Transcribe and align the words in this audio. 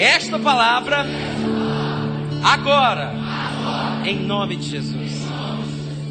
esta 0.00 0.38
palavra 0.38 1.04
agora, 2.42 3.12
em 4.06 4.18
nome 4.18 4.56
de 4.56 4.62
Jesus. 4.62 5.12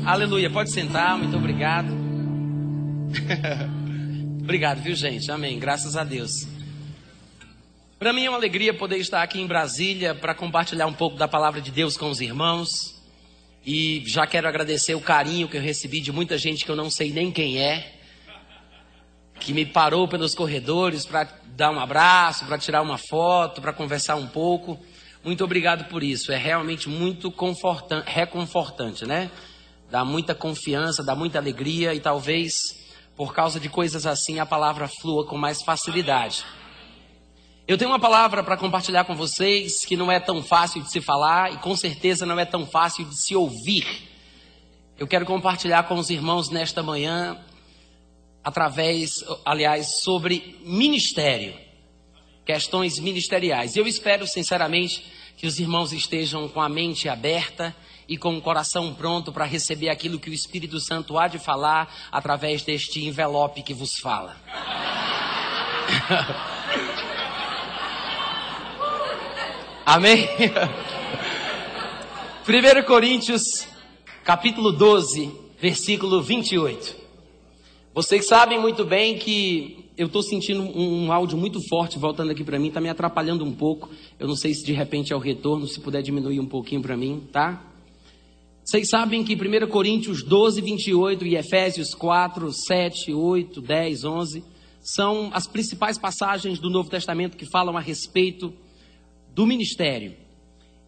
Aleluia. 0.06 0.48
Pode 0.48 0.70
sentar, 0.70 1.18
muito 1.18 1.36
obrigado. 1.36 1.92
obrigado, 4.44 4.84
viu, 4.84 4.94
gente? 4.94 5.32
Amém. 5.32 5.58
Graças 5.58 5.98
a 5.98 6.04
Deus. 6.04 6.48
Para 7.98 8.14
mim 8.14 8.26
é 8.26 8.30
uma 8.30 8.38
alegria 8.38 8.76
poder 8.76 8.98
estar 8.98 9.24
aqui 9.24 9.42
em 9.42 9.48
Brasília 9.48 10.14
para 10.14 10.36
compartilhar 10.36 10.86
um 10.86 10.94
pouco 10.94 11.18
da 11.18 11.28
palavra 11.28 11.60
de 11.60 11.72
Deus 11.72 11.98
com 11.98 12.12
os 12.12 12.22
irmãos. 12.22 12.96
E 13.66 14.04
já 14.06 14.28
quero 14.28 14.48
agradecer 14.48 14.94
o 14.94 15.02
carinho 15.02 15.48
que 15.48 15.58
eu 15.58 15.62
recebi 15.62 16.00
de 16.00 16.12
muita 16.12 16.38
gente 16.38 16.64
que 16.64 16.70
eu 16.70 16.76
não 16.76 16.92
sei 16.92 17.12
nem 17.12 17.32
quem 17.32 17.58
é, 17.58 17.99
que 19.40 19.54
me 19.54 19.66
parou 19.66 20.08
pelos 20.08 20.36
corredores 20.36 21.06
para 21.06 21.28
dar 21.56 21.72
um 21.72 21.80
abraço, 21.80 22.46
para 22.46 22.58
tirar 22.58 22.82
uma 22.82 22.98
foto, 22.98 23.62
para 23.62 23.74
conversar 23.74 24.16
um 24.16 24.28
pouco. 24.28 24.80
Muito 25.24 25.44
obrigado 25.44 25.86
por 25.86 26.04
isso. 26.04 26.32
É 26.32 26.38
realmente 26.38 26.88
muito 26.88 27.34
reconfortante, 28.06 29.06
né? 29.06 29.30
Dá 29.90 30.06
muita 30.06 30.36
confiança, 30.36 31.04
dá 31.04 31.16
muita 31.16 31.40
alegria 31.40 31.94
e 31.94 32.00
talvez 32.00 32.80
por 33.18 33.34
causa 33.34 33.60
de 33.60 33.68
coisas 33.68 34.06
assim 34.06 34.40
a 34.40 34.46
palavra 34.46 34.88
flua 34.88 35.26
com 35.26 35.38
mais 35.38 35.62
facilidade. 35.62 36.46
Eu 37.68 37.78
tenho 37.78 37.92
uma 37.92 38.00
palavra 38.00 38.44
para 38.44 38.58
compartilhar 38.58 39.04
com 39.04 39.16
vocês 39.16 39.86
que 39.86 39.98
não 39.98 40.12
é 40.12 40.20
tão 40.20 40.42
fácil 40.42 40.82
de 40.82 40.90
se 40.90 41.02
falar 41.02 41.54
e 41.54 41.58
com 41.58 41.76
certeza 41.76 42.26
não 42.26 42.40
é 42.40 42.46
tão 42.46 42.66
fácil 42.66 43.06
de 43.06 43.16
se 43.22 43.36
ouvir. 43.36 43.86
Eu 44.98 45.06
quero 45.06 45.26
compartilhar 45.26 45.84
com 45.84 45.96
os 45.96 46.10
irmãos 46.10 46.50
nesta 46.50 46.82
manhã, 46.82 47.38
através, 48.44 49.24
aliás, 49.46 50.02
sobre 50.02 50.60
ministério, 50.64 51.54
questões 52.46 53.00
ministeriais. 53.00 53.76
Eu 53.76 53.88
espero, 53.88 54.26
sinceramente, 54.26 55.06
que 55.38 55.48
os 55.48 55.60
irmãos 55.60 55.94
estejam 55.94 56.48
com 56.50 56.62
a 56.62 56.70
mente 56.70 57.08
aberta 57.08 57.76
e 58.08 58.18
com 58.18 58.36
o 58.36 58.42
coração 58.42 58.94
pronto 58.94 59.32
para 59.32 59.46
receber 59.46 59.90
aquilo 59.90 60.20
que 60.20 60.30
o 60.30 60.34
Espírito 60.34 60.80
Santo 60.80 61.18
há 61.18 61.28
de 61.28 61.38
falar 61.38 61.94
através 62.12 62.64
deste 62.64 63.06
envelope 63.06 63.62
que 63.62 63.74
vos 63.74 64.00
fala. 64.00 64.36
Amém? 69.86 70.28
1 72.50 72.84
Coríntios, 72.86 73.68
capítulo 74.24 74.72
12, 74.72 75.32
versículo 75.62 76.22
28. 76.22 76.99
Vocês 77.94 78.28
sabem 78.28 78.60
muito 78.62 78.86
bem 78.86 79.18
que 79.18 79.90
eu 79.98 80.06
estou 80.06 80.22
sentindo 80.22 80.62
um, 80.62 81.06
um, 81.06 81.12
áudio 81.12 81.36
muito 81.36 81.60
forte 81.68 81.98
voltando 81.98 82.32
aqui 82.32 82.44
para 82.44 82.60
mim, 82.60 82.68
está 82.68 82.80
me 82.80 82.88
atrapalhando 82.88 83.44
um 83.44 83.52
pouco. 83.52 83.90
Eu 84.20 84.28
não 84.28 84.36
sei 84.36 84.54
se 84.54 84.64
de 84.64 84.72
repente 84.72 85.12
é 85.12 85.16
o 85.16 85.20
retorno, 85.20 85.68
se 85.68 85.80
puder 85.80 86.04
diminuir 86.04 86.40
um 86.40 86.46
pouquinho 86.46 86.82
para 86.84 86.96
mim, 86.96 87.28
tá? 87.32 87.66
Vocês 88.64 88.88
sabem 88.90 89.24
que 89.24 89.34
1 89.34 89.68
Coríntios 89.68 90.22
12, 90.24 90.62
28 90.62 91.26
e 91.26 91.36
Efésios 91.36 91.96
4, 91.96 92.54
7, 92.54 93.12
8, 93.12 93.60
10, 93.60 94.04
11 94.04 94.44
são 94.82 95.32
as 95.34 95.48
principais 95.48 95.98
passagens 95.98 96.60
do 96.60 96.70
Novo 96.70 96.92
Testamento 96.92 97.36
que 97.36 97.50
falam 97.50 97.76
a 97.76 97.82
respeito 97.82 98.54
do 99.34 99.48
ministério. 99.48 100.14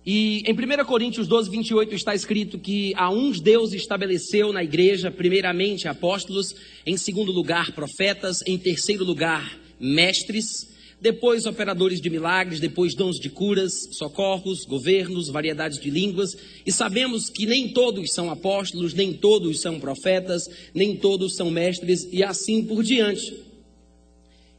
E 0.05 0.44
em 0.47 0.53
1 0.53 0.83
Coríntios 0.85 1.27
12, 1.27 1.49
28 1.52 1.94
está 1.94 2.16
escrito 2.16 2.57
que 2.57 2.91
a 2.95 3.11
uns 3.11 3.39
Deus 3.39 3.71
estabeleceu 3.71 4.52
na 4.52 4.63
igreja, 4.63 5.11
primeiramente 5.11 5.88
apóstolos, 5.88 6.55
em 6.85 6.97
segundo 6.97 7.31
lugar 7.31 7.71
profetas, 7.73 8.39
em 8.47 8.57
terceiro 8.57 9.05
lugar 9.05 9.59
mestres, 9.79 10.72
depois 10.99 11.45
operadores 11.45 12.02
de 12.02 12.09
milagres, 12.09 12.59
depois 12.59 12.95
dons 12.95 13.19
de 13.19 13.29
curas, 13.29 13.73
socorros, 13.91 14.66
governos, 14.66 15.29
variedades 15.29 15.79
de 15.79 15.89
línguas, 15.91 16.35
e 16.66 16.72
sabemos 16.72 17.29
que 17.29 17.45
nem 17.45 17.69
todos 17.69 18.11
são 18.11 18.29
apóstolos, 18.29 18.94
nem 18.94 19.13
todos 19.13 19.62
são 19.62 19.79
profetas, 19.79 20.47
nem 20.73 20.95
todos 20.95 21.35
são 21.35 21.51
mestres, 21.51 22.07
e 22.12 22.23
assim 22.23 22.63
por 22.63 22.83
diante. 22.83 23.35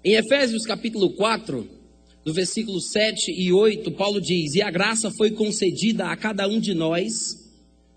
Em 0.05 0.15
Efésios 0.15 0.65
capítulo 0.65 1.11
4, 1.11 1.82
no 2.25 2.33
versículo 2.33 2.81
7 2.81 3.33
e 3.33 3.53
8, 3.53 3.91
Paulo 3.93 4.21
diz: 4.21 4.55
E 4.55 4.63
a 4.63 4.71
graça 4.71 5.11
foi 5.11 5.33
concedida 5.33 6.07
a 6.07 6.17
cada 6.17 6.47
um 6.47 6.61
de 6.61 6.73
nós, 6.73 7.51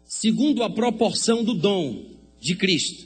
segundo 0.04 0.64
a 0.64 0.70
proporção 0.70 1.44
do 1.44 1.54
dom 1.54 2.06
de 2.40 2.56
Cristo. 2.56 3.06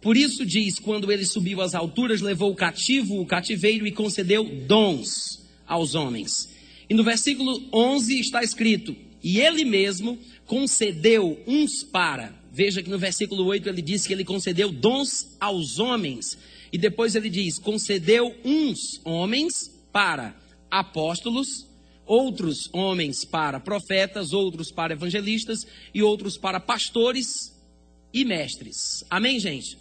Por 0.00 0.16
isso 0.16 0.44
diz: 0.44 0.78
quando 0.78 1.10
ele 1.10 1.24
subiu 1.24 1.62
às 1.62 1.74
alturas, 1.74 2.20
levou 2.20 2.52
o 2.52 2.56
cativo 2.56 3.20
o 3.20 3.26
cativeiro 3.26 3.86
e 3.86 3.92
concedeu 3.92 4.44
dons 4.66 5.42
aos 5.66 5.94
homens. 5.94 6.50
E 6.88 6.94
no 6.94 7.02
versículo 7.02 7.62
11 7.72 8.20
está 8.20 8.42
escrito: 8.42 8.94
E 9.24 9.40
ele 9.40 9.64
mesmo 9.64 10.18
concedeu 10.46 11.42
uns 11.46 11.82
para. 11.82 12.36
Veja 12.52 12.82
que 12.82 12.90
no 12.90 12.98
versículo 12.98 13.44
8 13.46 13.68
ele 13.68 13.82
diz 13.82 14.06
que 14.06 14.12
ele 14.12 14.24
concedeu 14.24 14.70
dons 14.70 15.34
aos 15.40 15.78
homens. 15.78 16.36
E 16.70 16.76
depois 16.76 17.14
ele 17.14 17.30
diz: 17.30 17.58
concedeu 17.58 18.34
uns 18.44 19.00
homens 19.02 19.74
para 19.90 20.36
apóstolos, 20.70 21.66
outros 22.06 22.68
homens 22.72 23.24
para 23.24 23.60
profetas, 23.60 24.32
outros 24.32 24.72
para 24.72 24.94
evangelistas 24.94 25.66
e 25.94 26.02
outros 26.02 26.38
para 26.38 26.58
pastores 26.58 27.54
e 28.12 28.24
mestres. 28.24 29.04
Amém, 29.10 29.38
gente? 29.38 29.78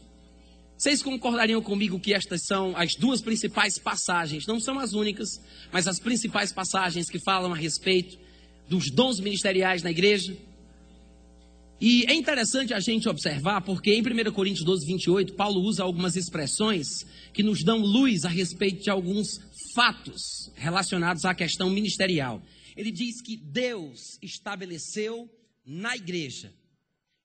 Vocês 0.77 1.01
concordariam 1.01 1.61
comigo 1.61 1.99
que 1.99 2.13
estas 2.13 2.45
são 2.45 2.75
as 2.77 2.93
duas 2.93 3.19
principais 3.19 3.79
passagens, 3.79 4.45
não 4.45 4.59
são 4.59 4.77
as 4.77 4.93
únicas, 4.93 5.41
mas 5.71 5.87
as 5.87 5.99
principais 5.99 6.51
passagens 6.51 7.09
que 7.09 7.17
falam 7.17 7.51
a 7.51 7.55
respeito 7.55 8.19
dos 8.69 8.91
dons 8.91 9.19
ministeriais 9.19 9.81
na 9.81 9.89
igreja? 9.89 10.37
E 11.79 12.05
é 12.07 12.13
interessante 12.13 12.73
a 12.73 12.79
gente 12.79 13.07
observar, 13.07 13.61
porque 13.61 13.93
em 13.93 14.01
1 14.01 14.31
Coríntios 14.31 14.65
12, 14.65 14.85
28, 14.85 15.33
Paulo 15.33 15.61
usa 15.61 15.83
algumas 15.83 16.15
expressões 16.15 16.87
que 17.33 17.43
nos 17.43 17.63
dão 17.63 17.79
luz 17.79 18.25
a 18.25 18.29
respeito 18.29 18.83
de 18.83 18.89
alguns 18.89 19.39
fatos 19.77 20.51
relacionados 20.55 21.23
à 21.23 21.35
questão 21.35 21.69
ministerial. 21.69 22.41
Ele 22.75 22.89
diz 22.89 23.21
que 23.21 23.37
Deus 23.37 24.17
estabeleceu 24.23 25.29
na 25.63 25.95
igreja. 25.95 26.51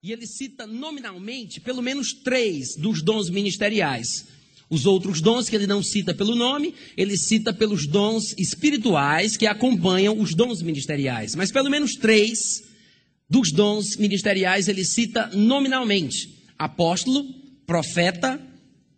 E 0.02 0.12
ele 0.12 0.26
cita 0.26 0.66
nominalmente 0.66 1.62
pelo 1.62 1.80
menos 1.80 2.12
três 2.12 2.76
dos 2.76 3.00
dons 3.00 3.30
ministeriais. 3.30 4.26
Os 4.68 4.84
outros 4.84 5.22
dons 5.22 5.48
que 5.48 5.56
ele 5.56 5.66
não 5.66 5.82
cita 5.82 6.12
pelo 6.12 6.36
nome, 6.36 6.74
ele 6.94 7.16
cita 7.16 7.54
pelos 7.54 7.86
dons 7.86 8.34
espirituais 8.36 9.34
que 9.34 9.46
acompanham 9.46 10.20
os 10.20 10.34
dons 10.34 10.60
ministeriais. 10.60 11.34
Mas 11.34 11.50
pelo 11.50 11.70
menos 11.70 11.94
três 11.96 12.64
dos 13.30 13.50
dons 13.50 13.96
ministeriais 13.96 14.68
ele 14.68 14.84
cita 14.84 15.30
nominalmente: 15.32 16.44
apóstolo, 16.58 17.24
profeta 17.64 18.38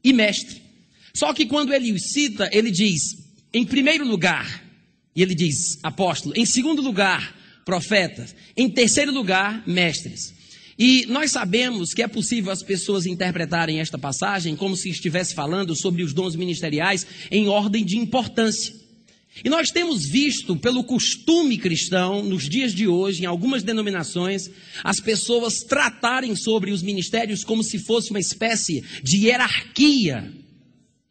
e 0.03 0.13
mestre. 0.13 0.61
Só 1.15 1.33
que 1.33 1.47
quando 1.47 1.73
ele 1.73 1.93
os 1.93 2.03
cita, 2.03 2.51
ele 2.53 2.73
diz 2.73 3.24
em 3.55 3.65
primeiro 3.65 4.05
lugar, 4.07 4.65
e 5.15 5.23
ele 5.23 5.35
diz 5.35 5.79
apóstolo, 5.81 6.35
em 6.37 6.45
segundo 6.45 6.83
lugar, 6.83 7.35
profetas, 7.65 8.35
em 8.57 8.69
terceiro 8.69 9.13
lugar, 9.13 9.63
mestres. 9.65 10.35
E 10.77 11.07
nós 11.07 11.31
sabemos 11.31 11.95
que 11.95 12.03
é 12.03 12.09
possível 12.09 12.51
as 12.51 12.65
pessoas 12.65 13.07
interpretarem 13.07 13.79
esta 13.79 13.97
passagem 13.97 14.57
como 14.57 14.77
se 14.77 14.91
estivesse 14.91 15.33
falando 15.33 15.77
sobre 15.77 16.03
os 16.03 16.13
dons 16.13 16.35
ministeriais 16.35 17.07
em 17.31 17.47
ordem 17.47 17.85
de 17.85 17.97
importância. 17.97 18.75
E 19.45 19.49
nós 19.49 19.71
temos 19.71 20.05
visto, 20.05 20.57
pelo 20.57 20.83
costume 20.83 21.59
cristão, 21.59 22.25
nos 22.25 22.49
dias 22.49 22.75
de 22.75 22.89
hoje, 22.89 23.23
em 23.23 23.27
algumas 23.27 23.63
denominações, 23.63 24.51
as 24.83 24.99
pessoas 24.99 25.61
tratarem 25.63 26.35
sobre 26.35 26.73
os 26.73 26.83
ministérios 26.83 27.45
como 27.45 27.63
se 27.63 27.79
fosse 27.79 28.11
uma 28.11 28.21
espécie 28.21 28.85
de 29.03 29.27
hierarquia 29.27 30.33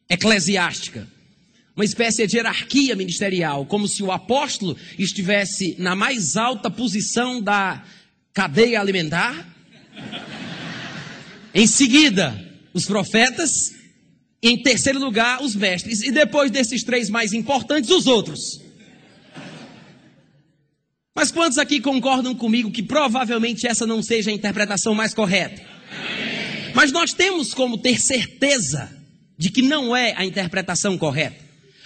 eclesiástica 0.10 1.08
uma 1.76 1.84
espécie 1.84 2.28
de 2.28 2.38
hierarquia 2.38 2.96
ministerial, 2.96 3.66
como 3.66 3.88
se 3.88 4.04
o 4.04 4.12
apóstolo 4.12 4.78
estivesse 4.98 5.76
na 5.80 5.96
mais 5.96 6.38
alta 6.38 6.70
posição 6.70 7.42
da 7.42 7.84
cadeia 8.34 8.80
alimentar. 8.80 9.48
Em 11.54 11.66
seguida, 11.68 12.40
os 12.74 12.86
profetas. 12.86 13.72
Em 14.42 14.62
terceiro 14.62 15.00
lugar, 15.00 15.42
os 15.42 15.56
mestres. 15.56 16.02
E 16.02 16.12
depois 16.12 16.52
desses 16.52 16.84
três 16.84 17.10
mais 17.10 17.32
importantes, 17.32 17.90
os 17.90 18.08
outros. 18.08 18.62
Mas 21.16 21.32
quantos 21.32 21.58
aqui 21.58 21.80
concordam 21.80 22.36
comigo 22.36 22.72
que 22.72 22.84
provavelmente 22.84 23.66
essa 23.66 23.88
não 23.88 24.02
seja 24.04 24.32
a 24.32 24.34
interpretação 24.34 24.94
mais 24.94 25.14
correta? 25.14 25.62
Mas 26.74 26.92
nós 26.92 27.14
temos 27.14 27.54
como 27.54 27.78
ter 27.78 28.02
certeza 28.02 28.92
de 29.38 29.50
que 29.50 29.62
não 29.62 29.96
é 29.96 30.14
a 30.18 30.26
interpretação 30.26 30.98
correta. 30.98 31.43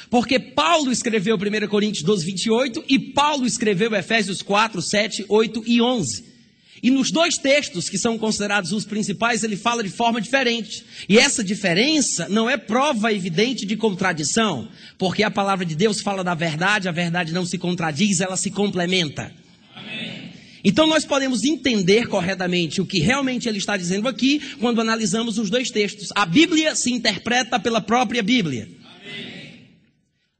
Porque 0.09 0.39
Paulo 0.39 0.91
escreveu 0.91 1.35
1 1.35 1.67
Coríntios 1.67 2.03
12, 2.03 2.25
28 2.25 2.83
e 2.87 2.97
Paulo 2.97 3.45
escreveu 3.45 3.93
Efésios 3.93 4.41
4, 4.41 4.81
7, 4.81 5.25
8 5.27 5.63
e 5.65 5.81
11. 5.81 6.37
E 6.81 6.91
nos 6.91 7.11
dois 7.11 7.37
textos 7.37 7.89
que 7.89 7.97
são 7.97 8.17
considerados 8.17 8.71
os 8.71 8.85
principais, 8.85 9.43
ele 9.43 9.57
fala 9.57 9.83
de 9.83 9.89
forma 9.89 10.21
diferente. 10.21 10.85
E 11.09 11.17
essa 11.17 11.43
diferença 11.43 12.29
não 12.29 12.49
é 12.49 12.55
prova 12.55 13.11
evidente 13.11 13.65
de 13.65 13.75
contradição, 13.75 14.69
porque 14.97 15.23
a 15.23 15.31
palavra 15.31 15.65
de 15.65 15.75
Deus 15.75 16.01
fala 16.01 16.23
da 16.23 16.35
verdade, 16.35 16.87
a 16.87 16.91
verdade 16.91 17.33
não 17.33 17.45
se 17.45 17.57
contradiz, 17.57 18.21
ela 18.21 18.37
se 18.37 18.51
complementa. 18.51 19.31
Amém. 19.75 20.31
Então 20.63 20.85
nós 20.85 21.05
podemos 21.05 21.43
entender 21.43 22.07
corretamente 22.07 22.79
o 22.81 22.85
que 22.85 22.99
realmente 22.99 23.47
ele 23.49 23.57
está 23.57 23.75
dizendo 23.75 24.07
aqui 24.07 24.41
quando 24.59 24.81
analisamos 24.81 25.37
os 25.37 25.49
dois 25.49 25.71
textos. 25.71 26.09
A 26.15 26.25
Bíblia 26.25 26.75
se 26.75 26.91
interpreta 26.91 27.59
pela 27.59 27.81
própria 27.81 28.21
Bíblia. 28.21 28.69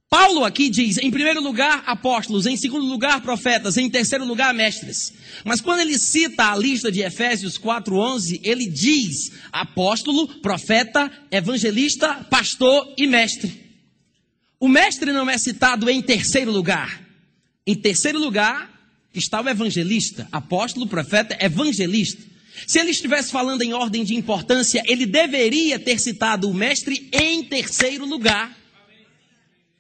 Paulo 0.10 0.46
aqui 0.46 0.70
diz, 0.70 0.98
em 0.98 1.12
primeiro 1.12 1.44
lugar, 1.44 1.84
apóstolos, 1.86 2.46
em 2.46 2.56
segundo 2.56 2.86
lugar, 2.86 3.22
profetas, 3.22 3.76
em 3.76 3.90
terceiro 3.90 4.24
lugar, 4.24 4.54
mestres. 4.54 5.14
Mas 5.44 5.60
quando 5.60 5.82
ele 5.82 6.00
cita 6.00 6.52
a 6.52 6.56
lista 6.56 6.90
de 6.90 7.02
Efésios 7.02 7.58
4:11, 7.58 8.40
ele 8.42 8.68
diz 8.68 9.32
apóstolo, 9.52 10.28
profeta, 10.40 11.12
evangelista, 11.30 12.26
pastor 12.30 12.94
e 12.98 13.06
mestre. 13.06 13.68
O 14.60 14.70
mestre 14.70 15.12
não 15.12 15.30
é 15.30 15.38
citado 15.38 15.90
em 15.90 16.02
terceiro 16.02 16.52
lugar. 16.52 17.02
Em 17.66 17.76
terceiro 17.76 18.18
lugar 18.18 18.74
está 19.14 19.42
o 19.42 19.50
evangelista, 19.50 20.28
apóstolo, 20.32 20.88
profeta, 20.88 21.38
evangelista. 21.44 22.24
Se 22.66 22.80
ele 22.80 22.92
estivesse 22.92 23.30
falando 23.30 23.62
em 23.62 23.74
ordem 23.74 24.06
de 24.06 24.16
importância, 24.16 24.82
ele 24.86 25.06
deveria 25.06 25.78
ter 25.78 26.00
citado 26.00 26.50
o 26.50 26.54
mestre 26.54 27.10
em 27.12 27.44
terceiro 27.44 28.06
lugar. 28.06 28.56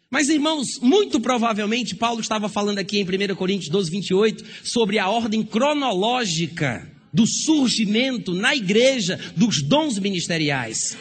Mas, 0.10 0.30
irmãos, 0.30 0.80
muito 0.80 1.20
provavelmente 1.20 1.94
Paulo 1.94 2.22
estava 2.22 2.48
falando 2.48 2.80
aqui 2.80 3.00
em 3.00 3.04
1 3.04 3.36
Coríntios 3.36 3.70
12, 3.70 3.92
28, 3.92 4.44
sobre 4.64 4.98
a 5.00 5.10
ordem 5.10 5.44
cronológica 5.44 6.90
do 7.12 7.28
surgimento 7.28 8.34
na 8.34 8.56
igreja 8.56 9.20
dos 9.36 9.62
dons 9.62 10.00
ministeriais. 10.00 10.98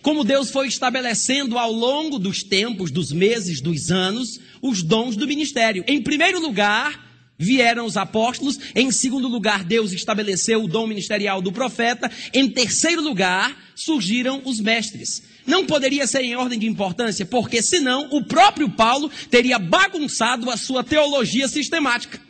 Como 0.00 0.24
Deus 0.24 0.50
foi 0.50 0.68
estabelecendo 0.68 1.58
ao 1.58 1.70
longo 1.70 2.18
dos 2.18 2.42
tempos, 2.42 2.90
dos 2.90 3.12
meses, 3.12 3.60
dos 3.60 3.90
anos, 3.90 4.40
os 4.62 4.82
dons 4.82 5.16
do 5.16 5.26
ministério. 5.26 5.84
Em 5.86 6.00
primeiro 6.00 6.40
lugar, 6.40 7.10
vieram 7.38 7.84
os 7.84 7.98
apóstolos. 7.98 8.58
Em 8.74 8.90
segundo 8.90 9.28
lugar, 9.28 9.64
Deus 9.64 9.92
estabeleceu 9.92 10.64
o 10.64 10.68
dom 10.68 10.86
ministerial 10.86 11.42
do 11.42 11.52
profeta. 11.52 12.10
Em 12.32 12.48
terceiro 12.48 13.02
lugar, 13.02 13.54
surgiram 13.74 14.40
os 14.46 14.60
mestres. 14.60 15.29
Não 15.46 15.66
poderia 15.66 16.06
ser 16.06 16.22
em 16.22 16.36
ordem 16.36 16.58
de 16.58 16.66
importância, 16.66 17.24
porque 17.24 17.62
senão 17.62 18.08
o 18.10 18.24
próprio 18.24 18.70
Paulo 18.70 19.10
teria 19.30 19.58
bagunçado 19.58 20.50
a 20.50 20.56
sua 20.56 20.84
teologia 20.84 21.48
sistemática. 21.48 22.20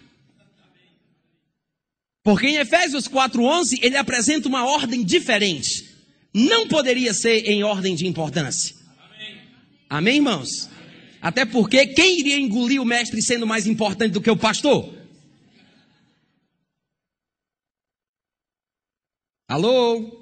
Porque 2.23 2.47
em 2.47 2.57
Efésios 2.57 3.09
4:11 3.09 3.79
ele 3.83 3.97
apresenta 3.97 4.49
uma 4.49 4.65
ordem 4.65 5.05
diferente. 5.05 5.89
Não 6.33 6.69
poderia 6.69 7.13
ser 7.13 7.47
em 7.47 7.63
ordem 7.65 7.95
de 7.95 8.07
importância. 8.07 8.77
Amém, 8.99 9.41
Amém 9.89 10.17
irmãos? 10.17 10.67
Amém. 10.67 10.81
Até 11.21 11.45
porque 11.45 11.87
quem 11.89 12.21
iria 12.21 12.39
engolir 12.39 12.81
o 12.81 12.85
mestre 12.85 13.21
sendo 13.21 13.47
mais 13.47 13.67
importante 13.67 14.13
do 14.13 14.21
que 14.21 14.31
o 14.31 14.37
pastor? 14.37 14.95
Alô? 19.49 20.20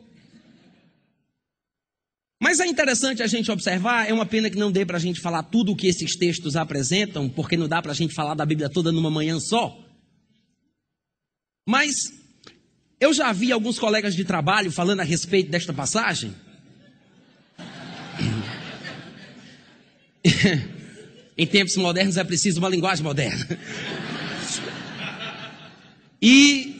Mas 2.40 2.60
é 2.60 2.66
interessante 2.66 3.20
a 3.22 3.26
gente 3.26 3.50
observar, 3.50 4.08
é 4.08 4.12
uma 4.12 4.24
pena 4.24 4.48
que 4.48 4.56
não 4.56 4.70
dê 4.70 4.86
para 4.86 4.96
a 4.96 5.00
gente 5.00 5.20
falar 5.20 5.42
tudo 5.42 5.72
o 5.72 5.76
que 5.76 5.88
esses 5.88 6.14
textos 6.14 6.54
apresentam, 6.54 7.28
porque 7.28 7.56
não 7.56 7.66
dá 7.66 7.82
para 7.82 7.90
a 7.90 7.94
gente 7.94 8.14
falar 8.14 8.34
da 8.34 8.46
Bíblia 8.46 8.68
toda 8.68 8.92
numa 8.92 9.10
manhã 9.10 9.40
só. 9.40 9.76
Mas 11.66 12.12
eu 13.00 13.12
já 13.12 13.32
vi 13.32 13.50
alguns 13.50 13.78
colegas 13.78 14.14
de 14.14 14.24
trabalho 14.24 14.70
falando 14.70 15.00
a 15.00 15.04
respeito 15.04 15.50
desta 15.50 15.72
passagem. 15.72 16.32
em 21.36 21.46
tempos 21.46 21.76
modernos 21.76 22.16
é 22.16 22.24
preciso 22.24 22.60
uma 22.60 22.68
linguagem 22.68 23.04
moderna. 23.04 23.46
E 26.20 26.77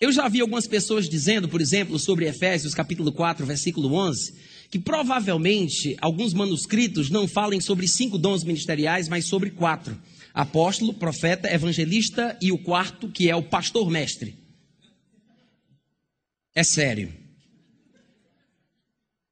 eu 0.00 0.12
já 0.12 0.28
vi 0.28 0.40
algumas 0.40 0.66
pessoas 0.66 1.08
dizendo, 1.08 1.48
por 1.48 1.60
exemplo, 1.60 1.98
sobre 1.98 2.28
Efésios 2.28 2.72
capítulo 2.72 3.10
4, 3.10 3.44
versículo 3.44 3.92
11, 3.94 4.32
que 4.70 4.78
provavelmente 4.78 5.96
alguns 6.00 6.32
manuscritos 6.32 7.10
não 7.10 7.26
falem 7.26 7.60
sobre 7.60 7.88
cinco 7.88 8.16
dons 8.16 8.44
ministeriais, 8.44 9.08
mas 9.08 9.24
sobre 9.24 9.50
quatro: 9.50 10.00
apóstolo, 10.32 10.94
profeta, 10.94 11.52
evangelista 11.52 12.38
e 12.40 12.52
o 12.52 12.58
quarto, 12.58 13.08
que 13.08 13.28
é 13.28 13.34
o 13.34 13.42
pastor 13.42 13.90
mestre. 13.90 14.36
É 16.54 16.62
sério. 16.62 17.12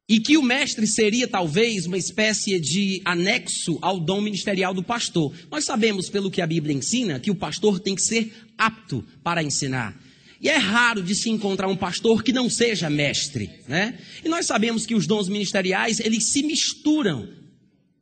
E 0.09 0.21
que 0.21 0.37
o 0.37 0.43
mestre 0.43 0.87
seria 0.87 1.27
talvez 1.27 1.87
uma 1.87 1.99
espécie 1.99 2.61
de 2.61 3.03
anexo 3.05 3.79
ao 3.83 3.99
dom 3.99 4.21
ministerial 4.21 4.73
do 4.73 4.83
pastor. 4.83 5.33
Nós 5.51 5.65
sabemos, 5.65 6.09
pelo 6.09 6.31
que 6.31 6.41
a 6.41 6.47
Bíblia 6.47 6.75
ensina, 6.75 7.19
que 7.19 7.31
o 7.31 7.35
pastor 7.35 7.81
tem 7.81 7.95
que 7.95 8.03
ser 8.03 8.33
apto 8.57 9.05
para 9.23 9.43
ensinar. 9.43 10.06
E 10.41 10.49
é 10.49 10.57
raro 10.57 11.03
de 11.03 11.15
se 11.15 11.31
encontrar 11.31 11.69
um 11.69 11.77
pastor 11.77 12.23
que 12.23 12.33
não 12.33 12.51
seja 12.51 12.91
mestre, 12.91 13.51
né? 13.67 13.99
E 14.25 14.29
nós 14.29 14.47
sabemos 14.47 14.85
que 14.85 14.95
os 14.95 15.07
dons 15.07 15.29
ministeriais, 15.29 15.99
eles 15.99 16.25
se 16.25 16.43
misturam, 16.43 17.29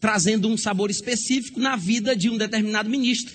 trazendo 0.01 0.49
um 0.49 0.57
sabor 0.57 0.91
específico 0.91 1.61
na 1.61 1.77
vida 1.77 2.17
de 2.17 2.29
um 2.29 2.37
determinado 2.37 2.91
ministro. 2.91 3.35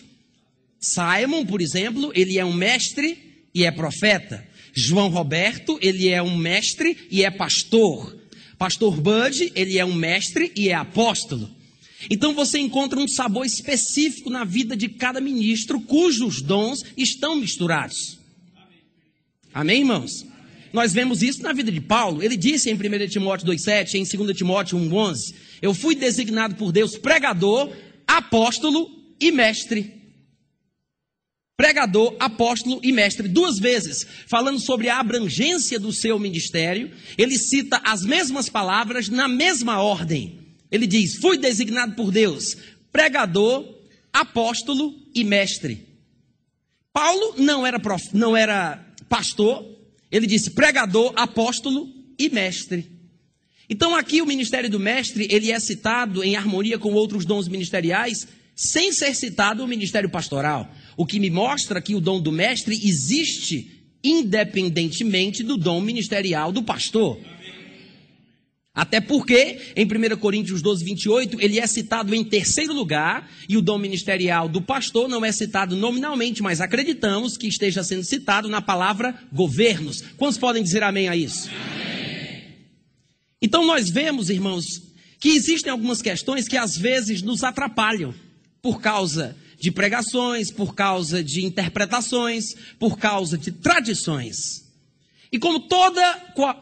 Simon, 0.80 1.46
por 1.46 1.62
exemplo, 1.62 2.12
ele 2.14 2.38
é 2.38 2.46
um 2.46 2.54
mestre 2.54 3.18
e 3.54 3.64
é 3.64 3.72
profeta. 3.72 4.46
João 4.74 5.10
Roberto, 5.10 5.80
ele 5.82 6.10
é 6.10 6.22
um 6.22 6.38
mestre 6.38 6.98
e 7.10 7.24
é 7.24 7.32
pastor. 7.32 8.18
Pastor 8.58 9.00
Bud, 9.00 9.52
ele 9.56 9.78
é 9.78 9.86
um 9.86 9.94
mestre 9.94 10.52
e 10.56 10.70
é 10.70 10.74
apóstolo. 10.74 11.50
Então 12.10 12.34
você 12.34 12.60
encontra 12.60 13.00
um 13.00 13.08
sabor 13.08 13.46
específico 13.46 14.30
na 14.30 14.44
vida 14.44 14.76
de 14.76 14.88
cada 14.88 15.20
ministro, 15.20 15.82
cujos 15.82 16.42
dons 16.42 16.84
estão 16.96 17.36
misturados. 17.36 18.19
Amém, 19.60 19.80
irmãos? 19.80 20.26
Nós 20.72 20.94
vemos 20.94 21.22
isso 21.22 21.44
na 21.44 21.52
vida 21.52 21.70
de 21.70 21.82
Paulo. 21.82 22.24
Ele 22.24 22.38
disse 22.38 22.70
em 22.70 22.76
1 22.76 23.10
Timóteo 23.10 23.46
2,7, 23.46 23.96
em 23.96 24.18
2 24.18 24.38
Timóteo 24.38 24.78
1,11: 24.78 25.36
Eu 25.62 25.74
fui 25.74 25.96
designado 25.96 26.56
por 26.56 26.72
Deus 26.72 26.98
pregador, 26.98 27.70
apóstolo 28.08 28.90
e 29.20 29.34
mestre. 29.34 29.96
Pregador, 31.58 32.16
apóstolo 32.22 32.80
e 32.82 32.94
mestre, 32.94 33.28
duas 33.28 33.60
vezes, 33.60 34.08
falando 34.28 34.62
sobre 34.62 34.88
a 34.88 34.98
abrangência 34.98 35.78
do 35.78 35.92
seu 35.92 36.18
ministério, 36.18 36.90
ele 37.18 37.38
cita 37.38 37.82
as 37.84 38.06
mesmas 38.06 38.48
palavras 38.48 39.10
na 39.10 39.28
mesma 39.28 39.82
ordem. 39.82 40.40
Ele 40.72 40.88
diz: 40.88 41.16
Fui 41.16 41.38
designado 41.38 41.96
por 41.96 42.12
Deus, 42.12 42.56
pregador, 42.94 43.66
apóstolo 44.14 44.96
e 45.14 45.26
mestre. 45.26 45.86
Paulo 46.94 47.36
não 47.38 47.68
era, 47.68 47.78
prof, 47.78 48.10
não 48.14 48.38
era 48.38 48.89
pastor, 49.10 49.66
ele 50.12 50.28
disse 50.28 50.52
pregador, 50.52 51.12
apóstolo 51.16 51.88
e 52.18 52.30
mestre. 52.30 52.90
Então 53.70 53.96
aqui 53.96 54.22
o 54.22 54.26
ministério 54.26 54.70
do 54.70 54.80
mestre, 54.80 55.28
ele 55.30 55.52
é 55.52 55.60
citado 55.60 56.24
em 56.24 56.36
harmonia 56.36 56.80
com 56.80 56.94
outros 56.94 57.26
dons 57.26 57.48
ministeriais, 57.48 58.28
sem 58.56 58.92
ser 58.92 59.16
citado 59.16 59.64
o 59.64 59.68
ministério 59.68 60.10
pastoral. 60.10 60.70
O 60.98 61.06
que 61.06 61.20
me 61.20 61.30
mostra 61.30 61.82
que 61.82 61.96
o 61.96 62.02
dom 62.02 62.20
do 62.20 62.32
mestre 62.32 62.76
existe 62.76 63.80
independentemente 64.04 65.44
do 65.44 65.58
dom 65.58 65.82
ministerial 65.82 66.52
do 66.52 66.64
pastor. 66.64 67.20
Até 68.80 69.02
porque, 69.02 69.74
em 69.76 69.84
1 69.84 70.16
Coríntios 70.16 70.62
12, 70.62 70.86
28, 70.86 71.42
ele 71.42 71.60
é 71.60 71.68
citado 71.68 72.16
em 72.16 72.24
terceiro 72.24 72.72
lugar, 72.72 73.30
e 73.50 73.58
o 73.58 73.62
dom 73.62 73.78
ministerial 73.78 74.48
do 74.48 74.62
pastor 74.62 75.10
não 75.10 75.26
é 75.26 75.34
citado 75.34 75.76
nominalmente, 75.76 76.42
mas 76.42 76.62
acreditamos 76.62 77.36
que 77.36 77.46
esteja 77.46 77.84
sendo 77.84 78.06
citado 78.06 78.48
na 78.48 78.62
palavra 78.62 79.14
governos. 79.34 80.02
Quantos 80.16 80.38
podem 80.38 80.64
dizer 80.64 80.82
amém 80.82 81.10
a 81.10 81.16
isso? 81.18 81.50
Amém. 81.50 82.56
Então 83.42 83.66
nós 83.66 83.90
vemos, 83.90 84.30
irmãos, 84.30 84.82
que 85.20 85.28
existem 85.28 85.70
algumas 85.70 86.02
questões 86.02 86.48
que 86.48 86.56
às 86.56 86.78
vezes 86.78 87.22
nos 87.22 87.44
atrapalham, 87.44 88.16
por 88.62 88.80
causa 88.80 89.36
de 89.60 89.72
pregações, 89.72 90.52
por 90.52 90.74
causa 90.74 91.22
de 91.22 91.44
interpretações, 91.44 92.56
por 92.80 92.98
causa 92.98 93.38
de 93.38 93.52
tradições. 93.52 94.69
E 95.32 95.38
como 95.38 95.60
toda 95.60 96.02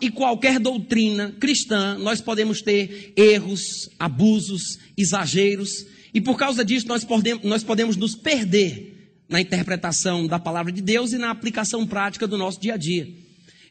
e 0.02 0.12
qualquer 0.12 0.60
doutrina 0.60 1.34
cristã, 1.40 1.98
nós 1.98 2.20
podemos 2.20 2.62
ter 2.62 3.14
erros, 3.16 3.90
abusos, 3.98 4.78
exageros, 4.98 5.86
e 6.14 6.20
por 6.20 6.38
causa 6.38 6.66
disso 6.66 6.88
nós 6.88 7.04
podemos, 7.06 7.44
nós 7.44 7.64
podemos 7.64 7.96
nos 7.96 8.16
perder 8.16 8.98
na 9.30 9.40
interpretação 9.40 10.28
da 10.28 10.40
palavra 10.40 10.72
de 10.72 10.82
Deus 10.82 11.14
e 11.14 11.18
na 11.18 11.32
aplicação 11.32 11.86
prática 11.86 12.28
do 12.28 12.38
nosso 12.38 12.60
dia 12.60 12.74
a 12.74 12.78
dia. 12.78 13.08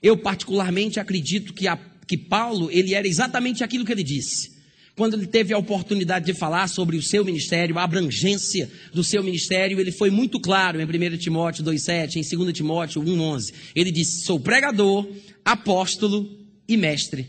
Eu 0.03 0.17
particularmente 0.17 0.99
acredito 0.99 1.53
que, 1.53 1.67
a, 1.67 1.79
que 2.07 2.17
Paulo, 2.17 2.71
ele 2.71 2.95
era 2.95 3.07
exatamente 3.07 3.65
aquilo 3.65 3.85
que 3.85 3.93
ele 3.93 4.03
disse. 4.03 4.56
Quando 4.97 5.15
ele 5.15 5.27
teve 5.27 5.53
a 5.53 5.59
oportunidade 5.59 6.25
de 6.25 6.33
falar 6.33 6.69
sobre 6.69 6.97
o 6.97 7.03
seu 7.03 7.23
ministério, 7.23 7.79
a 7.79 7.85
abrangência 7.85 8.71
do 8.95 9.05
seu 9.05 9.23
ministério, 9.23 9.79
ele 9.79 9.93
foi 9.93 10.11
muito 10.11 10.41
claro 10.41 10.81
em 10.81 10.85
1 10.85 11.19
Timóteo 11.19 11.63
2,7, 11.63 12.17
em 12.17 12.37
2 12.37 12.53
Timóteo 12.55 13.03
1,11. 13.03 13.53
Ele 13.75 13.93
disse: 13.93 14.25
Sou 14.25 14.41
pregador, 14.41 15.07
apóstolo 15.45 16.27
e 16.67 16.79
mestre. 16.79 17.29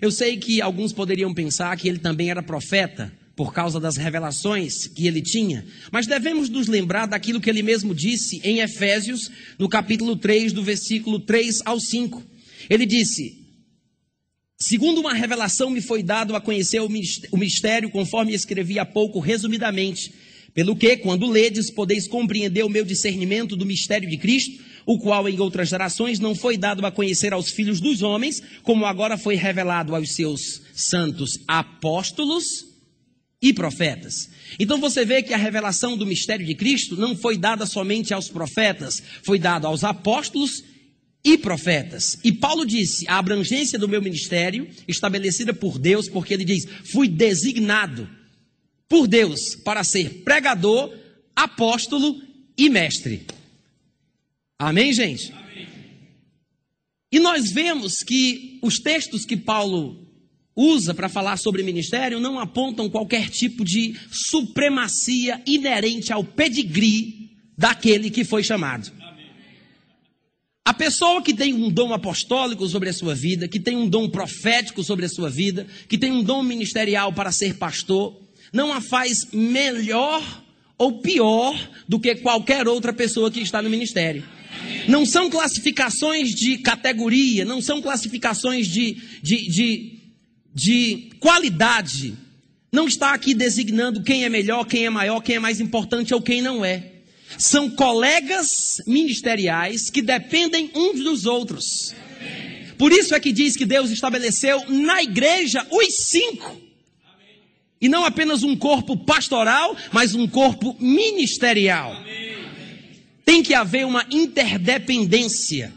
Eu 0.00 0.12
sei 0.12 0.36
que 0.36 0.62
alguns 0.62 0.92
poderiam 0.92 1.34
pensar 1.34 1.76
que 1.76 1.88
ele 1.88 1.98
também 1.98 2.30
era 2.30 2.42
profeta, 2.42 3.12
por 3.34 3.52
causa 3.52 3.80
das 3.80 3.96
revelações 3.96 4.86
que 4.86 5.06
ele 5.06 5.20
tinha, 5.20 5.64
mas 5.90 6.06
devemos 6.06 6.48
nos 6.48 6.68
lembrar 6.68 7.06
daquilo 7.06 7.40
que 7.40 7.50
ele 7.50 7.62
mesmo 7.62 7.94
disse 7.94 8.40
em 8.44 8.60
Efésios, 8.60 9.30
no 9.58 9.68
capítulo 9.68 10.16
3, 10.16 10.52
do 10.52 10.62
versículo 10.62 11.18
3 11.18 11.62
ao 11.64 11.80
5. 11.80 12.22
Ele 12.70 12.86
disse: 12.86 13.41
Segundo 14.62 15.00
uma 15.00 15.12
revelação 15.12 15.68
me 15.68 15.80
foi 15.80 16.04
dado 16.04 16.36
a 16.36 16.40
conhecer 16.40 16.80
o 16.80 17.36
mistério, 17.36 17.90
conforme 17.90 18.32
escrevi 18.32 18.78
há 18.78 18.86
pouco, 18.86 19.18
resumidamente. 19.18 20.14
Pelo 20.54 20.76
que, 20.76 20.98
quando 20.98 21.26
ledes, 21.26 21.68
podeis 21.68 22.06
compreender 22.06 22.64
o 22.64 22.68
meu 22.68 22.84
discernimento 22.84 23.56
do 23.56 23.66
mistério 23.66 24.08
de 24.08 24.16
Cristo, 24.16 24.62
o 24.86 25.00
qual 25.00 25.28
em 25.28 25.40
outras 25.40 25.68
gerações 25.68 26.20
não 26.20 26.32
foi 26.32 26.56
dado 26.56 26.86
a 26.86 26.92
conhecer 26.92 27.32
aos 27.32 27.50
filhos 27.50 27.80
dos 27.80 28.02
homens, 28.02 28.40
como 28.62 28.86
agora 28.86 29.18
foi 29.18 29.34
revelado 29.34 29.96
aos 29.96 30.14
seus 30.14 30.62
santos 30.72 31.40
apóstolos 31.48 32.64
e 33.42 33.52
profetas. 33.52 34.30
Então 34.60 34.78
você 34.78 35.04
vê 35.04 35.24
que 35.24 35.34
a 35.34 35.38
revelação 35.38 35.96
do 35.96 36.06
mistério 36.06 36.46
de 36.46 36.54
Cristo 36.54 36.96
não 36.96 37.16
foi 37.16 37.36
dada 37.36 37.66
somente 37.66 38.14
aos 38.14 38.28
profetas, 38.28 39.02
foi 39.24 39.40
dada 39.40 39.66
aos 39.66 39.82
apóstolos 39.82 40.62
e 41.24 41.38
profetas. 41.38 42.18
E 42.24 42.32
Paulo 42.32 42.66
disse: 42.66 43.08
a 43.08 43.18
abrangência 43.18 43.78
do 43.78 43.88
meu 43.88 44.02
ministério, 44.02 44.68
estabelecida 44.88 45.54
por 45.54 45.78
Deus, 45.78 46.08
porque 46.08 46.34
ele 46.34 46.44
diz: 46.44 46.66
fui 46.84 47.08
designado 47.08 48.08
por 48.88 49.06
Deus 49.06 49.54
para 49.56 49.84
ser 49.84 50.22
pregador, 50.24 50.92
apóstolo 51.34 52.20
e 52.56 52.68
mestre. 52.68 53.26
Amém, 54.58 54.92
gente? 54.92 55.32
Amém. 55.32 55.68
E 57.10 57.18
nós 57.18 57.50
vemos 57.50 58.02
que 58.02 58.58
os 58.62 58.78
textos 58.78 59.24
que 59.24 59.36
Paulo 59.36 60.02
usa 60.54 60.92
para 60.92 61.08
falar 61.08 61.36
sobre 61.38 61.62
ministério 61.62 62.20
não 62.20 62.38
apontam 62.38 62.90
qualquer 62.90 63.30
tipo 63.30 63.64
de 63.64 63.94
supremacia 64.10 65.42
inerente 65.46 66.12
ao 66.12 66.22
pedigree 66.22 67.30
daquele 67.56 68.10
que 68.10 68.24
foi 68.24 68.42
chamado. 68.42 69.01
A 70.64 70.72
pessoa 70.72 71.20
que 71.20 71.34
tem 71.34 71.52
um 71.52 71.68
dom 71.68 71.92
apostólico 71.92 72.68
sobre 72.68 72.88
a 72.88 72.92
sua 72.92 73.14
vida, 73.16 73.48
que 73.48 73.58
tem 73.58 73.76
um 73.76 73.88
dom 73.88 74.08
profético 74.08 74.84
sobre 74.84 75.06
a 75.06 75.08
sua 75.08 75.28
vida, 75.28 75.66
que 75.88 75.98
tem 75.98 76.12
um 76.12 76.22
dom 76.22 76.40
ministerial 76.42 77.12
para 77.12 77.32
ser 77.32 77.54
pastor, 77.54 78.16
não 78.52 78.72
a 78.72 78.80
faz 78.80 79.26
melhor 79.32 80.44
ou 80.78 81.00
pior 81.00 81.56
do 81.88 81.98
que 81.98 82.14
qualquer 82.16 82.68
outra 82.68 82.92
pessoa 82.92 83.30
que 83.30 83.40
está 83.40 83.60
no 83.60 83.68
ministério. 83.68 84.24
Não 84.86 85.04
são 85.04 85.28
classificações 85.28 86.30
de 86.30 86.58
categoria, 86.58 87.44
não 87.44 87.60
são 87.60 87.82
classificações 87.82 88.68
de, 88.68 88.96
de, 89.20 89.48
de, 89.48 89.98
de 90.54 91.10
qualidade. 91.18 92.14
Não 92.72 92.86
está 92.86 93.12
aqui 93.12 93.34
designando 93.34 94.02
quem 94.02 94.24
é 94.24 94.28
melhor, 94.28 94.64
quem 94.64 94.86
é 94.86 94.90
maior, 94.90 95.20
quem 95.20 95.36
é 95.36 95.40
mais 95.40 95.60
importante 95.60 96.14
ou 96.14 96.22
quem 96.22 96.40
não 96.40 96.64
é. 96.64 96.91
São 97.38 97.70
colegas 97.70 98.80
ministeriais 98.86 99.90
que 99.90 100.02
dependem 100.02 100.70
uns 100.74 101.00
dos 101.02 101.26
outros. 101.26 101.94
Por 102.78 102.92
isso 102.92 103.14
é 103.14 103.20
que 103.20 103.32
diz 103.32 103.56
que 103.56 103.64
Deus 103.64 103.90
estabeleceu 103.90 104.64
na 104.68 105.02
igreja 105.02 105.66
os 105.70 105.94
cinco. 105.94 106.60
E 107.80 107.88
não 107.88 108.04
apenas 108.04 108.42
um 108.42 108.56
corpo 108.56 108.96
pastoral, 108.96 109.76
mas 109.92 110.14
um 110.14 110.26
corpo 110.26 110.76
ministerial. 110.80 111.96
Tem 113.24 113.42
que 113.42 113.54
haver 113.54 113.86
uma 113.86 114.04
interdependência. 114.10 115.72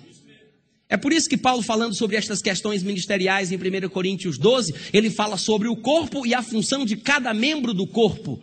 É 0.87 0.97
por 0.97 1.11
isso 1.11 1.27
que 1.27 1.37
Paulo, 1.37 1.63
falando 1.63 1.95
sobre 1.95 2.15
estas 2.15 2.41
questões 2.41 2.83
ministeriais 2.83 3.51
em 3.51 3.55
1 3.55 3.89
Coríntios 3.89 4.37
12, 4.37 4.73
ele 4.93 5.09
fala 5.09 5.35
sobre 5.35 5.67
o 5.67 5.75
corpo 5.75 6.25
e 6.25 6.33
a 6.33 6.43
função 6.43 6.85
de 6.85 6.95
cada 6.95 7.33
membro 7.33 7.73
do 7.73 7.87
corpo 7.87 8.41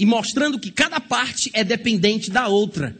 e 0.00 0.06
mostrando 0.06 0.58
que 0.58 0.70
cada 0.70 0.98
parte 0.98 1.50
é 1.52 1.62
dependente 1.62 2.30
da 2.30 2.48
outra. 2.48 2.98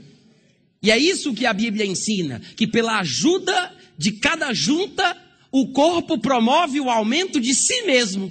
E 0.82 0.90
é 0.90 0.98
isso 0.98 1.32
que 1.32 1.46
a 1.46 1.52
Bíblia 1.54 1.86
ensina: 1.86 2.42
que 2.54 2.66
pela 2.66 3.00
ajuda 3.00 3.74
de 3.96 4.12
cada 4.12 4.52
junta, 4.52 5.16
o 5.50 5.72
corpo 5.72 6.18
promove 6.18 6.78
o 6.78 6.90
aumento 6.90 7.40
de 7.40 7.54
si 7.54 7.82
mesmo. 7.84 8.30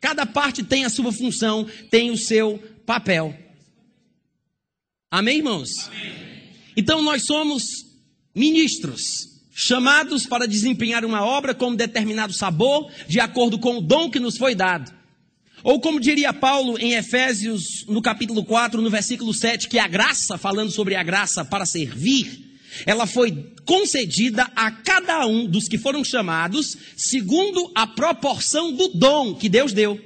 Cada 0.00 0.24
parte 0.24 0.62
tem 0.62 0.86
a 0.86 0.90
sua 0.90 1.12
função, 1.12 1.66
tem 1.90 2.10
o 2.10 2.16
seu 2.16 2.58
papel. 2.86 3.36
Amém, 5.10 5.36
irmãos? 5.36 5.68
Amém. 5.88 6.12
Então 6.78 7.02
nós 7.02 7.24
somos 7.26 7.62
ministros, 8.34 9.42
chamados 9.54 10.26
para 10.26 10.48
desempenhar 10.48 11.04
uma 11.04 11.22
obra 11.22 11.54
com 11.54 11.74
determinado 11.74 12.32
sabor, 12.32 12.90
de 13.06 13.20
acordo 13.20 13.58
com 13.58 13.76
o 13.76 13.82
dom 13.82 14.10
que 14.10 14.18
nos 14.18 14.38
foi 14.38 14.54
dado. 14.54 14.95
Ou 15.66 15.80
como 15.80 15.98
diria 15.98 16.32
Paulo 16.32 16.78
em 16.78 16.92
Efésios, 16.92 17.84
no 17.88 18.00
capítulo 18.00 18.44
4, 18.44 18.80
no 18.80 18.88
versículo 18.88 19.34
7, 19.34 19.68
que 19.68 19.80
a 19.80 19.88
graça, 19.88 20.38
falando 20.38 20.70
sobre 20.70 20.94
a 20.94 21.02
graça 21.02 21.44
para 21.44 21.66
servir, 21.66 22.56
ela 22.86 23.04
foi 23.04 23.52
concedida 23.64 24.44
a 24.54 24.70
cada 24.70 25.26
um 25.26 25.44
dos 25.44 25.66
que 25.66 25.76
foram 25.76 26.04
chamados 26.04 26.76
segundo 26.96 27.72
a 27.74 27.84
proporção 27.84 28.72
do 28.72 28.90
dom 28.90 29.34
que 29.34 29.48
Deus 29.48 29.72
deu. 29.72 30.00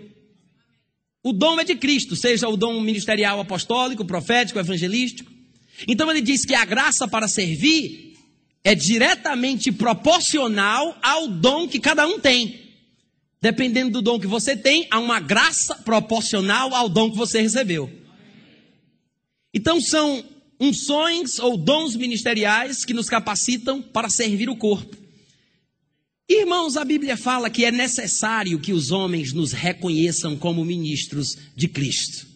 O 1.22 1.30
dom 1.30 1.60
é 1.60 1.64
de 1.64 1.74
Cristo, 1.74 2.16
seja 2.16 2.48
o 2.48 2.56
dom 2.56 2.80
ministerial 2.80 3.38
apostólico, 3.38 4.02
profético, 4.02 4.58
evangelístico. 4.58 5.30
Então 5.86 6.10
ele 6.10 6.22
diz 6.22 6.46
que 6.46 6.54
a 6.54 6.64
graça 6.64 7.06
para 7.06 7.28
servir 7.28 8.14
é 8.64 8.74
diretamente 8.74 9.70
proporcional 9.70 10.98
ao 11.02 11.28
dom 11.28 11.68
que 11.68 11.78
cada 11.78 12.06
um 12.06 12.18
tem. 12.18 12.69
Dependendo 13.42 13.90
do 13.90 14.02
dom 14.02 14.20
que 14.20 14.26
você 14.26 14.54
tem, 14.54 14.86
há 14.90 14.98
uma 14.98 15.18
graça 15.18 15.74
proporcional 15.76 16.74
ao 16.74 16.88
dom 16.88 17.10
que 17.10 17.16
você 17.16 17.40
recebeu. 17.40 17.90
Então 19.54 19.80
são 19.80 20.22
unções 20.60 21.38
ou 21.38 21.56
dons 21.56 21.96
ministeriais 21.96 22.84
que 22.84 22.92
nos 22.92 23.08
capacitam 23.08 23.80
para 23.80 24.10
servir 24.10 24.50
o 24.50 24.56
corpo. 24.56 24.94
Irmãos, 26.28 26.76
a 26.76 26.84
Bíblia 26.84 27.16
fala 27.16 27.50
que 27.50 27.64
é 27.64 27.72
necessário 27.72 28.60
que 28.60 28.72
os 28.72 28.92
homens 28.92 29.32
nos 29.32 29.52
reconheçam 29.52 30.36
como 30.36 30.64
ministros 30.64 31.36
de 31.56 31.66
Cristo. 31.66 32.28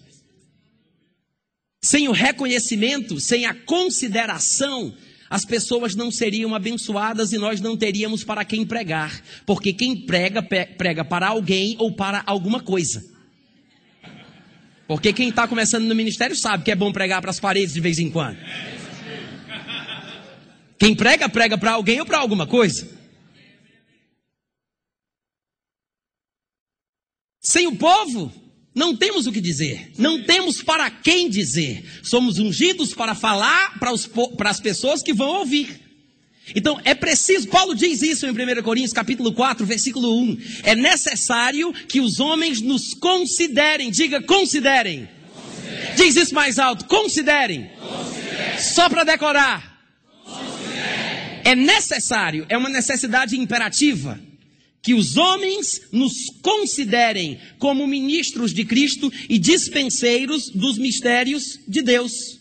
Sem 1.82 2.08
o 2.08 2.12
reconhecimento, 2.12 3.20
sem 3.20 3.44
a 3.44 3.54
consideração 3.54 4.96
as 5.28 5.44
pessoas 5.44 5.94
não 5.94 6.10
seriam 6.10 6.54
abençoadas 6.54 7.32
e 7.32 7.38
nós 7.38 7.60
não 7.60 7.76
teríamos 7.76 8.22
para 8.22 8.44
quem 8.44 8.64
pregar. 8.64 9.22
Porque 9.46 9.72
quem 9.72 9.96
prega, 9.96 10.42
prega 10.42 11.04
para 11.04 11.28
alguém 11.28 11.76
ou 11.78 11.92
para 11.92 12.22
alguma 12.26 12.60
coisa. 12.60 13.04
Porque 14.86 15.12
quem 15.12 15.30
está 15.30 15.48
começando 15.48 15.84
no 15.84 15.94
ministério 15.94 16.36
sabe 16.36 16.64
que 16.64 16.70
é 16.70 16.76
bom 16.76 16.92
pregar 16.92 17.20
para 17.20 17.30
as 17.30 17.40
paredes 17.40 17.72
de 17.72 17.80
vez 17.80 17.98
em 17.98 18.10
quando. 18.10 18.38
Quem 20.78 20.94
prega, 20.94 21.28
prega 21.28 21.56
para 21.56 21.72
alguém 21.72 22.00
ou 22.00 22.06
para 22.06 22.18
alguma 22.18 22.46
coisa. 22.46 22.86
Sem 27.40 27.66
o 27.66 27.76
povo, 27.76 28.32
não 28.74 28.96
temos 28.96 29.26
o 29.26 29.32
que 29.32 29.40
dizer, 29.40 29.92
não 29.96 30.24
temos 30.24 30.60
para 30.60 30.90
quem 30.90 31.30
dizer. 31.30 31.84
Somos 32.02 32.38
ungidos 32.38 32.92
para 32.92 33.14
falar 33.14 33.78
para, 33.78 33.92
os, 33.92 34.10
para 34.36 34.50
as 34.50 34.58
pessoas 34.58 35.00
que 35.00 35.14
vão 35.14 35.28
ouvir. 35.28 35.80
Então 36.54 36.78
é 36.84 36.92
preciso, 36.92 37.48
Paulo 37.48 37.74
diz 37.74 38.02
isso 38.02 38.26
em 38.26 38.30
1 38.30 38.62
Coríntios 38.62 38.92
capítulo 38.92 39.32
4, 39.32 39.64
versículo 39.64 40.20
1. 40.20 40.38
É 40.64 40.74
necessário 40.74 41.72
que 41.72 42.00
os 42.00 42.18
homens 42.18 42.60
nos 42.60 42.92
considerem, 42.94 43.90
diga 43.92 44.20
considerem. 44.20 45.08
considerem. 45.32 45.94
Diz 45.96 46.16
isso 46.16 46.34
mais 46.34 46.58
alto, 46.58 46.84
considerem. 46.86 47.70
Só 48.58 48.88
para 48.88 49.04
decorar. 49.04 49.72
É 51.44 51.54
necessário, 51.54 52.44
é 52.48 52.58
uma 52.58 52.70
necessidade 52.70 53.38
imperativa 53.38 54.18
que 54.84 54.92
os 54.92 55.16
homens 55.16 55.80
nos 55.90 56.28
considerem 56.42 57.40
como 57.58 57.86
ministros 57.86 58.52
de 58.52 58.66
Cristo 58.66 59.10
e 59.30 59.38
dispenseiros 59.38 60.50
dos 60.50 60.76
mistérios 60.76 61.58
de 61.66 61.80
Deus. 61.80 62.38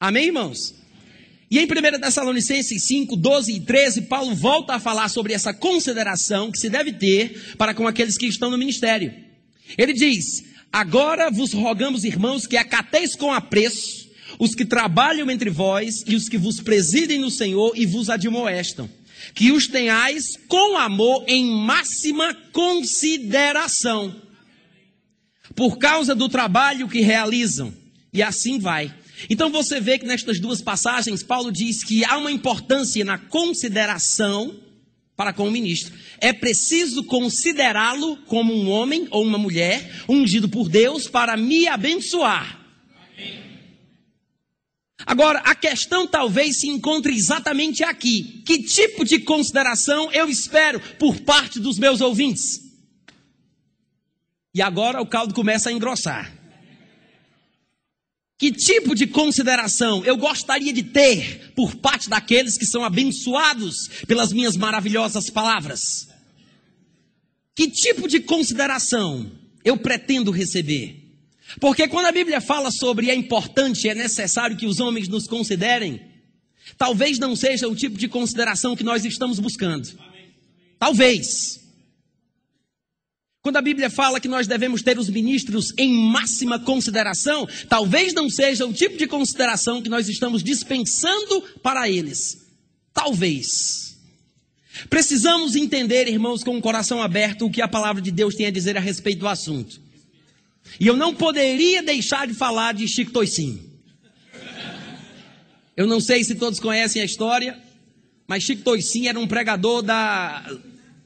Amém, 0.00 0.24
irmãos? 0.26 0.74
E 1.50 1.58
em 1.58 1.66
1 1.66 2.00
Tessalonicenses 2.00 2.82
5, 2.82 3.14
12 3.14 3.52
e 3.52 3.60
13, 3.60 4.02
Paulo 4.02 4.34
volta 4.34 4.74
a 4.74 4.80
falar 4.80 5.10
sobre 5.10 5.34
essa 5.34 5.52
consideração 5.52 6.50
que 6.50 6.58
se 6.58 6.70
deve 6.70 6.94
ter 6.94 7.54
para 7.58 7.74
com 7.74 7.86
aqueles 7.86 8.16
que 8.16 8.26
estão 8.26 8.50
no 8.50 8.56
ministério. 8.56 9.12
Ele 9.76 9.92
diz: 9.92 10.44
Agora 10.72 11.30
vos 11.30 11.52
rogamos, 11.52 12.04
irmãos, 12.04 12.46
que 12.46 12.56
acateis 12.56 13.14
com 13.14 13.34
apreço 13.34 14.08
os 14.38 14.54
que 14.54 14.64
trabalham 14.64 15.30
entre 15.30 15.50
vós 15.50 16.04
e 16.06 16.14
os 16.14 16.26
que 16.26 16.38
vos 16.38 16.58
presidem 16.58 17.20
no 17.20 17.30
Senhor 17.30 17.72
e 17.76 17.84
vos 17.84 18.08
admoestam 18.08 18.88
que 19.34 19.52
os 19.52 19.66
tenhais 19.66 20.36
com 20.48 20.76
amor 20.76 21.24
em 21.26 21.50
máxima 21.50 22.34
consideração, 22.52 24.14
por 25.54 25.78
causa 25.78 26.14
do 26.14 26.28
trabalho 26.28 26.88
que 26.88 27.00
realizam, 27.00 27.72
e 28.12 28.22
assim 28.22 28.58
vai. 28.58 28.94
Então 29.28 29.50
você 29.50 29.80
vê 29.80 29.98
que 29.98 30.06
nestas 30.06 30.38
duas 30.38 30.62
passagens, 30.62 31.22
Paulo 31.22 31.50
diz 31.50 31.82
que 31.82 32.04
há 32.04 32.16
uma 32.16 32.30
importância 32.30 33.04
na 33.04 33.18
consideração 33.18 34.54
para 35.16 35.32
com 35.32 35.48
o 35.48 35.50
ministro. 35.50 35.92
É 36.20 36.32
preciso 36.32 37.02
considerá-lo 37.02 38.16
como 38.26 38.54
um 38.54 38.70
homem 38.70 39.08
ou 39.10 39.24
uma 39.24 39.36
mulher 39.36 40.04
ungido 40.08 40.48
por 40.48 40.68
Deus 40.68 41.08
para 41.08 41.36
me 41.36 41.66
abençoar. 41.66 42.56
Agora, 45.06 45.38
a 45.40 45.54
questão 45.54 46.06
talvez 46.06 46.60
se 46.60 46.68
encontre 46.68 47.14
exatamente 47.14 47.84
aqui. 47.84 48.42
Que 48.44 48.62
tipo 48.62 49.04
de 49.04 49.20
consideração 49.20 50.10
eu 50.12 50.28
espero 50.28 50.80
por 50.98 51.20
parte 51.20 51.60
dos 51.60 51.78
meus 51.78 52.00
ouvintes? 52.00 52.60
E 54.54 54.60
agora 54.60 55.00
o 55.00 55.06
caldo 55.06 55.32
começa 55.34 55.68
a 55.68 55.72
engrossar. 55.72 56.36
Que 58.36 58.52
tipo 58.52 58.94
de 58.94 59.06
consideração 59.06 60.04
eu 60.04 60.16
gostaria 60.16 60.72
de 60.72 60.82
ter 60.82 61.52
por 61.54 61.76
parte 61.76 62.08
daqueles 62.08 62.56
que 62.56 62.66
são 62.66 62.84
abençoados 62.84 63.88
pelas 64.06 64.32
minhas 64.32 64.56
maravilhosas 64.56 65.28
palavras? 65.30 66.08
Que 67.54 67.68
tipo 67.68 68.06
de 68.06 68.20
consideração 68.20 69.30
eu 69.64 69.76
pretendo 69.76 70.30
receber? 70.30 71.07
Porque 71.60 71.88
quando 71.88 72.06
a 72.06 72.12
Bíblia 72.12 72.40
fala 72.40 72.70
sobre 72.70 73.10
é 73.10 73.14
importante, 73.14 73.88
é 73.88 73.94
necessário 73.94 74.56
que 74.56 74.66
os 74.66 74.80
homens 74.80 75.08
nos 75.08 75.26
considerem, 75.26 76.00
talvez 76.76 77.18
não 77.18 77.34
seja 77.34 77.66
o 77.68 77.74
tipo 77.74 77.96
de 77.96 78.08
consideração 78.08 78.76
que 78.76 78.84
nós 78.84 79.04
estamos 79.04 79.38
buscando. 79.38 79.88
Talvez. 80.78 81.60
Quando 83.40 83.56
a 83.56 83.62
Bíblia 83.62 83.88
fala 83.88 84.20
que 84.20 84.28
nós 84.28 84.46
devemos 84.46 84.82
ter 84.82 84.98
os 84.98 85.08
ministros 85.08 85.72
em 85.78 85.90
máxima 85.90 86.58
consideração, 86.58 87.48
talvez 87.68 88.12
não 88.12 88.28
seja 88.28 88.66
o 88.66 88.72
tipo 88.72 88.98
de 88.98 89.06
consideração 89.06 89.80
que 89.80 89.88
nós 89.88 90.08
estamos 90.08 90.42
dispensando 90.42 91.42
para 91.62 91.88
eles. 91.88 92.46
Talvez. 92.92 93.96
Precisamos 94.90 95.56
entender, 95.56 96.08
irmãos, 96.08 96.44
com 96.44 96.58
o 96.58 96.60
coração 96.60 97.00
aberto, 97.00 97.46
o 97.46 97.50
que 97.50 97.62
a 97.62 97.68
palavra 97.68 98.02
de 98.02 98.10
Deus 98.10 98.34
tem 98.34 98.46
a 98.46 98.50
dizer 98.50 98.76
a 98.76 98.80
respeito 98.80 99.20
do 99.20 99.28
assunto. 99.28 99.87
E 100.80 100.86
eu 100.86 100.96
não 100.96 101.14
poderia 101.14 101.82
deixar 101.82 102.26
de 102.26 102.34
falar 102.34 102.74
de 102.74 102.86
Chico 102.86 103.10
Toicinho. 103.10 103.66
Eu 105.76 105.86
não 105.86 106.00
sei 106.00 106.24
se 106.24 106.34
todos 106.34 106.58
conhecem 106.58 107.00
a 107.00 107.04
história, 107.04 107.58
mas 108.26 108.42
Chico 108.42 108.62
Toicinho 108.62 109.08
era 109.08 109.18
um 109.18 109.26
pregador 109.26 109.82
da 109.82 110.44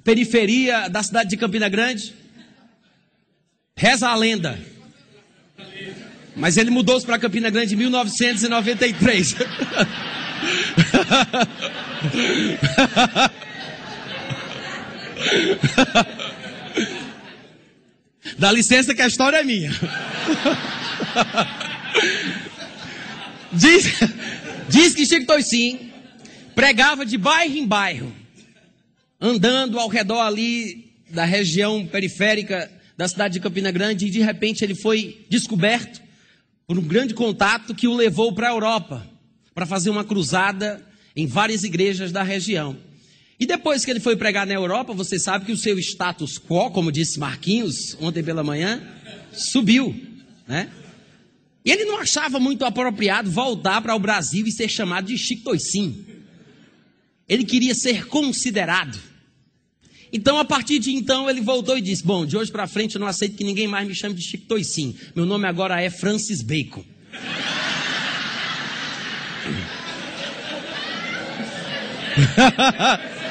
periferia 0.02 0.88
da 0.88 1.02
cidade 1.02 1.30
de 1.30 1.36
Campina 1.36 1.68
Grande. 1.68 2.14
Reza 3.76 4.08
a 4.08 4.14
lenda. 4.14 4.58
Mas 6.34 6.56
ele 6.56 6.70
mudou-se 6.70 7.04
para 7.04 7.18
Campina 7.18 7.50
Grande 7.50 7.74
em 7.74 7.78
1993. 7.78 9.36
Dá 18.42 18.50
licença 18.50 18.92
que 18.92 19.00
a 19.00 19.06
história 19.06 19.36
é 19.36 19.44
minha. 19.44 19.70
diz, 23.52 23.84
diz 24.68 24.94
que 24.96 25.06
Chico 25.06 25.26
Toicinho 25.26 25.78
pregava 26.52 27.06
de 27.06 27.16
bairro 27.16 27.56
em 27.56 27.64
bairro, 27.64 28.12
andando 29.20 29.78
ao 29.78 29.86
redor 29.86 30.22
ali 30.22 30.90
da 31.08 31.24
região 31.24 31.86
periférica 31.86 32.68
da 32.96 33.06
cidade 33.06 33.34
de 33.34 33.40
Campina 33.40 33.70
Grande, 33.70 34.06
e 34.06 34.10
de 34.10 34.20
repente 34.20 34.64
ele 34.64 34.74
foi 34.74 35.24
descoberto 35.30 36.02
por 36.66 36.76
um 36.76 36.82
grande 36.82 37.14
contato 37.14 37.76
que 37.76 37.86
o 37.86 37.94
levou 37.94 38.32
para 38.32 38.48
a 38.48 38.52
Europa, 38.52 39.06
para 39.54 39.66
fazer 39.66 39.88
uma 39.88 40.02
cruzada 40.02 40.84
em 41.14 41.28
várias 41.28 41.62
igrejas 41.62 42.10
da 42.10 42.24
região. 42.24 42.76
E 43.42 43.46
depois 43.46 43.84
que 43.84 43.90
ele 43.90 43.98
foi 43.98 44.14
pregar 44.14 44.46
na 44.46 44.54
Europa, 44.54 44.94
você 44.94 45.18
sabe 45.18 45.44
que 45.44 45.50
o 45.50 45.56
seu 45.56 45.76
status 45.76 46.38
quo, 46.38 46.70
como 46.70 46.92
disse 46.92 47.18
Marquinhos 47.18 47.96
ontem 48.00 48.22
pela 48.22 48.44
manhã, 48.44 48.80
subiu, 49.32 50.00
né? 50.46 50.70
E 51.64 51.72
ele 51.72 51.84
não 51.84 51.98
achava 51.98 52.38
muito 52.38 52.64
apropriado 52.64 53.28
voltar 53.28 53.82
para 53.82 53.96
o 53.96 53.98
Brasil 53.98 54.46
e 54.46 54.52
ser 54.52 54.68
chamado 54.68 55.06
de 55.06 55.18
Chico 55.18 55.42
Toicinho. 55.42 56.06
Ele 57.28 57.42
queria 57.42 57.74
ser 57.74 58.06
considerado. 58.06 58.96
Então, 60.12 60.38
a 60.38 60.44
partir 60.44 60.78
de 60.78 60.92
então, 60.92 61.28
ele 61.28 61.40
voltou 61.40 61.76
e 61.76 61.80
disse: 61.80 62.04
Bom, 62.04 62.24
de 62.24 62.36
hoje 62.36 62.52
para 62.52 62.68
frente 62.68 62.94
eu 62.94 63.00
não 63.00 63.08
aceito 63.08 63.34
que 63.34 63.42
ninguém 63.42 63.66
mais 63.66 63.88
me 63.88 63.94
chame 63.96 64.14
de 64.14 64.22
Chico 64.22 64.46
Toicinho. 64.46 64.94
Meu 65.16 65.26
nome 65.26 65.48
agora 65.48 65.82
é 65.82 65.90
Francis 65.90 66.42
Bacon. 66.42 66.84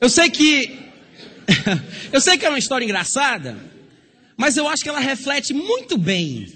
Eu 0.00 0.08
sei 0.08 0.30
que 0.30 0.78
eu 2.12 2.20
sei 2.20 2.38
que 2.38 2.46
é 2.46 2.48
uma 2.48 2.58
história 2.58 2.84
engraçada, 2.84 3.58
mas 4.36 4.56
eu 4.56 4.66
acho 4.66 4.82
que 4.82 4.88
ela 4.88 5.00
reflete 5.00 5.52
muito 5.52 5.98
bem 5.98 6.52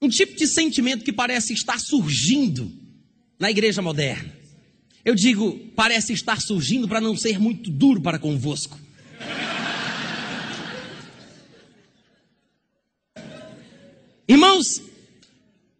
um 0.00 0.08
tipo 0.08 0.36
de 0.36 0.46
sentimento 0.46 1.04
que 1.04 1.12
parece 1.12 1.52
estar 1.52 1.80
surgindo 1.80 2.72
na 3.38 3.50
igreja 3.50 3.82
moderna. 3.82 4.32
Eu 5.04 5.14
digo, 5.14 5.58
parece 5.74 6.12
estar 6.12 6.40
surgindo 6.40 6.88
para 6.88 7.00
não 7.00 7.16
ser 7.16 7.38
muito 7.38 7.70
duro 7.70 8.00
para 8.00 8.18
convosco. 8.18 8.78
Irmãos, 14.56 14.82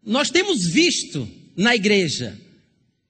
nós 0.04 0.30
temos 0.30 0.66
visto 0.66 1.26
na 1.56 1.74
igreja 1.74 2.38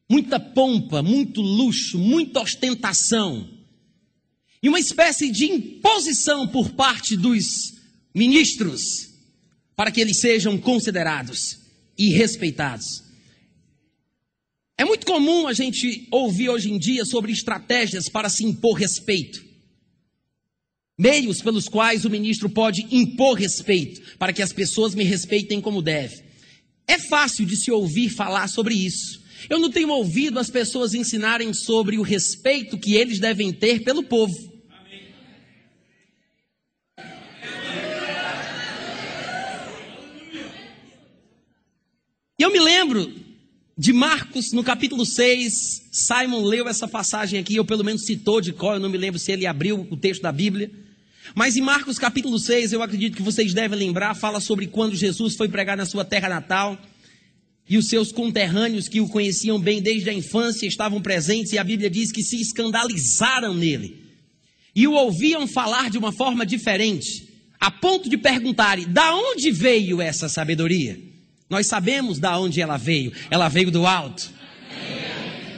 muita 0.09 0.39
pompa, 0.39 1.03
muito 1.03 1.41
luxo, 1.41 1.99
muita 1.99 2.41
ostentação 2.41 3.51
e 4.63 4.69
uma 4.69 4.79
espécie 4.79 5.31
de 5.31 5.47
imposição 5.47 6.47
por 6.47 6.71
parte 6.71 7.17
dos 7.17 7.75
ministros 8.15 9.11
para 9.75 9.91
que 9.91 10.01
eles 10.01 10.19
sejam 10.19 10.57
considerados 10.57 11.59
e 11.99 12.11
respeitados. 12.11 13.03
É 14.79 14.85
muito 14.85 15.05
comum 15.05 15.49
a 15.49 15.53
gente 15.53 16.07
ouvir 16.13 16.49
hoje 16.49 16.71
em 16.71 16.79
dia 16.79 17.05
sobre 17.05 17.33
estratégias 17.33 18.09
para 18.09 18.29
se 18.29 18.45
impor 18.45 18.79
respeito. 18.79 19.45
Meios 20.99 21.43
pelos 21.43 21.69
quais 21.69 22.07
o 22.07 22.11
ministro 22.11 22.49
pode 22.49 22.87
impor 22.91 23.37
respeito, 23.39 24.17
para 24.19 24.33
que 24.33 24.41
as 24.41 24.53
pessoas 24.53 24.95
me 24.95 25.05
respeitem 25.05 25.61
como 25.61 25.83
deve. 25.83 26.25
É 26.89 26.99
fácil 26.99 27.45
de 27.45 27.55
se 27.55 27.71
ouvir 27.71 28.09
falar 28.09 28.49
sobre 28.49 28.75
isso. 28.75 29.23
Eu 29.51 29.59
não 29.59 29.71
tenho 29.71 29.91
ouvido 29.91 30.39
as 30.39 30.49
pessoas 30.49 30.95
ensinarem 30.95 31.53
sobre 31.53 31.99
o 31.99 32.03
respeito 32.03 32.79
que 32.79 32.95
eles 32.95 33.19
devem 33.19 33.53
ter 33.53 33.83
pelo 33.85 34.03
povo. 34.03 34.35
E 42.39 42.43
eu 42.43 42.51
me 42.51 42.59
lembro 42.59 43.13
de 43.77 43.93
Marcos, 43.93 44.53
no 44.53 44.65
capítulo 44.65 45.05
6, 45.05 45.89
Simon 45.93 46.43
leu 46.43 46.67
essa 46.67 46.89
passagem 46.89 47.39
aqui, 47.39 47.59
ou 47.59 47.65
pelo 47.65 47.85
menos 47.85 48.07
citou 48.07 48.41
de 48.41 48.53
qual, 48.53 48.75
eu 48.75 48.81
não 48.81 48.89
me 48.89 48.97
lembro 48.97 49.19
se 49.19 49.31
ele 49.31 49.47
abriu 49.47 49.87
o 49.91 49.97
texto 49.97 50.23
da 50.23 50.33
Bíblia. 50.33 50.71
Mas 51.35 51.57
em 51.57 51.61
Marcos 51.61 51.99
capítulo 51.99 52.39
6, 52.39 52.73
eu 52.73 52.83
acredito 52.83 53.17
que 53.17 53.23
vocês 53.23 53.53
devem 53.53 53.79
lembrar, 53.79 54.15
fala 54.15 54.41
sobre 54.41 54.67
quando 54.67 54.95
Jesus 54.95 55.37
foi 55.37 55.49
pregar 55.49 55.77
na 55.77 55.87
sua 55.87 56.05
terra 56.05 56.29
natal. 56.29 56.79
E 57.69 57.77
os 57.77 57.89
seus 57.89 58.13
conterrâneos 58.13 58.89
que 58.89 59.01
o 59.01 59.09
conheciam 59.09 59.59
bem 59.59 59.83
desde 59.83 60.09
a 60.09 60.13
infância 60.13 60.67
estavam 60.67 61.01
presentes, 61.01 61.53
e 61.53 61.59
a 61.59 61.65
Bíblia 61.65 61.91
diz 61.91 62.13
que 62.13 62.23
se 62.23 62.41
escandalizaram 62.41 63.55
nele. 63.55 64.05
E 64.75 64.87
o 64.87 64.93
ouviam 64.93 65.49
falar 65.49 65.91
de 65.91 65.99
uma 65.99 66.13
forma 66.13 66.47
diferente, 66.47 67.29
a 67.59 67.71
ponto 67.71 68.09
de 68.09 68.17
perguntarem: 68.17 68.87
da 68.87 69.15
onde 69.17 69.51
veio 69.51 70.01
essa 70.01 70.29
sabedoria? 70.29 71.01
Nós 71.49 71.67
sabemos 71.67 72.19
da 72.19 72.39
onde 72.39 72.61
ela 72.61 72.77
veio, 72.77 73.13
ela 73.31 73.49
veio 73.49 73.71
do 73.71 73.87
alto. 73.87 74.36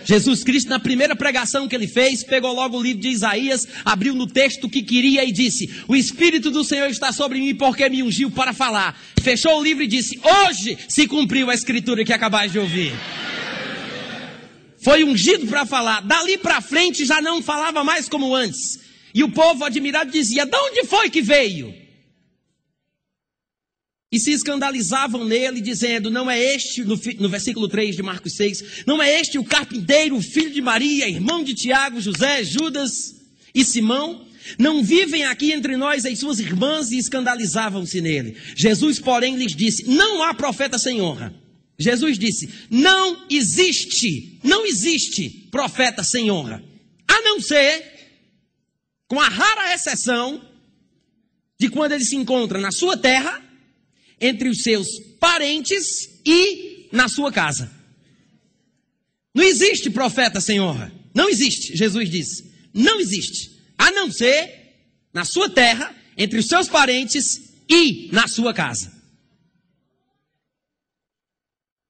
Jesus 0.09 0.42
Cristo, 0.42 0.71
na 0.71 0.81
primeira 0.81 1.14
pregação 1.14 1.68
que 1.68 1.77
ele 1.77 1.87
fez, 1.87 2.25
pegou 2.25 2.55
logo 2.55 2.79
o 2.79 2.83
livro 2.83 3.03
de 3.03 3.09
Isaías, 3.09 3.68
abriu 3.85 4.14
no 4.14 4.27
texto 4.27 4.66
que 4.66 4.83
queria 4.83 5.23
e 5.23 5.31
disse: 5.31 5.68
O 5.87 5.94
Espírito 5.94 6.51
do 6.51 6.64
Senhor 6.64 6.88
está 6.88 7.12
sobre 7.12 7.38
mim 7.38 7.55
porque 7.55 7.87
me 7.90 8.03
ungiu 8.03 8.31
para 8.31 8.55
falar. 8.55 8.99
Fechou 9.21 9.61
o 9.61 9.62
livro 9.62 9.83
e 9.83 9.87
disse: 9.87 10.18
Hoje 10.25 10.79
se 10.88 11.07
cumpriu 11.07 11.51
a 11.51 11.55
escritura 11.55 12.07
que 12.07 12.12
acabais 12.14 12.51
de 12.51 12.59
ouvir. 12.59 12.94
Foi 14.79 15.05
ungido 15.05 15.47
para 15.47 15.66
falar. 15.66 16.01
Dali 16.01 16.38
para 16.38 16.62
frente 16.62 17.05
já 17.05 17.21
não 17.21 17.42
falava 17.42 17.85
mais 17.85 18.09
como 18.09 18.35
antes. 18.35 18.81
E 19.14 19.23
o 19.23 19.31
povo 19.31 19.62
admirado 19.62 20.11
dizia: 20.11 20.47
De 20.47 20.57
onde 20.57 20.85
foi 20.87 21.11
que 21.11 21.21
veio? 21.21 21.75
E 24.11 24.18
se 24.18 24.33
escandalizavam 24.33 25.25
nele, 25.25 25.61
dizendo: 25.61 26.11
Não 26.11 26.31
é 26.31 26.55
este, 26.55 26.83
no, 26.83 26.99
no, 27.18 27.29
versículo 27.29 27.68
3 27.68 27.94
de 27.94 28.03
Marcos 28.03 28.33
6, 28.35 28.85
não 28.87 29.03
é 29.03 29.21
este 29.21 29.38
o 29.38 29.44
carpinteiro, 29.44 30.21
filho 30.23 30.51
de 30.51 30.62
Maria, 30.62 31.09
irmão 31.09 31.44
de 31.44 31.55
Tiago, 31.55 32.01
José, 32.01 32.42
Judas 32.42 33.16
e 33.55 33.64
Simão? 33.64 34.27
Não 34.59 34.83
vivem 34.83 35.25
aqui 35.25 35.53
entre 35.53 35.77
nós 35.77 36.07
as 36.07 36.18
suas 36.18 36.38
irmãs 36.38 36.90
e 36.90 36.97
escandalizavam-se 36.97 38.01
nele. 38.01 38.35
Jesus, 38.57 38.99
porém, 38.99 39.37
lhes 39.37 39.55
disse: 39.55 39.90
Não 39.90 40.23
há 40.23 40.33
profeta 40.33 40.79
sem 40.79 41.03
honra. 41.03 41.35
Jesus 41.79 42.18
disse: 42.18 42.49
Não 42.71 43.27
existe, 43.29 44.38
não 44.42 44.64
existe 44.64 45.29
profeta 45.51 46.03
sem 46.03 46.31
honra, 46.31 46.64
a 47.07 47.21
não 47.21 47.42
ser, 47.42 47.85
com 49.07 49.21
a 49.21 49.29
rara 49.29 49.75
exceção, 49.75 50.40
de 51.61 51.68
quando 51.68 51.92
ele 51.92 52.05
se 52.05 52.16
encontra 52.16 52.59
na 52.59 52.71
sua 52.71 52.97
terra 52.97 53.48
entre 54.21 54.49
os 54.49 54.63
seus 54.63 54.99
parentes 55.21 56.21
e 56.25 56.89
na 56.93 57.09
sua 57.09 57.33
casa. 57.33 57.71
Não 59.35 59.45
existe 59.45 59.91
profeta 59.91 60.41
sem 60.41 60.61
honra. 60.61 60.93
Não 61.15 61.29
existe, 61.29 61.77
Jesus 61.77 62.11
disse. 62.11 62.53
Não 62.73 63.01
existe. 63.01 63.51
A 63.77 63.91
não 63.91 64.11
ser 64.11 64.59
na 65.13 65.25
sua 65.25 65.49
terra, 65.49 65.95
entre 66.17 66.39
os 66.39 66.47
seus 66.47 66.69
parentes 66.69 67.55
e 67.69 68.09
na 68.13 68.27
sua 68.27 68.53
casa. 68.53 68.93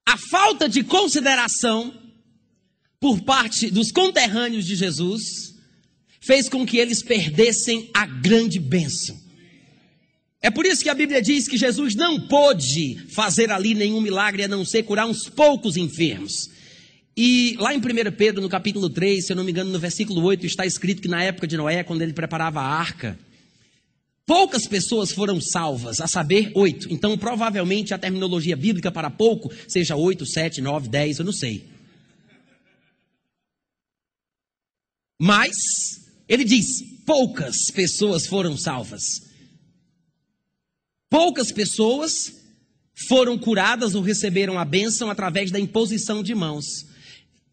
A 0.07 0.17
falta 0.17 0.69
de 0.69 0.83
consideração 0.83 1.95
por 3.01 3.23
parte 3.23 3.71
dos 3.71 3.93
conterrâneos 3.93 4.67
de 4.67 4.75
Jesus 4.75 5.55
fez 6.21 6.49
com 6.49 6.67
que 6.67 6.79
eles 6.79 7.03
perdessem 7.03 7.91
a 7.95 8.07
grande 8.07 8.59
bênção. 8.59 9.28
É 10.41 10.51
por 10.51 10.65
isso 10.65 10.83
que 10.83 10.89
a 10.89 10.95
Bíblia 10.95 11.21
diz 11.21 11.49
que 11.49 11.57
Jesus 11.57 11.95
não 11.97 12.21
pôde 12.29 12.97
fazer 13.09 13.51
ali 13.51 13.75
nenhum 13.75 14.01
milagre 14.01 14.45
a 14.45 14.49
não 14.49 14.65
ser 14.65 14.85
curar 14.85 15.07
uns 15.07 15.29
poucos 15.29 15.77
enfermos. 15.77 16.51
E 17.17 17.57
lá 17.59 17.75
em 17.75 17.79
1 17.79 17.83
Pedro, 18.17 18.41
no 18.41 18.49
capítulo 18.49 18.89
3, 18.89 19.27
se 19.27 19.33
eu 19.33 19.37
não 19.37 19.43
me 19.43 19.51
engano, 19.51 19.73
no 19.73 19.79
versículo 19.81 20.23
8, 20.23 20.47
está 20.47 20.65
escrito 20.65 21.03
que 21.03 21.09
na 21.09 21.25
época 21.25 21.49
de 21.49 21.57
Noé, 21.57 21.83
quando 21.83 22.03
ele 22.03 22.13
preparava 22.13 22.61
a 22.61 22.65
arca, 22.65 23.19
poucas 24.25 24.69
pessoas 24.69 25.11
foram 25.11 25.41
salvas, 25.41 26.01
a 26.01 26.07
saber, 26.07 26.53
oito. 26.55 26.87
Então, 26.89 27.19
provavelmente, 27.19 27.93
a 27.93 27.99
terminologia 27.99 28.57
bíblica 28.57 28.93
para 28.93 29.11
pouco 29.11 29.53
seja 29.67 29.97
oito, 29.97 30.25
sete, 30.25 30.61
nove, 30.61 30.89
dez, 30.89 31.19
eu 31.19 31.25
não 31.25 31.33
sei. 31.33 31.67
Mas, 35.21 36.07
ele 36.29 36.45
diz: 36.45 36.85
poucas 37.05 37.73
pessoas 37.73 38.25
foram 38.25 38.57
salvas. 38.57 39.28
Poucas 41.11 41.51
pessoas 41.51 42.33
foram 43.07 43.39
curadas 43.39 43.95
ou 43.95 44.03
receberam 44.03 44.59
a 44.59 44.65
bênção 44.65 45.11
através 45.11 45.51
da 45.51 45.61
imposição 45.61 46.23
de 46.23 46.35
mãos. 46.35 46.87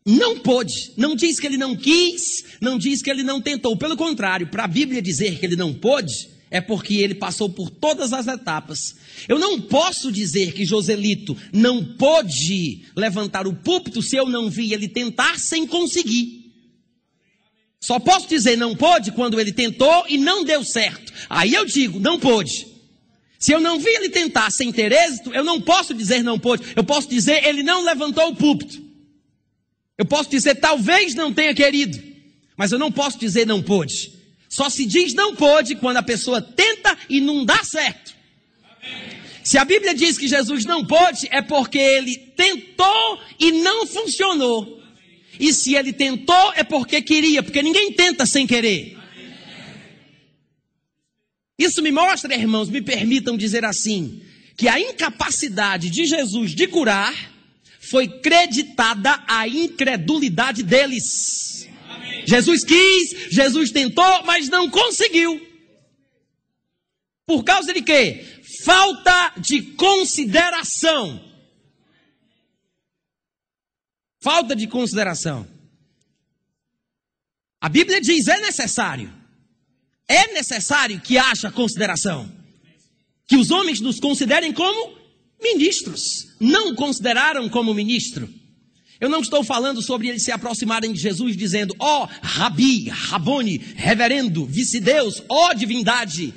Não 0.06 0.38
pôde, 0.40 0.92
não 0.96 1.16
diz 1.16 1.40
que 1.40 1.48
ele 1.48 1.58
não 1.58 1.76
quis, 1.76 2.46
não 2.62 2.78
diz 2.78 3.02
que 3.02 3.10
ele 3.10 3.24
não 3.24 3.42
tentou. 3.42 3.76
Pelo 3.76 3.98
contrário, 3.98 4.48
para 4.48 4.66
a 4.66 4.68
Bíblia 4.68 5.02
dizer 5.02 5.40
que 5.40 5.46
ele 5.46 5.56
não 5.56 5.74
pôde, 5.74 6.30
é 6.52 6.62
porque 6.62 6.96
ele 6.96 7.16
passou 7.16 7.50
por 7.50 7.70
todas 7.70 8.14
as 8.14 8.28
etapas. 8.28 8.96
Eu 9.28 9.40
não 9.40 9.60
posso 9.60 10.12
dizer 10.12 10.54
que 10.54 10.66
Joselito 10.66 11.36
não 11.52 11.84
pôde 11.96 12.86
levantar 12.96 13.48
o 13.48 13.56
púlpito 13.56 14.02
se 14.02 14.16
eu 14.16 14.30
não 14.30 14.50
vi 14.50 14.74
ele 14.74 14.88
tentar 14.88 15.40
sem 15.40 15.66
conseguir. 15.66 16.46
Só 17.82 18.00
posso 18.00 18.28
dizer 18.28 18.56
não 18.58 18.76
pôde 18.76 19.12
quando 19.12 19.40
ele 19.40 19.52
tentou 19.52 20.06
e 20.08 20.18
não 20.18 20.44
deu 20.44 20.64
certo. 20.64 21.12
Aí 21.30 21.54
eu 21.54 21.66
digo, 21.66 22.00
não 22.00 22.20
pôde. 22.20 22.75
Se 23.46 23.52
eu 23.52 23.62
não 23.62 23.78
vi 23.78 23.92
ele 23.92 24.10
tentar 24.10 24.50
sem 24.50 24.72
ter 24.72 24.92
êxito, 24.92 25.32
eu 25.32 25.44
não 25.44 25.62
posso 25.62 25.94
dizer 25.94 26.24
não 26.24 26.40
pôde. 26.40 26.64
Eu 26.76 26.84
posso 26.84 27.08
dizer 27.08 27.46
ele 27.46 27.62
não 27.62 27.84
levantou 27.84 28.30
o 28.30 28.36
púlpito. 28.36 28.82
Eu 29.96 30.04
posso 30.04 30.32
dizer 30.32 30.56
talvez 30.56 31.14
não 31.14 31.32
tenha 31.32 31.54
querido, 31.54 32.02
mas 32.58 32.72
eu 32.72 32.80
não 32.80 32.92
posso 32.92 33.20
dizer 33.20 33.46
não 33.46 33.62
pôde. 33.62 34.14
Só 34.50 34.68
se 34.68 34.84
diz 34.84 35.14
não 35.14 35.36
pôde 35.36 35.76
quando 35.76 35.98
a 35.98 36.02
pessoa 36.02 36.42
tenta 36.42 36.98
e 37.08 37.22
não 37.22 37.46
dá 37.46 37.64
certo. 37.64 38.16
Se 39.44 39.60
a 39.60 39.64
Bíblia 39.64 39.94
diz 39.94 40.18
que 40.18 40.28
Jesus 40.28 40.66
não 40.66 40.84
pôde, 40.84 41.28
é 41.30 41.44
porque 41.44 41.78
ele 41.78 42.18
tentou 42.18 43.20
e 43.40 43.52
não 43.52 43.86
funcionou. 43.86 44.82
E 45.40 45.54
se 45.54 45.76
ele 45.76 45.94
tentou, 45.94 46.52
é 46.56 46.64
porque 46.64 47.00
queria, 47.00 47.44
porque 47.44 47.62
ninguém 47.62 47.92
tenta 47.92 48.26
sem 48.26 48.48
querer. 48.48 48.98
Isso 51.58 51.82
me 51.82 51.92
mostra, 51.92 52.36
irmãos, 52.36 52.70
me 52.70 52.82
permitam 52.82 53.38
dizer 53.38 53.64
assim, 53.64 54.22
que 54.58 54.68
a 54.68 54.80
incapacidade 54.80 55.90
de 55.90 56.06
Jesus 56.06 56.54
de 56.54 56.68
curar 56.68 57.14
foi 57.80 58.08
creditada 58.20 59.24
à 59.28 59.48
incredulidade 59.48 60.64
deles. 60.64 61.70
Amém. 61.88 62.26
Jesus 62.28 62.64
quis, 62.64 63.32
Jesus 63.32 63.72
tentou, 63.72 64.24
mas 64.24 64.50
não 64.50 64.70
conseguiu. 64.70 65.40
Por 67.26 67.44
causa 67.44 67.74
de 67.74 67.82
quê? 67.82 68.42
Falta 68.64 69.34
de 69.38 69.62
consideração. 69.74 71.24
Falta 74.20 74.56
de 74.56 74.68
consideração. 74.68 75.48
A 77.62 77.70
Bíblia 77.70 78.02
diz: 78.02 78.28
é 78.28 78.40
necessário 78.40 79.25
é 80.08 80.34
necessário 80.34 81.00
que 81.00 81.18
haja 81.18 81.52
consideração. 81.52 82.32
Que 83.28 83.38
os 83.38 83.50
homens 83.50 83.80
nos 83.80 84.00
considerem 84.00 84.54
como 84.54 84.96
ministros. 85.42 86.28
Não 86.40 86.76
consideraram 86.76 87.50
como 87.50 87.74
ministro. 87.74 88.30
Eu 89.00 89.10
não 89.10 89.20
estou 89.20 89.44
falando 89.44 89.82
sobre 89.82 90.08
eles 90.08 90.24
se 90.24 90.32
aproximarem 90.32 90.94
de 90.94 91.00
Jesus 91.00 91.36
dizendo, 91.36 91.76
ó 91.80 92.04
oh, 92.04 92.10
Rabi, 92.22 92.88
Rabone, 92.90 93.58
reverendo, 93.76 94.46
vice-deus, 94.46 95.22
ó 95.28 95.50
oh, 95.50 95.54
divindade. 95.54 96.34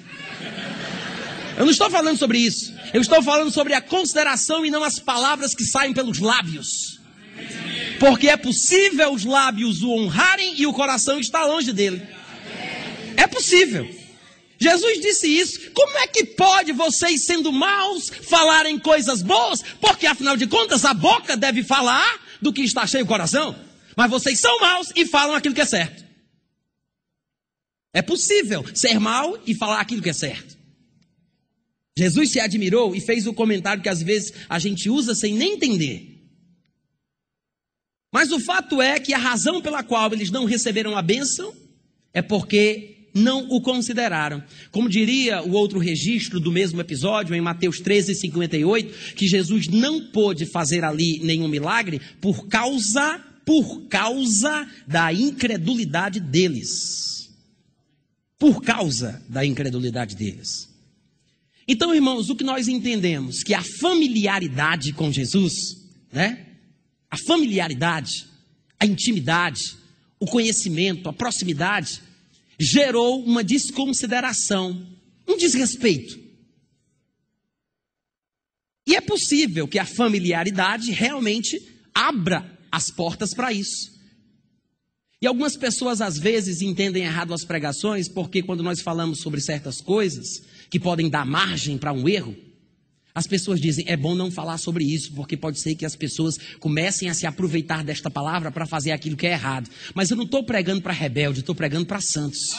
Eu 1.57 1.65
não 1.65 1.73
estou 1.73 1.91
falando 1.91 2.19
sobre 2.19 2.39
isso. 2.39 2.75
Eu 2.93 3.01
estou 3.01 3.23
falando 3.23 3.51
sobre 3.51 3.75
a 3.75 3.81
consideração 3.81 4.65
e 4.65 4.71
não 4.71 4.83
as 4.83 4.99
palavras 4.99 5.55
que 5.55 5.65
saem 5.65 5.93
pelos 5.93 6.19
lábios. 6.19 7.01
Porque 8.01 8.29
é 8.29 8.37
possível 8.37 9.13
os 9.13 9.25
lábios 9.25 9.83
o 9.83 9.91
honrarem 9.91 10.55
e 10.57 10.67
o 10.67 10.73
coração 10.73 11.19
está 11.19 11.45
longe 11.45 11.73
dele. 11.73 12.03
É 13.19 13.27
possível. 13.27 13.85
Jesus 14.61 15.01
disse 15.01 15.27
isso. 15.27 15.73
Como 15.73 15.99
é 15.99 16.07
que 16.07 16.25
pode 16.25 16.71
vocês, 16.71 17.23
sendo 17.23 17.51
maus, 17.51 18.09
falarem 18.09 18.79
coisas 18.79 19.23
boas? 19.23 19.61
Porque 19.81 20.07
afinal 20.07 20.37
de 20.37 20.47
contas, 20.47 20.85
a 20.85 20.95
boca 20.95 21.37
deve 21.37 21.65
falar 21.65 22.25
do 22.41 22.53
que 22.53 22.63
está 22.63 22.87
cheio 22.87 23.05
o 23.05 23.09
coração. 23.09 23.59
Mas 23.97 24.09
vocês 24.09 24.39
são 24.39 24.61
maus 24.61 24.93
e 24.95 25.05
falam 25.05 25.35
aquilo 25.35 25.53
que 25.53 25.61
é 25.61 25.65
certo. 25.65 26.05
É 27.93 28.01
possível 28.01 28.65
ser 28.73 29.01
mau 29.01 29.37
e 29.45 29.53
falar 29.53 29.81
aquilo 29.81 30.01
que 30.01 30.11
é 30.11 30.13
certo. 30.13 30.57
Jesus 31.99 32.31
se 32.31 32.39
admirou 32.39 32.95
e 32.95 33.01
fez 33.01 33.27
o 33.27 33.35
comentário 33.35 33.83
que 33.83 33.89
às 33.89 34.01
vezes 34.01 34.33
a 34.49 34.61
gente 34.61 34.89
usa 34.89 35.13
sem 35.17 35.35
nem 35.35 35.55
entender. 35.55 36.23
Mas 38.13 38.31
o 38.31 38.39
fato 38.39 38.81
é 38.81 39.01
que 39.01 39.13
a 39.13 39.19
razão 39.19 39.61
pela 39.61 39.83
qual 39.83 40.13
eles 40.13 40.31
não 40.31 40.45
receberam 40.45 40.97
a 40.97 41.03
bênção 41.03 41.53
é 42.15 42.23
porque 42.23 42.98
não 43.19 43.49
o 43.51 43.61
consideraram. 43.61 44.43
Como 44.71 44.89
diria 44.89 45.43
o 45.43 45.53
outro 45.53 45.79
registro 45.79 46.41
do 46.41 46.53
mesmo 46.53 46.81
episódio, 46.81 47.35
em 47.35 47.41
Mateus 47.41 47.81
13, 47.81 48.15
58, 48.15 49.15
que 49.15 49.27
Jesus 49.27 49.69
não 49.69 50.11
pôde 50.11 50.47
fazer 50.47 50.85
ali 50.85 51.21
nenhum 51.23 51.49
milagre 51.49 52.01
por 52.21 52.49
causa, 52.49 53.21
por 53.45 53.87
causa 53.89 54.67
da 54.87 55.13
incredulidade 55.13 56.21
deles. 56.21 57.31
Por 58.39 58.63
causa 58.63 59.23
da 59.29 59.45
incredulidade 59.45 60.15
deles. 60.15 60.69
Então, 61.67 61.95
irmãos, 61.95 62.31
o 62.31 62.37
que 62.37 62.45
nós 62.45 62.67
entendemos? 62.67 63.43
Que 63.43 63.53
a 63.53 63.63
familiaridade 63.63 64.93
com 64.95 65.13
Jesus, 65.13 65.77
né? 66.11 66.47
A 67.11 67.17
familiaridade, 67.19 68.27
a 68.81 68.87
intimidade, 68.87 69.77
o 70.19 70.27
conhecimento, 70.27 71.09
a 71.09 71.13
proximidade, 71.13 72.01
gerou 72.59 73.25
uma 73.25 73.45
desconsideração, 73.45 74.87
um 75.27 75.37
desrespeito. 75.37 76.19
E 78.87 78.97
é 78.97 79.01
possível 79.01 79.69
que 79.69 79.79
a 79.79 79.85
familiaridade 79.85 80.91
realmente 80.91 81.61
abra 81.95 82.59
as 82.73 82.91
portas 82.91 83.35
para 83.35 83.53
isso. 83.53 83.99
E 85.21 85.27
algumas 85.27 85.57
pessoas 85.57 86.01
às 86.01 86.17
vezes 86.17 86.63
entendem 86.63 87.05
errado 87.05 87.35
as 87.35 87.45
pregações, 87.45 88.09
porque 88.09 88.43
quando 88.43 88.63
nós 88.63 88.81
falamos 88.81 89.21
sobre 89.21 89.41
certas 89.41 89.81
coisas 89.81 90.43
que 90.71 90.79
podem 90.79 91.11
dar 91.11 91.27
margem 91.27 91.77
para 91.77 91.93
um 91.93 92.09
erro, 92.09 92.37
as 93.19 93.27
pessoas 93.27 93.61
dizem, 93.61 93.85
é 93.89 93.97
bom 93.97 94.15
não 94.15 94.31
falar 94.31 94.59
sobre 94.59 94.85
isso, 94.85 95.13
porque 95.13 95.37
pode 95.37 95.59
ser 95.59 95.75
que 95.75 95.85
as 95.85 95.97
pessoas 95.97 96.39
comecem 96.61 97.09
a 97.09 97.15
se 97.15 97.27
aproveitar 97.27 97.83
desta 97.83 98.09
palavra 98.09 98.53
para 98.53 98.65
fazer 98.65 98.93
aquilo 98.93 99.17
que 99.17 99.27
é 99.27 99.33
errado. 99.33 99.69
Mas 99.93 100.09
eu 100.09 100.17
não 100.17 100.23
estou 100.23 100.45
pregando 100.45 100.81
para 100.81 100.93
rebelde, 100.93 101.41
estou 101.41 101.55
pregando 101.55 101.85
para 101.85 102.01
santos. 102.01 102.55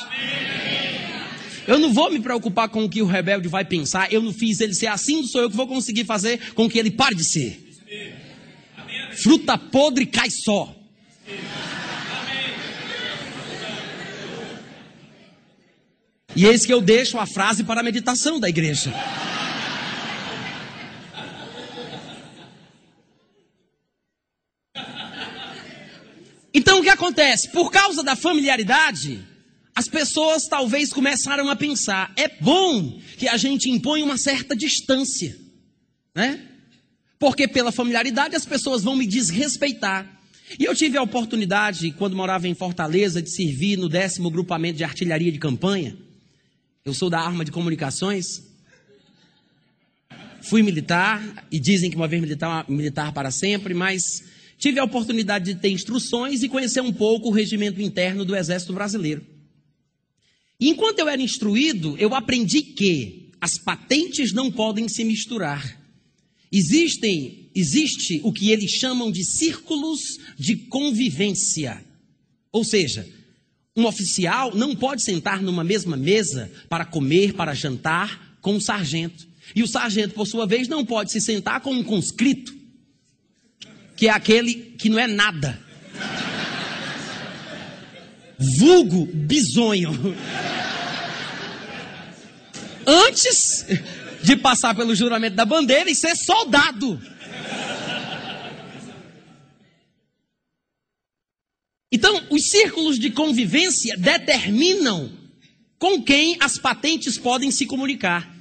Eu 1.65 1.79
não 1.79 1.93
vou 1.93 2.11
me 2.11 2.19
preocupar 2.19 2.67
com 2.67 2.83
o 2.83 2.89
que 2.89 3.01
o 3.01 3.05
rebelde 3.05 3.47
vai 3.47 3.63
pensar. 3.63 4.11
Eu 4.11 4.21
não 4.21 4.33
fiz 4.33 4.59
ele 4.59 4.73
ser 4.73 4.87
assim, 4.87 5.25
sou 5.25 5.41
eu 5.41 5.49
que 5.49 5.55
vou 5.55 5.65
conseguir 5.65 6.03
fazer 6.03 6.51
com 6.53 6.69
que 6.69 6.77
ele 6.77 6.91
pare 6.91 7.15
de 7.15 7.23
ser. 7.23 7.65
Fruta 9.13 9.57
podre 9.57 10.05
cai 10.05 10.29
só. 10.29 10.75
E 16.35 16.45
eis 16.45 16.65
que 16.65 16.73
eu 16.73 16.81
deixo 16.81 17.17
a 17.17 17.25
frase 17.25 17.63
para 17.63 17.79
a 17.79 17.83
meditação 17.83 18.41
da 18.41 18.49
igreja. 18.49 18.93
Então 26.79 26.93
o 26.93 26.95
que 26.95 27.03
acontece? 27.03 27.49
Por 27.49 27.69
causa 27.69 28.01
da 28.01 28.15
familiaridade, 28.15 29.21
as 29.75 29.89
pessoas 29.89 30.47
talvez 30.47 30.93
começaram 30.93 31.49
a 31.49 31.55
pensar: 31.55 32.13
é 32.15 32.29
bom 32.39 33.01
que 33.17 33.27
a 33.27 33.35
gente 33.35 33.69
impõe 33.69 34.01
uma 34.01 34.17
certa 34.17 34.55
distância, 34.55 35.37
né? 36.15 36.39
Porque 37.19 37.49
pela 37.49 37.73
familiaridade 37.73 38.33
as 38.33 38.45
pessoas 38.45 38.81
vão 38.81 38.95
me 38.95 39.05
desrespeitar. 39.05 40.07
E 40.57 40.63
eu 40.63 40.73
tive 40.73 40.97
a 40.97 41.01
oportunidade, 41.01 41.91
quando 41.91 42.15
morava 42.15 42.47
em 42.47 42.55
Fortaleza, 42.55 43.21
de 43.21 43.29
servir 43.29 43.77
no 43.77 43.89
décimo 43.89 44.31
grupamento 44.31 44.77
de 44.77 44.85
artilharia 44.85 45.33
de 45.33 45.37
campanha. 45.37 45.97
Eu 46.85 46.93
sou 46.93 47.09
da 47.09 47.19
arma 47.19 47.43
de 47.43 47.51
comunicações. 47.51 48.41
Fui 50.41 50.63
militar, 50.63 51.45
e 51.51 51.59
dizem 51.59 51.89
que 51.89 51.97
uma 51.97 52.07
vez 52.07 52.21
militar, 52.21 52.65
militar 52.69 53.11
para 53.11 53.31
sempre, 53.31 53.73
mas 53.73 54.28
tive 54.59 54.79
a 54.79 54.83
oportunidade 54.83 55.53
de 55.53 55.59
ter 55.59 55.69
instruções 55.69 56.43
e 56.43 56.49
conhecer 56.49 56.81
um 56.81 56.91
pouco 56.91 57.29
o 57.29 57.31
regimento 57.31 57.81
interno 57.81 58.25
do 58.25 58.35
Exército 58.35 58.73
Brasileiro. 58.73 59.25
E 60.59 60.69
enquanto 60.69 60.99
eu 60.99 61.07
era 61.07 61.21
instruído, 61.21 61.95
eu 61.97 62.13
aprendi 62.13 62.61
que 62.61 63.31
as 63.39 63.57
patentes 63.57 64.33
não 64.33 64.51
podem 64.51 64.89
se 64.89 65.05
misturar. 65.05 65.79
Existem, 66.51 67.49
existe 67.55 68.19
o 68.23 68.33
que 68.33 68.51
eles 68.51 68.71
chamam 68.71 69.09
de 69.09 69.23
círculos 69.23 70.19
de 70.37 70.57
convivência. 70.57 71.81
Ou 72.51 72.65
seja, 72.65 73.07
um 73.77 73.85
oficial 73.85 74.53
não 74.53 74.75
pode 74.75 75.01
sentar 75.01 75.41
numa 75.41 75.63
mesma 75.63 75.95
mesa 75.95 76.51
para 76.67 76.83
comer, 76.83 77.33
para 77.33 77.53
jantar 77.53 78.37
com 78.41 78.55
um 78.55 78.59
sargento. 78.59 79.25
E 79.55 79.63
o 79.63 79.67
sargento, 79.67 80.13
por 80.13 80.27
sua 80.27 80.45
vez, 80.45 80.67
não 80.67 80.85
pode 80.85 81.11
se 81.11 81.21
sentar 81.21 81.61
com 81.61 81.71
um 81.71 81.83
conscrito, 81.83 82.58
que 83.99 84.07
é 84.07 84.11
aquele 84.11 84.53
que 84.53 84.87
não 84.87 84.97
é 84.97 85.07
nada. 85.07 85.59
Vulgo 88.39 89.05
bisonho. 89.07 89.91
Antes 92.87 93.65
de 94.23 94.37
passar 94.37 94.73
pelo 94.73 94.95
juramento 94.95 95.35
da 95.35 95.43
bandeira 95.43 95.91
e 95.91 95.95
ser 95.95 96.15
soldado. 96.15 96.97
Então, 101.91 102.25
os 102.29 102.49
círculos 102.49 102.97
de 102.97 103.09
convivência 103.09 103.97
determinam 103.97 105.11
com 105.77 106.01
quem 106.01 106.37
as 106.39 106.57
patentes 106.57 107.17
podem 107.17 107.51
se 107.51 107.65
comunicar. 107.65 108.33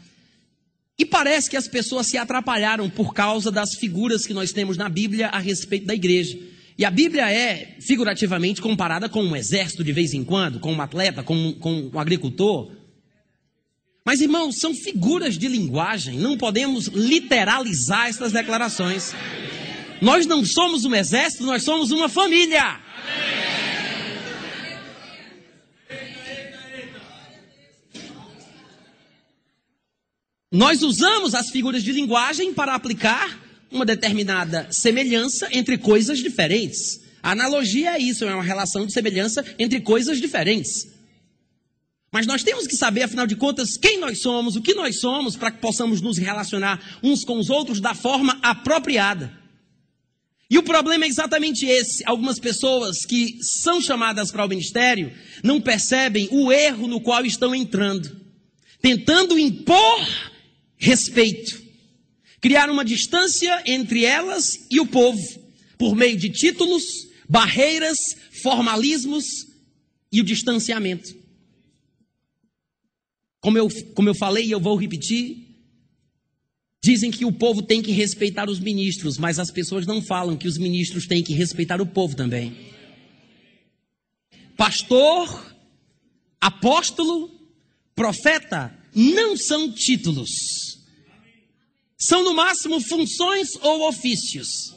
E 0.99 1.05
parece 1.05 1.49
que 1.49 1.57
as 1.57 1.69
pessoas 1.69 2.09
se 2.09 2.19
atrapalharam 2.19 2.91
por 2.91 3.15
causa 3.15 3.53
das 3.53 3.75
figuras 3.75 4.27
que 4.27 4.35
nós 4.35 4.53
temos 4.53 4.77
na 4.77 4.89
Bíblia 4.89 5.29
a 5.29 5.39
respeito 5.39 5.87
da 5.87 5.95
igreja. 5.95 6.37
E 6.77 6.85
a 6.85 6.91
Bíblia 6.91 7.31
é, 7.31 7.77
figurativamente, 7.81 8.61
comparada 8.61 9.09
com 9.09 9.23
um 9.23 9.37
exército 9.37 9.85
de 9.85 9.93
vez 9.93 10.13
em 10.13 10.25
quando, 10.25 10.59
com 10.59 10.73
um 10.73 10.81
atleta, 10.81 11.23
com, 11.23 11.53
com 11.55 11.91
um 11.93 11.99
agricultor. 11.99 12.73
Mas, 14.05 14.21
irmãos, 14.21 14.59
são 14.59 14.75
figuras 14.75 15.39
de 15.39 15.47
linguagem, 15.47 16.19
não 16.19 16.37
podemos 16.37 16.87
literalizar 16.87 18.09
essas 18.09 18.33
declarações. 18.33 19.15
Nós 20.01 20.27
não 20.27 20.45
somos 20.45 20.85
um 20.85 20.95
exército, 20.95 21.45
nós 21.45 21.63
somos 21.63 21.91
uma 21.91 22.09
família. 22.09 22.81
Nós 30.51 30.83
usamos 30.83 31.35
as 31.35 31.51
figuras 31.51 31.83
de 31.83 31.93
linguagem 31.93 32.55
para 32.55 32.75
aplicar 32.75 33.39
uma 33.71 33.85
determinada 33.85 34.67
semelhança 34.71 35.47
entre 35.53 35.77
coisas 35.77 36.19
diferentes. 36.19 37.03
A 37.23 37.33
analogia 37.33 37.97
é 37.97 37.99
isso, 37.99 38.25
é 38.25 38.35
uma 38.35 38.43
relação 38.43 38.87
de 38.87 38.93
semelhança 38.93 39.45
entre 39.59 39.81
coisas 39.81 40.19
diferentes. 40.19 40.89
Mas 42.11 42.27
nós 42.27 42.43
temos 42.43 42.67
que 42.67 42.75
saber, 42.75 43.03
afinal 43.03 43.27
de 43.27 43.37
contas, 43.37 43.77
quem 43.77 44.01
nós 44.01 44.23
somos, 44.23 44.57
o 44.57 44.63
que 44.63 44.73
nós 44.73 44.99
somos, 44.99 45.37
para 45.37 45.51
que 45.51 45.59
possamos 45.59 46.01
nos 46.01 46.17
relacionar 46.17 46.99
uns 47.03 47.25
com 47.25 47.39
os 47.39 47.51
outros 47.51 47.79
da 47.81 47.93
forma 47.93 48.39
apropriada. 48.43 49.37
E 50.51 50.57
o 50.57 50.63
problema 50.63 51.05
é 51.05 51.09
exatamente 51.09 51.67
esse. 51.67 52.03
Algumas 52.07 52.39
pessoas 52.39 53.05
que 53.05 53.39
são 53.43 53.83
chamadas 53.83 54.31
para 54.31 54.47
o 54.47 54.49
ministério 54.49 55.13
não 55.45 55.61
percebem 55.61 56.27
o 56.33 56.51
erro 56.51 56.89
no 56.89 57.03
qual 57.03 57.27
estão 57.27 57.55
entrando, 57.55 58.19
tentando 58.81 59.39
impor 59.39 60.09
respeito, 60.79 61.63
criar 62.41 62.71
uma 62.71 62.85
distância 62.85 63.63
entre 63.67 64.05
elas 64.05 64.67
e 64.71 64.81
o 64.81 64.87
povo, 64.87 65.23
por 65.77 65.95
meio 65.95 66.17
de 66.17 66.31
títulos, 66.31 66.85
barreiras, 67.29 67.99
formalismos 68.43 69.25
e 70.11 70.21
o 70.21 70.25
distanciamento. 70.25 71.15
Como 73.41 73.59
eu, 73.59 73.69
como 73.95 74.09
eu 74.09 74.15
falei 74.15 74.47
e 74.47 74.51
eu 74.51 74.61
vou 74.61 74.77
repetir, 74.77 75.47
dizem 76.83 77.11
que 77.11 77.25
o 77.25 77.33
povo 77.33 77.63
tem 77.63 77.83
que 77.83 77.93
respeitar 77.93 78.49
os 78.49 78.59
ministros, 78.59 79.19
mas 79.19 79.39
as 79.39 79.51
pessoas 79.51 79.87
não 79.87 80.01
falam 80.03 80.37
que 80.37 80.49
os 80.49 80.59
ministros 80.59 81.07
têm 81.07 81.23
que 81.23 81.35
respeitar 81.35 81.81
o 81.81 81.87
povo 81.87 82.17
também. 82.17 82.57
Pastor, 84.57 85.55
apóstolo, 86.41 87.31
profeta 87.95 88.77
não 88.95 89.37
são 89.37 89.71
títulos. 89.71 90.68
São 92.01 92.23
no 92.23 92.33
máximo 92.33 92.81
funções 92.81 93.57
ou 93.61 93.89
ofícios. 93.89 94.75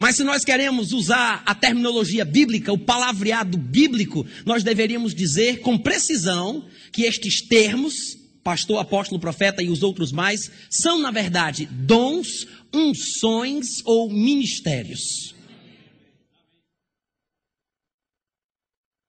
Mas 0.00 0.16
se 0.16 0.24
nós 0.24 0.44
queremos 0.44 0.92
usar 0.92 1.44
a 1.46 1.54
terminologia 1.54 2.24
bíblica, 2.24 2.72
o 2.72 2.78
palavreado 2.78 3.56
bíblico, 3.56 4.26
nós 4.44 4.64
deveríamos 4.64 5.14
dizer 5.14 5.60
com 5.60 5.78
precisão 5.78 6.68
que 6.90 7.02
estes 7.02 7.40
termos, 7.40 8.18
pastor, 8.42 8.80
apóstolo, 8.80 9.20
profeta 9.20 9.62
e 9.62 9.70
os 9.70 9.84
outros 9.84 10.10
mais, 10.10 10.50
são 10.68 10.98
na 10.98 11.12
verdade 11.12 11.66
dons, 11.66 12.48
unções 12.74 13.80
ou 13.84 14.10
ministérios. 14.10 15.36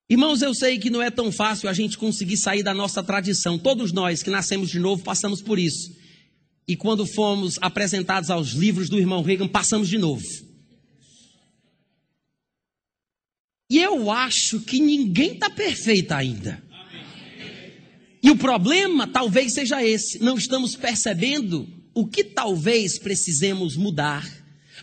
Irmãos, 0.08 0.42
eu 0.42 0.54
sei 0.54 0.78
que 0.78 0.90
não 0.90 1.02
é 1.02 1.10
tão 1.10 1.32
fácil 1.32 1.68
a 1.68 1.72
gente 1.72 1.98
conseguir 1.98 2.36
sair 2.36 2.62
da 2.62 2.72
nossa 2.72 3.02
tradição. 3.02 3.58
Todos 3.58 3.90
nós 3.90 4.22
que 4.22 4.30
nascemos 4.30 4.70
de 4.70 4.78
novo 4.78 5.02
passamos 5.02 5.42
por 5.42 5.58
isso. 5.58 6.03
E 6.66 6.76
quando 6.76 7.06
fomos 7.06 7.58
apresentados 7.60 8.30
aos 8.30 8.52
livros 8.52 8.88
do 8.88 8.98
irmão 8.98 9.22
Reagan, 9.22 9.48
passamos 9.48 9.88
de 9.88 9.98
novo. 9.98 10.24
E 13.70 13.78
eu 13.78 14.10
acho 14.10 14.60
que 14.60 14.80
ninguém 14.80 15.32
está 15.32 15.50
perfeito 15.50 16.12
ainda. 16.12 16.62
E 18.22 18.30
o 18.30 18.36
problema 18.36 19.06
talvez 19.06 19.52
seja 19.52 19.84
esse: 19.84 20.18
não 20.20 20.38
estamos 20.38 20.74
percebendo 20.74 21.68
o 21.92 22.06
que 22.06 22.24
talvez 22.24 22.98
precisemos 22.98 23.76
mudar, 23.76 24.26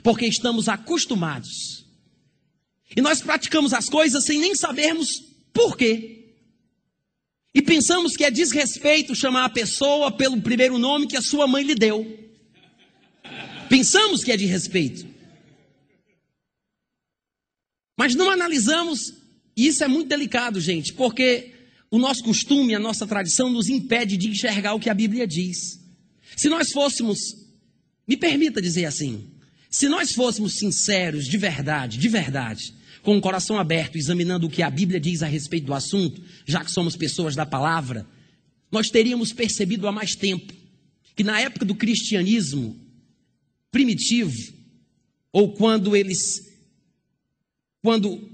porque 0.04 0.26
estamos 0.26 0.70
acostumados. 0.70 1.86
E 2.96 3.02
nós 3.02 3.22
praticamos 3.22 3.74
as 3.74 3.90
coisas 3.90 4.24
sem 4.24 4.40
nem 4.40 4.56
sabermos 4.56 5.24
por 5.54 5.76
quê. 5.76 6.21
E 7.54 7.62
pensamos 7.62 8.16
que 8.16 8.24
é 8.24 8.32
desrespeito 8.32 9.16
chamar 9.16 9.46
a 9.46 9.50
pessoa 9.50 10.12
pelo 10.12 10.42
primeiro 10.42 10.78
nome 10.78 11.08
que 11.08 11.18
a 11.18 11.22
sua 11.22 11.48
mãe 11.48 11.64
lhe 11.64 11.76
deu. 11.76 12.18
Pensamos 13.70 14.24
que 14.24 14.32
é 14.32 14.38
de 14.38 14.46
respeito. 14.46 15.06
Mas 17.98 18.16
não 18.16 18.30
analisamos, 18.30 19.14
e 19.56 19.68
isso 19.68 19.84
é 19.84 19.88
muito 19.88 20.08
delicado, 20.08 20.60
gente, 20.60 20.94
porque 20.94 21.54
o 21.90 22.00
nosso 22.00 22.24
costume, 22.24 22.74
a 22.74 22.80
nossa 22.80 23.06
tradição 23.06 23.50
nos 23.50 23.70
impede 23.70 24.16
de 24.16 24.30
enxergar 24.30 24.74
o 24.74 24.80
que 24.80 24.90
a 24.90 24.94
Bíblia 24.94 25.28
diz. 25.28 25.80
Se 26.38 26.48
nós 26.48 26.72
fôssemos, 26.72 27.36
me 28.08 28.16
permita 28.16 28.62
dizer 28.62 28.86
assim, 28.86 29.30
se 29.70 29.90
nós 29.90 30.14
fôssemos 30.14 30.54
sinceros, 30.54 31.28
de 31.28 31.38
verdade, 31.38 31.98
de 31.98 32.08
verdade, 32.08 32.74
com 33.02 33.18
o 33.18 33.22
coração 33.22 33.58
aberto, 33.58 33.98
examinando 33.98 34.48
o 34.48 34.50
que 34.50 34.62
a 34.62 34.70
Bíblia 34.70 35.00
diz 35.00 35.24
a 35.24 35.28
respeito 35.28 35.66
do 35.66 35.74
assunto, 35.74 36.22
já 36.46 36.64
que 36.64 36.72
somos 36.72 36.96
pessoas 36.96 37.36
da 37.36 37.46
palavra, 37.46 38.06
nós 38.72 38.90
teríamos 38.90 39.34
percebido 39.34 39.88
há 39.88 39.92
mais 39.92 40.16
tempo 40.16 40.54
que 41.16 41.24
na 41.24 41.40
época 41.40 41.66
do 41.66 41.76
cristianismo 41.76 42.80
primitivo, 43.70 44.54
ou 45.32 45.54
quando 45.54 45.96
eles 45.96 46.50
quando 47.82 48.30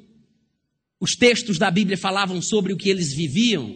os 1.00 1.16
textos 1.16 1.58
da 1.58 1.72
Bíblia 1.72 1.98
falavam 1.98 2.42
sobre 2.42 2.74
o 2.74 2.78
que 2.78 2.90
eles 2.90 3.14
viviam, 3.14 3.76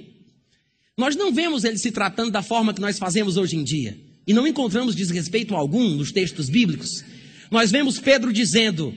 Nós 0.97 1.15
não 1.15 1.34
vemos 1.34 1.63
ele 1.63 1.77
se 1.77 1.91
tratando 1.91 2.32
da 2.32 2.43
forma 2.43 2.73
que 2.73 2.82
nós 2.82 2.99
fazemos 2.99 3.38
hoje 3.38 3.56
em 3.56 3.63
dia. 3.63 3.99
E 4.27 4.34
não 4.34 4.45
encontramos 4.45 4.95
desrespeito 4.95 5.56
algum 5.56 5.95
nos 5.95 6.12
textos 6.12 6.49
bíblicos. 6.49 7.04
Nós 7.49 7.71
vemos 7.71 7.99
Pedro 7.99 8.32
dizendo: 8.32 8.93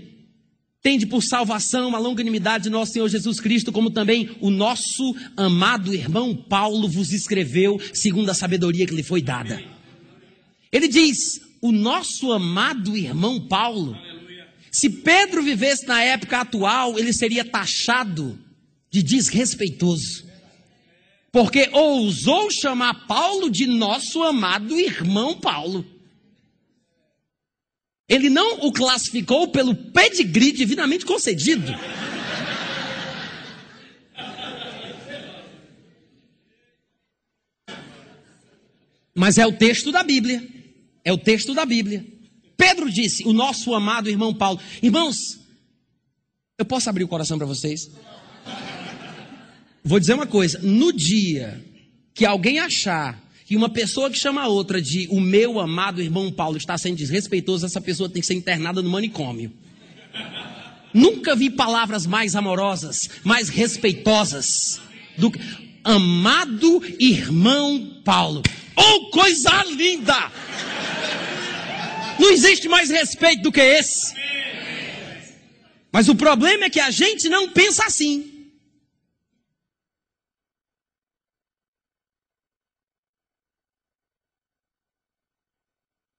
Tende 0.85 1.07
por 1.07 1.23
salvação 1.23 1.97
a 1.97 1.99
longanimidade 1.99 2.65
de 2.65 2.71
nosso 2.71 2.93
Senhor 2.93 3.09
Jesus 3.09 3.41
Cristo, 3.41 3.73
como 3.73 3.91
também 3.91 4.37
o 4.39 4.51
nosso 4.51 5.17
amado 5.35 5.95
irmão 5.95 6.37
Paulo 6.37 6.87
vos 6.87 7.11
escreveu, 7.11 7.81
segundo 7.95 8.29
a 8.29 8.35
sabedoria 8.35 8.87
que 8.87 8.95
lhe 8.95 9.03
foi 9.03 9.23
dada. 9.23 9.65
Ele 10.71 10.87
diz: 10.87 11.41
O 11.63 11.73
nosso 11.73 12.31
amado 12.31 12.95
irmão 12.99 13.41
Paulo. 13.49 13.97
Se 14.71 14.91
Pedro 14.91 15.43
vivesse 15.43 15.87
na 15.87 16.03
época 16.03 16.43
atual, 16.43 16.99
ele 16.99 17.15
seria 17.15 17.47
taxado 17.47 18.39
de 18.91 19.03
desrespeitoso. 19.03 20.27
Porque 21.33 21.71
ousou 21.73 22.51
chamar 22.51 23.07
Paulo 23.07 23.49
de 23.49 23.67
nosso 23.67 24.23
amado 24.23 24.79
irmão 24.79 25.41
Paulo. 25.41 25.94
Ele 28.09 28.29
não 28.29 28.67
o 28.67 28.73
classificou 28.73 29.49
pelo 29.49 29.75
pedigree 29.75 30.53
divinamente 30.53 31.07
concedido. 31.07 31.73
Mas 39.15 39.39
é 39.39 39.47
o 39.47 39.53
texto 39.53 39.91
da 39.91 40.03
Bíblia. 40.03 40.47
É 41.05 41.13
o 41.13 41.19
texto 41.19 41.55
da 41.55 41.65
Bíblia. 41.65 42.05
Pedro 42.57 42.91
disse, 42.91 43.27
o 43.27 43.33
nosso 43.33 43.75
amado 43.75 44.11
irmão 44.11 44.35
Paulo. 44.35 44.61
Irmãos, 44.83 45.39
eu 46.59 46.65
posso 46.65 46.91
abrir 46.91 47.05
o 47.05 47.09
coração 47.09 47.39
para 47.39 47.47
vocês? 47.47 47.91
Vou 49.83 50.01
dizer 50.01 50.15
uma 50.15 50.27
coisa: 50.27 50.59
no 50.61 50.93
dia 50.93 51.63
que 52.15 52.25
alguém 52.25 52.59
achar 52.59 53.23
que 53.45 53.57
uma 53.57 53.69
pessoa 53.69 54.11
que 54.11 54.19
chama 54.19 54.43
a 54.43 54.49
outra 54.49 54.81
de 54.81 55.07
o 55.11 55.21
meu 55.21 55.61
amado 55.61 56.01
irmão 56.01 56.33
Paulo 56.33 56.57
está 56.57 56.79
sendo 56.79 56.97
desrespeitoso, 56.97 57.67
essa 57.67 57.81
pessoa 57.81 58.09
tem 58.09 58.21
que 58.21 58.27
ser 58.27 58.35
internada 58.35 58.81
no 58.81 58.89
manicômio. 58.89 59.53
Nunca 60.93 61.35
vi 61.35 61.51
palavras 61.51 62.07
mais 62.07 62.35
amorosas, 62.37 63.11
mais 63.23 63.49
respeitosas 63.49 64.81
do 65.19 65.31
que 65.31 65.41
amado 65.83 66.83
irmão 66.99 68.01
Paulo. 68.05 68.43
Oh, 68.77 69.11
coisa 69.11 69.65
linda! 69.65 70.33
Não 72.19 72.31
existe 72.31 72.69
mais 72.69 72.91
respeito 72.91 73.43
do 73.43 73.53
que 73.53 73.61
esse. 73.61 74.15
Mas 75.93 76.09
o 76.09 76.15
problema 76.15 76.65
é 76.65 76.71
que 76.71 76.81
a 76.81 76.91
gente 76.91 77.29
não 77.29 77.51
pensa 77.51 77.85
assim. 77.87 78.34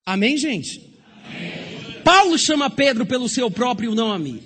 Amém, 0.06 0.38
gente? 0.38 0.82
Amém. 1.26 2.02
Paulo 2.04 2.38
chama 2.38 2.70
Pedro 2.70 3.08
pelo 3.08 3.28
seu 3.28 3.50
próprio 3.50 3.96
nome. 3.96 4.44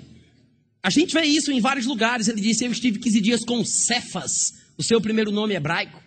A 0.82 0.90
gente 0.90 1.14
vê 1.14 1.24
isso 1.24 1.52
em 1.52 1.60
vários 1.60 1.86
lugares. 1.86 2.30
Ele 2.30 2.40
disse: 2.40 2.64
Eu 2.64 2.72
estive 2.72 3.00
15 3.00 3.20
dias 3.20 3.44
com 3.44 3.66
Cefas, 3.66 4.54
o 4.78 4.84
seu 4.84 5.02
primeiro 5.02 5.32
nome 5.32 5.54
hebraico. 5.54 6.02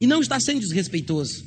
E 0.00 0.06
não 0.06 0.22
está 0.22 0.40
sendo 0.40 0.60
desrespeitoso. 0.60 1.44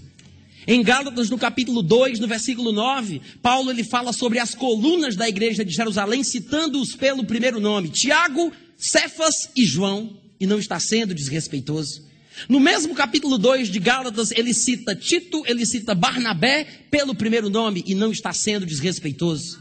Em 0.67 0.83
Gálatas, 0.83 1.31
no 1.31 1.37
capítulo 1.39 1.81
2, 1.81 2.19
no 2.19 2.27
versículo 2.27 2.71
9, 2.71 3.19
Paulo 3.41 3.71
ele 3.71 3.83
fala 3.83 4.13
sobre 4.13 4.37
as 4.37 4.53
colunas 4.53 5.15
da 5.15 5.27
igreja 5.27 5.65
de 5.65 5.71
Jerusalém, 5.71 6.23
citando-os 6.23 6.95
pelo 6.95 7.25
primeiro 7.25 7.59
nome: 7.59 7.89
Tiago, 7.89 8.53
Cefas 8.77 9.49
e 9.55 9.65
João, 9.65 10.15
e 10.39 10.45
não 10.45 10.59
está 10.59 10.79
sendo 10.79 11.15
desrespeitoso. 11.15 12.07
No 12.47 12.59
mesmo 12.59 12.95
capítulo 12.95 13.37
2 13.37 13.69
de 13.69 13.79
Gálatas, 13.79 14.31
ele 14.31 14.53
cita 14.53 14.95
Tito, 14.95 15.43
ele 15.45 15.65
cita 15.65 15.93
Barnabé 15.93 16.65
pelo 16.89 17.15
primeiro 17.15 17.49
nome 17.49 17.83
e 17.85 17.93
não 17.95 18.11
está 18.11 18.31
sendo 18.31 18.65
desrespeitoso. 18.65 19.59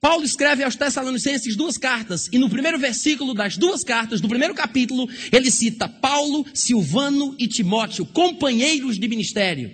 Paulo 0.00 0.24
escreve 0.24 0.64
aos 0.64 0.74
Tessalonicenses 0.74 1.54
duas 1.54 1.78
cartas, 1.78 2.28
e 2.32 2.36
no 2.36 2.50
primeiro 2.50 2.76
versículo 2.76 3.32
das 3.32 3.56
duas 3.56 3.84
cartas, 3.84 4.20
do 4.20 4.28
primeiro 4.28 4.52
capítulo, 4.52 5.08
ele 5.30 5.48
cita 5.48 5.88
Paulo, 5.88 6.44
Silvano 6.52 7.36
e 7.38 7.46
Timóteo, 7.46 8.04
companheiros 8.06 8.98
de 8.98 9.06
ministério, 9.06 9.72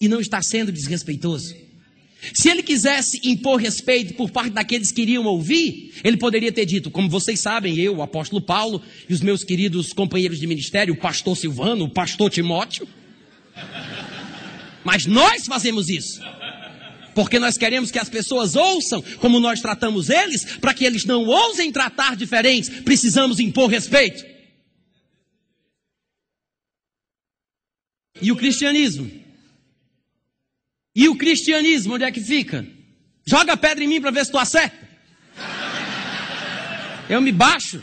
e 0.00 0.08
não 0.08 0.20
está 0.20 0.42
sendo 0.42 0.72
desrespeitoso. 0.72 1.54
Se 2.34 2.50
ele 2.50 2.62
quisesse 2.62 3.20
impor 3.24 3.60
respeito 3.60 4.14
por 4.14 4.30
parte 4.30 4.52
daqueles 4.52 4.92
que 4.92 5.02
iriam 5.02 5.24
ouvir, 5.24 5.92
ele 6.04 6.16
poderia 6.16 6.52
ter 6.52 6.66
dito, 6.66 6.90
como 6.90 7.08
vocês 7.08 7.40
sabem, 7.40 7.78
eu, 7.78 7.96
o 7.96 8.02
apóstolo 8.02 8.42
Paulo, 8.42 8.82
e 9.08 9.14
os 9.14 9.20
meus 9.20 9.42
queridos 9.42 9.92
companheiros 9.92 10.38
de 10.38 10.46
ministério, 10.46 10.94
o 10.94 10.98
pastor 10.98 11.36
Silvano, 11.36 11.84
o 11.84 11.90
pastor 11.90 12.30
Timóteo. 12.30 12.86
Mas 14.84 15.06
nós 15.06 15.46
fazemos 15.46 15.88
isso. 15.88 16.20
Porque 17.14 17.38
nós 17.38 17.56
queremos 17.56 17.90
que 17.90 17.98
as 17.98 18.08
pessoas 18.08 18.54
ouçam 18.54 19.02
como 19.18 19.40
nós 19.40 19.60
tratamos 19.60 20.10
eles, 20.10 20.44
para 20.58 20.74
que 20.74 20.84
eles 20.84 21.04
não 21.04 21.24
ousem 21.26 21.72
tratar 21.72 22.16
diferentes, 22.16 22.68
precisamos 22.82 23.40
impor 23.40 23.68
respeito. 23.68 24.24
E 28.22 28.30
o 28.30 28.36
cristianismo? 28.36 29.10
E 30.94 31.08
o 31.08 31.16
cristianismo, 31.16 31.94
onde 31.94 32.04
é 32.04 32.10
que 32.10 32.20
fica? 32.20 32.66
Joga 33.26 33.56
pedra 33.56 33.84
em 33.84 33.86
mim 33.86 34.00
para 34.00 34.10
ver 34.10 34.24
se 34.24 34.32
tu 34.32 34.38
acerta. 34.38 34.76
Eu 37.08 37.20
me 37.20 37.30
baixo. 37.30 37.82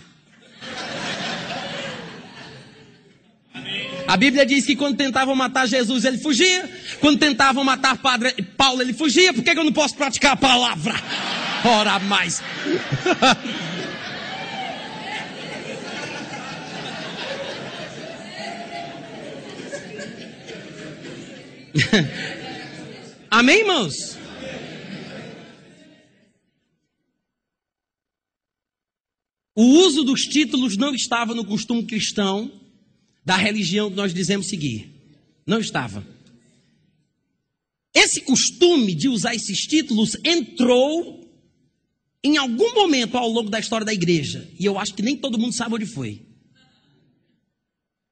A 4.07 4.15
Bíblia 4.15 4.45
diz 4.45 4.65
que 4.65 4.75
quando 4.75 4.95
tentavam 4.95 5.35
matar 5.35 5.67
Jesus, 5.67 6.05
ele 6.05 6.17
fugia. 6.17 6.69
Quando 7.01 7.19
tentavam 7.19 7.63
matar 7.63 7.97
Padre 7.97 8.33
Paulo, 8.55 8.81
ele 8.81 8.93
fugia. 8.93 9.33
Por 9.33 9.43
que 9.43 9.51
eu 9.51 9.63
não 9.63 9.73
posso 9.73 9.95
praticar 9.95 10.33
a 10.33 10.37
palavra? 10.37 10.95
Ora 11.65 11.99
mais. 11.99 12.41
Amém, 23.29 23.59
irmãos? 23.59 24.17
O 29.55 29.63
uso 29.63 30.03
dos 30.03 30.21
títulos 30.21 30.77
não 30.77 30.93
estava 30.93 31.33
no 31.33 31.43
costume 31.43 31.83
cristão 31.83 32.51
da 33.25 33.35
religião 33.35 33.89
que 33.89 33.95
nós 33.95 34.13
dizemos 34.13 34.47
seguir. 34.47 34.89
Não 35.45 35.59
estava. 35.59 36.05
Esse 37.93 38.21
costume 38.21 38.93
de 38.93 39.09
usar 39.09 39.33
esses 39.33 39.65
títulos 39.65 40.15
entrou 40.23 41.27
em 42.23 42.37
algum 42.37 42.73
momento 42.75 43.17
ao 43.17 43.27
longo 43.27 43.49
da 43.49 43.59
história 43.59 43.85
da 43.85 43.93
igreja. 43.93 44.47
E 44.59 44.65
eu 44.65 44.77
acho 44.77 44.93
que 44.93 45.01
nem 45.01 45.17
todo 45.17 45.39
mundo 45.39 45.53
sabe 45.53 45.75
onde 45.75 45.85
foi. 45.85 46.21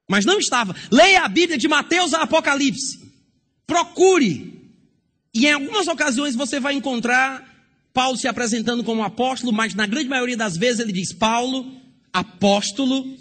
Mas 0.08 0.24
não 0.24 0.38
estava. 0.38 0.74
Leia 0.90 1.22
a 1.22 1.28
Bíblia 1.28 1.56
de 1.56 1.68
Mateus 1.68 2.12
a 2.12 2.22
Apocalipse. 2.22 2.98
Procure 3.66 4.55
e 5.36 5.46
em 5.46 5.52
algumas 5.52 5.86
ocasiões 5.86 6.34
você 6.34 6.58
vai 6.58 6.74
encontrar 6.74 7.44
Paulo 7.92 8.16
se 8.16 8.28
apresentando 8.28 8.84
como 8.84 9.02
apóstolo, 9.02 9.52
mas 9.52 9.74
na 9.74 9.86
grande 9.86 10.08
maioria 10.08 10.36
das 10.36 10.56
vezes 10.56 10.80
ele 10.80 10.92
diz 10.92 11.12
Paulo, 11.12 11.72
apóstolo, 12.12 13.16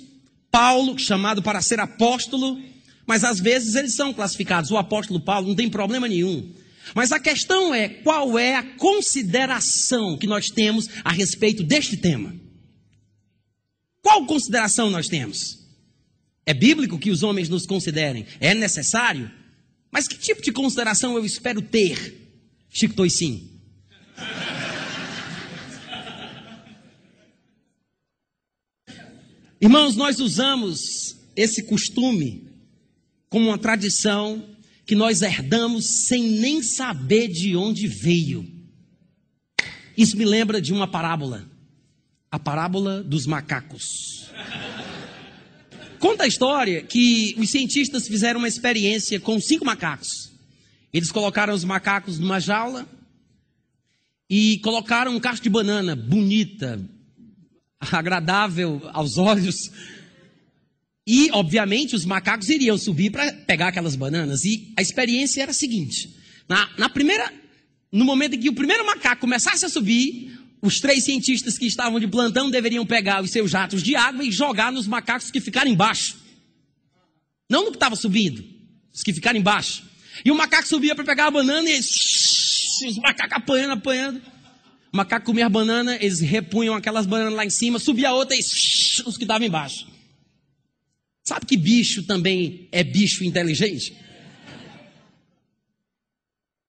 Paulo, 0.52 0.98
chamado 0.98 1.42
para 1.42 1.62
ser 1.62 1.80
apóstolo, 1.80 2.60
mas 3.06 3.24
às 3.24 3.40
vezes 3.40 3.76
eles 3.76 3.94
são 3.94 4.14
classificados, 4.14 4.72
o 4.72 4.78
apóstolo 4.78 5.20
Paulo, 5.20 5.48
não 5.48 5.56
tem 5.56 5.70
problema 5.70 6.08
nenhum. 6.08 6.52
Mas 6.94 7.12
a 7.12 7.20
questão 7.20 7.74
é 7.74 7.90
qual 7.90 8.38
é 8.38 8.56
a 8.56 8.64
consideração 8.64 10.18
que 10.18 10.28
nós 10.28 10.50
temos 10.50 10.90
a 11.04 11.12
respeito 11.12 11.64
deste 11.64 11.98
tema. 11.98 12.36
Qual 14.02 14.26
consideração 14.26 14.90
nós 14.90 15.08
temos? 15.08 15.60
É 16.46 16.54
bíblico 16.54 17.00
que 17.00 17.10
os 17.10 17.24
homens 17.24 17.50
nos 17.50 17.66
considerem? 17.66 18.26
É 18.40 18.54
necessário? 18.54 19.32
Mas 19.96 20.10
que 20.10 20.18
tipo 20.18 20.42
de 20.42 20.52
consideração 20.52 21.16
eu 21.16 21.24
espero 21.24 21.62
ter? 21.62 22.30
Chico 22.70 22.94
Toicinho. 22.96 23.50
Irmãos, 29.62 29.96
nós 29.96 30.20
usamos 30.20 31.16
esse 31.34 31.64
costume 31.64 32.46
como 33.30 33.48
uma 33.48 33.58
tradição 33.58 34.46
que 34.86 34.96
nós 34.96 35.22
herdamos 35.22 35.86
sem 35.86 36.24
nem 36.24 36.62
saber 36.62 37.30
de 37.30 37.56
onde 37.56 37.88
veio. 37.88 38.46
Isso 39.98 40.18
me 40.18 40.26
lembra 40.26 40.62
de 40.62 40.74
uma 40.74 40.92
parábola, 40.92 41.50
a 42.30 42.38
parábola 42.38 43.02
dos 43.02 43.26
macacos. 43.26 44.15
Conta 46.06 46.26
a 46.26 46.28
história 46.28 46.84
que 46.84 47.34
os 47.36 47.50
cientistas 47.50 48.08
fizeram 48.08 48.38
uma 48.38 48.48
experiência 48.48 49.20
com 49.20 49.42
cinco 49.42 49.66
macacos. 49.66 50.32
Eles 50.94 51.12
colocaram 51.12 51.52
os 51.52 51.64
macacos 51.64 52.20
numa 52.20 52.40
jaula 52.40 52.88
e 54.30 54.60
colocaram 54.60 55.16
um 55.16 55.20
cacho 55.20 55.42
de 55.42 55.50
banana 55.50 55.96
bonita, 55.96 56.80
agradável 57.80 58.88
aos 58.94 59.18
olhos. 59.18 59.56
E, 61.08 61.32
obviamente, 61.32 61.96
os 61.96 62.06
macacos 62.06 62.50
iriam 62.50 62.78
subir 62.78 63.10
para 63.10 63.34
pegar 63.34 63.70
aquelas 63.70 63.96
bananas. 63.96 64.46
E 64.46 64.72
a 64.78 64.84
experiência 64.84 65.42
era 65.42 65.50
a 65.50 65.56
seguinte: 65.56 66.16
na, 66.48 66.70
na 66.78 66.88
primeira, 66.88 67.34
no 67.92 68.06
momento 68.06 68.36
em 68.36 68.40
que 68.40 68.50
o 68.50 68.54
primeiro 68.54 68.86
macaco 68.86 69.22
começasse 69.22 69.66
a 69.66 69.70
subir, 69.70 70.38
os 70.66 70.80
três 70.80 71.04
cientistas 71.04 71.58
que 71.58 71.68
estavam 71.68 72.00
de 72.00 72.08
plantão 72.08 72.50
deveriam 72.50 72.86
pegar 72.86 73.24
os 73.24 73.30
seus 73.30 73.52
jatos 73.52 73.84
de 73.84 73.96
água 73.96 74.24
e 74.24 74.32
jogar 74.32 74.72
nos 74.72 74.88
macacos 74.88 75.30
que 75.30 75.40
ficaram 75.40 75.70
embaixo. 75.70 76.18
Não 77.48 77.66
no 77.66 77.72
que 77.72 77.78
estava 77.78 77.96
subindo, 77.96 78.44
os 78.92 79.04
que 79.04 79.14
ficaram 79.14 79.40
embaixo. 79.40 79.84
E 80.24 80.32
o 80.32 80.36
macaco 80.36 80.68
subia 80.68 80.96
para 80.96 81.04
pegar 81.04 81.28
a 81.28 81.32
banana 81.32 81.70
e 81.70 81.74
eles, 81.74 82.82
os 82.88 82.98
macacos 82.98 83.38
apanhando, 83.38 83.74
apanhando. 83.74 84.22
O 84.92 84.98
macaco 84.98 85.26
comia 85.26 85.46
a 85.46 85.50
banana, 85.50 85.98
eles 86.02 86.20
repunham 86.20 86.74
aquelas 86.74 87.06
bananas 87.06 87.34
lá 87.34 87.46
em 87.46 87.50
cima, 87.50 87.78
subia 87.78 88.14
outra 88.14 88.36
e 88.36 88.40
os 88.40 89.18
que 89.18 89.24
estavam 89.24 89.46
embaixo. 89.46 89.88
Sabe 91.24 91.46
que 91.46 91.58
bicho 91.58 92.04
também 92.04 92.68
é 92.72 92.84
bicho 92.84 93.24
inteligente? 93.24 93.96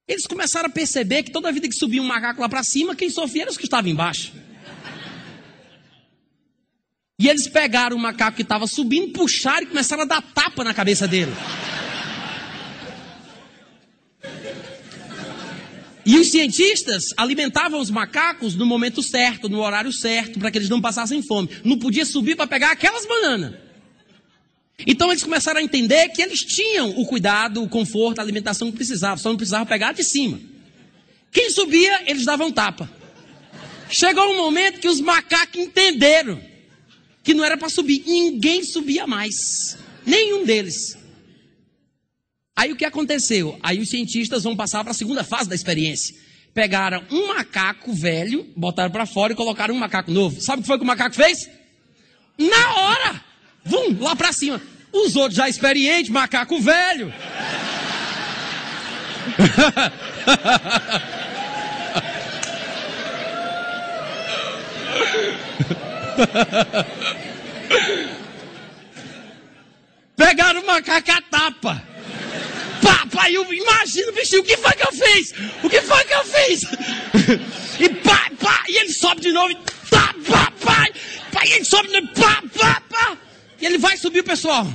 Eles 0.09 0.27
começaram 0.27 0.69
a 0.69 0.73
perceber 0.73 1.25
que 1.25 1.33
toda 1.33 1.51
vida 1.51 1.69
que 1.69 1.75
subia 1.75 2.01
um 2.01 2.07
macaco 2.07 2.41
lá 2.41 2.49
para 2.49 2.63
cima, 2.63 2.95
quem 2.95 3.11
sofria 3.11 3.43
era 3.43 3.51
os 3.51 3.57
que 3.57 3.65
estavam 3.65 3.91
embaixo. 3.91 4.33
E 7.19 7.29
eles 7.29 7.49
pegaram 7.49 7.97
o 7.97 8.01
macaco 8.01 8.37
que 8.37 8.43
estava 8.43 8.67
subindo, 8.67 9.13
puxaram 9.13 9.63
e 9.63 9.67
começaram 9.67 10.03
a 10.03 10.07
dar 10.07 10.23
tapa 10.23 10.63
na 10.63 10.73
cabeça 10.73 11.09
dele. 11.09 11.33
E 16.05 16.17
os 16.19 16.31
cientistas 16.31 17.07
alimentavam 17.17 17.81
os 17.81 17.91
macacos 17.91 18.55
no 18.55 18.65
momento 18.65 19.03
certo, 19.03 19.49
no 19.49 19.61
horário 19.61 19.93
certo, 19.93 20.39
para 20.39 20.53
que 20.53 20.59
eles 20.59 20.69
não 20.69 20.81
passassem 20.81 21.21
fome. 21.21 21.51
Não 21.65 21.81
podia 21.81 22.05
subir 22.05 22.37
para 22.37 22.47
pegar 22.47 22.71
aquelas 22.71 23.05
bananas. 23.05 23.66
Então 24.85 25.11
eles 25.11 25.23
começaram 25.23 25.61
a 25.61 25.63
entender 25.63 26.09
que 26.11 26.21
eles 26.21 26.45
tinham 26.45 26.91
o 26.91 27.07
cuidado, 27.07 27.63
o 27.63 27.69
conforto, 27.69 28.19
a 28.19 28.23
alimentação 28.23 28.71
que 28.71 28.77
precisavam, 28.77 29.17
só 29.17 29.31
não 29.31 29.37
precisavam 29.37 29.67
pegar 29.67 29.93
de 29.93 30.05
cima. 30.05 30.39
Quem 31.31 31.51
subia, 31.51 32.11
eles 32.11 32.25
davam 32.25 32.51
tapa. 32.51 32.91
Chegou 33.89 34.25
um 34.33 34.37
momento 34.37 34.81
que 34.81 34.89
os 34.89 35.01
macacos 35.01 35.61
entenderam 35.61 36.41
que 37.23 37.33
não 37.35 37.45
era 37.45 37.57
para 37.57 37.69
subir. 37.69 38.03
Ninguém 38.07 38.65
subia 38.65 39.07
mais. 39.07 39.79
Nenhum 40.05 40.45
deles. 40.45 40.97
Aí 42.55 42.73
o 42.73 42.77
que 42.77 42.85
aconteceu? 42.85 43.59
Aí 43.63 43.81
os 43.81 43.91
cientistas 43.91 44.45
vão 44.45 44.57
passar 44.57 44.83
para 44.83 44.93
a 44.93 44.95
segunda 44.95 45.23
fase 45.23 45.49
da 45.49 45.55
experiência. 45.55 46.15
Pegaram 46.55 47.05
um 47.11 47.29
macaco 47.29 47.93
velho, 47.93 48.47
botaram 48.57 48.91
para 48.91 49.05
fora 49.05 49.33
e 49.33 49.37
colocaram 49.37 49.75
um 49.75 49.79
macaco 49.79 50.11
novo. 50.11 50.41
Sabe 50.41 50.61
o 50.61 50.63
que 50.63 50.67
foi 50.67 50.79
que 50.79 50.85
o 50.85 50.87
macaco 50.87 51.15
fez? 51.15 51.51
Na 52.39 52.75
hora! 52.81 53.25
Vum, 53.67 53.97
lá 54.01 54.17
para 54.17 54.33
cima. 54.33 54.63
Os 54.93 55.17
outros 55.17 55.35
já 55.37 55.49
experientes, 55.49 56.09
macaco 56.11 56.61
velho. 56.61 57.13
Pegaram 70.17 70.63
o 70.63 70.67
macaco 70.67 71.11
a 71.11 71.21
tapa. 71.21 71.83
Pá, 73.11 73.31
eu 73.31 73.53
imagino, 73.53 74.13
bichinho, 74.13 74.43
o 74.43 74.45
que 74.45 74.57
foi 74.57 74.73
que 74.73 74.87
eu 74.87 74.93
fiz? 74.93 75.35
O 75.63 75.69
que 75.69 75.81
foi 75.81 76.05
que 76.05 76.15
eu 76.15 76.25
fiz? 76.25 76.63
E 77.81 77.89
pá, 77.89 78.31
pá, 78.41 78.65
e 78.69 78.77
ele 78.79 78.93
sobe 78.93 79.21
de 79.21 79.33
novo, 79.33 79.51
e 79.51 79.57
pá, 79.91 80.15
pá, 80.29 80.53
pá, 80.65 80.87
pá, 81.33 81.45
e 81.45 81.53
ele 81.53 81.65
sobe 81.65 81.89
de 81.89 82.01
novo, 82.01 82.13
pá, 82.15 82.43
pá, 82.59 82.83
pá. 82.89 83.17
E 83.61 83.67
ele 83.67 83.79
vai 83.79 83.97
subir 83.97 84.23
pessoal. 84.23 84.67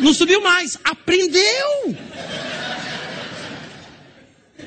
Não 0.00 0.14
subiu 0.14 0.40
mais, 0.40 0.78
aprendeu. 0.84 1.96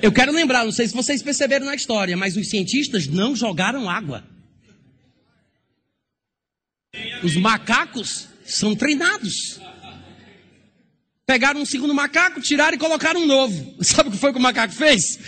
Eu 0.02 0.12
quero 0.12 0.32
lembrar, 0.32 0.66
não 0.66 0.72
sei 0.72 0.88
se 0.88 0.94
vocês 0.94 1.22
perceberam 1.22 1.66
na 1.66 1.76
história, 1.76 2.18
mas 2.18 2.36
os 2.36 2.50
cientistas 2.50 3.08
não 3.08 3.36
jogaram 3.36 3.90
água. 3.90 4.24
Os 7.24 7.36
macacos 7.36 8.28
são 8.44 8.76
treinados. 8.76 9.60
Pegaram 11.26 11.62
um 11.62 11.66
segundo 11.66 11.94
macaco, 11.94 12.42
tiraram 12.42 12.76
e 12.76 12.80
colocaram 12.80 13.22
um 13.22 13.26
novo. 13.26 13.76
Sabe 13.84 14.10
o 14.10 14.12
que 14.12 14.18
foi 14.18 14.34
que 14.34 14.40
o 14.40 14.42
macaco 14.42 14.74
fez? 14.74 15.20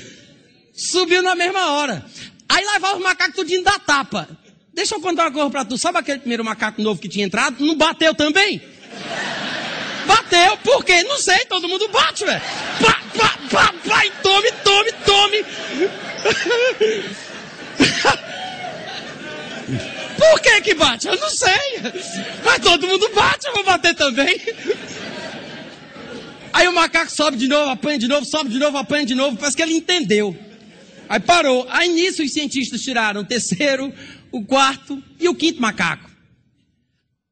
Subiu 0.74 1.22
na 1.22 1.36
mesma 1.36 1.72
hora. 1.72 2.06
Aí 2.50 2.66
levava 2.66 2.98
o 2.98 3.04
macaco 3.04 3.36
tudinho 3.36 3.64
da 3.64 3.78
tapa. 3.80 4.28
Deixa 4.74 4.96
eu 4.96 5.00
contar 5.02 5.24
uma 5.26 5.32
coisa 5.32 5.50
pra 5.50 5.64
tu. 5.64 5.78
Sabe 5.78 6.00
aquele 6.00 6.20
primeiro 6.20 6.44
macaco 6.44 6.82
novo 6.82 7.00
que 7.00 7.08
tinha 7.08 7.26
entrado? 7.26 7.64
Não 7.64 7.76
bateu 7.76 8.16
também? 8.16 8.62
Bateu, 10.06 10.58
por 10.58 10.84
quê? 10.84 11.04
Não 11.04 11.18
sei, 11.18 11.46
todo 11.46 11.70
mundo 11.70 11.88
bate, 11.90 12.26
velho. 12.26 12.42
Pá, 12.82 13.02
pá, 13.16 13.38
pá, 13.50 13.74
pá, 13.88 14.06
e 14.06 14.12
tome, 14.22 14.52
tome, 14.64 14.92
tome. 15.06 15.46
Por 20.18 20.42
que 20.42 20.62
que 20.62 20.74
bate? 20.74 21.08
Eu 21.08 21.18
não 21.18 21.30
sei. 21.30 21.80
Mas 22.44 22.60
todo 22.60 22.88
mundo 22.88 23.10
bate, 23.14 23.48
eu 23.48 23.54
vou 23.54 23.64
bater 23.64 23.96
também. 23.96 24.40
Aí 26.52 26.68
o 26.68 26.74
macaco 26.74 27.12
sobe 27.12 27.38
de 27.38 27.48
novo, 27.48 27.70
apanha 27.70 27.98
de 27.98 28.08
novo, 28.08 28.26
sobe 28.26 28.50
de 28.50 28.60
novo, 28.60 28.78
apanha 28.78 29.06
de 29.06 29.16
novo. 29.16 29.38
Parece 29.38 29.58
que 29.58 29.64
ele 29.64 29.74
entendeu. 29.74 30.38
Aí 31.10 31.20
parou. 31.20 31.68
Aí 31.70 31.90
nisso 31.90 32.24
os 32.24 32.32
cientistas 32.32 32.82
tiraram 32.82 33.22
o 33.22 33.26
terceiro, 33.26 33.94
o 34.34 34.44
quarto 34.44 35.02
e 35.20 35.30
o 35.30 35.36
quinto 35.36 35.62
macaco. 35.62 36.10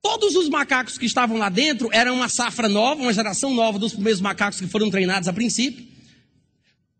Todos 0.03 0.35
os 0.35 0.47
macacos 0.47 0.99
que 0.99 1.05
estavam 1.07 1.35
lá 1.37 1.49
dentro 1.49 1.89
eram 1.91 2.15
uma 2.15 2.29
safra 2.29 2.69
nova, 2.69 3.01
uma 3.01 3.11
geração 3.11 3.53
nova 3.55 3.79
dos 3.79 3.93
primeiros 3.93 4.21
macacos 4.21 4.59
que 4.59 4.67
foram 4.67 4.89
treinados 4.91 5.27
a 5.27 5.33
princípio. 5.33 5.83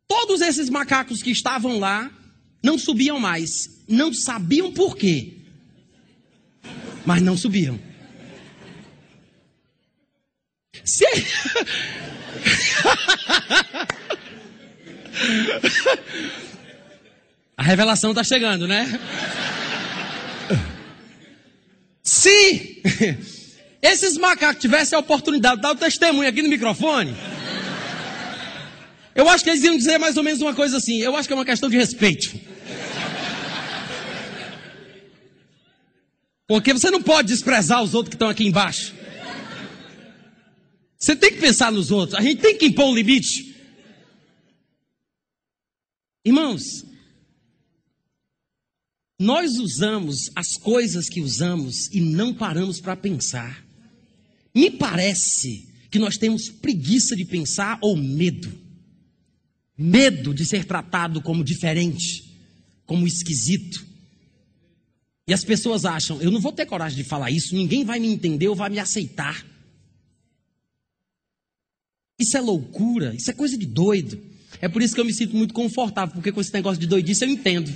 Todos 0.07 0.41
esses 0.41 0.71
macacos 0.71 1.21
que 1.21 1.29
estavam 1.29 1.77
lá 1.77 2.11
não 2.63 2.79
subiam 2.79 3.19
mais, 3.19 3.83
não 3.87 4.11
sabiam 4.11 4.71
por 4.73 4.97
quê, 4.97 5.37
mas 7.05 7.21
não 7.21 7.37
subiam. 7.37 7.79
Se... 10.83 11.05
A 17.55 17.63
revelação 17.63 18.09
está 18.09 18.23
chegando, 18.23 18.67
né? 18.67 18.99
Se 22.03 22.81
esses 23.81 24.17
macacos 24.17 24.61
tivessem 24.61 24.95
a 24.95 24.99
oportunidade 24.99 25.57
de 25.57 25.61
dar 25.61 25.71
o 25.71 25.75
testemunho 25.75 26.27
aqui 26.27 26.41
no 26.41 26.49
microfone, 26.49 27.15
eu 29.13 29.27
acho 29.29 29.43
que 29.43 29.49
eles 29.49 29.63
iam 29.63 29.77
dizer 29.77 29.97
mais 29.97 30.17
ou 30.17 30.23
menos 30.23 30.41
uma 30.41 30.53
coisa 30.53 30.77
assim. 30.77 30.99
Eu 31.01 31.15
acho 31.15 31.27
que 31.27 31.33
é 31.33 31.35
uma 31.35 31.45
questão 31.45 31.69
de 31.69 31.77
respeito. 31.77 32.39
Porque 36.47 36.73
você 36.73 36.91
não 36.91 37.01
pode 37.01 37.29
desprezar 37.29 37.81
os 37.81 37.93
outros 37.93 38.09
que 38.09 38.15
estão 38.15 38.29
aqui 38.29 38.45
embaixo. 38.45 38.93
Você 40.97 41.15
tem 41.15 41.31
que 41.31 41.39
pensar 41.39 41.71
nos 41.71 41.91
outros. 41.91 42.19
A 42.19 42.21
gente 42.21 42.41
tem 42.41 42.57
que 42.57 42.65
impor 42.67 42.89
um 42.89 42.95
limite. 42.95 43.55
Irmãos, 46.23 46.85
nós 49.21 49.59
usamos 49.59 50.31
as 50.35 50.57
coisas 50.57 51.07
que 51.07 51.21
usamos 51.21 51.87
e 51.93 52.01
não 52.01 52.33
paramos 52.33 52.81
para 52.81 52.95
pensar. 52.95 53.63
Me 54.53 54.71
parece 54.71 55.69
que 55.91 55.99
nós 55.99 56.17
temos 56.17 56.49
preguiça 56.49 57.15
de 57.15 57.23
pensar 57.23 57.77
ou 57.81 57.95
medo. 57.95 58.51
Medo 59.77 60.33
de 60.33 60.43
ser 60.43 60.65
tratado 60.65 61.21
como 61.21 61.43
diferente, 61.43 62.35
como 62.83 63.05
esquisito. 63.05 63.85
E 65.27 65.33
as 65.33 65.43
pessoas 65.43 65.85
acham, 65.85 66.19
eu 66.19 66.31
não 66.31 66.41
vou 66.41 66.51
ter 66.51 66.65
coragem 66.65 66.97
de 66.97 67.07
falar 67.07 67.29
isso, 67.29 67.53
ninguém 67.53 67.85
vai 67.85 67.99
me 67.99 68.07
entender 68.07 68.47
ou 68.47 68.55
vai 68.55 68.71
me 68.71 68.79
aceitar. 68.79 69.45
Isso 72.19 72.35
é 72.35 72.41
loucura, 72.41 73.13
isso 73.13 73.29
é 73.29 73.33
coisa 73.35 73.55
de 73.55 73.67
doido. 73.67 74.19
É 74.59 74.67
por 74.67 74.81
isso 74.81 74.95
que 74.95 74.99
eu 74.99 75.05
me 75.05 75.13
sinto 75.13 75.35
muito 75.35 75.53
confortável, 75.53 76.15
porque 76.15 76.31
com 76.31 76.41
esse 76.41 76.53
negócio 76.53 76.81
de 76.81 76.87
doidice 76.87 77.23
eu 77.23 77.29
entendo. 77.29 77.71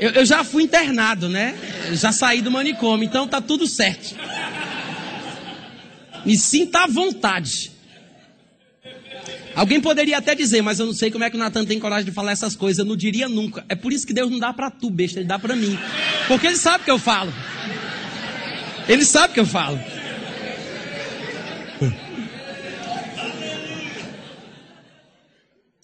Eu, 0.00 0.10
eu 0.12 0.24
já 0.24 0.42
fui 0.42 0.62
internado, 0.62 1.28
né? 1.28 1.54
Eu 1.88 1.94
já 1.94 2.10
saí 2.10 2.40
do 2.40 2.50
manicômio, 2.50 3.04
então 3.04 3.28
tá 3.28 3.38
tudo 3.38 3.66
certo. 3.66 4.16
Me 6.24 6.36
sinta 6.38 6.84
à 6.84 6.86
vontade. 6.86 7.70
Alguém 9.54 9.78
poderia 9.78 10.16
até 10.16 10.34
dizer, 10.34 10.62
mas 10.62 10.78
eu 10.78 10.86
não 10.86 10.94
sei 10.94 11.10
como 11.10 11.22
é 11.22 11.28
que 11.28 11.36
o 11.36 11.38
Natan 11.38 11.66
tem 11.66 11.78
coragem 11.78 12.06
de 12.06 12.12
falar 12.12 12.32
essas 12.32 12.56
coisas. 12.56 12.78
Eu 12.78 12.86
não 12.86 12.96
diria 12.96 13.28
nunca. 13.28 13.62
É 13.68 13.74
por 13.74 13.92
isso 13.92 14.06
que 14.06 14.14
Deus 14.14 14.30
não 14.30 14.38
dá 14.38 14.54
para 14.54 14.70
tu, 14.70 14.88
besta, 14.88 15.18
ele 15.18 15.28
dá 15.28 15.38
para 15.38 15.54
mim. 15.54 15.78
Porque 16.26 16.46
ele 16.46 16.56
sabe 16.56 16.84
que 16.84 16.90
eu 16.90 16.98
falo. 16.98 17.32
Ele 18.88 19.04
sabe 19.04 19.34
que 19.34 19.40
eu 19.40 19.46
falo. 19.46 19.78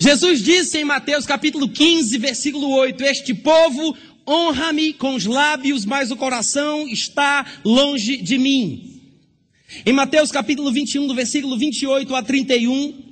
Jesus 0.07 0.41
disse 0.41 0.79
em 0.79 0.85
Mateus 0.85 1.27
capítulo 1.27 1.69
15, 1.69 2.17
versículo 2.19 2.69
8: 2.71 3.03
Este 3.03 3.35
povo 3.35 3.97
honra-me 4.25 4.93
com 4.93 5.17
os 5.17 5.27
lábios, 5.27 5.85
mas 5.85 6.13
o 6.13 6.17
coração 6.17 6.87
está 6.87 7.45
longe 7.65 8.17
de 8.19 8.39
mim. 8.39 9.03
Em 9.85 9.93
Mateus 9.93 10.31
capítulo 10.31 10.71
21, 10.71 11.09
do 11.09 11.15
versículo 11.17 11.59
28 11.59 12.15
a 12.15 12.23
31, 12.23 13.03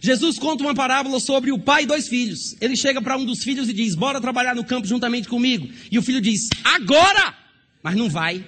Jesus 0.00 0.38
conta 0.38 0.62
uma 0.62 0.76
parábola 0.76 1.18
sobre 1.18 1.50
o 1.50 1.58
pai 1.58 1.82
e 1.82 1.86
dois 1.86 2.06
filhos. 2.06 2.54
Ele 2.60 2.76
chega 2.76 3.02
para 3.02 3.16
um 3.16 3.24
dos 3.24 3.42
filhos 3.42 3.68
e 3.68 3.72
diz: 3.72 3.96
Bora 3.96 4.20
trabalhar 4.20 4.54
no 4.54 4.62
campo 4.62 4.86
juntamente 4.86 5.26
comigo. 5.26 5.68
E 5.90 5.98
o 5.98 6.02
filho 6.02 6.20
diz: 6.20 6.48
Agora! 6.62 7.34
Mas 7.82 7.96
não 7.96 8.08
vai. 8.08 8.46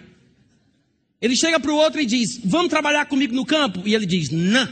Ele 1.20 1.34
chega 1.34 1.58
para 1.58 1.72
o 1.72 1.76
outro 1.76 2.00
e 2.00 2.06
diz: 2.06 2.40
Vamos 2.44 2.68
trabalhar 2.68 3.06
comigo 3.06 3.34
no 3.34 3.44
campo? 3.44 3.82
E 3.84 3.96
ele 3.96 4.06
diz: 4.06 4.30
Não. 4.30 4.68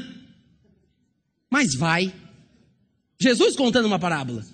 Mas 1.51 1.75
vai. 1.75 2.15
Jesus 3.25 3.57
contando 3.57 3.87
uma 3.87 3.99
parábola. 3.99 4.45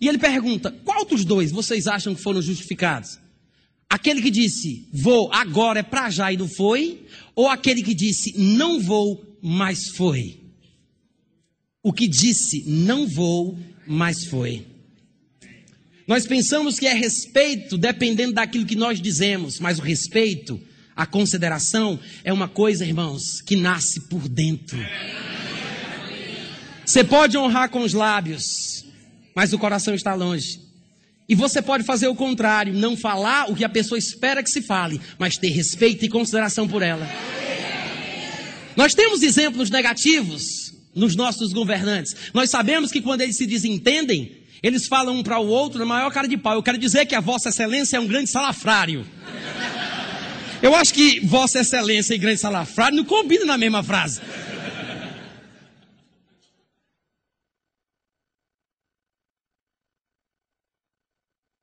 E 0.00 0.08
ele 0.08 0.18
pergunta: 0.18 0.70
Qual 0.84 1.04
dos 1.04 1.24
dois 1.24 1.50
vocês 1.50 1.86
acham 1.88 2.14
que 2.14 2.22
foram 2.22 2.40
justificados? 2.40 3.18
Aquele 3.90 4.22
que 4.22 4.30
disse: 4.30 4.88
Vou, 4.92 5.32
agora 5.32 5.80
é 5.80 5.82
para 5.82 6.08
já 6.08 6.32
e 6.32 6.36
não 6.36 6.48
foi? 6.48 7.04
Ou 7.34 7.48
aquele 7.48 7.82
que 7.82 7.94
disse: 7.94 8.32
Não 8.38 8.80
vou, 8.80 9.36
mas 9.42 9.88
foi? 9.88 10.40
O 11.82 11.92
que 11.92 12.06
disse: 12.06 12.64
Não 12.66 13.08
vou, 13.08 13.58
mas 13.86 14.24
foi. 14.24 14.66
Nós 16.06 16.26
pensamos 16.26 16.78
que 16.78 16.86
é 16.86 16.94
respeito 16.94 17.76
dependendo 17.76 18.34
daquilo 18.34 18.66
que 18.66 18.76
nós 18.76 19.00
dizemos, 19.00 19.58
mas 19.58 19.78
o 19.78 19.82
respeito, 19.82 20.60
a 20.94 21.06
consideração, 21.06 21.98
é 22.22 22.32
uma 22.32 22.48
coisa, 22.48 22.84
irmãos, 22.84 23.40
que 23.40 23.56
nasce 23.56 24.00
por 24.08 24.28
dentro. 24.28 24.78
Você 26.84 27.04
pode 27.04 27.38
honrar 27.38 27.70
com 27.70 27.80
os 27.80 27.92
lábios, 27.92 28.84
mas 29.34 29.52
o 29.52 29.58
coração 29.58 29.94
está 29.94 30.14
longe. 30.14 30.60
E 31.28 31.34
você 31.34 31.62
pode 31.62 31.84
fazer 31.84 32.08
o 32.08 32.14
contrário, 32.14 32.74
não 32.74 32.96
falar 32.96 33.50
o 33.50 33.54
que 33.54 33.64
a 33.64 33.68
pessoa 33.68 33.98
espera 33.98 34.42
que 34.42 34.50
se 34.50 34.60
fale, 34.60 35.00
mas 35.18 35.38
ter 35.38 35.50
respeito 35.50 36.04
e 36.04 36.08
consideração 36.08 36.68
por 36.68 36.82
ela. 36.82 37.08
Nós 38.76 38.94
temos 38.94 39.22
exemplos 39.22 39.70
negativos 39.70 40.74
nos 40.94 41.14
nossos 41.16 41.52
governantes. 41.52 42.14
Nós 42.34 42.50
sabemos 42.50 42.90
que 42.90 43.00
quando 43.00 43.22
eles 43.22 43.36
se 43.36 43.46
desentendem, 43.46 44.42
eles 44.62 44.86
falam 44.86 45.16
um 45.16 45.22
para 45.22 45.38
o 45.38 45.46
outro 45.46 45.78
na 45.78 45.86
maior 45.86 46.10
cara 46.12 46.28
de 46.28 46.36
pau. 46.36 46.54
Eu 46.54 46.62
quero 46.62 46.78
dizer 46.78 47.06
que 47.06 47.14
a 47.14 47.20
Vossa 47.20 47.48
Excelência 47.48 47.96
é 47.96 48.00
um 48.00 48.06
grande 48.06 48.28
salafrário. 48.28 49.06
Eu 50.62 50.74
acho 50.74 50.94
que 50.94 51.20
Vossa 51.20 51.60
Excelência 51.60 52.14
e 52.14 52.18
grande 52.18 52.40
salafrário 52.40 52.96
não 52.96 53.04
combinam 53.04 53.46
na 53.46 53.58
mesma 53.58 53.82
frase. 53.82 54.20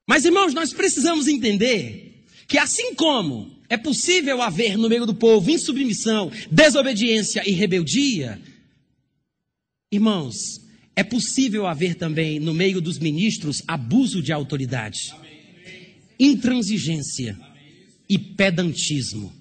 Mas 0.09 0.25
irmãos, 0.25 0.55
nós 0.55 0.73
precisamos 0.73 1.27
entender 1.27 2.25
que 2.47 2.57
assim 2.57 2.95
como 2.95 3.55
é 3.69 3.77
possível 3.77 4.41
haver 4.41 4.75
no 4.75 4.89
meio 4.89 5.05
do 5.05 5.13
povo 5.13 5.51
insubmissão, 5.51 6.31
desobediência 6.49 7.47
e 7.47 7.51
rebeldia, 7.51 8.41
irmãos, 9.91 10.61
é 10.95 11.03
possível 11.03 11.67
haver 11.67 11.93
também 11.93 12.39
no 12.39 12.55
meio 12.55 12.81
dos 12.81 12.97
ministros 12.97 13.61
abuso 13.67 14.19
de 14.19 14.33
autoridade, 14.33 15.13
intransigência 16.19 17.39
e 18.09 18.17
pedantismo. 18.17 19.31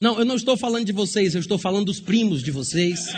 Não, 0.00 0.20
eu 0.20 0.24
não 0.24 0.36
estou 0.36 0.56
falando 0.56 0.84
de 0.84 0.92
vocês, 0.92 1.34
eu 1.34 1.40
estou 1.40 1.58
falando 1.58 1.86
dos 1.86 1.98
primos 1.98 2.44
de 2.44 2.52
vocês, 2.52 3.08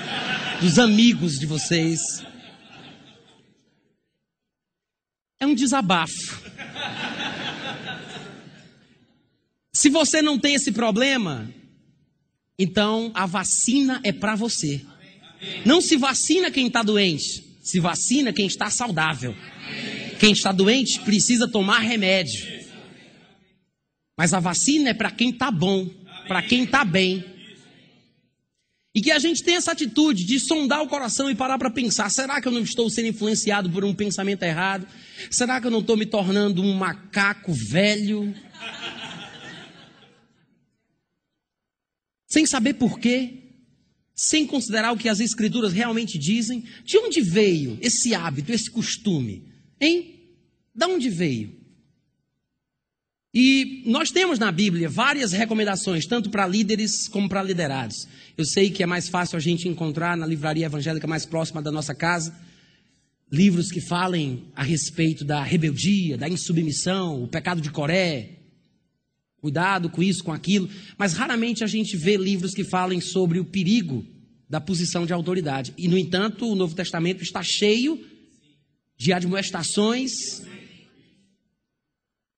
dos 0.63 0.79
amigos 0.79 1.39
de 1.39 1.45
vocês. 1.45 2.25
É 5.45 5.47
um 5.47 5.55
desabafo. 5.55 6.43
Se 9.71 9.91
você 9.91 10.23
não 10.23 10.39
tem 10.39 10.55
esse 10.55 10.73
problema, 10.73 11.53
então 12.59 13.13
a 13.15 13.27
vacina 13.27 14.01
é 14.03 14.11
para 14.11 14.37
você. 14.37 14.81
Não 15.67 15.83
se 15.83 15.99
vacina 15.99 16.51
quem 16.51 16.69
está 16.69 16.83
doente, 16.83 17.45
se 17.63 17.79
vacina 17.79 18.33
quem 18.33 18.47
está 18.47 18.71
saudável. 18.71 19.37
Quem 20.19 20.33
está 20.33 20.51
doente 20.51 20.99
precisa 21.01 21.47
tomar 21.47 21.81
remédio. 21.81 22.43
Mas 24.17 24.33
a 24.33 24.41
vacina 24.41 24.89
é 24.89 24.95
para 24.95 25.11
quem 25.11 25.29
está 25.29 25.51
bom, 25.51 25.87
para 26.27 26.41
quem 26.41 26.65
está 26.65 26.87
bem. 26.87 27.23
E 28.95 29.03
que 29.03 29.11
a 29.11 29.19
gente 29.19 29.43
tenha 29.43 29.59
essa 29.59 29.73
atitude 29.73 30.25
de 30.25 30.39
sondar 30.39 30.81
o 30.81 30.87
coração 30.87 31.29
e 31.29 31.35
parar 31.35 31.59
para 31.59 31.71
pensar: 31.71 32.09
será 32.11 32.41
que 32.41 32.47
eu 32.47 32.53
não 32.53 32.61
estou 32.61 32.89
sendo 32.89 33.09
influenciado 33.09 33.69
por 33.69 33.85
um 33.85 33.93
pensamento 33.93 34.45
errado? 34.45 34.87
Será 35.31 35.61
que 35.61 35.67
eu 35.67 35.71
não 35.71 35.81
estou 35.81 35.97
me 35.97 36.07
tornando 36.07 36.63
um 36.63 36.73
macaco 36.75 37.53
velho? 37.53 38.33
Sem 42.29 42.47
saber 42.47 42.75
por 42.75 43.01
quê? 43.01 43.41
Sem 44.15 44.47
considerar 44.47 44.93
o 44.93 44.97
que 44.97 45.09
as 45.09 45.19
escrituras 45.19 45.73
realmente 45.73 46.17
dizem? 46.17 46.65
De 46.85 46.97
onde 46.99 47.21
veio 47.21 47.77
esse 47.81 48.15
hábito, 48.15 48.53
esse 48.53 48.71
costume? 48.71 49.53
Hein? 49.81 50.21
Da 50.73 50.87
onde 50.87 51.11
veio? 51.11 51.65
E 53.35 53.83
nós 53.87 54.13
temos 54.13 54.39
na 54.39 54.53
Bíblia 54.53 54.89
várias 54.89 55.33
recomendações, 55.33 56.07
tanto 56.07 56.31
para 56.31 56.47
líderes 56.47 57.09
como 57.09 57.29
para 57.29 57.43
liderados. 57.43 58.07
Eu 58.37 58.45
sei 58.45 58.71
que 58.71 58.83
é 58.83 58.87
mais 58.87 59.09
fácil 59.09 59.37
a 59.37 59.41
gente 59.41 59.69
encontrar 59.69 60.17
na 60.17 60.27
livraria 60.27 60.67
evangélica 60.67 61.07
mais 61.07 61.25
próxima 61.25 61.63
da 61.63 61.71
nossa 61.71 61.95
casa 61.95 62.35
livros 63.35 63.71
que 63.71 63.81
falem 63.81 64.45
a 64.55 64.63
respeito 64.63 65.25
da 65.25 65.43
rebeldia, 65.43 66.17
da 66.17 66.29
insubmissão, 66.29 67.23
o 67.23 67.29
pecado 67.29 67.61
de 67.61 67.71
Coré. 67.71 68.39
Cuidado 69.41 69.91
com 69.91 70.03
isso, 70.03 70.23
com 70.23 70.33
aquilo. 70.33 70.71
Mas 70.97 71.15
raramente 71.15 71.65
a 71.65 71.67
gente 71.67 71.97
vê 71.97 72.17
livros 72.17 72.55
que 72.55 72.65
falem 72.65 73.01
sobre 73.01 73.41
o 73.41 73.45
perigo 73.45 74.07
da 74.49 74.61
posição 74.61 75.05
de 75.05 75.13
autoridade. 75.13 75.75
E, 75.77 75.89
no 75.89 75.99
entanto, 75.99 76.51
o 76.51 76.55
Novo 76.55 76.75
Testamento 76.75 77.23
está 77.23 77.43
cheio 77.43 78.01
de 78.97 79.13
admoestações 79.13 80.13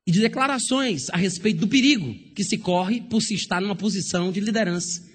e 0.06 0.10
de 0.10 0.20
declarações 0.20 1.10
a 1.10 1.16
respeito 1.16 1.60
do 1.60 1.68
perigo 1.68 2.14
que 2.34 2.42
se 2.42 2.56
corre 2.56 3.02
por 3.02 3.20
se 3.20 3.34
estar 3.34 3.60
numa 3.60 3.76
posição 3.76 4.32
de 4.32 4.40
liderança. 4.40 5.05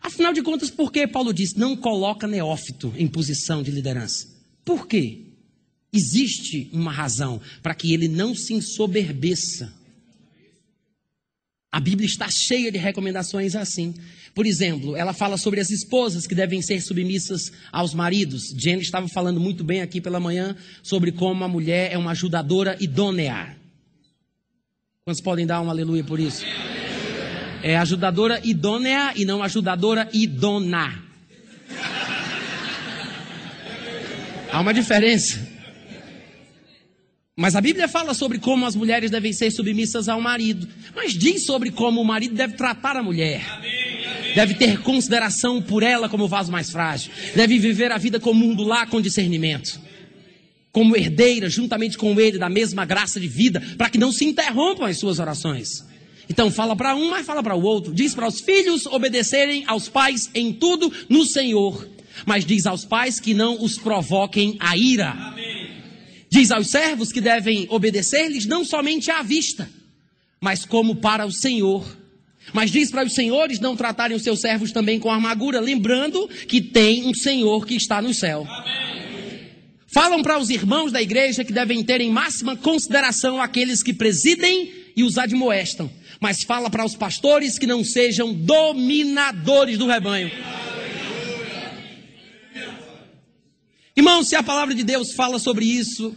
Afinal 0.00 0.32
de 0.32 0.42
contas, 0.42 0.70
por 0.70 0.90
que 0.90 1.06
Paulo 1.06 1.32
diz 1.32 1.54
não 1.54 1.76
coloca 1.76 2.26
neófito 2.26 2.92
em 2.96 3.06
posição 3.06 3.62
de 3.62 3.70
liderança? 3.70 4.28
Por 4.64 4.86
quê? 4.86 5.26
Existe 5.92 6.70
uma 6.72 6.92
razão 6.92 7.40
para 7.62 7.74
que 7.74 7.92
ele 7.92 8.08
não 8.08 8.34
se 8.34 8.54
ensoberbeça. 8.54 9.72
A 11.72 11.78
Bíblia 11.78 12.06
está 12.06 12.28
cheia 12.28 12.70
de 12.72 12.78
recomendações 12.78 13.54
assim. 13.54 13.94
Por 14.34 14.46
exemplo, 14.46 14.96
ela 14.96 15.12
fala 15.12 15.36
sobre 15.36 15.60
as 15.60 15.70
esposas 15.70 16.26
que 16.26 16.34
devem 16.34 16.62
ser 16.62 16.80
submissas 16.80 17.52
aos 17.70 17.92
maridos. 17.92 18.54
Jenny 18.56 18.82
estava 18.82 19.08
falando 19.08 19.40
muito 19.40 19.62
bem 19.62 19.80
aqui 19.80 20.00
pela 20.00 20.20
manhã 20.20 20.56
sobre 20.82 21.12
como 21.12 21.44
a 21.44 21.48
mulher 21.48 21.92
é 21.92 21.98
uma 21.98 22.12
ajudadora 22.12 22.76
idônea. 22.80 23.56
Quantos 25.04 25.20
podem 25.20 25.46
dar 25.46 25.60
um 25.60 25.70
aleluia 25.70 26.04
por 26.04 26.20
isso? 26.20 26.44
É 27.62 27.76
ajudadora 27.76 28.40
idônea 28.42 29.12
e 29.16 29.24
não 29.24 29.42
ajudadora 29.42 30.08
idona. 30.12 31.02
Há 34.52 34.60
uma 34.60 34.74
diferença. 34.74 35.48
Mas 37.36 37.54
a 37.54 37.60
Bíblia 37.60 37.88
fala 37.88 38.12
sobre 38.12 38.38
como 38.38 38.66
as 38.66 38.74
mulheres 38.74 39.10
devem 39.10 39.32
ser 39.32 39.50
submissas 39.50 40.08
ao 40.08 40.20
marido. 40.20 40.68
Mas 40.94 41.14
diz 41.14 41.44
sobre 41.44 41.70
como 41.70 42.00
o 42.00 42.04
marido 42.04 42.34
deve 42.34 42.54
tratar 42.54 42.96
a 42.96 43.02
mulher. 43.02 43.42
Deve 44.34 44.54
ter 44.54 44.80
consideração 44.80 45.62
por 45.62 45.82
ela 45.82 46.08
como 46.08 46.24
o 46.24 46.28
vaso 46.28 46.52
mais 46.52 46.70
frágil. 46.70 47.12
Deve 47.34 47.58
viver 47.58 47.92
a 47.92 47.98
vida 47.98 48.20
como 48.20 48.44
um 48.44 48.54
do 48.54 48.64
lá 48.64 48.86
com 48.86 49.00
discernimento 49.00 49.80
como 50.72 50.96
herdeira, 50.96 51.48
juntamente 51.48 51.98
com 51.98 52.18
ele, 52.20 52.38
da 52.38 52.48
mesma 52.48 52.84
graça 52.84 53.18
de 53.18 53.26
vida, 53.26 53.60
para 53.76 53.90
que 53.90 53.98
não 53.98 54.12
se 54.12 54.24
interrompam 54.24 54.86
as 54.86 54.98
suas 54.98 55.18
orações. 55.18 55.84
Então 56.30 56.48
fala 56.48 56.76
para 56.76 56.94
um, 56.94 57.10
mas 57.10 57.26
fala 57.26 57.42
para 57.42 57.56
o 57.56 57.62
outro. 57.62 57.92
Diz 57.92 58.14
para 58.14 58.28
os 58.28 58.40
filhos 58.40 58.86
obedecerem 58.86 59.64
aos 59.66 59.88
pais 59.88 60.30
em 60.32 60.52
tudo 60.52 60.90
no 61.08 61.24
Senhor, 61.24 61.88
mas 62.24 62.44
diz 62.44 62.66
aos 62.66 62.84
pais 62.84 63.18
que 63.18 63.34
não 63.34 63.60
os 63.60 63.76
provoquem 63.76 64.56
a 64.60 64.76
ira. 64.76 65.10
Amém. 65.10 65.70
Diz 66.30 66.52
aos 66.52 66.68
servos 66.68 67.10
que 67.10 67.20
devem 67.20 67.66
obedecer-lhes 67.68 68.46
não 68.46 68.64
somente 68.64 69.10
à 69.10 69.22
vista, 69.22 69.68
mas 70.40 70.64
como 70.64 70.94
para 70.94 71.26
o 71.26 71.32
Senhor. 71.32 71.98
Mas 72.52 72.70
diz 72.70 72.92
para 72.92 73.04
os 73.04 73.12
senhores 73.12 73.58
não 73.58 73.76
tratarem 73.76 74.16
os 74.16 74.22
seus 74.22 74.40
servos 74.40 74.70
também 74.70 75.00
com 75.00 75.10
amargura, 75.10 75.60
lembrando 75.60 76.28
que 76.46 76.60
tem 76.60 77.06
um 77.06 77.12
Senhor 77.12 77.66
que 77.66 77.74
está 77.74 78.00
no 78.00 78.14
céu. 78.14 78.46
Amém. 78.48 78.90
Falam 79.92 80.22
para 80.22 80.38
os 80.38 80.50
irmãos 80.50 80.92
da 80.92 81.02
igreja 81.02 81.44
que 81.44 81.52
devem 81.52 81.82
ter 81.82 82.00
em 82.00 82.10
máxima 82.10 82.56
consideração 82.56 83.42
aqueles 83.42 83.82
que 83.82 83.92
presidem 83.92 84.70
e 84.96 85.02
os 85.02 85.18
admoestam. 85.18 85.90
Mas 86.20 86.42
fala 86.42 86.68
para 86.68 86.84
os 86.84 86.94
pastores 86.94 87.58
que 87.58 87.66
não 87.66 87.82
sejam 87.82 88.34
dominadores 88.34 89.78
do 89.78 89.86
rebanho. 89.86 90.30
Irmãos, 93.96 94.28
se 94.28 94.36
a 94.36 94.42
palavra 94.42 94.74
de 94.74 94.84
Deus 94.84 95.12
fala 95.12 95.38
sobre 95.38 95.64
isso, 95.64 96.14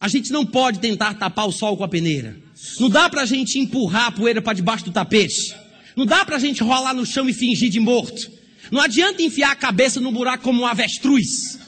A 0.00 0.06
gente 0.06 0.30
não 0.30 0.46
pode 0.46 0.78
tentar 0.78 1.14
tapar 1.14 1.48
o 1.48 1.52
sol 1.52 1.76
com 1.76 1.82
a 1.82 1.88
peneira. 1.88 2.36
Não 2.78 2.88
dá 2.88 3.10
para 3.10 3.22
a 3.22 3.26
gente 3.26 3.58
empurrar 3.58 4.06
a 4.06 4.12
poeira 4.12 4.40
para 4.40 4.52
debaixo 4.52 4.84
do 4.84 4.92
tapete. 4.92 5.54
Não 5.96 6.06
dá 6.06 6.24
para 6.24 6.36
a 6.36 6.38
gente 6.38 6.62
rolar 6.62 6.94
no 6.94 7.04
chão 7.04 7.28
e 7.28 7.34
fingir 7.34 7.68
de 7.68 7.80
morto. 7.80 8.30
Não 8.70 8.80
adianta 8.80 9.22
enfiar 9.22 9.50
a 9.50 9.56
cabeça 9.56 10.00
no 10.00 10.12
buraco 10.12 10.44
como 10.44 10.62
um 10.62 10.66
avestruz. 10.66 11.58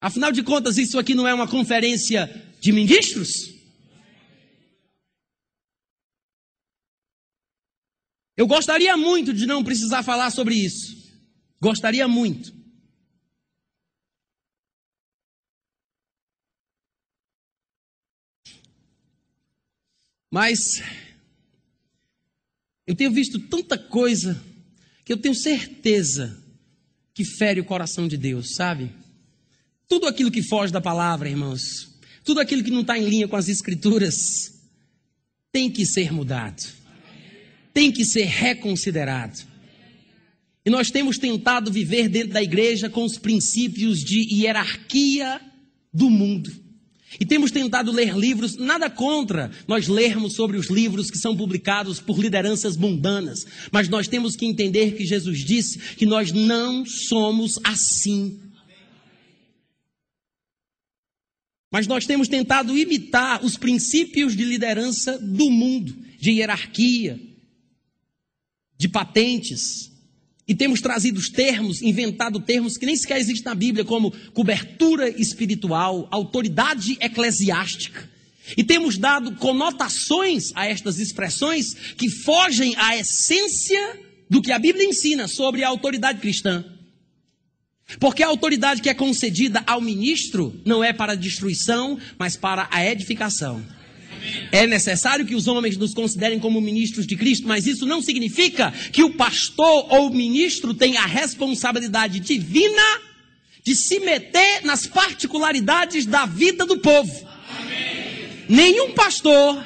Afinal 0.00 0.32
de 0.32 0.42
contas, 0.42 0.78
isso 0.78 0.98
aqui 0.98 1.14
não 1.14 1.28
é 1.28 1.34
uma 1.34 1.46
conferência 1.46 2.30
de 2.58 2.72
ministros? 2.72 3.59
Eu 8.40 8.46
gostaria 8.46 8.96
muito 8.96 9.34
de 9.34 9.44
não 9.44 9.62
precisar 9.62 10.02
falar 10.02 10.30
sobre 10.30 10.54
isso. 10.54 10.96
Gostaria 11.60 12.08
muito. 12.08 12.54
Mas 20.30 20.82
eu 22.86 22.94
tenho 22.94 23.10
visto 23.10 23.38
tanta 23.38 23.76
coisa 23.76 24.42
que 25.04 25.12
eu 25.12 25.18
tenho 25.18 25.34
certeza 25.34 26.42
que 27.12 27.26
fere 27.26 27.60
o 27.60 27.64
coração 27.66 28.08
de 28.08 28.16
Deus, 28.16 28.54
sabe? 28.54 28.90
Tudo 29.86 30.06
aquilo 30.06 30.30
que 30.30 30.42
foge 30.42 30.72
da 30.72 30.80
palavra, 30.80 31.28
irmãos, 31.28 31.90
tudo 32.24 32.40
aquilo 32.40 32.64
que 32.64 32.70
não 32.70 32.80
está 32.80 32.96
em 32.96 33.06
linha 33.06 33.28
com 33.28 33.36
as 33.36 33.50
Escrituras, 33.50 34.62
tem 35.52 35.70
que 35.70 35.84
ser 35.84 36.10
mudado, 36.10 36.79
tem 37.72 37.90
que 37.90 38.04
ser 38.04 38.24
reconsiderado. 38.24 39.38
E 40.64 40.70
nós 40.70 40.90
temos 40.90 41.18
tentado 41.18 41.72
viver 41.72 42.08
dentro 42.08 42.30
da 42.30 42.42
igreja 42.42 42.90
com 42.90 43.04
os 43.04 43.18
princípios 43.18 44.04
de 44.04 44.20
hierarquia 44.34 45.40
do 45.92 46.10
mundo. 46.10 46.50
E 47.18 47.24
temos 47.24 47.50
tentado 47.50 47.90
ler 47.90 48.16
livros, 48.16 48.56
nada 48.56 48.88
contra 48.88 49.50
nós 49.66 49.88
lermos 49.88 50.34
sobre 50.34 50.56
os 50.56 50.68
livros 50.68 51.10
que 51.10 51.18
são 51.18 51.36
publicados 51.36 51.98
por 51.98 52.20
lideranças 52.20 52.76
mundanas, 52.76 53.46
mas 53.72 53.88
nós 53.88 54.06
temos 54.06 54.36
que 54.36 54.46
entender 54.46 54.92
que 54.92 55.04
Jesus 55.04 55.44
disse 55.44 55.78
que 55.96 56.06
nós 56.06 56.30
não 56.30 56.86
somos 56.86 57.58
assim. 57.64 58.38
Mas 61.72 61.86
nós 61.86 62.06
temos 62.06 62.28
tentado 62.28 62.76
imitar 62.76 63.44
os 63.44 63.56
princípios 63.56 64.36
de 64.36 64.44
liderança 64.44 65.18
do 65.18 65.50
mundo, 65.50 65.96
de 66.18 66.32
hierarquia, 66.32 67.18
de 68.80 68.88
patentes, 68.88 69.92
e 70.48 70.54
temos 70.54 70.80
trazido 70.80 71.20
os 71.20 71.28
termos, 71.28 71.82
inventado 71.82 72.40
termos 72.40 72.78
que 72.78 72.86
nem 72.86 72.96
sequer 72.96 73.18
existem 73.18 73.44
na 73.44 73.54
Bíblia, 73.54 73.84
como 73.84 74.10
cobertura 74.32 75.06
espiritual, 75.20 76.08
autoridade 76.10 76.96
eclesiástica. 76.98 78.08
E 78.56 78.64
temos 78.64 78.96
dado 78.96 79.36
conotações 79.36 80.50
a 80.54 80.66
estas 80.66 80.98
expressões 80.98 81.74
que 81.94 82.08
fogem 82.08 82.74
à 82.78 82.96
essência 82.96 84.00
do 84.30 84.40
que 84.40 84.50
a 84.50 84.58
Bíblia 84.58 84.88
ensina 84.88 85.28
sobre 85.28 85.62
a 85.62 85.68
autoridade 85.68 86.20
cristã. 86.20 86.64
Porque 87.98 88.22
a 88.22 88.28
autoridade 88.28 88.80
que 88.80 88.88
é 88.88 88.94
concedida 88.94 89.62
ao 89.66 89.82
ministro 89.82 90.58
não 90.64 90.82
é 90.82 90.90
para 90.90 91.14
destruição, 91.14 91.98
mas 92.18 92.34
para 92.34 92.66
a 92.72 92.82
edificação. 92.84 93.62
É 94.52 94.66
necessário 94.66 95.26
que 95.26 95.34
os 95.34 95.46
homens 95.46 95.76
nos 95.76 95.94
considerem 95.94 96.38
como 96.38 96.60
ministros 96.60 97.06
de 97.06 97.16
Cristo, 97.16 97.46
mas 97.46 97.66
isso 97.66 97.86
não 97.86 98.02
significa 98.02 98.72
que 98.92 99.02
o 99.02 99.14
pastor 99.14 99.86
ou 99.90 100.08
o 100.08 100.14
ministro 100.14 100.74
tem 100.74 100.96
a 100.96 101.06
responsabilidade 101.06 102.20
divina 102.20 103.00
de 103.62 103.74
se 103.74 104.00
meter 104.00 104.64
nas 104.64 104.86
particularidades 104.86 106.06
da 106.06 106.26
vida 106.26 106.66
do 106.66 106.78
povo. 106.78 107.28
Nenhum 108.48 108.92
pastor 108.92 109.64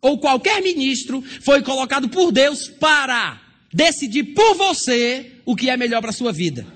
ou 0.00 0.18
qualquer 0.18 0.60
ministro 0.60 1.24
foi 1.40 1.62
colocado 1.62 2.08
por 2.08 2.32
Deus 2.32 2.68
para 2.68 3.40
decidir 3.72 4.34
por 4.34 4.54
você 4.54 5.32
o 5.44 5.56
que 5.56 5.70
é 5.70 5.76
melhor 5.76 6.00
para 6.00 6.10
a 6.10 6.14
sua 6.14 6.32
vida. 6.32 6.66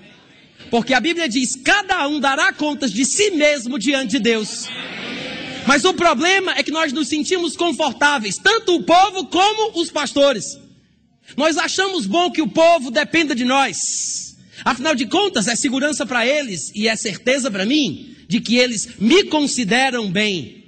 Porque 0.71 0.95
a 0.95 1.01
Bíblia 1.01 1.29
diz: 1.29 1.57
cada 1.57 2.07
um 2.09 2.19
dará 2.19 2.53
contas 2.53 2.93
de 2.93 3.05
si 3.05 3.33
mesmo 3.33 3.79
diante 3.79 4.13
de 4.13 4.21
Deus. 4.21 4.69
Mas 5.67 5.85
o 5.85 5.95
problema 5.95 6.53
é 6.53 6.62
que 6.62 6.71
nós 6.71 6.93
nos 6.93 7.09
sentimos 7.09 7.57
confortáveis, 7.57 8.39
tanto 8.39 8.77
o 8.77 8.83
povo 8.85 9.27
como 9.27 9.81
os 9.81 9.91
pastores. 9.91 10.59
Nós 11.37 11.59
achamos 11.59 12.07
bom 12.07 12.31
que 12.31 12.41
o 12.41 12.49
povo 12.49 12.91
dependa 12.91 13.35
de 13.35 13.45
nós. 13.45 14.37
Afinal 14.64 14.95
de 14.95 15.07
contas, 15.07 15.49
é 15.49 15.57
segurança 15.57 16.07
para 16.07 16.27
eles 16.27 16.71
e 16.75 16.89
é 16.89 16.97
certeza 16.97 17.51
para 17.51 17.67
mim 17.67 18.14
de 18.29 18.41
que 18.41 18.57
eles 18.57 18.91
me 18.99 19.25
consideram 19.25 20.11
bem. 20.11 20.64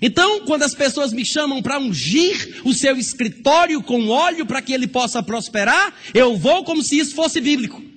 Então, 0.00 0.40
quando 0.46 0.62
as 0.62 0.74
pessoas 0.74 1.12
me 1.12 1.24
chamam 1.24 1.62
para 1.62 1.78
ungir 1.78 2.62
o 2.64 2.72
seu 2.72 2.96
escritório 2.96 3.82
com 3.82 4.08
óleo 4.08 4.46
para 4.46 4.62
que 4.62 4.72
ele 4.72 4.86
possa 4.86 5.22
prosperar, 5.22 5.94
eu 6.14 6.36
vou 6.36 6.64
como 6.64 6.82
se 6.82 6.98
isso 6.98 7.14
fosse 7.14 7.40
bíblico. 7.40 7.91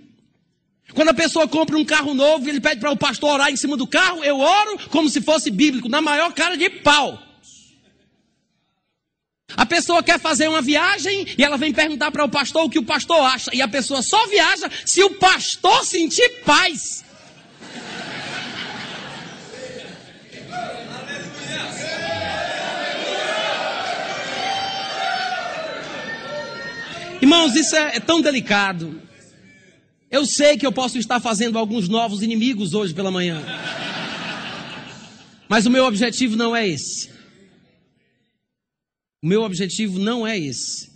Quando 0.96 1.10
a 1.10 1.14
pessoa 1.14 1.46
compra 1.46 1.78
um 1.78 1.84
carro 1.84 2.14
novo 2.14 2.48
e 2.48 2.50
ele 2.50 2.62
pede 2.62 2.80
para 2.80 2.90
o 2.90 2.98
pastor 2.98 3.34
orar 3.34 3.52
em 3.52 3.58
cima 3.58 3.76
do 3.76 3.86
carro, 3.86 4.24
eu 4.24 4.40
oro 4.40 4.80
como 4.90 5.10
se 5.10 5.20
fosse 5.22 5.52
bíblico, 5.52 5.90
na 5.90 6.02
maior 6.02 6.32
cara 6.34 6.56
de 6.56 6.70
pau. 6.70 7.22
A 9.58 9.66
pessoa 9.66 10.02
quer 10.02 10.20
fazer 10.20 10.48
uma 10.48 10.62
viagem 10.62 11.28
e 11.38 11.44
ela 11.44 11.58
vem 11.58 11.74
perguntar 11.74 12.12
para 12.12 12.24
o 12.24 12.30
pastor 12.30 12.64
o 12.64 12.70
que 12.70 12.80
o 12.80 12.86
pastor 12.86 13.20
acha. 13.20 13.52
E 13.54 13.62
a 13.62 13.68
pessoa 13.68 14.02
só 14.02 14.26
viaja 14.28 14.72
se 14.86 15.04
o 15.04 15.12
pastor 15.16 15.86
sentir 15.86 16.30
paz. 16.46 17.04
Irmãos, 27.22 27.56
isso 27.56 27.76
é, 27.76 27.98
é 27.98 28.00
tão 28.00 28.22
delicado. 28.22 29.05
Eu 30.16 30.26
sei 30.26 30.56
que 30.56 30.66
eu 30.66 30.72
posso 30.72 30.98
estar 30.98 31.20
fazendo 31.20 31.60
alguns 31.60 31.90
novos 31.90 32.22
inimigos 32.22 32.74
hoje 32.74 32.94
pela 32.94 33.12
manhã. 33.12 33.44
Mas 35.50 35.66
o 35.66 35.70
meu 35.70 35.84
objetivo 35.84 36.38
não 36.38 36.56
é 36.56 36.66
esse. 36.66 37.10
O 39.22 39.28
meu 39.28 39.42
objetivo 39.42 40.00
não 40.00 40.26
é 40.26 40.40
esse. 40.40 40.90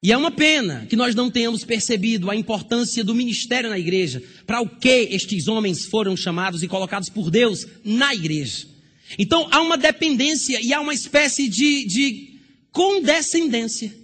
E 0.00 0.12
é 0.12 0.16
uma 0.16 0.30
pena 0.30 0.86
que 0.88 0.94
nós 0.94 1.16
não 1.16 1.28
tenhamos 1.28 1.64
percebido 1.64 2.30
a 2.30 2.36
importância 2.36 3.02
do 3.02 3.12
ministério 3.12 3.68
na 3.68 3.78
igreja, 3.78 4.22
para 4.46 4.60
o 4.60 4.68
que 4.68 5.08
estes 5.10 5.48
homens 5.48 5.84
foram 5.86 6.16
chamados 6.16 6.62
e 6.62 6.68
colocados 6.68 7.08
por 7.08 7.28
Deus 7.28 7.66
na 7.84 8.14
igreja. 8.14 8.68
Então 9.18 9.48
há 9.50 9.60
uma 9.60 9.76
dependência 9.76 10.60
e 10.62 10.72
há 10.72 10.80
uma 10.80 10.94
espécie 10.94 11.48
de, 11.48 11.84
de 11.86 12.38
condescendência. 12.70 13.99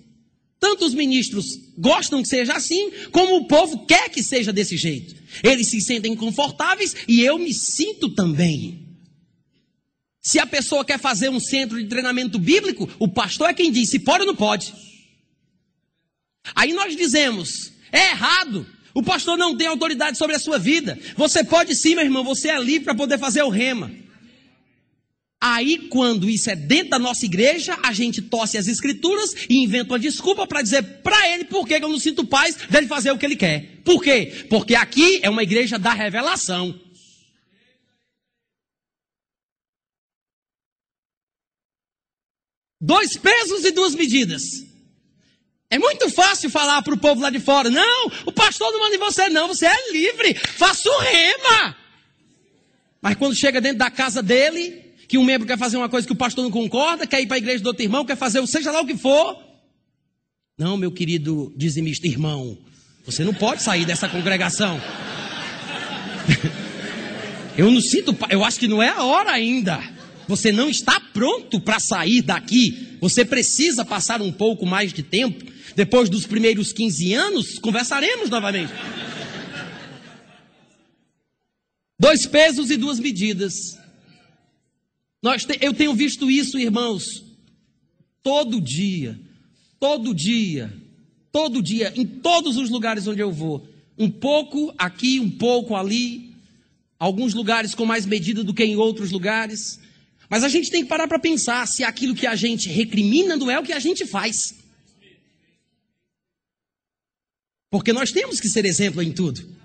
Tanto 0.59 0.87
os 0.87 0.95
ministros 0.95 1.59
gostam 1.77 2.23
que 2.23 2.29
seja 2.29 2.55
assim, 2.55 2.91
como 3.13 3.37
o 3.37 3.47
povo 3.47 3.87
quer 3.87 4.09
que 4.09 4.23
seja 4.23 4.53
desse 4.53 4.77
jeito. 4.77 5.15
Eles 5.43 5.69
se 5.69 5.81
sentem 5.81 6.17
confortáveis 6.17 6.97
e 7.07 7.21
eu 7.21 7.39
me 7.39 7.53
sinto 7.53 8.15
também. 8.15 8.87
Se 10.21 10.39
a 10.39 10.47
pessoa 10.47 10.85
quer 10.85 10.99
fazer 10.99 11.29
um 11.29 11.39
centro 11.39 11.81
de 11.81 11.89
treinamento 11.89 12.39
bíblico, 12.39 12.89
o 12.99 13.07
pastor 13.07 13.51
é 13.51 13.55
quem 13.55 13.71
diz 13.71 13.91
se 13.91 14.01
pode 14.01 14.23
ou 14.23 14.27
não 14.27 14.35
pode. 14.35 14.75
Aí 16.55 16.73
nós 16.73 16.97
dizemos, 16.97 17.73
é 17.93 18.11
errado. 18.11 18.67
O 18.95 19.03
pastor 19.03 19.37
não 19.37 19.57
tem 19.57 19.67
autoridade 19.67 20.17
sobre 20.17 20.35
a 20.35 20.39
sua 20.39 20.59
vida. 20.59 20.99
Você 21.17 21.45
pode 21.45 21.75
sim, 21.77 21.95
meu 21.95 22.05
irmão, 22.05 22.25
você 22.25 22.49
é 22.49 22.59
livre 22.59 22.85
para 22.85 22.95
poder 22.95 23.19
fazer 23.19 23.43
o 23.43 23.51
rema. 23.51 23.93
Aí, 25.41 25.89
quando 25.89 26.30
isso 26.30 26.49
é 26.49 26.57
dentro 26.57 26.91
da 26.91 26.99
nossa 26.99 27.26
igreja, 27.26 27.78
a 27.82 27.93
gente 27.93 28.22
tosse 28.22 28.57
as 28.57 28.66
escrituras 28.66 29.34
e 29.49 29.62
inventa 29.62 29.93
uma 29.93 29.99
desculpa 29.99 30.47
para 30.47 30.62
dizer 30.62 30.82
para 31.03 31.28
ele 31.28 31.45
por 31.45 31.66
que 31.66 31.74
eu 31.74 31.80
não 31.80 31.99
sinto 31.99 32.26
paz 32.26 32.57
dele 32.70 32.87
fazer 32.87 33.11
o 33.11 33.18
que 33.18 33.26
ele 33.26 33.37
quer. 33.37 33.82
Por 33.84 34.03
quê? 34.03 34.47
Porque 34.49 34.74
aqui 34.74 35.20
é 35.22 35.28
uma 35.28 35.43
igreja 35.43 35.78
da 35.78 35.93
revelação. 35.93 36.80
Dois 42.80 43.16
pesos 43.16 43.64
e 43.64 43.72
duas 43.72 43.95
medidas. 43.95 44.64
É 45.68 45.78
muito 45.78 46.09
fácil 46.11 46.49
falar 46.49 46.80
para 46.82 46.95
o 46.95 46.99
povo 46.99 47.20
lá 47.20 47.30
de 47.30 47.41
fora: 47.41 47.68
não, 47.68 48.07
o 48.24 48.32
pastor 48.32 48.72
não 48.72 48.80
manda 48.80 48.97
em 48.97 48.99
você, 48.99 49.28
não, 49.28 49.49
você 49.49 49.66
é 49.66 49.93
livre, 49.93 50.34
faça 50.34 50.89
o 50.89 50.99
rema. 51.01 51.76
Mas 53.03 53.16
quando 53.16 53.34
chega 53.34 53.61
dentro 53.61 53.78
da 53.78 53.91
casa 53.91 54.22
dele, 54.22 54.86
que 55.09 55.19
um 55.19 55.25
membro 55.25 55.47
quer 55.47 55.59
fazer 55.59 55.77
uma 55.77 55.89
coisa 55.89 56.07
que 56.07 56.13
o 56.13 56.17
pastor 56.17 56.43
não 56.45 56.51
concorda, 56.51 57.07
quer 57.07 57.21
ir 57.21 57.27
para 57.27 57.37
a 57.37 57.39
igreja 57.39 57.63
do 57.63 57.69
outro 57.69 57.83
irmão, 57.83 58.05
quer 58.05 58.17
fazer 58.17 58.45
seja 58.47 58.71
lá 58.71 58.81
o 58.81 58.87
que 58.87 58.97
for. 58.97 59.39
Não, 60.59 60.77
meu 60.77 60.91
querido 60.91 61.53
dizimista 61.57 62.07
irmão, 62.07 62.57
você 63.05 63.23
não 63.23 63.35
pode 63.35 63.63
sair 63.63 63.85
dessa 63.85 64.09
congregação. 64.09 64.81
eu 67.57 67.71
não 67.71 67.81
sinto, 67.81 68.17
eu 68.31 68.45
acho 68.45 68.59
que 68.59 68.67
não 68.67 68.83
é 68.83 68.89
a 68.89 69.05
hora 69.05 69.31
ainda. 69.31 69.81
Você 70.29 70.51
não 70.51 70.69
está 70.69 70.99
pronto 70.99 71.61
para 71.61 71.79
sair 71.79 72.23
daqui. 72.23 72.97
Você 73.01 73.25
precisa 73.25 73.85
passar 73.85 74.21
um 74.21 74.33
pouco 74.33 74.67
mais 74.67 74.93
de 74.93 75.03
tempo. 75.03 75.45
Depois 75.77 76.09
dos 76.09 76.27
primeiros 76.27 76.73
15 76.73 77.15
anos, 77.15 77.59
conversaremos 77.59 78.29
novamente. 78.29 78.73
Dois 81.99 82.27
pesos 82.27 82.71
e 82.71 82.77
duas 82.77 82.99
medidas. 82.99 83.79
Te, 85.23 85.59
eu 85.61 85.75
tenho 85.75 85.95
visto 85.95 86.31
isso, 86.31 86.59
irmãos, 86.59 87.25
todo 88.23 88.61
dia, 88.61 89.19
todo 89.79 90.14
dia, 90.14 90.73
todo 91.33 91.62
dia, 91.62 91.93
em 91.97 92.07
todos 92.07 92.57
os 92.57 92.71
lugares 92.71 93.07
onde 93.07 93.21
eu 93.21 93.33
vou. 93.33 93.69
Um 93.99 94.11
pouco 94.11 94.75
aqui, 94.79 95.19
um 95.19 95.31
pouco 95.31 95.75
ali, 95.75 96.35
alguns 96.99 97.35
lugares 97.35 97.75
com 97.75 97.87
mais 97.87 98.07
medida 98.07 98.45
do 98.45 98.55
que 98.55 98.64
em 98.64 98.77
outros 98.77 99.11
lugares. 99.11 99.81
Mas 100.29 100.45
a 100.45 100.49
gente 100.49 100.71
tem 100.71 100.83
que 100.83 100.89
parar 100.89 101.09
para 101.09 101.19
pensar 101.19 101.67
se 101.67 101.85
aquilo 101.85 102.14
que 102.14 102.27
a 102.27 102.35
gente 102.35 102.69
recrimina 102.69 103.37
não 103.37 103.51
é 103.51 103.59
o 103.59 103.62
que 103.62 103.73
a 103.73 103.79
gente 103.79 104.07
faz. 104.07 104.55
Porque 107.71 107.93
nós 107.93 108.11
temos 108.12 108.41
que 108.41 108.49
ser 108.49 108.64
exemplo 108.64 109.03
em 109.03 109.12
tudo. 109.12 109.57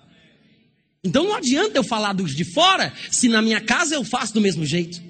Então 1.03 1.23
não 1.23 1.35
adianta 1.35 1.77
eu 1.77 1.83
falar 1.83 2.13
dos 2.13 2.35
de 2.35 2.43
fora, 2.43 2.93
se 3.09 3.27
na 3.27 3.41
minha 3.41 3.59
casa 3.59 3.95
eu 3.95 4.03
faço 4.03 4.33
do 4.33 4.41
mesmo 4.41 4.65
jeito. 4.65 5.01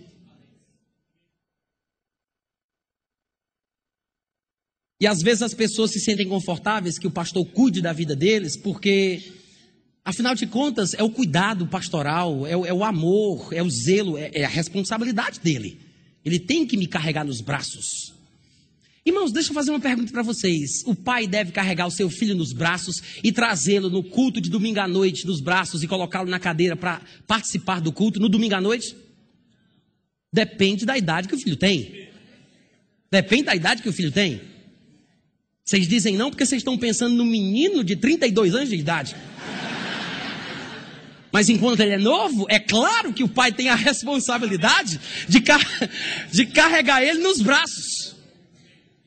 E 5.01 5.07
às 5.07 5.23
vezes 5.23 5.41
as 5.41 5.55
pessoas 5.55 5.89
se 5.89 5.99
sentem 5.99 6.27
confortáveis 6.27 6.99
que 6.99 7.07
o 7.07 7.11
pastor 7.11 7.43
cuide 7.47 7.81
da 7.81 7.91
vida 7.91 8.15
deles, 8.15 8.55
porque, 8.55 9.19
afinal 10.05 10.35
de 10.35 10.45
contas, 10.45 10.93
é 10.93 11.01
o 11.01 11.09
cuidado 11.09 11.65
pastoral, 11.65 12.45
é 12.45 12.55
o, 12.55 12.63
é 12.67 12.71
o 12.71 12.83
amor, 12.83 13.51
é 13.51 13.63
o 13.63 13.69
zelo, 13.71 14.15
é, 14.15 14.29
é 14.31 14.45
a 14.45 14.47
responsabilidade 14.47 15.39
dele. 15.39 15.79
Ele 16.23 16.37
tem 16.37 16.67
que 16.67 16.77
me 16.77 16.85
carregar 16.85 17.25
nos 17.25 17.41
braços. 17.41 18.13
Irmãos, 19.03 19.31
deixa 19.31 19.49
eu 19.49 19.55
fazer 19.55 19.71
uma 19.71 19.79
pergunta 19.79 20.11
para 20.11 20.21
vocês. 20.21 20.83
O 20.85 20.93
pai 20.93 21.25
deve 21.25 21.51
carregar 21.51 21.87
o 21.87 21.91
seu 21.91 22.07
filho 22.07 22.35
nos 22.35 22.53
braços 22.53 23.01
e 23.23 23.31
trazê-lo 23.31 23.89
no 23.89 24.03
culto 24.03 24.39
de 24.39 24.51
domingo 24.51 24.79
à 24.79 24.87
noite 24.87 25.25
nos 25.25 25.41
braços 25.41 25.81
e 25.81 25.87
colocá-lo 25.87 26.29
na 26.29 26.39
cadeira 26.39 26.75
para 26.75 27.01
participar 27.25 27.81
do 27.81 27.91
culto 27.91 28.19
no 28.19 28.29
domingo 28.29 28.53
à 28.53 28.61
noite? 28.61 28.95
Depende 30.31 30.85
da 30.85 30.95
idade 30.95 31.27
que 31.27 31.33
o 31.33 31.39
filho 31.39 31.57
tem. 31.57 32.07
Depende 33.09 33.45
da 33.45 33.55
idade 33.55 33.81
que 33.81 33.89
o 33.89 33.93
filho 33.93 34.11
tem. 34.11 34.50
Vocês 35.63 35.87
dizem 35.87 36.17
não 36.17 36.29
porque 36.29 36.45
vocês 36.45 36.59
estão 36.59 36.77
pensando 36.77 37.15
no 37.15 37.25
menino 37.25 37.83
de 37.83 37.95
32 37.95 38.55
anos 38.55 38.69
de 38.69 38.75
idade. 38.75 39.15
Mas 41.31 41.47
enquanto 41.47 41.79
ele 41.79 41.93
é 41.93 41.97
novo, 41.97 42.45
é 42.49 42.59
claro 42.59 43.13
que 43.13 43.23
o 43.23 43.29
pai 43.29 43.51
tem 43.51 43.69
a 43.69 43.75
responsabilidade 43.75 44.99
de, 45.29 45.39
car 45.39 45.65
de 46.29 46.45
carregar 46.47 47.01
ele 47.01 47.19
nos 47.19 47.41
braços. 47.41 48.15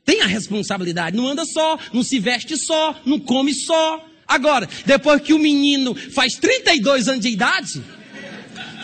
Tem 0.04 0.22
a 0.22 0.26
responsabilidade. 0.26 1.16
Não 1.16 1.26
anda 1.26 1.44
só, 1.44 1.78
não 1.92 2.02
se 2.02 2.18
veste 2.18 2.56
só, 2.56 2.98
não 3.04 3.18
come 3.18 3.52
só. 3.52 4.06
Agora, 4.26 4.68
depois 4.86 5.20
que 5.20 5.34
o 5.34 5.38
menino 5.38 5.94
faz 5.94 6.34
32 6.34 7.08
anos 7.08 7.20
de 7.20 7.28
idade, 7.28 7.82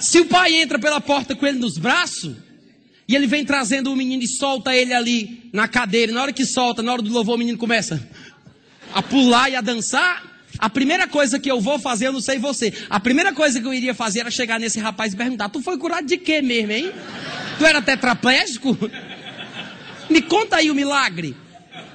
se 0.00 0.20
o 0.20 0.26
pai 0.26 0.54
entra 0.54 0.78
pela 0.78 1.00
porta 1.00 1.34
com 1.34 1.46
ele 1.46 1.58
nos 1.58 1.78
braços, 1.78 2.34
e 3.11 3.16
ele 3.16 3.26
vem 3.26 3.44
trazendo 3.44 3.92
o 3.92 3.96
menino 3.96 4.22
e 4.22 4.28
solta 4.28 4.72
ele 4.72 4.94
ali 4.94 5.50
na 5.52 5.66
cadeira, 5.66 6.12
e 6.12 6.14
na 6.14 6.22
hora 6.22 6.32
que 6.32 6.46
solta, 6.46 6.80
na 6.80 6.92
hora 6.92 7.02
do 7.02 7.12
louvor, 7.12 7.34
o 7.34 7.38
menino 7.38 7.58
começa 7.58 8.00
a 8.94 9.02
pular 9.02 9.50
e 9.50 9.56
a 9.56 9.61
dançar. 9.61 10.22
A 10.56 10.70
primeira 10.70 11.08
coisa 11.08 11.36
que 11.36 11.50
eu 11.50 11.61
vou 11.61 11.76
fazer, 11.76 12.06
eu 12.06 12.12
não 12.12 12.20
sei 12.20 12.38
você, 12.38 12.72
a 12.88 13.00
primeira 13.00 13.32
coisa 13.32 13.61
que 13.61 13.66
eu 13.66 13.74
iria 13.74 13.94
fazer 13.94 14.20
era 14.20 14.30
chegar 14.30 14.61
nesse 14.61 14.78
rapaz 14.78 15.12
e 15.12 15.16
perguntar: 15.16 15.48
Tu 15.48 15.61
foi 15.61 15.76
curado 15.76 16.06
de 16.06 16.18
quê 16.18 16.40
mesmo, 16.40 16.70
hein? 16.70 16.92
Tu 17.58 17.66
era 17.66 17.82
tetraplégico? 17.82 18.78
Me 20.08 20.22
conta 20.22 20.58
aí 20.58 20.70
o 20.70 20.74
milagre. 20.74 21.34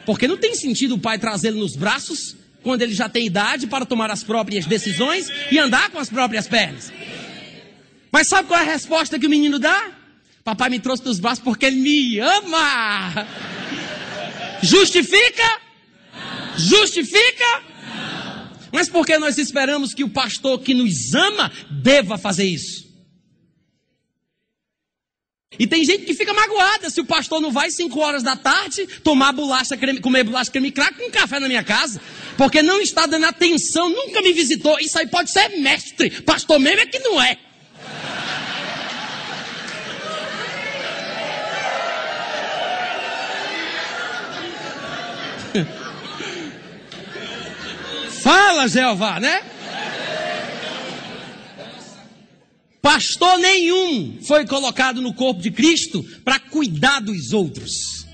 Porque 0.05 0.27
não 0.27 0.35
tem 0.35 0.53
sentido 0.53 0.95
o 0.95 0.99
pai 0.99 1.17
trazê-lo 1.17 1.61
nos 1.61 1.77
braços 1.77 2.35
quando 2.61 2.81
ele 2.81 2.93
já 2.93 3.07
tem 3.07 3.25
idade 3.25 3.67
para 3.67 3.85
tomar 3.85 4.11
as 4.11 4.21
próprias 4.21 4.65
decisões 4.65 5.31
e 5.49 5.57
andar 5.59 5.91
com 5.91 5.97
as 5.97 6.09
próprias 6.09 6.45
pernas. 6.45 6.91
Mas 8.11 8.27
sabe 8.27 8.49
qual 8.49 8.59
é 8.59 8.63
a 8.63 8.65
resposta 8.65 9.17
que 9.17 9.27
o 9.27 9.29
menino 9.29 9.59
dá? 9.59 9.95
Papai 10.45 10.69
me 10.69 10.79
trouxe 10.79 11.03
nos 11.03 11.19
braços 11.19 11.43
porque 11.43 11.65
ele 11.65 11.77
me 11.77 12.19
ama. 12.19 13.27
Justifica? 14.61 15.59
Justifica? 16.55 17.63
Mas 18.71 18.87
por 18.87 19.07
que 19.07 19.17
nós 19.17 19.39
esperamos 19.39 19.95
que 19.95 20.03
o 20.03 20.09
pastor 20.09 20.59
que 20.59 20.75
nos 20.75 21.15
ama 21.15 21.51
deva 21.71 22.15
fazer 22.19 22.43
isso? 22.43 22.85
E 25.57 25.65
tem 25.65 25.83
gente 25.83 26.05
que 26.05 26.13
fica 26.13 26.31
magoada 26.31 26.91
se 26.91 27.01
o 27.01 27.05
pastor 27.05 27.41
não 27.41 27.51
vai 27.51 27.71
5 27.71 27.99
horas 27.99 28.21
da 28.21 28.35
tarde 28.35 28.85
tomar 29.03 29.31
bolacha, 29.31 29.75
creme, 29.75 29.99
comer 29.99 30.25
bolacha 30.25 30.51
creme 30.51 30.71
crack 30.71 30.95
com 30.95 31.09
café 31.09 31.39
na 31.39 31.47
minha 31.47 31.63
casa. 31.63 31.99
Porque 32.37 32.61
não 32.61 32.79
está 32.81 33.07
dando 33.07 33.25
atenção, 33.25 33.89
nunca 33.89 34.21
me 34.21 34.31
visitou. 34.31 34.79
Isso 34.79 34.99
aí 34.99 35.07
pode 35.07 35.31
ser 35.31 35.57
mestre. 35.57 36.21
Pastor 36.21 36.59
mesmo 36.59 36.81
é 36.81 36.85
que 36.85 36.99
não 36.99 37.19
é. 37.19 37.39
Fala, 48.25 48.67
Jeová, 48.67 49.19
né? 49.19 49.39
Pastor 52.81 53.37
nenhum 53.37 54.19
foi 54.23 54.47
colocado 54.47 54.99
no 54.99 55.13
corpo 55.13 55.43
de 55.43 55.51
Cristo 55.51 56.03
para 56.23 56.39
cuidar 56.39 57.01
dos 57.01 57.33
outros. 57.33 58.07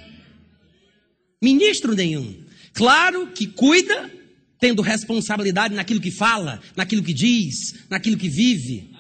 Ministro 1.42 1.96
nenhum. 1.96 2.44
Claro 2.74 3.28
que 3.28 3.48
cuida, 3.48 4.12
tendo 4.60 4.82
responsabilidade 4.82 5.74
naquilo 5.74 6.02
que 6.02 6.12
fala, 6.12 6.62
naquilo 6.76 7.04
que 7.04 7.14
diz, 7.14 7.86
naquilo 7.90 8.18
que 8.18 8.28
vive. 8.28 8.94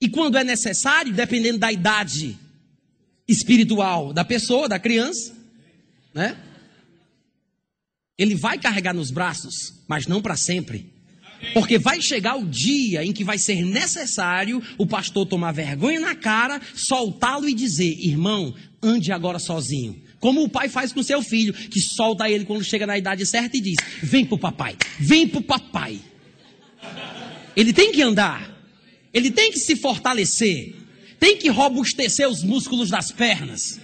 E 0.00 0.08
quando 0.08 0.36
é 0.36 0.42
necessário, 0.42 1.12
dependendo 1.12 1.58
da 1.58 1.70
idade 1.70 2.36
espiritual 3.28 4.12
da 4.12 4.24
pessoa, 4.24 4.68
da 4.68 4.80
criança, 4.80 5.32
né? 6.12 6.49
Ele 8.20 8.34
vai 8.34 8.58
carregar 8.58 8.92
nos 8.92 9.10
braços, 9.10 9.72
mas 9.88 10.06
não 10.06 10.20
para 10.20 10.36
sempre. 10.36 10.92
Porque 11.54 11.78
vai 11.78 12.02
chegar 12.02 12.36
o 12.36 12.44
dia 12.44 13.02
em 13.02 13.14
que 13.14 13.24
vai 13.24 13.38
ser 13.38 13.64
necessário 13.64 14.62
o 14.76 14.86
pastor 14.86 15.24
tomar 15.24 15.52
vergonha 15.52 15.98
na 15.98 16.14
cara, 16.14 16.60
soltá-lo 16.74 17.48
e 17.48 17.54
dizer: 17.54 17.96
irmão, 17.98 18.54
ande 18.82 19.10
agora 19.10 19.38
sozinho. 19.38 20.02
Como 20.18 20.42
o 20.42 20.50
pai 20.50 20.68
faz 20.68 20.92
com 20.92 21.02
seu 21.02 21.22
filho, 21.22 21.54
que 21.54 21.80
solta 21.80 22.28
ele 22.28 22.44
quando 22.44 22.62
chega 22.62 22.86
na 22.86 22.98
idade 22.98 23.24
certa 23.24 23.56
e 23.56 23.60
diz: 23.60 23.76
vem 24.02 24.26
pro 24.26 24.36
papai, 24.36 24.76
vem 24.98 25.26
pro 25.26 25.40
papai. 25.40 25.98
Ele 27.56 27.72
tem 27.72 27.90
que 27.90 28.02
andar, 28.02 28.54
ele 29.14 29.30
tem 29.30 29.50
que 29.50 29.58
se 29.58 29.76
fortalecer, 29.76 30.76
tem 31.18 31.38
que 31.38 31.48
robustecer 31.48 32.28
os 32.28 32.44
músculos 32.44 32.90
das 32.90 33.10
pernas. 33.10 33.80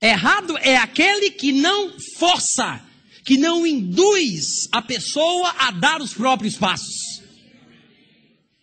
Errado 0.00 0.56
é 0.58 0.76
aquele 0.76 1.30
que 1.30 1.52
não 1.52 1.98
força 1.98 2.84
que 3.28 3.36
não 3.36 3.66
induz 3.66 4.66
a 4.72 4.80
pessoa 4.80 5.54
a 5.58 5.70
dar 5.70 6.00
os 6.00 6.14
próprios 6.14 6.56
passos. 6.56 7.22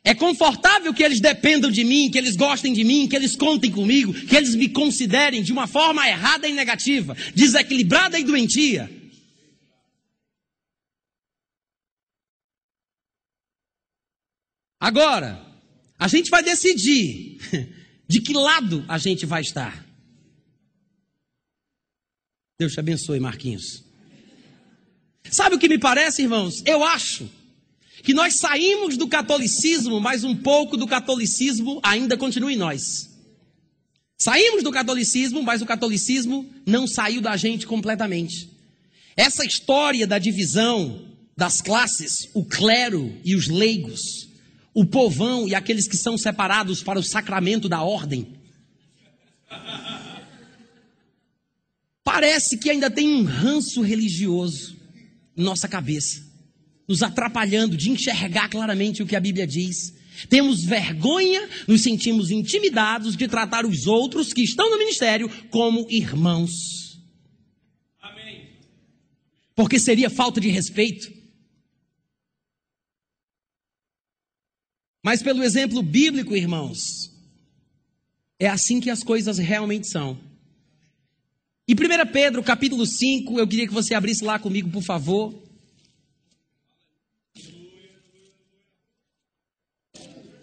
É 0.03 0.15
confortável 0.15 0.91
que 0.91 1.03
eles 1.03 1.19
dependam 1.19 1.69
de 1.69 1.83
mim, 1.83 2.09
que 2.09 2.17
eles 2.17 2.35
gostem 2.35 2.73
de 2.73 2.83
mim, 2.83 3.07
que 3.07 3.15
eles 3.15 3.35
contem 3.35 3.71
comigo, 3.71 4.11
que 4.11 4.35
eles 4.35 4.55
me 4.55 4.67
considerem 4.69 5.43
de 5.43 5.51
uma 5.51 5.67
forma 5.67 6.07
errada 6.07 6.47
e 6.47 6.53
negativa, 6.53 7.15
desequilibrada 7.35 8.17
e 8.17 8.23
doentia. 8.23 8.89
Agora, 14.79 15.45
a 15.99 16.07
gente 16.07 16.31
vai 16.31 16.41
decidir 16.41 17.37
de 18.09 18.19
que 18.19 18.33
lado 18.33 18.83
a 18.87 18.97
gente 18.97 19.27
vai 19.27 19.41
estar. 19.41 19.84
Deus 22.57 22.71
te 22.71 22.79
abençoe, 22.79 23.19
Marquinhos. 23.19 23.83
Sabe 25.29 25.55
o 25.55 25.59
que 25.59 25.67
me 25.67 25.77
parece, 25.77 26.21
irmãos? 26.21 26.63
Eu 26.65 26.85
acho 26.85 27.29
que 28.01 28.13
nós 28.13 28.35
saímos 28.35 28.95
do 28.95 29.07
catolicismo, 29.07 29.99
mas 29.99 30.23
um 30.23 30.35
pouco 30.35 30.77
do 30.77 30.87
catolicismo 30.87 31.81
ainda 31.83 32.15
continua 32.15 32.53
em 32.53 32.55
nós. 32.55 33.09
Saímos 34.17 34.63
do 34.63 34.71
catolicismo, 34.71 35.43
mas 35.43 35.61
o 35.61 35.65
catolicismo 35.65 36.49
não 36.65 36.87
saiu 36.87 37.19
da 37.19 37.35
gente 37.35 37.67
completamente. 37.67 38.49
Essa 39.17 39.45
história 39.45 40.07
da 40.07 40.17
divisão 40.17 41.01
das 41.35 41.61
classes, 41.61 42.29
o 42.33 42.45
clero 42.45 43.13
e 43.25 43.35
os 43.35 43.49
leigos, 43.49 44.29
o 44.73 44.85
povão 44.85 45.45
e 45.45 45.53
aqueles 45.53 45.89
que 45.89 45.97
são 45.97 46.17
separados 46.17 46.81
para 46.81 46.99
o 46.99 47.03
sacramento 47.03 47.67
da 47.67 47.81
ordem, 47.81 48.27
parece 52.15 52.57
que 52.57 52.69
ainda 52.69 52.89
tem 52.89 53.09
um 53.09 53.23
ranço 53.23 53.81
religioso 53.81 54.77
nossa 55.35 55.67
cabeça, 55.67 56.25
nos 56.87 57.03
atrapalhando 57.03 57.75
de 57.75 57.91
enxergar 57.91 58.47
claramente 58.47 59.03
o 59.03 59.05
que 59.05 59.17
a 59.17 59.19
Bíblia 59.19 59.45
diz. 59.45 59.93
Temos 60.29 60.63
vergonha, 60.63 61.49
nos 61.67 61.81
sentimos 61.81 62.31
intimidados 62.31 63.17
de 63.17 63.27
tratar 63.27 63.65
os 63.65 63.85
outros 63.85 64.31
que 64.31 64.41
estão 64.41 64.69
no 64.71 64.77
ministério 64.77 65.29
como 65.49 65.85
irmãos. 65.89 67.01
Amém. 68.01 68.47
Porque 69.53 69.77
seria 69.77 70.09
falta 70.09 70.39
de 70.39 70.47
respeito. 70.47 71.11
Mas 75.03 75.21
pelo 75.21 75.43
exemplo 75.43 75.83
bíblico, 75.83 76.33
irmãos, 76.33 77.11
é 78.39 78.47
assim 78.47 78.79
que 78.79 78.89
as 78.89 79.03
coisas 79.03 79.37
realmente 79.37 79.89
são. 79.89 80.17
E 81.67 81.73
1 81.73 81.77
Pedro, 82.11 82.43
capítulo 82.43 82.85
5, 82.85 83.39
eu 83.39 83.47
queria 83.47 83.65
que 83.65 83.73
você 83.73 83.95
abrisse 83.95 84.23
lá 84.23 84.37
comigo, 84.37 84.69
por 84.69 84.83
favor. 84.83 85.33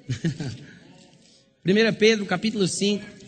Primeira 1.63 1.93
Pedro, 1.93 2.27
capítulo 2.27 2.67
5. 2.67 3.23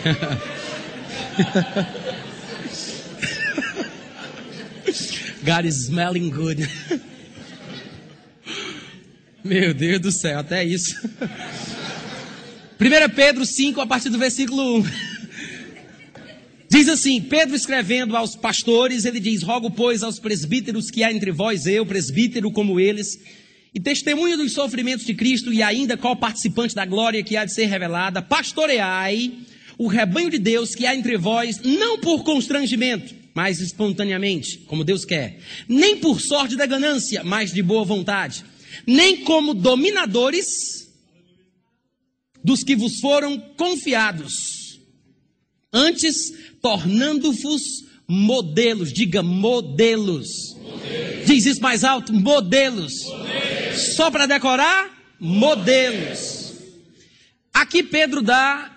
God 5.42 5.64
is 5.64 5.86
smelling 5.86 6.30
good. 6.30 6.60
Meu 9.42 9.72
Deus 9.72 10.00
do 10.00 10.12
céu, 10.12 10.38
até 10.38 10.62
isso. 10.62 10.94
1 12.78 13.14
Pedro 13.14 13.46
5, 13.46 13.80
a 13.80 13.86
partir 13.86 14.10
do 14.10 14.18
versículo 14.18 14.80
1. 14.80 14.84
Diz 16.70 16.88
assim: 16.88 17.22
Pedro 17.22 17.56
escrevendo 17.56 18.16
aos 18.16 18.36
pastores, 18.36 19.06
ele 19.06 19.18
diz: 19.18 19.42
Rogo, 19.42 19.70
pois, 19.70 20.02
aos 20.02 20.18
presbíteros 20.18 20.90
que 20.90 21.02
há 21.02 21.10
entre 21.10 21.32
vós, 21.32 21.66
eu, 21.66 21.86
presbítero 21.86 22.50
como 22.50 22.78
eles, 22.78 23.18
e 23.74 23.80
testemunho 23.80 24.36
dos 24.36 24.52
sofrimentos 24.52 25.06
de 25.06 25.14
Cristo, 25.14 25.52
e 25.52 25.62
ainda 25.62 25.96
qual 25.96 26.16
participante 26.16 26.74
da 26.74 26.84
glória 26.84 27.22
que 27.22 27.36
há 27.36 27.44
de 27.46 27.54
ser 27.54 27.64
revelada, 27.64 28.20
pastoreai 28.20 29.32
o 29.78 29.86
rebanho 29.86 30.30
de 30.30 30.38
Deus 30.38 30.74
que 30.74 30.84
há 30.84 30.94
entre 30.94 31.16
vós, 31.16 31.58
não 31.64 31.98
por 31.98 32.22
constrangimento, 32.24 33.14
mas 33.32 33.58
espontaneamente, 33.58 34.58
como 34.66 34.84
Deus 34.84 35.06
quer, 35.06 35.38
nem 35.66 35.96
por 35.96 36.20
sorte 36.20 36.56
da 36.56 36.66
ganância, 36.66 37.24
mas 37.24 37.50
de 37.50 37.62
boa 37.62 37.86
vontade 37.86 38.44
nem 38.86 39.24
como 39.24 39.54
dominadores 39.54 40.88
dos 42.42 42.62
que 42.62 42.74
vos 42.74 43.00
foram 43.00 43.38
confiados, 43.56 44.80
antes 45.72 46.32
tornando-vos 46.60 47.84
modelos, 48.08 48.92
diga 48.92 49.22
modelos. 49.22 50.54
modelos. 50.56 51.26
Diz 51.26 51.46
isso 51.46 51.60
mais 51.60 51.84
alto: 51.84 52.12
modelos. 52.12 53.04
modelos. 53.04 53.94
Só 53.94 54.10
para 54.10 54.26
decorar? 54.26 54.98
Modelos. 55.18 56.54
Aqui 57.52 57.82
Pedro 57.82 58.22
dá 58.22 58.74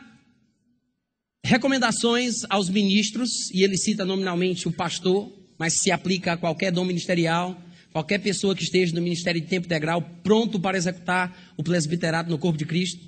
recomendações 1.44 2.44
aos 2.50 2.70
ministros, 2.70 3.50
e 3.52 3.64
ele 3.64 3.78
cita 3.78 4.06
nominalmente 4.06 4.68
o 4.68 4.72
pastor, 4.72 5.32
mas 5.58 5.74
se 5.74 5.92
aplica 5.92 6.34
a 6.34 6.38
qualquer 6.38 6.72
dom 6.72 6.86
ministerial 6.86 7.60
qualquer 7.94 8.20
pessoa 8.20 8.56
que 8.56 8.64
esteja 8.64 8.94
no 8.96 9.02
ministério 9.02 9.40
de 9.40 9.48
tempo 9.48 9.68
integral, 9.68 10.02
pronto 10.24 10.60
para 10.60 10.76
executar 10.76 11.54
o 11.56 11.64
presbiterato 11.64 12.30
no 12.30 12.40
corpo 12.40 12.58
de 12.58 12.66
Cristo. 12.66 13.00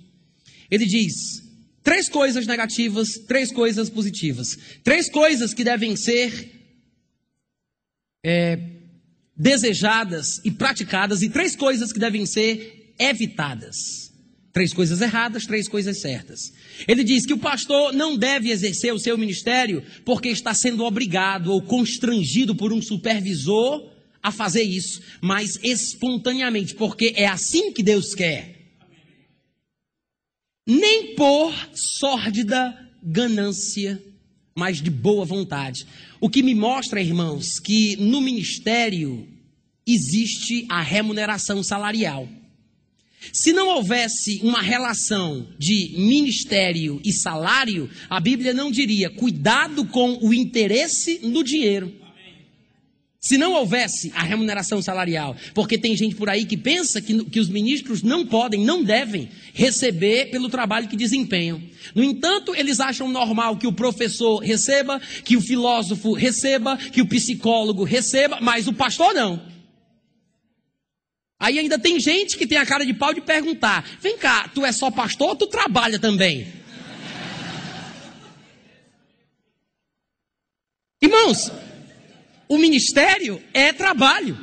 Ele 0.69 0.85
diz: 0.85 1.13
três 1.83 2.07
coisas 2.07 2.45
negativas, 2.45 3.09
três 3.27 3.51
coisas 3.51 3.89
positivas, 3.89 4.57
três 4.83 5.09
coisas 5.09 5.53
que 5.53 5.63
devem 5.63 5.95
ser 5.95 6.51
é, 8.23 8.59
desejadas 9.35 10.39
e 10.45 10.51
praticadas, 10.51 11.23
e 11.23 11.29
três 11.29 11.55
coisas 11.55 11.91
que 11.91 11.99
devem 11.99 12.25
ser 12.25 12.93
evitadas. 12.99 14.05
Três 14.53 14.71
coisas 14.71 15.01
erradas, 15.01 15.45
três 15.45 15.67
coisas 15.67 15.99
certas. 15.99 16.53
Ele 16.87 17.03
diz 17.03 17.25
que 17.25 17.33
o 17.33 17.37
pastor 17.37 17.91
não 17.91 18.15
deve 18.15 18.51
exercer 18.51 18.93
o 18.93 18.99
seu 18.99 19.17
ministério 19.17 19.83
porque 20.05 20.29
está 20.29 20.53
sendo 20.53 20.85
obrigado 20.85 21.51
ou 21.51 21.61
constrangido 21.61 22.55
por 22.55 22.71
um 22.71 22.81
supervisor 22.81 23.94
a 24.25 24.31
fazer 24.31 24.63
isso, 24.63 25.03
mas 25.21 25.59
espontaneamente, 25.61 26.73
porque 26.73 27.13
é 27.15 27.27
assim 27.27 27.71
que 27.71 27.83
Deus 27.83 28.15
quer. 28.15 28.55
Nem 30.67 31.13
por 31.13 31.53
sórdida 31.75 32.75
ganância, 33.03 34.03
mas 34.55 34.81
de 34.81 34.89
boa 34.89 35.25
vontade. 35.25 35.85
O 36.19 36.27
que 36.27 36.41
me 36.41 36.55
mostra, 36.55 36.99
irmãos, 36.99 37.59
que 37.59 37.95
no 37.97 38.19
ministério 38.19 39.27
existe 39.85 40.65
a 40.69 40.81
remuneração 40.81 41.61
salarial. 41.61 42.27
Se 43.31 43.53
não 43.53 43.67
houvesse 43.67 44.39
uma 44.41 44.61
relação 44.61 45.47
de 45.59 45.93
ministério 45.99 46.99
e 47.05 47.13
salário, 47.13 47.87
a 48.09 48.19
Bíblia 48.19 48.55
não 48.55 48.71
diria 48.71 49.07
cuidado 49.11 49.85
com 49.85 50.17
o 50.19 50.33
interesse 50.33 51.19
no 51.21 51.43
dinheiro. 51.43 52.04
Se 53.25 53.39
não 53.39 53.53
houvesse 53.53 54.11
a 54.13 54.21
remuneração 54.21 54.83
salarial, 54.83 55.35
porque 55.55 55.79
tem 55.79 55.97
gente 55.97 56.13
por 56.13 56.29
aí 56.29 56.45
que 56.45 56.55
pensa 56.55 57.01
que, 57.01 57.25
que 57.25 57.39
os 57.39 57.49
ministros 57.49 58.03
não 58.03 58.23
podem, 58.23 58.63
não 58.63 58.83
devem 58.83 59.31
receber 59.51 60.29
pelo 60.29 60.47
trabalho 60.47 60.87
que 60.87 60.95
desempenham. 60.95 61.59
No 61.95 62.03
entanto, 62.03 62.53
eles 62.55 62.79
acham 62.79 63.07
normal 63.09 63.57
que 63.57 63.65
o 63.65 63.73
professor 63.73 64.37
receba, 64.43 65.01
que 65.23 65.35
o 65.35 65.41
filósofo 65.41 66.13
receba, 66.13 66.77
que 66.77 67.01
o 67.01 67.07
psicólogo 67.07 67.83
receba, 67.83 68.37
mas 68.41 68.67
o 68.67 68.73
pastor 68.73 69.11
não. 69.15 69.41
Aí 71.39 71.57
ainda 71.57 71.79
tem 71.79 71.99
gente 71.99 72.37
que 72.37 72.45
tem 72.45 72.59
a 72.59 72.65
cara 72.65 72.85
de 72.85 72.93
pau 72.93 73.11
de 73.11 73.21
perguntar: 73.21 73.83
vem 73.99 74.19
cá, 74.19 74.47
tu 74.53 74.63
é 74.63 74.71
só 74.71 74.91
pastor 74.91 75.29
ou 75.29 75.35
tu 75.35 75.47
trabalha 75.47 75.97
também? 75.97 76.45
Irmãos, 81.01 81.51
o 82.47 82.57
ministério 82.57 83.41
é 83.53 83.73
trabalho. 83.73 84.37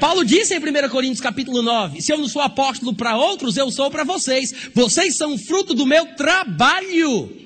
Paulo 0.00 0.24
disse 0.24 0.54
em 0.54 0.58
1 0.58 0.88
Coríntios 0.88 1.20
capítulo 1.20 1.62
9: 1.62 2.00
Se 2.00 2.12
eu 2.12 2.18
não 2.18 2.28
sou 2.28 2.42
apóstolo 2.42 2.94
para 2.94 3.16
outros, 3.16 3.56
eu 3.56 3.70
sou 3.70 3.90
para 3.90 4.04
vocês. 4.04 4.54
Vocês 4.74 5.16
são 5.16 5.36
fruto 5.36 5.74
do 5.74 5.86
meu 5.86 6.06
trabalho. 6.14 7.36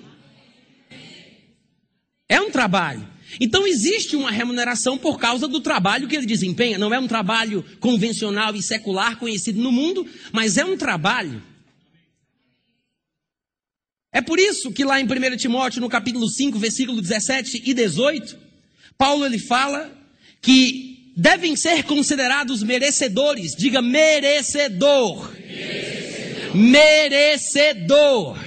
É 2.29 2.41
um 2.41 2.51
trabalho. 2.51 3.09
Então 3.41 3.67
existe 3.67 4.15
uma 4.15 4.31
remuneração 4.31 4.99
por 4.99 5.19
causa 5.19 5.49
do 5.49 5.61
trabalho 5.61 6.07
que 6.07 6.17
ele 6.17 6.27
desempenha. 6.27 6.79
Não 6.79 6.93
é 6.93 6.99
um 6.99 7.09
trabalho 7.09 7.65
convencional 7.81 8.55
e 8.55 8.63
secular 8.63 9.19
conhecido 9.19 9.61
no 9.61 9.73
mundo, 9.73 10.07
mas 10.33 10.59
é 10.59 10.65
um 10.65 10.77
trabalho. 10.77 11.43
É 14.13 14.21
por 14.21 14.39
isso 14.39 14.71
que 14.71 14.85
lá 14.85 15.01
em 15.01 15.05
1 15.05 15.37
Timóteo, 15.39 15.81
no 15.81 15.89
capítulo 15.89 16.29
5, 16.29 16.59
versículo 16.59 17.01
17 17.01 17.63
e 17.65 17.73
18, 17.73 18.42
Paulo 19.03 19.27
ele 19.27 19.41
fala 19.41 19.91
que 20.41 21.11
devem 21.17 21.57
ser 21.57 21.83
considerados 21.83 22.63
merecedores. 22.63 23.57
Diga 23.57 23.83
merecedor. 23.83 25.29
Merecedor. 26.55 28.39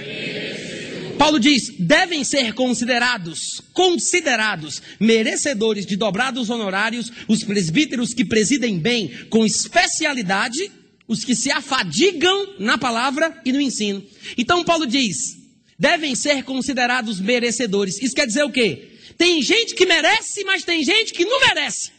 Paulo 1.18 1.38
diz: 1.38 1.74
devem 1.78 2.24
ser 2.24 2.54
considerados, 2.54 3.60
considerados 3.74 4.80
merecedores 4.98 5.84
de 5.84 5.94
dobrados 5.94 6.48
honorários 6.48 7.12
os 7.28 7.44
presbíteros 7.44 8.14
que 8.14 8.24
presidem 8.24 8.78
bem 8.78 9.10
com 9.28 9.44
especialidade, 9.44 10.72
os 11.06 11.22
que 11.22 11.34
se 11.34 11.50
afadigam 11.50 12.54
na 12.58 12.78
palavra 12.78 13.42
e 13.44 13.52
no 13.52 13.60
ensino. 13.60 14.02
Então 14.38 14.64
Paulo 14.64 14.86
diz: 14.86 15.36
devem 15.78 16.14
ser 16.14 16.44
considerados 16.44 17.20
merecedores. 17.20 18.00
Isso 18.00 18.14
quer 18.14 18.26
dizer 18.26 18.44
o 18.44 18.50
quê? 18.50 18.95
Tem 19.16 19.40
gente 19.42 19.74
que 19.74 19.86
merece, 19.86 20.44
mas 20.44 20.64
tem 20.64 20.84
gente 20.84 21.12
que 21.12 21.24
não 21.24 21.40
merece. 21.40 21.92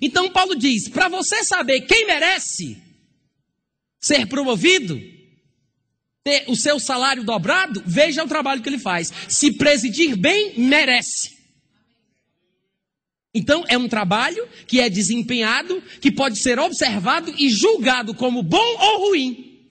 Então 0.00 0.30
Paulo 0.30 0.54
diz: 0.54 0.88
para 0.88 1.08
você 1.08 1.44
saber 1.44 1.82
quem 1.82 2.06
merece 2.06 2.80
ser 3.98 4.26
promovido, 4.26 5.00
ter 6.24 6.44
o 6.48 6.56
seu 6.56 6.80
salário 6.80 7.22
dobrado, 7.22 7.82
veja 7.86 8.24
o 8.24 8.28
trabalho 8.28 8.62
que 8.62 8.68
ele 8.68 8.78
faz. 8.78 9.12
Se 9.28 9.52
presidir 9.52 10.16
bem, 10.16 10.58
merece. 10.58 11.38
Então 13.32 13.64
é 13.68 13.78
um 13.78 13.88
trabalho 13.88 14.48
que 14.66 14.80
é 14.80 14.88
desempenhado, 14.88 15.82
que 16.00 16.10
pode 16.10 16.38
ser 16.38 16.58
observado 16.58 17.32
e 17.38 17.48
julgado 17.48 18.14
como 18.14 18.42
bom 18.42 18.76
ou 18.78 19.08
ruim. 19.08 19.68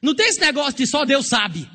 Não 0.00 0.14
tem 0.14 0.28
esse 0.28 0.40
negócio 0.40 0.74
de 0.74 0.86
só 0.86 1.04
Deus 1.04 1.26
sabe. 1.26 1.68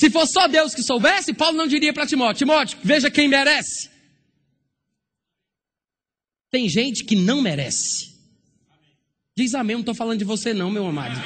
Se 0.00 0.08
fosse 0.08 0.32
só 0.32 0.48
Deus 0.48 0.74
que 0.74 0.82
soubesse, 0.82 1.34
Paulo 1.34 1.58
não 1.58 1.66
diria 1.66 1.92
para 1.92 2.06
Timóteo: 2.06 2.38
Timóteo, 2.38 2.78
veja 2.82 3.10
quem 3.10 3.28
merece. 3.28 3.90
Tem 6.50 6.70
gente 6.70 7.04
que 7.04 7.14
não 7.14 7.42
merece. 7.42 8.14
Diz 9.36 9.54
amém, 9.54 9.76
não 9.76 9.80
estou 9.80 9.94
falando 9.94 10.18
de 10.18 10.24
você, 10.24 10.54
não, 10.54 10.70
meu 10.70 10.86
amado. 10.86 11.22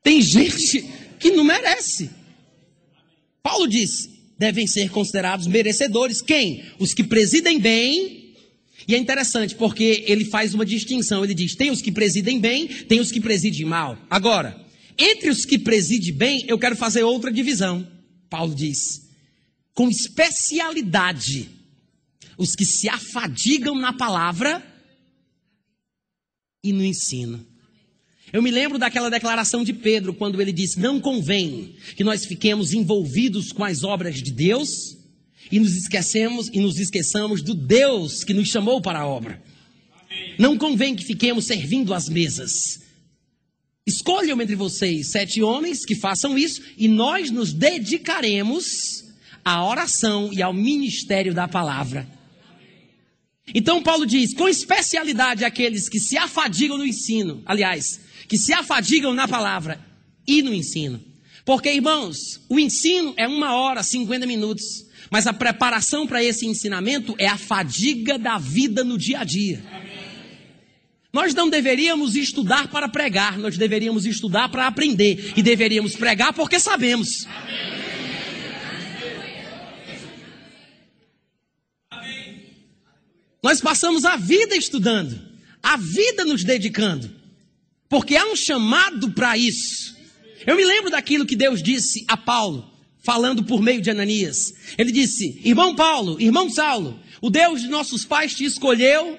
Tem 0.00 0.22
gente 0.22 0.88
que 1.18 1.32
não 1.32 1.42
merece. 1.42 2.08
Paulo 3.42 3.66
diz: 3.66 4.08
devem 4.38 4.64
ser 4.68 4.90
considerados 4.90 5.48
merecedores. 5.48 6.22
Quem? 6.22 6.64
Os 6.78 6.94
que 6.94 7.02
presidem 7.02 7.58
bem 7.58 8.19
e 8.86 8.94
é 8.94 8.98
interessante 8.98 9.54
porque 9.54 10.04
ele 10.06 10.24
faz 10.24 10.54
uma 10.54 10.64
distinção. 10.64 11.24
Ele 11.24 11.34
diz: 11.34 11.54
tem 11.54 11.70
os 11.70 11.82
que 11.82 11.92
presidem 11.92 12.40
bem, 12.40 12.66
tem 12.66 13.00
os 13.00 13.12
que 13.12 13.20
presidem 13.20 13.64
mal. 13.64 13.98
Agora, 14.08 14.58
entre 14.98 15.30
os 15.30 15.44
que 15.44 15.58
preside 15.58 16.12
bem, 16.12 16.44
eu 16.46 16.58
quero 16.58 16.76
fazer 16.76 17.02
outra 17.02 17.32
divisão. 17.32 17.86
Paulo 18.28 18.54
diz: 18.54 19.08
com 19.74 19.88
especialidade, 19.88 21.50
os 22.36 22.54
que 22.54 22.64
se 22.64 22.88
afadigam 22.88 23.74
na 23.74 23.92
palavra 23.92 24.62
e 26.62 26.72
no 26.72 26.84
ensino. 26.84 27.46
Eu 28.32 28.42
me 28.42 28.50
lembro 28.50 28.78
daquela 28.78 29.10
declaração 29.10 29.64
de 29.64 29.72
Pedro, 29.72 30.14
quando 30.14 30.40
ele 30.40 30.52
disse: 30.52 30.78
Não 30.78 31.00
convém 31.00 31.74
que 31.96 32.04
nós 32.04 32.24
fiquemos 32.24 32.72
envolvidos 32.72 33.52
com 33.52 33.64
as 33.64 33.82
obras 33.82 34.22
de 34.22 34.30
Deus 34.30 34.99
e 35.50 35.58
nos 35.58 35.76
esquecemos 35.76 36.48
e 36.52 36.60
nos 36.60 36.78
esqueçamos 36.78 37.42
do 37.42 37.54
Deus 37.54 38.24
que 38.24 38.34
nos 38.34 38.48
chamou 38.48 38.80
para 38.80 39.00
a 39.00 39.06
obra. 39.06 39.42
Não 40.38 40.56
convém 40.56 40.94
que 40.94 41.04
fiquemos 41.04 41.46
servindo 41.46 41.92
às 41.94 42.08
mesas. 42.08 42.80
Escolham 43.86 44.40
entre 44.40 44.54
vocês 44.54 45.10
sete 45.10 45.42
homens 45.42 45.84
que 45.84 45.94
façam 45.94 46.38
isso 46.38 46.62
e 46.76 46.86
nós 46.86 47.30
nos 47.30 47.52
dedicaremos 47.52 49.04
à 49.44 49.64
oração 49.64 50.30
e 50.32 50.42
ao 50.42 50.52
ministério 50.52 51.34
da 51.34 51.48
palavra. 51.48 52.08
Então 53.52 53.82
Paulo 53.82 54.06
diz, 54.06 54.32
com 54.32 54.48
especialidade 54.48 55.44
aqueles 55.44 55.88
que 55.88 55.98
se 55.98 56.16
afadigam 56.16 56.78
no 56.78 56.86
ensino, 56.86 57.42
aliás, 57.44 58.00
que 58.28 58.38
se 58.38 58.52
afadigam 58.52 59.12
na 59.12 59.26
palavra 59.26 59.84
e 60.26 60.40
no 60.42 60.54
ensino. 60.54 61.02
Porque, 61.44 61.72
irmãos, 61.72 62.40
o 62.48 62.60
ensino 62.60 63.12
é 63.16 63.26
uma 63.26 63.56
hora, 63.56 63.82
50 63.82 64.26
minutos. 64.26 64.86
Mas 65.10 65.26
a 65.26 65.32
preparação 65.32 66.06
para 66.06 66.22
esse 66.22 66.46
ensinamento 66.46 67.14
é 67.18 67.26
a 67.26 67.36
fadiga 67.36 68.16
da 68.16 68.38
vida 68.38 68.84
no 68.84 68.96
dia 68.96 69.20
a 69.20 69.24
dia. 69.24 69.60
Nós 71.12 71.34
não 71.34 71.50
deveríamos 71.50 72.14
estudar 72.14 72.68
para 72.68 72.88
pregar, 72.88 73.36
nós 73.36 73.58
deveríamos 73.58 74.06
estudar 74.06 74.48
para 74.48 74.68
aprender. 74.68 75.32
E 75.36 75.42
deveríamos 75.42 75.96
pregar 75.96 76.32
porque 76.32 76.60
sabemos. 76.60 77.26
Nós 83.42 83.60
passamos 83.60 84.04
a 84.04 84.16
vida 84.16 84.54
estudando, 84.54 85.18
a 85.62 85.76
vida 85.76 86.24
nos 86.24 86.44
dedicando, 86.44 87.10
porque 87.88 88.14
há 88.14 88.26
um 88.26 88.36
chamado 88.36 89.12
para 89.12 89.36
isso. 89.36 89.96
Eu 90.46 90.56
me 90.56 90.64
lembro 90.64 90.90
daquilo 90.90 91.26
que 91.26 91.34
Deus 91.34 91.62
disse 91.62 92.04
a 92.06 92.16
Paulo, 92.16 92.69
falando 93.02 93.44
por 93.44 93.60
meio 93.60 93.80
de 93.80 93.90
Ananias. 93.90 94.54
Ele 94.78 94.92
disse: 94.92 95.40
Irmão 95.44 95.74
Paulo, 95.74 96.20
irmão 96.20 96.48
Saulo, 96.50 96.98
o 97.20 97.30
Deus 97.30 97.62
de 97.62 97.68
nossos 97.68 98.04
pais 98.04 98.34
te 98.34 98.44
escolheu 98.44 99.18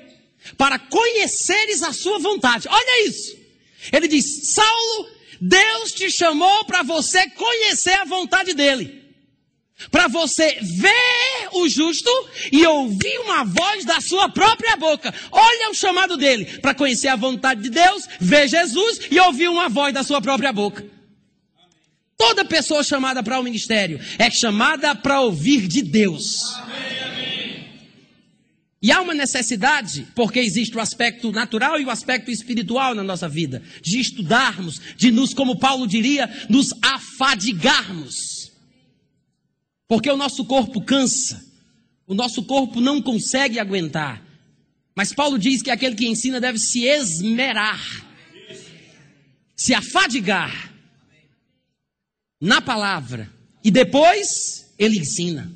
para 0.57 0.79
conheceres 0.79 1.84
a 1.84 1.93
sua 1.93 2.19
vontade. 2.19 2.67
Olha 2.69 3.07
isso. 3.07 3.36
Ele 3.91 4.07
diz: 4.07 4.47
Saulo, 4.49 5.09
Deus 5.39 5.93
te 5.93 6.09
chamou 6.09 6.65
para 6.65 6.84
você 6.84 7.29
conhecer 7.29 7.93
a 7.93 8.05
vontade 8.05 8.53
dele 8.53 9.01
para 9.89 10.07
você 10.07 10.59
ver 10.61 11.49
o 11.53 11.67
justo 11.67 12.11
e 12.51 12.65
ouvir 12.65 13.19
uma 13.21 13.43
voz 13.43 13.86
da 13.86 13.99
sua 13.99 14.29
própria 14.29 14.75
boca. 14.75 15.13
Olha 15.32 15.71
o 15.71 15.73
chamado 15.73 16.17
dele, 16.17 16.45
para 16.59 16.75
conhecer 16.75 17.07
a 17.07 17.15
vontade 17.15 17.63
de 17.63 17.69
Deus, 17.69 18.07
ver 18.19 18.47
Jesus 18.47 18.99
e 19.09 19.19
ouvir 19.19 19.47
uma 19.47 19.69
voz 19.69 19.93
da 19.93 20.03
sua 20.03 20.21
própria 20.21 20.53
boca. 20.53 20.86
Toda 22.22 22.45
pessoa 22.45 22.84
chamada 22.84 23.24
para 23.24 23.39
o 23.39 23.43
ministério 23.43 23.99
é 24.19 24.30
chamada 24.30 24.93
para 24.93 25.22
ouvir 25.22 25.67
de 25.67 25.82
Deus. 25.82 26.53
E 28.80 28.91
há 28.91 29.01
uma 29.01 29.15
necessidade, 29.15 30.07
porque 30.13 30.38
existe 30.39 30.78
o 30.78 30.80
aspecto 30.80 31.32
natural 31.32 31.82
e 31.82 31.86
o 31.86 31.89
aspecto 31.89 32.30
espiritual 32.30 32.93
na 32.93 33.01
nossa 33.01 33.28
vida, 33.28 33.63
de 33.82 33.99
estudarmos, 33.99 34.80
de 34.95 35.11
nos, 35.11 35.34
como 35.34 35.57
Paulo 35.57 35.88
diria, 35.88 36.30
nos 36.47 36.72
afadigarmos. 36.80 38.51
Porque 39.88 40.09
o 40.11 40.15
nosso 40.15 40.45
corpo 40.45 40.80
cansa, 40.80 41.43
o 42.05 42.13
nosso 42.13 42.43
corpo 42.43 42.80
não 42.80 43.01
consegue 43.01 43.57
aguentar. 43.57 44.24
Mas 44.95 45.11
Paulo 45.11 45.39
diz 45.39 45.63
que 45.63 45.72
aquele 45.72 45.95
que 45.95 46.07
ensina 46.07 46.39
deve 46.39 46.59
se 46.59 46.84
esmerar, 46.84 47.82
se 49.55 49.74
afadigar 49.74 50.70
na 52.41 52.59
palavra, 52.59 53.31
e 53.63 53.69
depois 53.69 54.73
ele 54.77 54.97
ensina. 54.97 55.53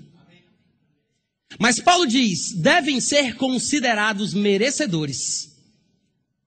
Mas 1.59 1.79
Paulo 1.79 2.05
diz: 2.05 2.51
devem 2.53 3.01
ser 3.01 3.35
considerados 3.35 4.33
merecedores 4.33 5.55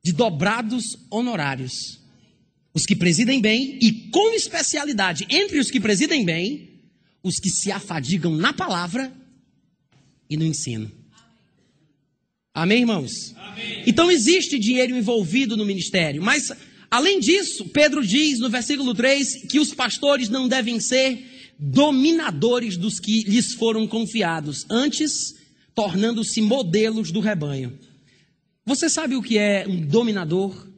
de 0.05 0.13
dobrados 0.13 0.97
honorários. 1.11 1.99
Os 2.73 2.87
que 2.87 2.95
presidem 2.95 3.41
bem, 3.41 3.79
e 3.83 4.09
com 4.11 4.33
especialidade 4.35 5.27
entre 5.29 5.59
os 5.59 5.71
que 5.71 5.81
presidem 5.81 6.25
bem, 6.25 6.81
os 7.23 7.41
que 7.41 7.51
se 7.51 7.73
afadigam 7.73 8.37
na 8.37 8.53
palavra 8.53 9.13
e 10.31 10.37
no 10.37 10.45
ensino. 10.45 10.91
Amém, 12.55 12.81
irmãos? 12.81 13.35
Amém. 13.37 13.83
Então 13.87 14.11
existe 14.11 14.59
dinheiro 14.59 14.97
envolvido 14.97 15.57
no 15.57 15.65
ministério, 15.65 16.23
mas 16.23 16.53
além 16.91 17.21
disso, 17.21 17.69
Pedro 17.69 18.07
diz 18.07 18.39
no 18.39 18.49
versículo 18.49 18.95
3 18.95 19.47
que 19.49 19.59
os 19.59 19.75
pastores 19.75 20.29
não 20.29 20.49
devem 20.49 20.81
ser 20.81 21.55
dominadores 21.59 22.77
dos 22.77 23.01
que 23.01 23.25
lhes 23.25 23.53
foram 23.55 23.87
confiados, 23.87 24.65
antes 24.71 25.37
tornando-se 25.75 26.41
modelos 26.41 27.11
do 27.11 27.21
rebanho. 27.21 27.79
Você 28.65 28.89
sabe 28.89 29.17
o 29.17 29.23
que 29.23 29.39
é 29.39 29.67
um 29.67 29.81
dominador? 29.81 30.69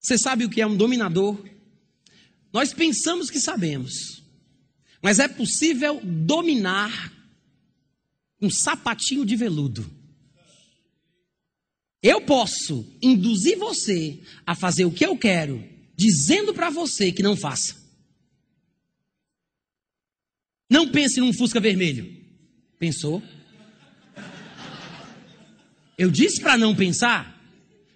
Você 0.00 0.16
sabe 0.16 0.44
o 0.44 0.50
que 0.50 0.60
é 0.60 0.66
um 0.66 0.76
dominador? 0.76 1.42
Nós 2.52 2.72
pensamos 2.72 3.30
que 3.30 3.38
sabemos. 3.38 4.22
Mas 5.02 5.18
é 5.18 5.28
possível 5.28 6.00
dominar 6.02 7.12
um 8.40 8.50
sapatinho 8.50 9.24
de 9.24 9.36
veludo. 9.36 9.88
Eu 12.02 12.22
posso 12.22 12.86
induzir 13.02 13.58
você 13.58 14.20
a 14.46 14.54
fazer 14.54 14.84
o 14.84 14.92
que 14.92 15.04
eu 15.04 15.16
quero, 15.16 15.62
dizendo 15.96 16.54
para 16.54 16.70
você 16.70 17.12
que 17.12 17.22
não 17.22 17.36
faça. 17.36 17.76
Não 20.70 20.90
pense 20.90 21.20
num 21.20 21.32
Fusca 21.32 21.60
vermelho. 21.60 22.16
Pensou? 22.78 23.22
Eu 25.98 26.10
disse 26.10 26.40
para 26.40 26.56
não 26.56 26.74
pensar, 26.74 27.38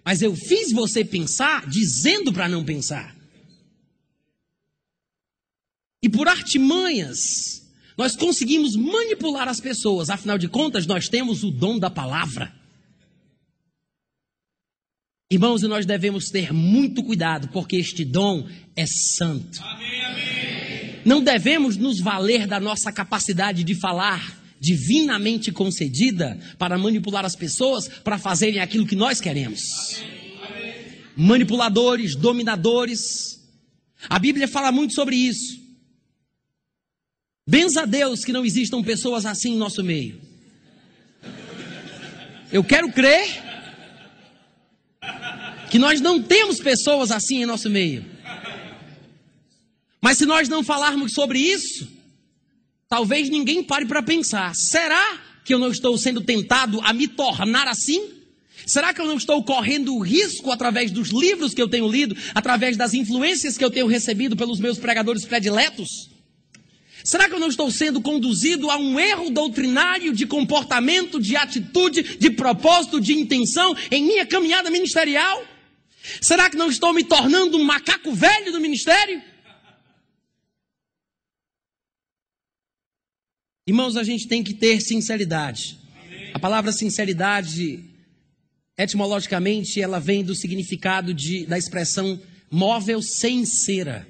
mas 0.03 0.21
eu 0.21 0.35
fiz 0.35 0.71
você 0.71 1.03
pensar 1.03 1.67
dizendo 1.67 2.31
para 2.31 2.47
não 2.47 2.63
pensar. 2.63 3.15
E 6.03 6.07
por 6.07 6.27
artimanhas, 6.27 7.67
nós 7.97 8.15
conseguimos 8.15 8.75
manipular 8.75 9.47
as 9.47 9.59
pessoas, 9.59 10.11
afinal 10.11 10.37
de 10.37 10.47
contas, 10.47 10.85
nós 10.85 11.09
temos 11.09 11.43
o 11.43 11.49
dom 11.49 11.79
da 11.79 11.89
palavra. 11.89 12.54
Irmãos, 15.31 15.63
e 15.63 15.67
nós 15.67 15.87
devemos 15.87 16.29
ter 16.29 16.53
muito 16.53 17.03
cuidado, 17.03 17.47
porque 17.47 17.77
este 17.77 18.05
dom 18.05 18.47
é 18.75 18.85
santo. 18.85 19.59
Amém, 19.63 20.05
amém. 20.05 21.01
Não 21.03 21.23
devemos 21.23 21.77
nos 21.77 21.99
valer 21.99 22.45
da 22.45 22.59
nossa 22.59 22.91
capacidade 22.91 23.63
de 23.63 23.73
falar 23.73 24.39
divinamente 24.59 25.51
concedida 25.51 26.39
para 26.59 26.77
manipular 26.77 27.25
as 27.25 27.35
pessoas 27.35 27.87
para 27.87 28.19
fazerem 28.19 28.59
aquilo 28.59 28.85
que 28.85 28.95
nós 28.95 29.19
queremos. 29.19 29.99
Amém, 30.47 30.73
Manipuladores, 31.15 32.15
dominadores. 32.15 33.43
A 34.07 34.19
Bíblia 34.19 34.47
fala 34.47 34.71
muito 34.71 34.93
sobre 34.93 35.15
isso. 35.15 35.59
Benza 37.47 37.81
a 37.81 37.85
Deus 37.85 38.23
que 38.23 38.31
não 38.31 38.45
existam 38.45 38.83
pessoas 38.83 39.25
assim 39.25 39.53
em 39.53 39.57
nosso 39.57 39.83
meio. 39.83 40.21
Eu 42.51 42.63
quero 42.63 42.91
crer 42.91 43.44
que 45.75 45.79
nós 45.79 45.99
não 45.99 46.23
temos 46.23 46.57
pessoas 46.57 47.11
assim 47.11 47.41
em 47.41 47.45
nosso 47.45 47.69
meio. 47.69 48.05
Mas 50.01 50.17
se 50.17 50.25
nós 50.25 50.47
não 50.47 50.63
falarmos 50.63 51.11
sobre 51.11 51.37
isso, 51.37 51.85
talvez 52.87 53.27
ninguém 53.29 53.61
pare 53.61 53.85
para 53.85 54.01
pensar: 54.01 54.55
será 54.55 55.19
que 55.43 55.53
eu 55.53 55.59
não 55.59 55.67
estou 55.67 55.97
sendo 55.97 56.21
tentado 56.21 56.79
a 56.79 56.93
me 56.93 57.09
tornar 57.09 57.67
assim? 57.67 58.09
Será 58.65 58.93
que 58.93 59.01
eu 59.01 59.05
não 59.05 59.17
estou 59.17 59.43
correndo 59.43 59.99
risco 59.99 60.49
através 60.49 60.91
dos 60.91 61.09
livros 61.09 61.53
que 61.53 61.61
eu 61.61 61.67
tenho 61.67 61.91
lido, 61.91 62.15
através 62.33 62.77
das 62.77 62.93
influências 62.93 63.57
que 63.57 63.65
eu 63.65 63.69
tenho 63.69 63.85
recebido 63.85 64.37
pelos 64.37 64.61
meus 64.61 64.77
pregadores 64.77 65.25
prediletos? 65.25 66.09
Será 67.03 67.27
que 67.27 67.35
eu 67.35 67.39
não 67.39 67.49
estou 67.49 67.69
sendo 67.69 67.99
conduzido 67.99 68.71
a 68.71 68.77
um 68.77 68.97
erro 68.97 69.29
doutrinário 69.29 70.13
de 70.13 70.25
comportamento, 70.25 71.19
de 71.19 71.35
atitude, 71.35 72.17
de 72.17 72.29
propósito, 72.29 73.01
de 73.01 73.11
intenção 73.13 73.75
em 73.91 74.05
minha 74.05 74.25
caminhada 74.25 74.71
ministerial? 74.71 75.54
Será 76.21 76.49
que 76.49 76.57
não 76.57 76.69
estou 76.69 76.93
me 76.93 77.03
tornando 77.03 77.57
um 77.57 77.63
macaco 77.63 78.13
velho 78.13 78.51
do 78.51 78.59
ministério? 78.59 79.21
Irmãos, 83.67 83.97
a 83.97 84.03
gente 84.03 84.27
tem 84.27 84.43
que 84.43 84.53
ter 84.53 84.79
sinceridade. 84.79 85.79
A 86.33 86.39
palavra 86.39 86.71
sinceridade, 86.71 87.83
etimologicamente, 88.77 89.81
ela 89.81 89.99
vem 89.99 90.23
do 90.23 90.35
significado 90.35 91.13
de, 91.13 91.45
da 91.45 91.57
expressão 91.57 92.21
móvel 92.51 93.01
sem 93.01 93.43
cera. 93.45 94.07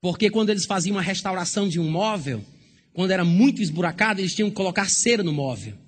Porque 0.00 0.28
quando 0.28 0.50
eles 0.50 0.66
faziam 0.66 0.96
uma 0.96 1.02
restauração 1.02 1.68
de 1.68 1.80
um 1.80 1.90
móvel, 1.90 2.44
quando 2.92 3.12
era 3.12 3.24
muito 3.24 3.62
esburacado, 3.62 4.20
eles 4.20 4.34
tinham 4.34 4.50
que 4.50 4.56
colocar 4.56 4.90
cera 4.90 5.22
no 5.22 5.32
móvel. 5.32 5.78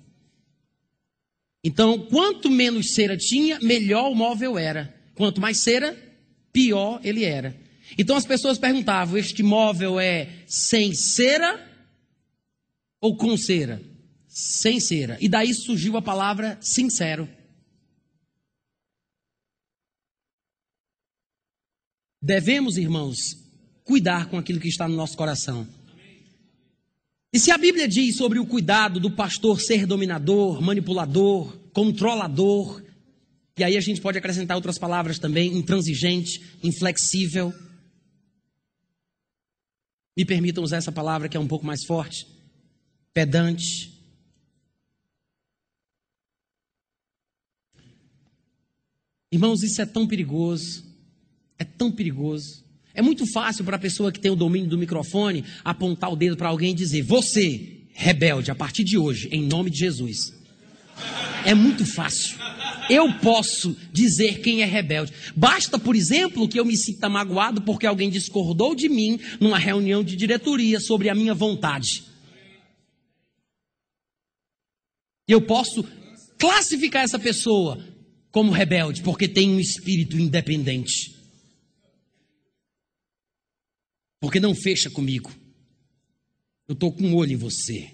Então, 1.65 1.97
quanto 1.97 2.47
menos 2.47 2.93
cera 2.93 3.17
tinha, 3.17 3.59
melhor 3.59 4.11
o 4.11 4.15
móvel 4.15 4.55
era. 4.55 4.95
Quanto 5.15 5.41
mais 5.41 5.57
cera, 5.57 5.97
pior 6.53 7.01
ele 7.03 7.25
era. 7.25 7.59
Então 7.97 8.15
as 8.15 8.23
pessoas 8.23 8.59
perguntavam: 8.59 9.17
este 9.17 9.41
móvel 9.41 9.99
é 9.99 10.43
sem 10.45 10.93
cera 10.93 11.59
ou 13.01 13.17
com 13.17 13.35
cera? 13.35 13.81
Sem 14.27 14.79
cera. 14.79 15.17
E 15.19 15.27
daí 15.27 15.55
surgiu 15.55 15.97
a 15.97 16.03
palavra 16.03 16.55
sincero. 16.61 17.27
Devemos, 22.21 22.77
irmãos, 22.77 23.37
cuidar 23.83 24.29
com 24.29 24.37
aquilo 24.37 24.59
que 24.59 24.67
está 24.67 24.87
no 24.87 24.95
nosso 24.95 25.17
coração. 25.17 25.67
E 27.35 27.39
se 27.39 27.51
a 27.51 27.57
Bíblia 27.57 27.85
diz 27.85 28.15
sobre 28.15 28.39
o 28.39 28.45
cuidado 28.45 28.97
do 28.97 29.11
pastor 29.11 29.59
ser 29.59 29.85
dominador, 29.85 30.61
manipulador, 30.61 31.53
controlador, 31.73 32.81
e 33.57 33.63
aí 33.65 33.75
a 33.75 33.81
gente 33.81 33.99
pode 33.99 34.17
acrescentar 34.17 34.55
outras 34.55 34.77
palavras 34.77 35.19
também, 35.19 35.53
intransigente, 35.53 36.41
inflexível. 36.63 37.53
Me 40.15 40.23
permitam 40.23 40.63
usar 40.63 40.77
essa 40.77 40.93
palavra 40.93 41.27
que 41.27 41.35
é 41.35 41.39
um 41.39 41.45
pouco 41.45 41.65
mais 41.65 41.83
forte. 41.83 42.25
Pedante. 43.13 43.91
Irmãos, 49.29 49.61
isso 49.61 49.81
é 49.81 49.85
tão 49.85 50.07
perigoso. 50.07 50.85
É 51.59 51.65
tão 51.65 51.91
perigoso. 51.91 52.64
É 52.95 53.01
muito 53.01 53.25
fácil 53.27 53.65
para 53.65 53.75
a 53.75 53.79
pessoa 53.79 54.11
que 54.11 54.19
tem 54.19 54.31
o 54.31 54.35
domínio 54.35 54.69
do 54.69 54.77
microfone 54.77 55.43
apontar 55.63 56.11
o 56.11 56.15
dedo 56.15 56.37
para 56.37 56.47
alguém 56.47 56.71
e 56.71 56.75
dizer: 56.75 57.01
Você, 57.03 57.81
rebelde, 57.93 58.49
a 58.49 58.55
partir 58.55 58.85
de 58.85 58.97
hoje, 58.97 59.27
em 59.31 59.43
nome 59.43 59.69
de 59.69 59.77
Jesus. 59.77 60.33
É 61.45 61.53
muito 61.53 61.85
fácil. 61.85 62.37
Eu 62.89 63.11
posso 63.19 63.75
dizer 63.91 64.39
quem 64.41 64.61
é 64.61 64.65
rebelde. 64.65 65.11
Basta, 65.35 65.77
por 65.77 65.95
exemplo, 65.95 66.47
que 66.47 66.59
eu 66.59 66.65
me 66.65 66.77
sinta 66.77 67.09
magoado 67.09 67.61
porque 67.61 67.85
alguém 67.85 68.09
discordou 68.09 68.73
de 68.73 68.87
mim 68.87 69.19
numa 69.39 69.57
reunião 69.57 70.03
de 70.03 70.15
diretoria 70.15 70.79
sobre 70.79 71.09
a 71.09 71.15
minha 71.15 71.33
vontade. 71.33 72.03
Eu 75.27 75.41
posso 75.41 75.83
classificar 76.37 77.03
essa 77.03 77.17
pessoa 77.19 77.83
como 78.31 78.51
rebelde 78.51 79.01
porque 79.01 79.27
tem 79.27 79.49
um 79.49 79.59
espírito 79.59 80.17
independente. 80.17 81.14
Porque 84.25 84.39
não 84.39 84.55
fecha 84.55 84.89
comigo. 84.89 85.31
Eu 86.67 86.73
estou 86.73 86.91
com 86.91 87.03
um 87.03 87.15
olho 87.15 87.33
em 87.33 87.35
você. 87.35 87.91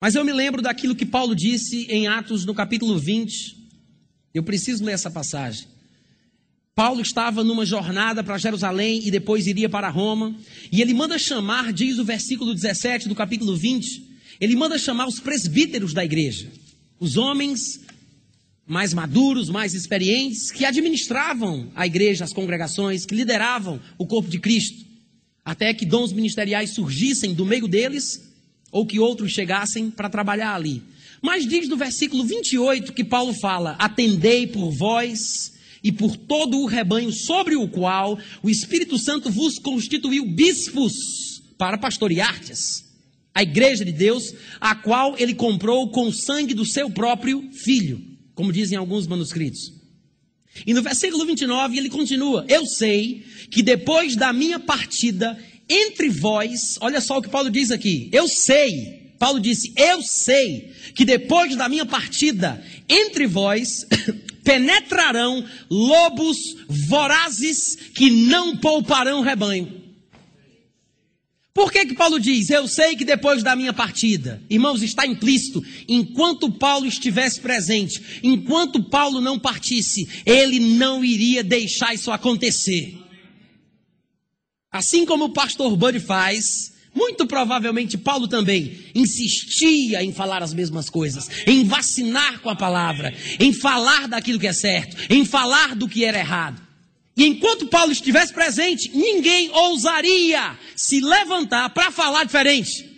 Mas 0.00 0.16
eu 0.16 0.24
me 0.24 0.32
lembro 0.32 0.60
daquilo 0.60 0.96
que 0.96 1.06
Paulo 1.06 1.36
disse 1.36 1.86
em 1.88 2.08
Atos, 2.08 2.44
no 2.44 2.52
capítulo 2.52 2.98
20. 2.98 3.56
Eu 4.34 4.42
preciso 4.42 4.84
ler 4.84 4.94
essa 4.94 5.08
passagem. 5.08 5.68
Paulo 6.74 7.00
estava 7.00 7.44
numa 7.44 7.64
jornada 7.64 8.24
para 8.24 8.36
Jerusalém 8.36 9.06
e 9.06 9.12
depois 9.12 9.46
iria 9.46 9.68
para 9.68 9.88
Roma. 9.88 10.36
E 10.72 10.82
ele 10.82 10.94
manda 10.94 11.16
chamar, 11.16 11.72
diz 11.72 12.00
o 12.00 12.04
versículo 12.04 12.52
17 12.52 13.08
do 13.08 13.14
capítulo 13.14 13.56
20, 13.56 14.16
ele 14.40 14.56
manda 14.56 14.78
chamar 14.78 15.06
os 15.06 15.20
presbíteros 15.20 15.94
da 15.94 16.04
igreja. 16.04 16.50
Os 16.98 17.16
homens 17.16 17.84
mais 18.66 18.94
maduros, 18.94 19.50
mais 19.50 19.74
experientes, 19.74 20.50
que 20.50 20.64
administravam 20.64 21.70
a 21.74 21.86
igreja, 21.86 22.24
as 22.24 22.32
congregações, 22.32 23.04
que 23.04 23.14
lideravam 23.14 23.80
o 23.98 24.06
corpo 24.06 24.30
de 24.30 24.38
Cristo. 24.38 24.84
Até 25.44 25.74
que 25.74 25.84
dons 25.84 26.12
ministeriais 26.12 26.70
surgissem 26.70 27.34
do 27.34 27.44
meio 27.44 27.68
deles 27.68 28.22
ou 28.72 28.86
que 28.86 28.98
outros 28.98 29.32
chegassem 29.32 29.90
para 29.90 30.08
trabalhar 30.08 30.54
ali. 30.54 30.82
Mas 31.20 31.46
diz 31.46 31.68
no 31.68 31.76
versículo 31.76 32.24
28 32.24 32.92
que 32.92 33.04
Paulo 33.04 33.34
fala: 33.34 33.72
Atendei 33.78 34.46
por 34.46 34.70
vós 34.70 35.52
e 35.82 35.92
por 35.92 36.16
todo 36.16 36.58
o 36.58 36.66
rebanho 36.66 37.12
sobre 37.12 37.56
o 37.56 37.68
qual 37.68 38.18
o 38.42 38.48
Espírito 38.48 38.98
Santo 38.98 39.30
vos 39.30 39.58
constituiu 39.58 40.26
bispos 40.26 41.42
para 41.58 41.76
pastorear-te, 41.76 42.52
a 43.34 43.42
igreja 43.42 43.84
de 43.84 43.92
Deus, 43.92 44.34
a 44.60 44.74
qual 44.74 45.14
ele 45.18 45.34
comprou 45.34 45.90
com 45.90 46.06
o 46.08 46.12
sangue 46.12 46.54
do 46.54 46.64
seu 46.64 46.90
próprio 46.90 47.50
filho, 47.52 48.13
como 48.34 48.52
dizem 48.52 48.76
alguns 48.76 49.06
manuscritos. 49.06 49.72
E 50.66 50.72
no 50.72 50.82
versículo 50.82 51.26
29 51.26 51.76
ele 51.76 51.88
continua: 51.88 52.44
Eu 52.48 52.64
sei 52.66 53.24
que 53.50 53.62
depois 53.62 54.16
da 54.16 54.32
minha 54.32 54.58
partida 54.58 55.36
entre 55.68 56.08
vós, 56.08 56.76
olha 56.80 57.00
só 57.00 57.18
o 57.18 57.22
que 57.22 57.28
Paulo 57.28 57.50
diz 57.50 57.70
aqui. 57.70 58.08
Eu 58.12 58.28
sei, 58.28 59.12
Paulo 59.18 59.40
disse, 59.40 59.72
eu 59.76 60.02
sei 60.02 60.72
que 60.94 61.04
depois 61.04 61.56
da 61.56 61.68
minha 61.68 61.86
partida, 61.86 62.62
entre 62.88 63.26
vós 63.26 63.86
penetrarão 64.44 65.44
lobos 65.70 66.38
vorazes 66.68 67.76
que 67.94 68.10
não 68.10 68.56
pouparão 68.56 69.22
rebanho. 69.22 69.83
Por 71.54 71.70
que 71.70 71.86
que 71.86 71.94
Paulo 71.94 72.18
diz, 72.18 72.50
eu 72.50 72.66
sei 72.66 72.96
que 72.96 73.04
depois 73.04 73.44
da 73.44 73.54
minha 73.54 73.72
partida? 73.72 74.42
Irmãos, 74.50 74.82
está 74.82 75.06
implícito, 75.06 75.64
enquanto 75.88 76.50
Paulo 76.50 76.84
estivesse 76.84 77.40
presente, 77.40 78.20
enquanto 78.24 78.82
Paulo 78.82 79.20
não 79.20 79.38
partisse, 79.38 80.08
ele 80.26 80.58
não 80.58 81.04
iria 81.04 81.44
deixar 81.44 81.94
isso 81.94 82.10
acontecer. 82.10 82.98
Assim 84.68 85.06
como 85.06 85.26
o 85.26 85.32
pastor 85.32 85.76
Bud 85.76 86.00
faz, 86.00 86.72
muito 86.92 87.24
provavelmente 87.24 87.96
Paulo 87.96 88.26
também 88.26 88.76
insistia 88.92 90.02
em 90.02 90.12
falar 90.12 90.42
as 90.42 90.52
mesmas 90.52 90.90
coisas, 90.90 91.30
em 91.46 91.62
vacinar 91.62 92.40
com 92.40 92.50
a 92.50 92.56
palavra, 92.56 93.14
em 93.38 93.52
falar 93.52 94.08
daquilo 94.08 94.40
que 94.40 94.48
é 94.48 94.52
certo, 94.52 94.96
em 95.08 95.24
falar 95.24 95.76
do 95.76 95.88
que 95.88 96.04
era 96.04 96.18
errado. 96.18 96.63
E 97.16 97.24
enquanto 97.24 97.68
Paulo 97.68 97.92
estivesse 97.92 98.32
presente, 98.32 98.90
ninguém 98.92 99.50
ousaria 99.50 100.58
se 100.74 101.00
levantar 101.00 101.70
para 101.70 101.90
falar 101.90 102.24
diferente. 102.24 102.92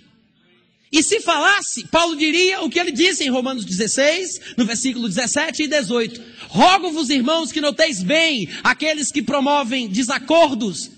E 0.90 1.02
se 1.02 1.20
falasse, 1.20 1.86
Paulo 1.88 2.16
diria 2.16 2.62
o 2.62 2.70
que 2.70 2.78
ele 2.78 2.92
disse 2.92 3.24
em 3.24 3.28
Romanos 3.28 3.64
16, 3.64 4.40
no 4.56 4.64
versículo 4.64 5.08
17 5.08 5.64
e 5.64 5.68
18: 5.68 6.22
Rogo-vos, 6.48 7.10
irmãos, 7.10 7.52
que 7.52 7.60
noteis 7.60 8.02
bem 8.02 8.48
aqueles 8.64 9.12
que 9.12 9.22
promovem 9.22 9.88
desacordos 9.88 10.95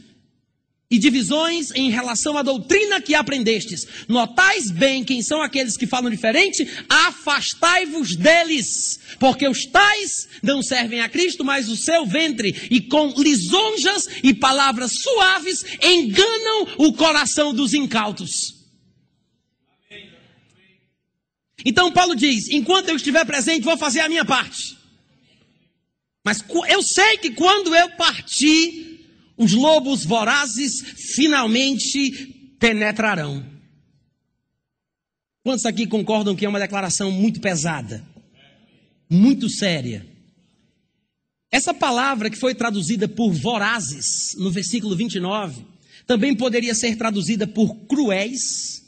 e 0.91 0.99
divisões 0.99 1.70
em 1.72 1.91
relação 1.91 2.39
à 2.39 2.43
doutrina 2.43 3.01
que 3.01 3.14
aprendestes. 3.14 3.86
Notais 4.09 4.71
bem 4.71 5.04
quem 5.04 5.21
são 5.21 5.42
aqueles 5.42 5.76
que 5.76 5.87
falam 5.87 6.11
diferente, 6.11 6.67
afastai-vos 6.88 8.17
deles, 8.17 8.99
porque 9.18 9.46
os 9.46 9.67
tais 9.67 10.29
não 10.42 10.63
servem 10.63 11.00
a 11.00 11.08
Cristo, 11.08 11.45
mas 11.45 11.68
o 11.68 11.76
seu 11.76 12.07
ventre, 12.07 12.68
e 12.71 12.80
com 12.80 13.13
lisonjas 13.18 14.08
e 14.22 14.33
palavras 14.33 14.92
suaves 14.95 15.64
enganam 15.83 16.68
o 16.79 16.92
coração 16.95 17.53
dos 17.53 17.75
incautos. 17.75 18.57
Então 21.64 21.92
Paulo 21.92 22.14
diz: 22.14 22.49
enquanto 22.49 22.88
eu 22.88 22.96
estiver 22.96 23.26
presente, 23.26 23.64
vou 23.64 23.76
fazer 23.76 24.00
a 24.00 24.08
minha 24.08 24.25
parte. 24.25 24.79
Mas 26.25 26.42
eu 26.68 26.83
sei 26.83 27.18
que 27.18 27.30
quando 27.30 27.75
eu 27.75 27.91
partir, 27.91 28.88
os 29.39 29.53
lobos 29.53 30.05
vorazes 30.05 30.81
finalmente 31.15 32.57
penetrarão. 32.59 33.47
Quantos 35.45 35.65
aqui 35.65 35.87
concordam 35.87 36.35
que 36.35 36.45
é 36.45 36.49
uma 36.49 36.59
declaração 36.59 37.11
muito 37.11 37.41
pesada? 37.41 38.05
Muito 39.09 39.49
séria. 39.49 40.05
Essa 41.51 41.73
palavra 41.73 42.29
que 42.29 42.37
foi 42.37 42.55
traduzida 42.55 43.09
por 43.09 43.33
vorazes 43.33 44.37
no 44.37 44.51
versículo 44.51 44.95
29, 44.95 45.65
também 46.07 46.35
poderia 46.35 46.75
ser 46.75 46.97
traduzida 46.97 47.47
por 47.47 47.75
cruéis, 47.87 48.83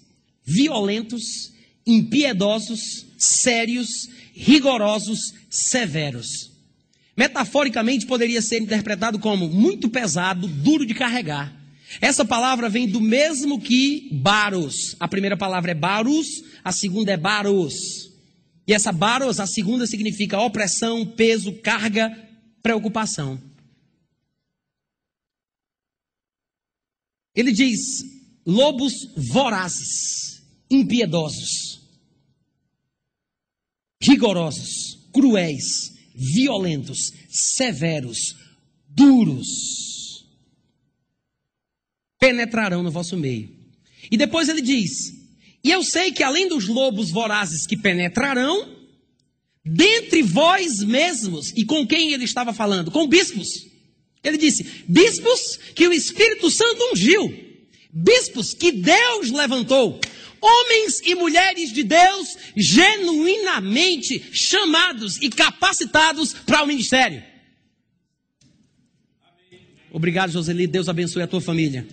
violentos, 0.45 1.53
impiedosos, 1.87 3.07
sérios, 3.17 4.09
rigorosos, 4.35 5.33
severos. 5.49 6.50
Metaforicamente 7.17 8.07
poderia 8.07 8.41
ser 8.41 8.61
interpretado 8.61 9.19
como 9.19 9.49
muito 9.49 9.89
pesado, 9.89 10.47
duro 10.47 10.87
de 10.87 10.95
carregar. 10.95 11.55
Essa 12.01 12.25
palavra 12.25 12.69
vem 12.69 12.87
do 12.89 13.01
mesmo 13.01 13.61
que 13.61 14.09
baros. 14.13 14.95
A 15.01 15.09
primeira 15.09 15.37
palavra 15.37 15.73
é 15.73 15.75
baros, 15.75 16.45
a 16.63 16.71
segunda 16.71 17.13
é 17.13 17.17
baros. 17.17 18.11
E 18.67 18.73
essa 18.73 18.93
baros, 18.93 19.41
a 19.41 19.47
segunda 19.47 19.87
significa 19.87 20.41
opressão, 20.41 21.05
peso, 21.05 21.53
carga, 21.55 22.17
preocupação. 22.63 23.41
Ele 27.35 27.51
diz: 27.53 28.05
lobos 28.47 29.11
vorazes, 29.17 30.43
impiedosos. 30.71 31.81
rigorosos, 34.03 34.99
cruéis, 35.13 36.00
violentos, 36.15 37.13
severos, 37.29 38.37
duros, 38.89 40.27
penetrarão 42.19 42.83
no 42.83 42.91
vosso 42.91 43.17
meio. 43.17 43.51
E 44.11 44.17
depois 44.17 44.49
ele 44.49 44.61
diz: 44.61 45.13
E 45.65 45.71
eu 45.71 45.83
sei 45.83 46.13
que 46.13 46.23
além 46.23 46.49
dos 46.49 46.69
lobos 46.69 47.11
vorazes 47.11 47.67
que 47.67 47.77
penetrarão, 47.77 48.77
dentre 49.65 50.23
vós 50.23 50.83
mesmos, 50.83 51.53
e 51.57 51.65
com 51.65 51.87
quem 51.87 52.13
ele 52.13 52.25
estava 52.25 52.53
falando? 52.53 52.91
Com 52.91 53.07
bispos. 53.07 53.67
Ele 54.23 54.37
disse: 54.37 54.85
bispos 54.87 55.59
que 55.75 55.87
o 55.87 55.93
Espírito 55.93 56.51
Santo 56.51 56.93
ungiu, 56.93 57.33
bispos 57.93 58.53
que 58.53 58.73
Deus 58.73 59.31
levantou, 59.31 59.99
homens 60.41 61.01
e 61.05 61.15
mulheres 61.15 61.73
de 61.73 61.83
Deus 61.83 62.37
genuinamente 62.57 64.31
chamados 64.33 65.17
e 65.21 65.29
capacitados 65.31 66.33
para 66.33 66.63
o 66.63 66.67
ministério. 66.67 67.23
Obrigado, 69.93 70.31
Joseli. 70.31 70.67
Deus 70.67 70.89
abençoe 70.89 71.23
a 71.23 71.27
tua 71.27 71.41
família. 71.41 71.87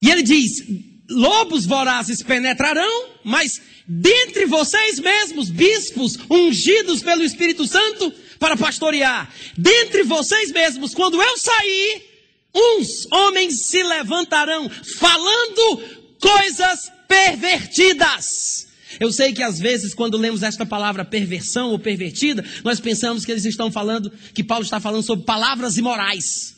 E 0.00 0.10
ele 0.10 0.22
diz: 0.22 0.62
lobos 1.08 1.66
vorazes 1.66 2.22
penetrarão, 2.22 3.08
mas 3.24 3.60
dentre 3.88 4.46
vocês 4.46 4.98
mesmos, 4.98 5.50
bispos 5.50 6.18
ungidos 6.30 7.02
pelo 7.02 7.24
Espírito 7.24 7.66
Santo 7.66 8.12
para 8.38 8.56
pastorear, 8.56 9.32
dentre 9.56 10.02
vocês 10.02 10.52
mesmos, 10.52 10.94
quando 10.94 11.20
eu 11.20 11.38
sair, 11.38 12.13
uns 12.54 13.06
homens 13.10 13.60
se 13.66 13.82
levantarão 13.82 14.68
falando 14.68 15.82
coisas 16.20 16.92
pervertidas. 17.08 18.68
Eu 19.00 19.12
sei 19.12 19.32
que 19.32 19.42
às 19.42 19.58
vezes, 19.58 19.92
quando 19.92 20.16
lemos 20.16 20.42
esta 20.42 20.64
palavra 20.64 21.04
perversão 21.04 21.70
ou 21.70 21.78
pervertida, 21.78 22.44
nós 22.62 22.78
pensamos 22.78 23.24
que 23.24 23.32
eles 23.32 23.44
estão 23.44 23.70
falando, 23.70 24.10
que 24.32 24.44
Paulo 24.44 24.64
está 24.64 24.78
falando 24.78 25.02
sobre 25.02 25.24
palavras 25.24 25.76
imorais. 25.76 26.56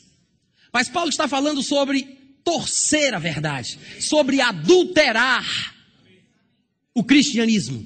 Mas 0.71 0.87
Paulo 0.87 1.09
está 1.09 1.27
falando 1.27 1.63
sobre 1.63 2.03
torcer 2.43 3.13
a 3.13 3.19
verdade, 3.19 3.79
sobre 3.99 4.39
adulterar 4.39 5.75
o 6.93 7.03
cristianismo, 7.03 7.85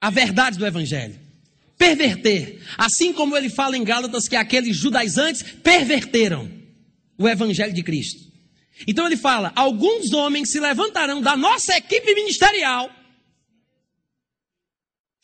a 0.00 0.10
verdade 0.10 0.58
do 0.58 0.66
evangelho. 0.66 1.27
Perverter, 1.78 2.60
assim 2.76 3.12
como 3.12 3.36
ele 3.36 3.48
fala 3.48 3.76
em 3.76 3.84
Gálatas 3.84 4.28
que 4.28 4.36
aqueles 4.36 4.76
judaizantes 4.76 5.42
perverteram 5.62 6.50
o 7.16 7.28
evangelho 7.28 7.72
de 7.72 7.82
Cristo. 7.84 8.20
Então 8.86 9.06
ele 9.06 9.16
fala: 9.16 9.52
alguns 9.54 10.12
homens 10.12 10.50
se 10.50 10.60
levantarão 10.60 11.22
da 11.22 11.36
nossa 11.36 11.76
equipe 11.76 12.14
ministerial 12.14 12.90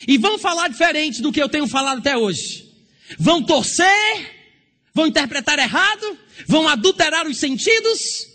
e 0.07 0.19
vão 0.19 0.39
falar 0.39 0.69
diferente 0.69 1.21
do 1.21 1.33
que 1.33 1.43
eu 1.43 1.49
tenho 1.49 1.67
falado 1.67 1.99
até 1.99 2.17
hoje. 2.17 2.73
Vão 3.19 3.43
torcer, 3.43 3.87
vão 4.95 5.07
interpretar 5.07 5.59
errado, 5.59 6.19
vão 6.47 6.69
adulterar 6.69 7.27
os 7.27 7.37
sentidos, 7.37 8.27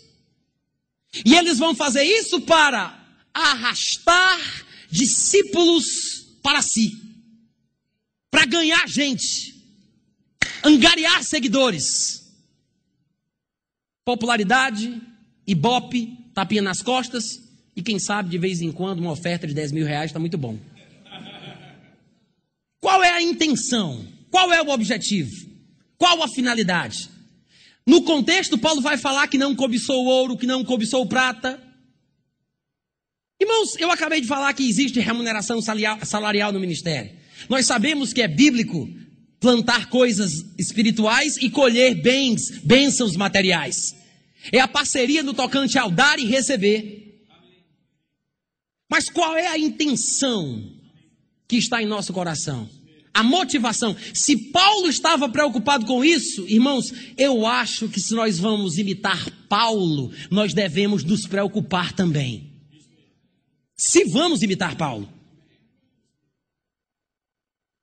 e 1.24 1.34
eles 1.34 1.58
vão 1.58 1.74
fazer 1.74 2.04
isso 2.04 2.40
para 2.42 2.98
arrastar 3.32 4.66
discípulos 4.90 5.86
para 6.42 6.62
si, 6.62 6.99
para 8.30 8.46
ganhar 8.46 8.88
gente, 8.88 9.54
angariar 10.64 11.24
seguidores, 11.24 12.32
popularidade, 14.04 15.00
ibope, 15.46 16.16
tapinha 16.34 16.62
nas 16.62 16.82
costas, 16.82 17.24
e 17.74 17.82
quem 17.82 17.98
sabe 17.98 18.28
de 18.28 18.38
vez 18.38 18.60
em 18.60 18.70
quando 18.70 19.00
uma 19.00 19.12
oferta 19.12 19.46
de 19.46 19.54
10 19.54 19.72
mil 19.72 19.86
reais 19.86 20.10
está 20.10 20.18
muito 20.18 20.38
bom. 20.38 20.58
Qual 22.80 23.02
é 23.02 23.10
a 23.10 23.22
intenção? 23.22 24.06
Qual 24.30 24.52
é 24.52 24.62
o 24.62 24.70
objetivo? 24.70 25.50
Qual 25.98 26.22
a 26.22 26.28
finalidade? 26.28 27.10
No 27.86 28.02
contexto, 28.02 28.56
Paulo 28.56 28.80
vai 28.80 28.96
falar 28.96 29.26
que 29.28 29.36
não 29.36 29.54
cobiçou 29.54 30.04
ouro, 30.04 30.36
que 30.36 30.46
não 30.46 30.64
cobiçou 30.64 31.04
prata. 31.06 31.60
Irmãos, 33.40 33.76
eu 33.78 33.90
acabei 33.90 34.20
de 34.20 34.26
falar 34.26 34.52
que 34.52 34.68
existe 34.68 35.00
remuneração 35.00 35.60
salarial 35.60 36.52
no 36.52 36.60
ministério. 36.60 37.19
Nós 37.48 37.66
sabemos 37.66 38.12
que 38.12 38.22
é 38.22 38.28
bíblico 38.28 38.88
plantar 39.40 39.88
coisas 39.88 40.44
espirituais 40.58 41.36
e 41.38 41.48
colher 41.48 41.94
bens, 41.94 42.58
bênçãos 42.62 43.16
materiais. 43.16 43.96
É 44.52 44.60
a 44.60 44.68
parceria 44.68 45.22
no 45.22 45.34
tocante 45.34 45.78
ao 45.78 45.90
dar 45.90 46.18
e 46.18 46.26
receber. 46.26 47.26
Mas 48.90 49.08
qual 49.08 49.36
é 49.36 49.46
a 49.46 49.58
intenção 49.58 50.72
que 51.48 51.56
está 51.56 51.82
em 51.82 51.86
nosso 51.86 52.12
coração? 52.12 52.68
a 53.12 53.22
motivação. 53.22 53.96
Se 54.14 54.36
Paulo 54.36 54.88
estava 54.88 55.28
preocupado 55.28 55.84
com 55.84 56.04
isso, 56.04 56.46
irmãos, 56.48 56.92
eu 57.16 57.44
acho 57.44 57.88
que 57.88 58.00
se 58.00 58.14
nós 58.14 58.38
vamos 58.38 58.78
imitar 58.78 59.30
Paulo, 59.48 60.12
nós 60.30 60.54
devemos 60.54 61.04
nos 61.04 61.26
preocupar 61.26 61.92
também. 61.92 62.52
Se 63.76 64.04
vamos 64.04 64.42
imitar 64.42 64.76
Paulo. 64.76 65.08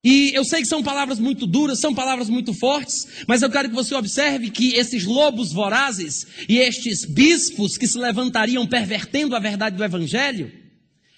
E 0.04 0.32
eu 0.34 0.46
sei 0.46 0.62
que 0.62 0.68
são 0.68 0.84
palavras 0.84 1.20
muito 1.20 1.48
duras, 1.48 1.80
são 1.80 1.94
palavras 1.94 2.30
muito 2.30 2.54
fortes, 2.54 3.08
mas 3.28 3.42
eu 3.42 3.50
quero 3.50 3.70
que 3.70 3.76
você 3.76 3.96
observe 3.96 4.52
que 4.52 4.76
esses 4.76 5.06
lobos 5.06 5.52
vorazes 5.52 6.26
e 6.48 6.60
estes 6.60 7.04
bispos 7.04 7.78
que 7.78 7.88
se 7.88 7.98
levantariam 7.98 8.66
pervertendo 8.68 9.36
a 9.36 9.40
verdade 9.40 9.76
do 9.76 9.84
evangelho, 9.84 10.52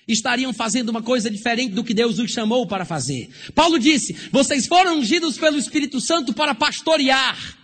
estariam 0.07 0.51
fazendo 0.51 0.89
uma 0.89 1.03
coisa 1.03 1.29
diferente 1.29 1.73
do 1.73 1.83
que 1.83 1.93
Deus 1.93 2.17
os 2.17 2.31
chamou 2.31 2.65
para 2.65 2.85
fazer. 2.85 3.29
Paulo 3.53 3.77
disse: 3.77 4.15
Vocês 4.31 4.65
foram 4.65 4.97
ungidos 4.97 5.37
pelo 5.37 5.57
Espírito 5.57 6.01
Santo 6.01 6.33
para 6.33 6.55
pastorear. 6.55 7.57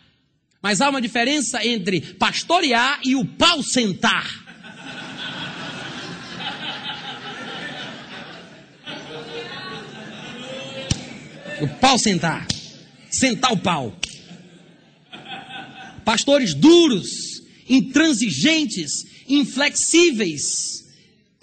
Mas 0.61 0.81
há 0.81 0.89
uma 0.89 1.01
diferença 1.01 1.65
entre 1.65 2.01
pastorear 2.01 2.99
e 3.03 3.15
o 3.15 3.25
pau 3.25 3.63
sentar. 3.63 4.44
O 11.61 11.67
pau 11.79 11.97
sentar. 11.97 12.47
Sentar 13.09 13.51
o 13.53 13.57
pau. 13.57 13.97
Pastores 16.03 16.53
duros, 16.53 17.41
intransigentes, 17.67 19.05
inflexíveis 19.27 20.75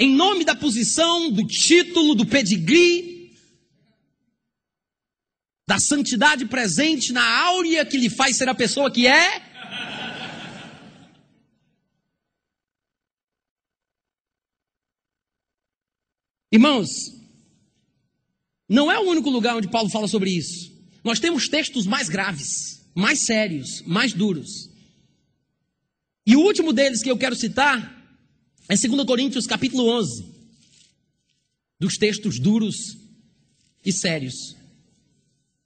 em 0.02 0.16
nome 0.16 0.44
da 0.44 0.54
posição, 0.56 1.30
do 1.30 1.46
título, 1.46 2.16
do 2.16 2.26
pedigree, 2.26 3.36
da 5.68 5.78
santidade 5.78 6.44
presente 6.46 7.12
na 7.12 7.24
áurea 7.44 7.86
que 7.86 7.96
lhe 7.96 8.10
faz 8.10 8.36
ser 8.36 8.48
a 8.48 8.54
pessoa 8.54 8.90
que 8.90 9.06
é. 9.06 9.40
Irmãos, 16.50 16.88
não 18.72 18.90
é 18.90 18.98
o 18.98 19.02
único 19.02 19.28
lugar 19.28 19.54
onde 19.54 19.68
Paulo 19.68 19.90
fala 19.90 20.08
sobre 20.08 20.30
isso. 20.30 20.72
Nós 21.04 21.20
temos 21.20 21.46
textos 21.46 21.86
mais 21.86 22.08
graves, 22.08 22.82
mais 22.94 23.18
sérios, 23.18 23.82
mais 23.86 24.14
duros. 24.14 24.70
E 26.26 26.34
o 26.34 26.40
último 26.40 26.72
deles 26.72 27.02
que 27.02 27.10
eu 27.10 27.18
quero 27.18 27.36
citar 27.36 28.02
é 28.70 28.74
2 28.74 29.04
Coríntios 29.04 29.46
capítulo 29.46 29.86
11, 29.90 30.24
dos 31.78 31.98
textos 31.98 32.38
duros 32.38 32.96
e 33.84 33.92
sérios, 33.92 34.56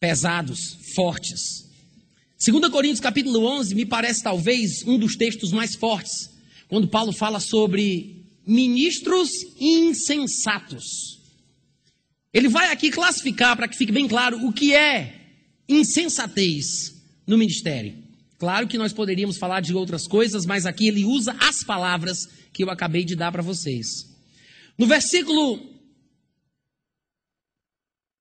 pesados, 0.00 0.76
fortes. 0.96 1.70
2 2.44 2.68
Coríntios 2.72 2.98
capítulo 2.98 3.46
11 3.46 3.72
me 3.76 3.86
parece 3.86 4.20
talvez 4.20 4.82
um 4.84 4.98
dos 4.98 5.14
textos 5.14 5.52
mais 5.52 5.76
fortes, 5.76 6.28
quando 6.66 6.88
Paulo 6.88 7.12
fala 7.12 7.38
sobre 7.38 8.26
ministros 8.44 9.30
insensatos. 9.60 11.15
Ele 12.36 12.50
vai 12.50 12.70
aqui 12.70 12.90
classificar, 12.90 13.56
para 13.56 13.66
que 13.66 13.78
fique 13.78 13.90
bem 13.90 14.06
claro, 14.06 14.46
o 14.46 14.52
que 14.52 14.74
é 14.74 15.22
insensatez 15.66 16.94
no 17.26 17.38
ministério. 17.38 17.94
Claro 18.38 18.68
que 18.68 18.76
nós 18.76 18.92
poderíamos 18.92 19.38
falar 19.38 19.62
de 19.62 19.72
outras 19.72 20.06
coisas, 20.06 20.44
mas 20.44 20.66
aqui 20.66 20.86
ele 20.86 21.02
usa 21.02 21.34
as 21.40 21.64
palavras 21.64 22.28
que 22.52 22.62
eu 22.62 22.68
acabei 22.68 23.06
de 23.06 23.16
dar 23.16 23.32
para 23.32 23.40
vocês. 23.40 23.86
No 24.76 24.86
versículo 24.86 25.66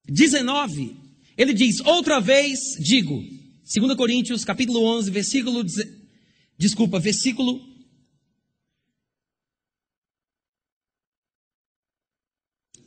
19, 0.08 0.96
ele 1.38 1.52
diz: 1.52 1.82
Outra 1.82 2.22
vez 2.22 2.58
digo, 2.80 3.22
2 3.66 3.98
Coríntios, 3.98 4.46
capítulo 4.46 4.82
11, 4.98 5.12
versículo. 5.12 5.62
Desculpa, 6.58 7.00
versículo. 7.02 7.74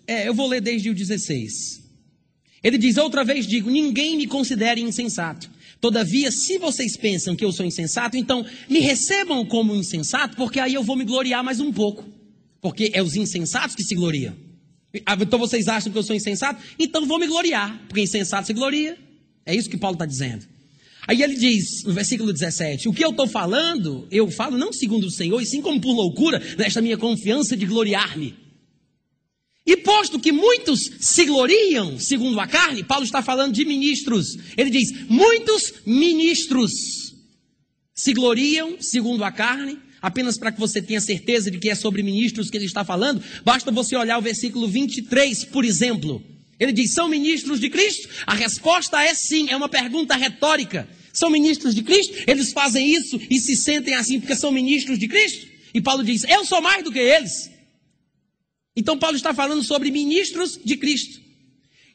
É, 0.09 0.27
eu 0.27 0.33
vou 0.33 0.49
ler 0.49 0.63
desde 0.63 0.89
o 0.89 0.95
16. 0.95 1.83
Ele 2.65 2.79
diz: 2.79 2.97
Outra 2.97 3.23
vez 3.23 3.47
digo: 3.47 3.71
Ninguém 3.71 4.17
me 4.17 4.27
considere 4.27 4.81
insensato. 4.81 5.51
Todavia, 5.79 6.33
se 6.33 6.59
vocês 6.59 6.97
pensam 6.97 7.37
que 7.37 7.45
eu 7.45 7.53
sou 7.53 7.65
insensato, 7.65 8.17
então 8.17 8.45
me 8.69 8.81
recebam 8.81 9.45
como 9.45 9.77
insensato, 9.77 10.35
porque 10.35 10.59
aí 10.59 10.75
eu 10.75 10.83
vou 10.83 10.97
me 10.97 11.05
gloriar 11.05 11.45
mais 11.45 11.61
um 11.61 11.71
pouco. 11.71 12.05
Porque 12.61 12.91
é 12.95 13.03
os 13.03 13.15
insensatos 13.15 13.77
que 13.77 13.85
se 13.85 13.95
gloriam. 13.95 14.35
Ah, 15.05 15.17
então 15.21 15.39
vocês 15.39 15.69
acham 15.69 15.93
que 15.93 15.99
eu 15.99 16.03
sou 16.03 16.17
insensato? 16.17 16.61
Então 16.79 17.07
vou 17.07 17.19
me 17.19 17.27
gloriar, 17.27 17.81
porque 17.87 18.01
insensato 18.01 18.47
se 18.47 18.55
gloria. 18.55 18.97
É 19.45 19.55
isso 19.55 19.69
que 19.69 19.77
Paulo 19.77 19.95
está 19.95 20.07
dizendo. 20.07 20.45
Aí 21.07 21.23
ele 21.23 21.37
diz, 21.37 21.85
no 21.85 21.93
versículo 21.93 22.33
17: 22.33 22.89
O 22.89 22.93
que 22.95 23.05
eu 23.05 23.11
estou 23.11 23.29
falando, 23.29 24.09
eu 24.11 24.29
falo 24.31 24.57
não 24.57 24.73
segundo 24.73 25.05
o 25.05 25.11
Senhor, 25.11 25.41
e 25.41 25.47
sim 25.47 25.61
como 25.61 25.81
por 25.81 25.93
loucura, 25.93 26.43
nesta 26.57 26.81
minha 26.81 26.97
confiança 26.97 27.55
de 27.55 27.67
gloriar-me. 27.67 28.48
E 29.69 29.77
posto 29.77 30.19
que 30.19 30.33
muitos 30.33 30.91
se 30.99 31.27
gloriam 31.27 32.01
segundo 32.01 32.41
a 32.41 32.47
carne, 32.47 32.83
Paulo 32.83 33.05
está 33.05 33.21
falando 33.21 33.53
de 33.53 33.67
ministros. 33.67 34.39
Ele 34.57 34.71
diz: 34.71 34.91
muitos 35.11 35.75
ministros 35.85 37.15
se 37.95 38.15
gloriam 38.15 38.81
segundo 38.81 39.23
a 39.25 39.31
carne, 39.31 39.79
apenas 40.01 40.39
para 40.39 40.51
que 40.53 40.59
você 40.59 40.81
tenha 40.81 41.03
certeza 41.03 41.51
de 41.51 41.59
que 41.59 41.69
é 41.69 41.75
sobre 41.75 42.03
ministros 42.03 42.49
que 42.49 42.57
ele 42.57 42.65
está 42.65 42.83
falando, 42.83 43.23
basta 43.45 43.71
você 43.71 43.95
olhar 43.95 44.17
o 44.17 44.23
versículo 44.23 44.67
23, 44.67 45.45
por 45.45 45.67
exemplo. 45.67 46.25
Ele 46.59 46.73
diz: 46.73 46.95
são 46.95 47.07
ministros 47.07 47.61
de 47.61 47.69
Cristo? 47.69 48.09
A 48.27 48.33
resposta 48.33 49.03
é 49.03 49.13
sim, 49.13 49.51
é 49.51 49.57
uma 49.57 49.69
pergunta 49.69 50.17
retórica. 50.17 50.89
São 51.13 51.29
ministros 51.29 51.75
de 51.75 51.83
Cristo? 51.83 52.17
Eles 52.27 52.53
fazem 52.53 52.91
isso 52.91 53.21
e 53.29 53.39
se 53.39 53.55
sentem 53.55 53.93
assim 53.97 54.19
porque 54.19 54.35
são 54.35 54.51
ministros 54.51 54.99
de 54.99 55.07
Cristo? 55.07 55.47
E 55.75 55.81
Paulo 55.83 56.03
diz: 56.03 56.25
eu 56.25 56.43
sou 56.47 56.63
mais 56.63 56.83
do 56.83 56.91
que 56.91 56.99
eles. 56.99 57.58
Então 58.79 58.97
Paulo 58.97 59.17
está 59.17 59.35
falando 59.35 59.65
sobre 59.65 59.91
ministros 59.91 60.57
de 60.65 60.77
Cristo. 60.77 61.21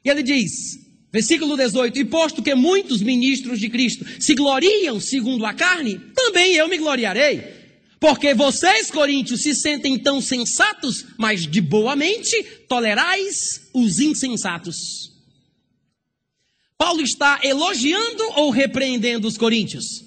E 0.04 0.10
ele 0.10 0.22
diz, 0.22 0.78
versículo 1.14 1.56
18: 1.56 1.98
E 1.98 2.04
posto 2.04 2.44
que 2.44 2.54
muitos 2.54 3.02
ministros 3.02 3.58
de 3.58 3.70
Cristo 3.70 4.06
se 4.20 4.36
gloriam 4.36 5.00
segundo 5.00 5.46
a 5.46 5.54
carne, 5.54 6.02
também 6.14 6.56
eu 6.56 6.68
me 6.68 6.78
gloriarei. 6.78 7.42
Porque 8.02 8.34
vocês, 8.34 8.92
coríntios, 8.92 9.44
se 9.44 9.56
sentem 9.56 9.98
tão 9.98 10.20
sensatos, 10.20 11.06
mas 11.18 11.48
de 11.48 11.62
boa 11.62 11.96
mente 11.96 12.44
tolerais 12.68 13.62
os 13.74 14.02
insensatos. 14.02 15.14
Paulo 16.78 17.02
está 17.02 17.40
elogiando 17.42 18.24
ou 18.36 18.50
repreendendo 18.50 19.26
os 19.26 19.38
coríntios? 19.38 20.04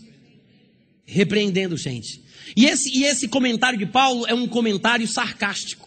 Repreendendo, 1.07 1.75
gente. 1.75 2.23
E 2.55 2.67
esse, 2.67 2.91
e 2.91 3.05
esse 3.05 3.29
comentário 3.29 3.79
de 3.79 3.87
Paulo 3.87 4.27
é 4.27 4.35
um 4.35 4.47
comentário 4.47 5.09
sarcástico. 5.09 5.86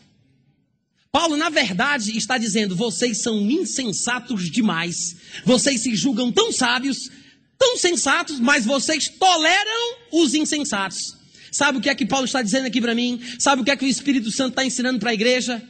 Paulo, 1.12 1.36
na 1.36 1.50
verdade, 1.50 2.16
está 2.16 2.38
dizendo: 2.38 2.76
vocês 2.76 3.22
são 3.22 3.40
insensatos 3.50 4.50
demais. 4.50 5.16
Vocês 5.44 5.82
se 5.82 5.96
julgam 5.96 6.32
tão 6.32 6.52
sábios, 6.52 7.10
tão 7.58 7.78
sensatos, 7.78 8.40
mas 8.40 8.66
vocês 8.66 9.10
toleram 9.10 9.98
os 10.12 10.34
insensatos. 10.34 11.18
Sabe 11.52 11.80
o 11.80 11.82
que 11.82 11.90
é 11.90 11.96
que 11.96 12.06
Paulo 12.06 12.26
está 12.26 12.42
dizendo 12.44 12.68
aqui 12.68 12.80
para 12.80 12.94
mim? 12.94 13.20
Sabe 13.40 13.62
o 13.62 13.66
que 13.66 13.72
é 13.72 13.76
que 13.76 13.86
o 13.86 13.90
Espírito 13.90 14.32
Santo 14.32 14.52
está 14.52 14.64
ensinando 14.64 15.00
para 15.00 15.10
a 15.10 15.14
igreja? 15.14 15.62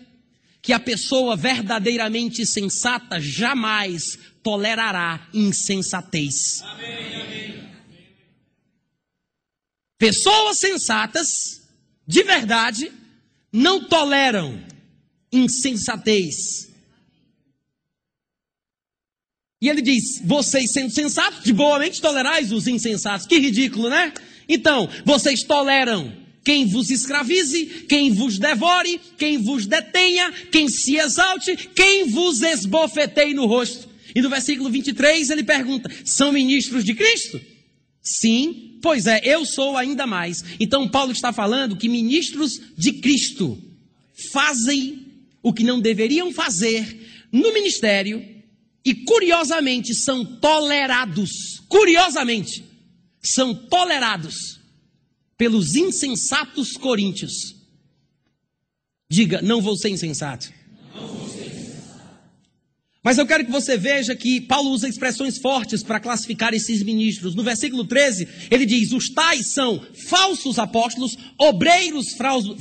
Que 0.62 0.74
a 0.74 0.80
pessoa 0.80 1.38
verdadeiramente 1.38 2.46
sensata 2.46 3.18
jamais 3.22 4.20
tolerará 4.44 5.26
insensatez. 5.34 6.62
Amém, 6.64 7.22
amém. 7.22 7.70
Pessoas 9.98 10.58
sensatas, 10.58 11.62
de 12.06 12.24
verdade, 12.24 12.92
não 13.54 13.86
toleram 13.86 14.62
insensatez. 15.32 16.70
E 19.62 19.68
ele 19.68 19.82
diz: 19.82 20.22
vocês 20.24 20.72
sendo 20.72 20.92
sensatos, 20.92 21.44
de 21.44 21.54
boa 21.54 21.80
mente 21.80 22.02
tolerais 22.02 22.52
os 22.52 22.68
insensatos. 22.68 23.28
Que 23.28 23.38
ridículo, 23.38 23.90
né? 23.90 24.14
Então, 24.48 24.90
vocês 25.06 25.44
toleram 25.44 26.12
quem 26.44 26.66
vos 26.66 26.90
escravize, 26.90 27.86
quem 27.88 28.12
vos 28.12 28.40
devore, 28.40 29.00
quem 29.18 29.38
vos 29.38 29.68
detenha, 29.68 30.32
quem 30.52 30.68
se 30.70 30.96
exalte, 30.96 31.56
quem 31.76 32.10
vos 32.10 32.42
esbofeteie 32.42 33.34
no 33.34 33.46
rosto. 33.46 33.90
E 34.16 34.22
no 34.22 34.30
versículo 34.30 34.70
23 34.70 35.30
ele 35.30 35.44
pergunta: 35.44 35.92
são 36.06 36.32
ministros 36.32 36.84
de 36.84 36.96
Cristo? 36.96 37.40
Sim, 38.02 38.80
pois 38.82 39.06
é, 39.06 39.22
eu 39.24 39.46
sou 39.46 39.78
ainda 39.78 40.08
mais. 40.08 40.44
Então 40.60 40.88
Paulo 40.88 41.12
está 41.12 41.34
falando 41.34 41.76
que 41.76 41.90
ministros 41.90 42.60
de 42.78 42.94
Cristo 42.94 43.62
fazem 44.32 45.09
o 45.42 45.54
que 45.54 45.64
não 45.64 45.80
deveriam 45.80 46.32
fazer 46.32 47.28
no 47.32 47.54
ministério 47.54 48.26
e, 48.86 48.94
curiosamente, 48.94 49.94
são 49.94 50.26
tolerados. 50.26 51.62
Curiosamente, 51.68 52.64
são 53.22 53.54
tolerados 53.54 54.60
pelos 55.38 55.76
insensatos 55.76 56.74
coríntios. 56.78 57.56
Diga, 59.10 59.42
não 59.42 59.62
vou 59.62 59.76
ser 59.76 59.90
insensato. 59.90 60.52
Mas 63.02 63.18
eu 63.18 63.26
quero 63.26 63.46
que 63.46 63.52
você 63.52 63.78
veja 63.78 64.14
que 64.14 64.42
Paulo 64.42 64.72
usa 64.72 64.88
expressões 64.88 65.38
fortes 65.38 65.82
para 65.82 66.02
classificar 66.02 66.54
esses 66.54 66.84
ministros. 66.84 67.34
No 67.34 67.44
versículo 67.44 67.86
13, 67.86 68.28
ele 68.52 68.66
diz: 68.66 68.92
os 68.92 69.10
tais 69.10 69.48
são 69.54 69.82
falsos 70.10 70.60
apóstolos, 70.60 71.18
obreiros 71.38 72.10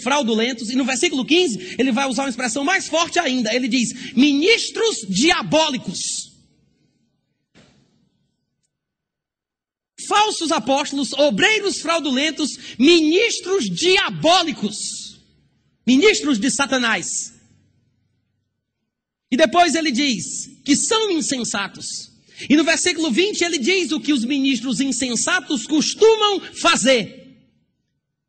fraudulentos. 0.01 0.71
E 0.71 0.77
no 0.77 0.85
versículo 0.85 1.25
15, 1.25 1.75
ele 1.77 1.91
vai 1.91 2.09
usar 2.09 2.23
uma 2.23 2.31
expressão 2.31 2.65
mais 2.65 2.87
forte 2.87 3.19
ainda. 3.19 3.53
Ele 3.53 3.67
diz: 3.67 4.15
ministros 4.15 5.05
diabólicos. 5.09 6.29
Falsos 10.07 10.53
apóstolos, 10.53 11.13
obreiros 11.15 11.81
fraudulentos, 11.81 12.77
ministros 12.79 13.69
diabólicos, 13.69 15.21
ministros 15.85 16.39
de 16.39 16.49
Satanás. 16.49 17.38
E 19.31 19.37
depois 19.37 19.75
ele 19.75 19.91
diz 19.91 20.51
que 20.65 20.75
são 20.75 21.11
insensatos. 21.11 22.11
E 22.49 22.57
no 22.57 22.65
versículo 22.65 23.11
20 23.11 23.43
ele 23.43 23.59
diz 23.59 23.93
o 23.93 24.01
que 24.01 24.13
os 24.13 24.25
ministros 24.25 24.81
insensatos 24.81 25.67
costumam 25.67 26.41
fazer. 26.55 27.37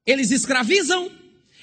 Eles 0.06 0.32
escravizam, 0.32 1.12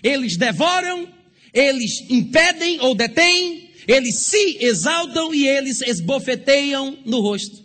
eles 0.02 0.36
devoram, 0.36 1.12
eles 1.52 2.04
impedem 2.08 2.80
ou 2.80 2.94
detêm, 2.94 3.70
eles 3.88 4.16
se 4.16 4.58
exaltam 4.60 5.34
e 5.34 5.46
eles 5.46 5.82
esbofeteiam 5.82 6.98
no 7.04 7.20
rosto. 7.20 7.64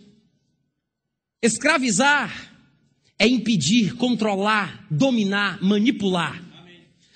Escravizar 1.41 2.51
é 3.17 3.27
impedir, 3.27 3.95
controlar, 3.95 4.87
dominar, 4.89 5.61
manipular. 5.63 6.50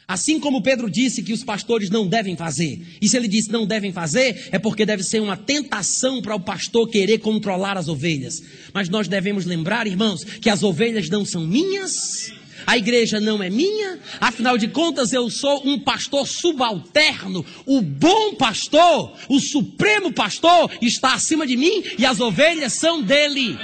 Assim 0.08 0.40
como 0.40 0.62
Pedro 0.62 0.90
disse 0.90 1.24
que 1.24 1.34
os 1.34 1.44
pastores 1.44 1.90
não 1.90 2.08
devem 2.08 2.36
fazer. 2.36 2.80
E 3.02 3.10
se 3.10 3.18
ele 3.18 3.28
disse 3.28 3.52
não 3.52 3.66
devem 3.66 3.92
fazer, 3.92 4.50
é 4.52 4.60
porque 4.60 4.86
deve 4.86 5.04
ser 5.04 5.20
uma 5.20 5.36
tentação 5.36 6.22
para 6.22 6.36
o 6.36 6.40
pastor 6.40 6.88
querer 6.90 7.18
controlar 7.18 7.76
as 7.76 7.88
ovelhas. 7.88 8.42
Mas 8.72 8.88
nós 8.88 9.08
devemos 9.08 9.46
lembrar, 9.46 9.88
irmãos, 9.88 10.24
que 10.24 10.50
as 10.50 10.62
ovelhas 10.62 11.10
não 11.10 11.26
são 11.26 11.48
minhas, 11.48 12.32
a 12.68 12.78
igreja 12.78 13.20
não 13.20 13.42
é 13.42 13.50
minha, 13.50 14.00
afinal 14.20 14.58
de 14.58 14.68
contas 14.68 15.12
eu 15.12 15.28
sou 15.30 15.68
um 15.68 15.80
pastor 15.80 16.28
subalterno. 16.28 17.44
O 17.66 17.82
bom 17.82 18.36
pastor, 18.36 19.12
o 19.28 19.40
supremo 19.40 20.12
pastor, 20.12 20.72
está 20.82 21.16
acima 21.16 21.48
de 21.48 21.58
mim 21.58 21.84
e 21.98 22.06
as 22.06 22.20
ovelhas 22.20 22.74
são 22.74 23.02
dele. 23.02 23.58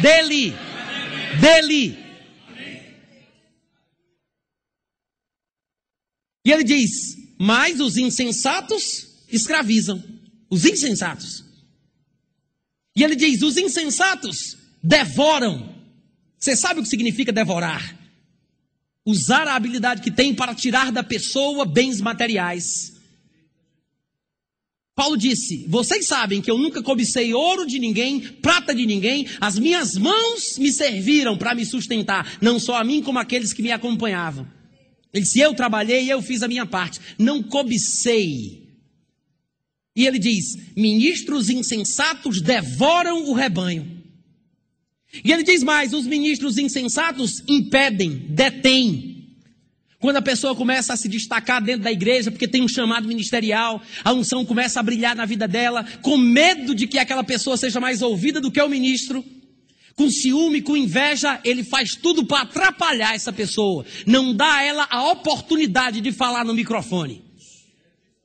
Dele. 0.00 0.54
Dele. 1.40 2.01
E 6.44 6.50
ele 6.50 6.64
diz: 6.64 7.16
Mas 7.38 7.80
os 7.80 7.96
insensatos 7.96 9.06
escravizam. 9.30 10.02
Os 10.50 10.64
insensatos. 10.64 11.44
E 12.94 13.02
ele 13.02 13.16
diz: 13.16 13.42
Os 13.42 13.56
insensatos 13.56 14.56
devoram. 14.82 15.74
Você 16.38 16.56
sabe 16.56 16.80
o 16.80 16.82
que 16.82 16.88
significa 16.88 17.32
devorar? 17.32 17.98
Usar 19.04 19.48
a 19.48 19.54
habilidade 19.54 20.02
que 20.02 20.10
tem 20.10 20.34
para 20.34 20.54
tirar 20.54 20.92
da 20.92 21.02
pessoa 21.02 21.64
bens 21.64 22.00
materiais. 22.00 22.92
Paulo 24.94 25.16
disse: 25.16 25.64
Vocês 25.68 26.06
sabem 26.06 26.42
que 26.42 26.50
eu 26.50 26.58
nunca 26.58 26.82
cobicei 26.82 27.32
ouro 27.32 27.66
de 27.66 27.78
ninguém, 27.78 28.20
prata 28.20 28.74
de 28.74 28.84
ninguém, 28.84 29.26
as 29.40 29.58
minhas 29.58 29.96
mãos 29.96 30.58
me 30.58 30.70
serviram 30.70 31.38
para 31.38 31.54
me 31.54 31.64
sustentar, 31.64 32.38
não 32.40 32.58
só 32.58 32.76
a 32.76 32.84
mim, 32.84 33.02
como 33.02 33.18
aqueles 33.18 33.52
que 33.52 33.62
me 33.62 33.72
acompanhavam. 33.72 34.46
Ele 35.12 35.22
disse: 35.22 35.40
Eu 35.40 35.54
trabalhei, 35.54 36.10
eu 36.10 36.22
fiz 36.22 36.42
a 36.42 36.48
minha 36.48 36.66
parte, 36.66 37.00
não 37.18 37.42
cobicei. 37.42 38.62
E 39.94 40.06
ele 40.06 40.18
diz: 40.18 40.56
Ministros 40.76 41.50
insensatos 41.50 42.40
devoram 42.40 43.28
o 43.28 43.34
rebanho. 43.34 44.02
E 45.24 45.30
ele 45.30 45.42
diz 45.42 45.62
mais: 45.62 45.92
os 45.92 46.06
ministros 46.06 46.56
insensatos 46.56 47.42
impedem, 47.46 48.26
detêm. 48.30 49.10
Quando 49.98 50.16
a 50.16 50.22
pessoa 50.22 50.56
começa 50.56 50.92
a 50.92 50.96
se 50.96 51.08
destacar 51.08 51.62
dentro 51.62 51.82
da 51.82 51.92
igreja, 51.92 52.30
porque 52.30 52.48
tem 52.48 52.62
um 52.62 52.68
chamado 52.68 53.06
ministerial, 53.06 53.80
a 54.02 54.12
unção 54.12 54.44
começa 54.44 54.80
a 54.80 54.82
brilhar 54.82 55.14
na 55.14 55.24
vida 55.24 55.46
dela, 55.46 55.84
com 56.00 56.16
medo 56.16 56.74
de 56.74 56.88
que 56.88 56.98
aquela 56.98 57.22
pessoa 57.22 57.56
seja 57.56 57.78
mais 57.78 58.02
ouvida 58.02 58.40
do 58.40 58.50
que 58.50 58.60
o 58.60 58.68
ministro, 58.68 59.24
com 59.96 60.10
ciúme, 60.10 60.62
com 60.62 60.76
inveja, 60.76 61.40
ele 61.44 61.64
faz 61.64 61.94
tudo 61.94 62.24
para 62.24 62.42
atrapalhar 62.42 63.14
essa 63.14 63.32
pessoa. 63.32 63.84
Não 64.06 64.34
dá 64.34 64.54
a 64.54 64.62
ela 64.62 64.88
a 64.90 65.10
oportunidade 65.10 66.00
de 66.00 66.12
falar 66.12 66.44
no 66.44 66.54
microfone. 66.54 67.22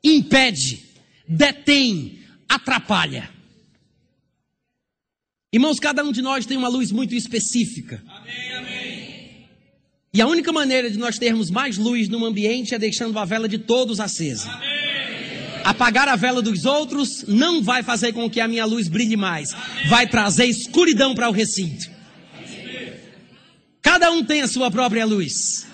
Impede, 0.03 0.83
detém, 1.27 2.19
atrapalha. 2.47 3.29
Irmãos, 5.51 5.79
cada 5.79 6.03
um 6.03 6.11
de 6.11 6.21
nós 6.21 6.45
tem 6.45 6.57
uma 6.57 6.67
luz 6.67 6.91
muito 6.91 7.15
específica. 7.15 8.03
Amém, 8.07 8.53
amém. 8.53 9.47
E 10.13 10.21
a 10.21 10.27
única 10.27 10.51
maneira 10.51 10.89
de 10.89 10.97
nós 10.97 11.17
termos 11.17 11.49
mais 11.49 11.77
luz 11.77 12.09
num 12.09 12.25
ambiente 12.25 12.73
é 12.73 12.79
deixando 12.79 13.17
a 13.17 13.25
vela 13.25 13.47
de 13.47 13.57
todos 13.57 13.99
acesa. 13.99 14.49
Amém. 14.49 14.76
Apagar 15.67 16.07
a 16.07 16.15
vela 16.15 16.41
dos 16.41 16.63
outros 16.63 17.25
não 17.27 17.61
vai 17.61 17.83
fazer 17.83 18.13
com 18.13 18.29
que 18.29 18.39
a 18.39 18.47
minha 18.47 18.63
luz 18.63 18.87
brilhe 18.87 19.17
mais. 19.17 19.53
Vai 19.89 20.07
trazer 20.07 20.45
escuridão 20.45 21.13
para 21.13 21.27
o 21.27 21.33
recinto. 21.33 21.91
Cada 23.81 24.09
um 24.09 24.23
tem 24.23 24.41
a 24.41 24.47
sua 24.47 24.71
própria 24.71 25.05
luz. 25.05 25.67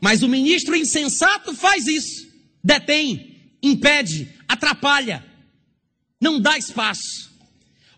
Mas 0.00 0.22
o 0.22 0.28
ministro 0.28 0.76
insensato 0.76 1.56
faz 1.56 1.88
isso. 1.88 2.28
Detém, 2.62 3.50
impede, 3.60 4.28
atrapalha. 4.46 5.26
Não 6.20 6.40
dá 6.40 6.56
espaço. 6.56 7.28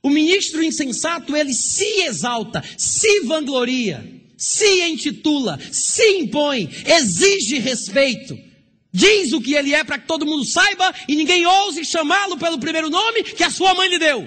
O 0.03 0.09
ministro 0.09 0.63
insensato, 0.63 1.37
ele 1.37 1.53
se 1.53 2.07
exalta, 2.07 2.65
se 2.79 3.21
vangloria, 3.27 4.23
se 4.35 4.89
intitula, 4.89 5.61
se 5.71 6.21
impõe, 6.21 6.71
exige 6.87 7.59
respeito. 7.59 8.48
Diz 8.93 9.33
o 9.33 9.41
que 9.41 9.55
ele 9.55 9.75
é 9.75 9.85
para 9.85 9.99
que 9.99 10.07
todo 10.07 10.25
mundo 10.25 10.45
saiba 10.45 10.95
e 11.07 11.15
ninguém 11.15 11.47
ouse 11.47 11.85
chamá-lo 11.85 12.39
pelo 12.39 12.59
primeiro 12.59 12.89
nome 12.89 13.23
que 13.23 13.45
a 13.45 13.51
sua 13.51 13.75
mãe 13.75 13.89
lhe 13.89 13.99
deu. 13.99 14.27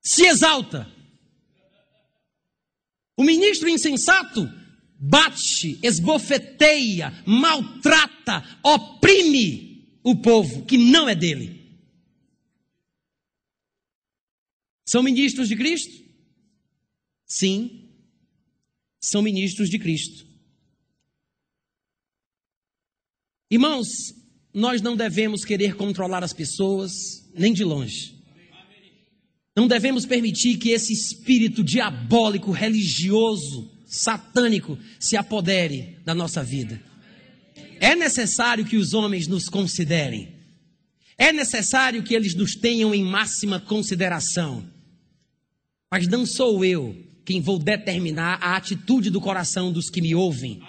Se 0.00 0.24
exalta. 0.24 0.90
O 3.16 3.24
ministro 3.24 3.68
insensato 3.68 4.48
bate, 4.98 5.78
esbofeteia, 5.82 7.12
maltrata, 7.26 8.44
oprime 8.62 9.98
o 10.04 10.16
povo 10.16 10.64
que 10.64 10.78
não 10.78 11.08
é 11.08 11.14
dele. 11.16 11.58
São 14.86 15.02
ministros 15.02 15.48
de 15.48 15.56
Cristo? 15.56 16.02
Sim, 17.26 17.90
são 19.00 19.20
ministros 19.20 19.68
de 19.68 19.78
Cristo. 19.78 20.27
Irmãos, 23.50 23.88
nós 24.52 24.82
não 24.82 24.96
devemos 24.96 25.44
querer 25.44 25.74
controlar 25.74 26.22
as 26.22 26.32
pessoas, 26.32 26.92
nem 27.34 27.52
de 27.52 27.64
longe. 27.64 28.14
Não 29.56 29.66
devemos 29.66 30.06
permitir 30.06 30.58
que 30.58 30.70
esse 30.70 30.92
espírito 30.92 31.64
diabólico, 31.64 32.52
religioso, 32.52 33.70
satânico 33.86 34.78
se 35.00 35.16
apodere 35.16 35.98
da 36.04 36.14
nossa 36.14 36.44
vida. 36.44 36.80
É 37.80 37.96
necessário 37.96 38.64
que 38.64 38.76
os 38.76 38.92
homens 38.92 39.26
nos 39.26 39.48
considerem. 39.48 40.28
É 41.16 41.32
necessário 41.32 42.02
que 42.02 42.14
eles 42.14 42.34
nos 42.34 42.54
tenham 42.54 42.94
em 42.94 43.02
máxima 43.02 43.58
consideração. 43.58 44.64
Mas 45.90 46.06
não 46.06 46.26
sou 46.26 46.64
eu 46.64 46.96
quem 47.24 47.40
vou 47.40 47.58
determinar 47.58 48.38
a 48.42 48.56
atitude 48.56 49.10
do 49.10 49.20
coração 49.20 49.72
dos 49.72 49.90
que 49.90 50.00
me 50.00 50.14
ouvem. 50.14 50.62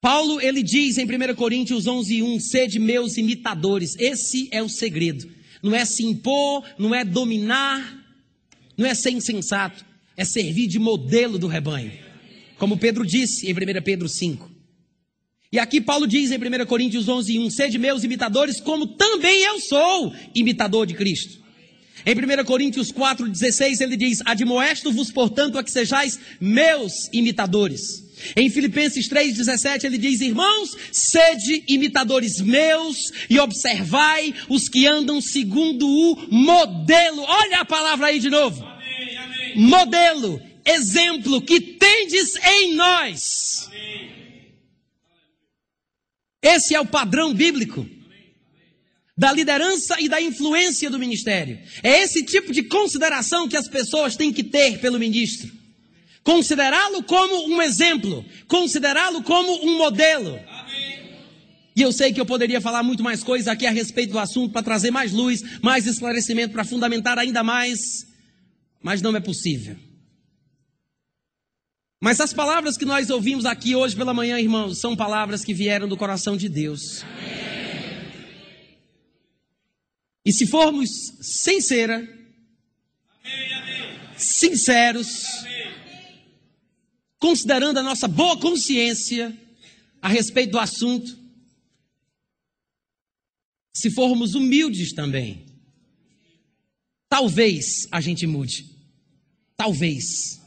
Paulo, 0.00 0.40
ele 0.40 0.62
diz 0.62 0.96
em 0.96 1.04
1 1.04 1.34
Coríntios 1.34 1.86
11, 1.86 2.22
1, 2.22 2.40
sede 2.40 2.78
meus 2.78 3.18
imitadores. 3.18 3.94
Esse 3.98 4.48
é 4.50 4.62
o 4.62 4.68
segredo. 4.68 5.28
Não 5.62 5.74
é 5.74 5.84
se 5.84 6.02
impor, 6.02 6.64
não 6.78 6.94
é 6.94 7.04
dominar, 7.04 8.02
não 8.78 8.86
é 8.86 8.94
ser 8.94 9.10
insensato, 9.10 9.84
é 10.16 10.24
servir 10.24 10.68
de 10.68 10.78
modelo 10.78 11.38
do 11.38 11.46
rebanho. 11.46 11.92
Como 12.56 12.78
Pedro 12.78 13.04
disse 13.04 13.46
em 13.46 13.52
1 13.52 13.82
Pedro 13.82 14.08
5. 14.08 14.50
E 15.52 15.58
aqui 15.58 15.80
Paulo 15.80 16.06
diz 16.06 16.30
em 16.30 16.36
1 16.36 16.64
Coríntios 16.64 17.06
11, 17.06 17.38
1, 17.38 17.50
sede 17.50 17.76
meus 17.76 18.02
imitadores, 18.02 18.58
como 18.58 18.86
também 18.86 19.42
eu 19.42 19.60
sou 19.60 20.14
imitador 20.34 20.86
de 20.86 20.94
Cristo. 20.94 21.40
Em 22.06 22.14
1 22.14 22.44
Coríntios 22.44 22.90
4,16 22.90 23.80
ele 23.82 23.96
diz: 23.98 24.22
Admoesto-vos, 24.24 25.10
portanto, 25.10 25.58
a 25.58 25.64
que 25.64 25.70
sejais 25.70 26.18
meus 26.40 27.10
imitadores. 27.12 28.09
Em 28.36 28.50
Filipenses 28.50 29.08
3,17 29.08 29.84
ele 29.84 29.98
diz: 29.98 30.20
Irmãos, 30.20 30.76
sede 30.92 31.64
imitadores 31.68 32.40
meus 32.40 33.12
e 33.28 33.38
observai 33.38 34.34
os 34.48 34.68
que 34.68 34.86
andam 34.86 35.20
segundo 35.20 35.86
o 35.86 36.28
modelo. 36.30 37.22
Olha 37.22 37.60
a 37.60 37.64
palavra 37.64 38.08
aí 38.08 38.18
de 38.18 38.30
novo. 38.30 38.64
Amém, 38.64 39.16
amém. 39.16 39.56
Modelo, 39.56 40.40
exemplo 40.64 41.42
que 41.42 41.60
tendes 41.60 42.36
em 42.36 42.74
nós. 42.74 43.68
Amém. 43.68 44.10
Esse 46.42 46.74
é 46.74 46.80
o 46.80 46.86
padrão 46.86 47.34
bíblico 47.34 47.86
da 49.16 49.30
liderança 49.30 50.00
e 50.00 50.08
da 50.08 50.20
influência 50.20 50.88
do 50.88 50.98
ministério. 50.98 51.58
É 51.82 52.02
esse 52.02 52.24
tipo 52.24 52.52
de 52.52 52.62
consideração 52.62 53.46
que 53.46 53.56
as 53.56 53.68
pessoas 53.68 54.16
têm 54.16 54.32
que 54.32 54.42
ter 54.42 54.78
pelo 54.80 54.98
ministro. 54.98 55.59
Considerá-lo 56.22 57.02
como 57.04 57.46
um 57.46 57.62
exemplo, 57.62 58.24
considerá-lo 58.46 59.22
como 59.22 59.64
um 59.66 59.78
modelo. 59.78 60.38
Amém. 60.48 61.00
E 61.74 61.82
eu 61.82 61.92
sei 61.92 62.12
que 62.12 62.20
eu 62.20 62.26
poderia 62.26 62.60
falar 62.60 62.82
muito 62.82 63.02
mais 63.02 63.22
coisas 63.22 63.48
aqui 63.48 63.66
a 63.66 63.70
respeito 63.70 64.12
do 64.12 64.18
assunto 64.18 64.52
para 64.52 64.62
trazer 64.62 64.90
mais 64.90 65.12
luz, 65.12 65.42
mais 65.62 65.86
esclarecimento, 65.86 66.52
para 66.52 66.64
fundamentar 66.64 67.18
ainda 67.18 67.42
mais, 67.42 68.06
mas 68.82 69.00
não 69.00 69.16
é 69.16 69.20
possível. 69.20 69.76
Mas 72.02 72.20
as 72.20 72.32
palavras 72.32 72.76
que 72.76 72.84
nós 72.84 73.10
ouvimos 73.10 73.44
aqui 73.44 73.74
hoje 73.74 73.94
pela 73.96 74.14
manhã, 74.14 74.38
irmãos, 74.38 74.80
são 74.80 74.96
palavras 74.96 75.44
que 75.44 75.54
vieram 75.54 75.88
do 75.88 75.96
coração 75.96 76.36
de 76.36 76.48
Deus. 76.48 77.02
Amém. 77.02 77.50
E 80.24 80.32
se 80.32 80.46
formos 80.46 80.90
sincera, 81.20 82.06
sinceros, 84.16 85.24
considerando 87.20 87.78
a 87.78 87.82
nossa 87.82 88.08
boa 88.08 88.36
consciência 88.40 89.38
a 90.00 90.08
respeito 90.08 90.52
do 90.52 90.58
assunto, 90.58 91.16
se 93.76 93.90
formos 93.90 94.34
humildes 94.34 94.92
também, 94.92 95.46
talvez 97.08 97.86
a 97.92 98.00
gente 98.00 98.26
mude. 98.26 98.74
Talvez. 99.56 100.40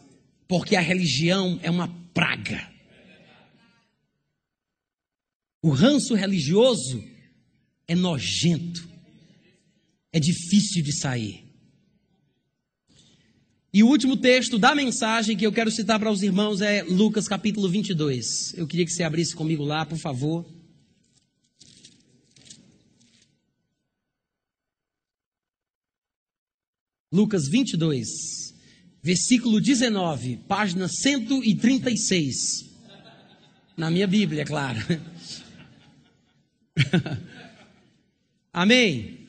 Porque 0.48 0.76
a 0.76 0.82
religião 0.82 1.60
é 1.62 1.70
uma 1.70 1.88
praga. 2.14 2.72
O 5.62 5.70
ranço 5.70 6.16
religioso 6.16 7.04
é 7.88 7.96
nojento. 7.96 8.90
É 10.12 10.20
difícil 10.20 10.84
de 10.84 10.92
sair. 10.92 11.43
E 13.74 13.82
o 13.82 13.88
último 13.88 14.16
texto 14.16 14.60
da 14.60 14.76
mensagem 14.76 15.36
que 15.36 15.48
eu 15.48 15.52
quero 15.52 15.72
citar 15.72 16.00
para 16.00 16.12
os 16.12 16.22
irmãos 16.22 16.62
é 16.62 16.84
Lucas 16.84 17.28
capítulo 17.28 17.68
22. 17.68 18.54
Eu 18.56 18.68
queria 18.68 18.86
que 18.86 18.92
você 18.92 19.02
abrisse 19.02 19.36
comigo 19.36 19.64
lá, 19.64 19.84
por 19.84 19.98
favor. 19.98 20.46
Lucas 27.12 27.48
22, 27.48 28.54
versículo 29.02 29.60
19, 29.60 30.38
página 30.48 30.88
136. 30.88 32.70
Na 33.76 33.90
minha 33.90 34.06
Bíblia, 34.06 34.46
claro. 34.46 34.80
Amém. 38.54 39.28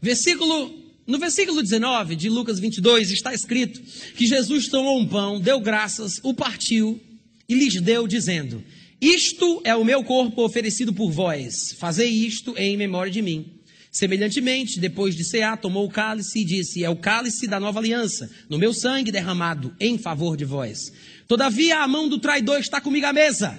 Versículo 0.00 0.75
no 1.06 1.18
versículo 1.18 1.62
19 1.62 2.16
de 2.16 2.28
Lucas 2.28 2.58
22 2.58 3.10
está 3.10 3.32
escrito 3.32 3.80
que 4.14 4.26
Jesus 4.26 4.68
tomou 4.68 4.98
um 4.98 5.06
pão, 5.06 5.40
deu 5.40 5.60
graças, 5.60 6.20
o 6.22 6.34
partiu 6.34 7.00
e 7.48 7.54
lhes 7.54 7.80
deu, 7.80 8.08
dizendo: 8.08 8.62
Isto 9.00 9.60
é 9.64 9.74
o 9.76 9.84
meu 9.84 10.02
corpo 10.02 10.42
oferecido 10.44 10.92
por 10.92 11.10
vós, 11.10 11.74
fazei 11.78 12.10
isto 12.10 12.54
em 12.56 12.76
memória 12.76 13.12
de 13.12 13.22
mim. 13.22 13.52
Semelhantemente, 13.92 14.78
depois 14.78 15.16
de 15.16 15.24
cear, 15.24 15.56
tomou 15.58 15.86
o 15.86 15.90
cálice 15.90 16.40
e 16.40 16.44
disse: 16.44 16.84
É 16.84 16.90
o 16.90 16.96
cálice 16.96 17.46
da 17.46 17.60
nova 17.60 17.78
aliança, 17.78 18.28
no 18.48 18.58
meu 18.58 18.74
sangue 18.74 19.12
derramado 19.12 19.74
em 19.80 19.96
favor 19.96 20.36
de 20.36 20.44
vós. 20.44 20.92
Todavia, 21.28 21.78
a 21.78 21.88
mão 21.88 22.08
do 22.08 22.18
traidor 22.18 22.58
está 22.58 22.80
comigo 22.80 23.06
à 23.06 23.12
mesa. 23.12 23.56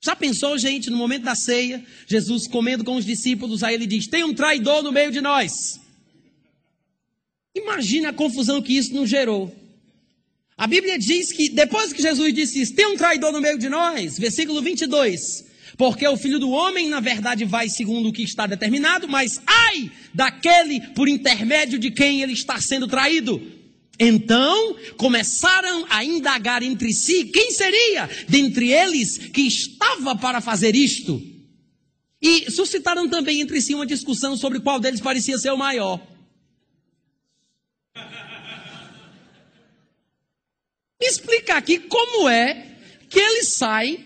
Já 0.00 0.14
pensou, 0.14 0.56
gente, 0.56 0.88
no 0.88 0.96
momento 0.96 1.24
da 1.24 1.34
ceia, 1.34 1.84
Jesus 2.06 2.46
comendo 2.46 2.84
com 2.84 2.96
os 2.96 3.04
discípulos, 3.04 3.62
aí 3.62 3.74
ele 3.74 3.86
diz: 3.86 4.06
Tem 4.06 4.24
um 4.24 4.32
traidor 4.32 4.82
no 4.82 4.92
meio 4.92 5.10
de 5.10 5.20
nós. 5.20 5.80
Imagina 7.54 8.10
a 8.10 8.12
confusão 8.12 8.62
que 8.62 8.76
isso 8.76 8.94
não 8.94 9.06
gerou. 9.06 9.54
A 10.56 10.66
Bíblia 10.66 10.98
diz 10.98 11.32
que 11.32 11.48
depois 11.48 11.92
que 11.92 12.02
Jesus 12.02 12.34
disse 12.34 12.60
isso, 12.60 12.74
tem 12.74 12.86
um 12.86 12.96
traidor 12.96 13.32
no 13.32 13.40
meio 13.40 13.58
de 13.58 13.68
nós, 13.68 14.18
versículo 14.18 14.60
22. 14.60 15.46
Porque 15.76 16.06
o 16.08 16.16
filho 16.16 16.40
do 16.40 16.50
homem, 16.50 16.88
na 16.88 16.98
verdade, 16.98 17.44
vai 17.44 17.68
segundo 17.68 18.08
o 18.08 18.12
que 18.12 18.24
está 18.24 18.46
determinado, 18.46 19.06
mas 19.06 19.40
ai 19.46 19.90
daquele 20.12 20.80
por 20.94 21.08
intermédio 21.08 21.78
de 21.78 21.92
quem 21.92 22.20
ele 22.22 22.32
está 22.32 22.60
sendo 22.60 22.88
traído. 22.88 23.40
Então 24.00 24.76
começaram 24.96 25.86
a 25.88 26.04
indagar 26.04 26.62
entre 26.62 26.92
si 26.92 27.24
quem 27.26 27.52
seria 27.52 28.10
dentre 28.28 28.72
eles 28.72 29.18
que 29.18 29.42
estava 29.42 30.16
para 30.16 30.40
fazer 30.40 30.74
isto. 30.74 31.22
E 32.20 32.50
suscitaram 32.50 33.08
também 33.08 33.40
entre 33.40 33.60
si 33.60 33.74
uma 33.74 33.86
discussão 33.86 34.36
sobre 34.36 34.58
qual 34.58 34.80
deles 34.80 35.00
parecia 35.00 35.38
ser 35.38 35.52
o 35.52 35.56
maior. 35.56 36.00
Explica 41.00 41.56
aqui 41.56 41.78
como 41.78 42.28
é 42.28 42.66
que 43.08 43.18
ele 43.18 43.44
sai 43.44 44.04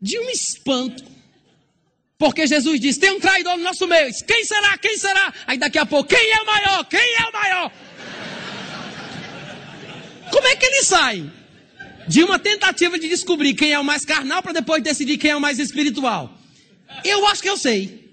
de 0.00 0.18
um 0.18 0.30
espanto. 0.30 1.04
Porque 2.16 2.46
Jesus 2.46 2.80
disse: 2.80 2.98
tem 2.98 3.12
um 3.12 3.20
traidor 3.20 3.56
no 3.56 3.64
nosso 3.64 3.86
meio. 3.86 4.12
Quem 4.24 4.44
será? 4.44 4.78
Quem 4.78 4.96
será? 4.96 5.32
Aí 5.46 5.58
daqui 5.58 5.78
a 5.78 5.86
pouco, 5.86 6.08
quem 6.08 6.32
é 6.32 6.40
o 6.40 6.46
maior? 6.46 6.84
Quem 6.84 7.14
é 7.16 7.26
o 7.26 7.32
maior? 7.32 7.72
Como 10.30 10.46
é 10.46 10.56
que 10.56 10.66
ele 10.66 10.82
sai? 10.82 11.30
De 12.06 12.22
uma 12.22 12.38
tentativa 12.38 12.98
de 12.98 13.08
descobrir 13.08 13.54
quem 13.54 13.72
é 13.72 13.78
o 13.78 13.84
mais 13.84 14.04
carnal 14.04 14.42
para 14.42 14.52
depois 14.52 14.82
decidir 14.82 15.18
quem 15.18 15.30
é 15.30 15.36
o 15.36 15.40
mais 15.40 15.58
espiritual. 15.58 16.32
Eu 17.04 17.26
acho 17.26 17.42
que 17.42 17.50
eu 17.50 17.56
sei. 17.56 18.08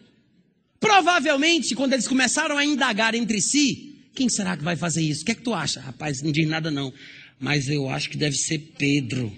Provavelmente, 0.80 1.74
quando 1.74 1.94
eles 1.94 2.08
começaram 2.08 2.58
a 2.58 2.66
indagar 2.66 3.16
entre 3.16 3.42
si, 3.42 3.85
quem 4.16 4.30
será 4.30 4.56
que 4.56 4.64
vai 4.64 4.76
fazer 4.76 5.02
isso? 5.02 5.22
O 5.22 5.26
que 5.26 5.32
é 5.34 5.36
que 5.36 5.42
tu 5.42 5.54
acha? 5.54 5.82
Rapaz, 5.82 6.22
não 6.22 6.32
diz 6.32 6.48
nada 6.48 6.72
não. 6.72 6.94
Mas 7.40 7.70
eu 7.70 7.90
acho 7.90 8.10
que 8.10 8.18
deve 8.18 8.36
ser 8.36 8.60
Pedro. 8.78 9.32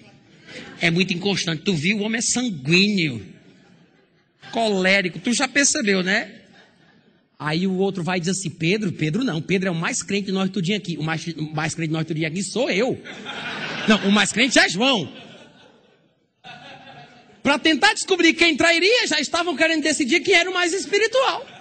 É 0.80 0.92
muito 0.92 1.14
inconstante. 1.14 1.64
Tu 1.64 1.74
viu? 1.74 1.98
O 1.98 2.02
homem 2.04 2.20
é 2.20 2.22
sanguíneo. 2.22 3.26
Colérico. 4.52 5.20
Tu 5.20 5.34
já 5.34 5.48
percebeu, 5.48 6.04
né? 6.04 6.32
Aí 7.40 7.68
o 7.68 7.74
outro 7.78 8.04
vai 8.04 8.20
dizer 8.20 8.32
assim: 8.32 8.50
Pedro, 8.50 8.92
Pedro 8.92 9.24
não. 9.24 9.42
Pedro 9.42 9.70
é 9.70 9.72
o 9.72 9.76
mais 9.76 10.02
crente 10.02 10.28
de 10.28 10.32
nós 10.32 10.50
tudinho 10.50 10.78
aqui. 10.78 10.98
O 10.98 11.04
mais, 11.04 11.26
o 11.28 11.54
mais 11.54 11.76
crente 11.76 11.90
de 11.90 11.94
nós 11.94 12.06
tudinho 12.06 12.28
aqui 12.28 12.44
sou 12.44 12.70
eu. 12.70 13.02
Não, 13.88 14.10
o 14.10 14.12
mais 14.12 14.32
crente 14.32 14.58
é 14.60 14.70
João. 14.70 15.12
Para 17.42 17.58
tentar 17.58 17.94
descobrir 17.94 18.34
quem 18.34 18.58
trairia, 18.58 19.08
já 19.08 19.20
estavam 19.20 19.56
querendo 19.56 19.82
decidir 19.82 20.20
quem 20.20 20.34
era 20.34 20.50
o 20.50 20.54
mais 20.54 20.74
espiritual. 20.74 21.57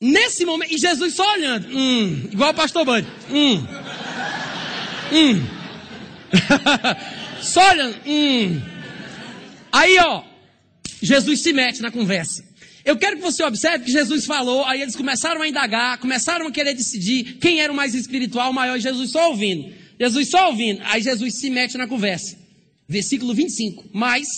Nesse 0.00 0.44
momento, 0.44 0.72
e 0.72 0.78
Jesus 0.78 1.14
só 1.14 1.28
olhando, 1.34 1.68
hum, 1.68 2.28
igual 2.32 2.50
o 2.50 2.54
pastor 2.54 2.84
Band, 2.84 3.04
hum, 3.28 3.66
hum, 5.12 5.46
só 7.42 7.70
olhando, 7.70 7.96
hum. 8.06 8.62
Aí, 9.72 9.98
ó, 9.98 10.22
Jesus 11.02 11.40
se 11.40 11.52
mete 11.52 11.82
na 11.82 11.90
conversa. 11.90 12.46
Eu 12.84 12.96
quero 12.96 13.16
que 13.16 13.22
você 13.22 13.42
observe 13.42 13.84
que 13.84 13.90
Jesus 13.90 14.24
falou, 14.24 14.64
aí 14.64 14.80
eles 14.80 14.94
começaram 14.94 15.42
a 15.42 15.48
indagar, 15.48 15.98
começaram 15.98 16.46
a 16.46 16.52
querer 16.52 16.74
decidir 16.74 17.36
quem 17.40 17.60
era 17.60 17.72
o 17.72 17.76
mais 17.76 17.92
espiritual, 17.92 18.50
o 18.50 18.54
maior, 18.54 18.78
Jesus 18.78 19.10
só 19.10 19.30
ouvindo. 19.30 19.72
Jesus 19.98 20.30
só 20.30 20.48
ouvindo. 20.48 20.80
Aí 20.84 21.02
Jesus 21.02 21.40
se 21.40 21.50
mete 21.50 21.76
na 21.76 21.88
conversa. 21.88 22.38
Versículo 22.88 23.34
25. 23.34 23.90
Mas 23.92 24.28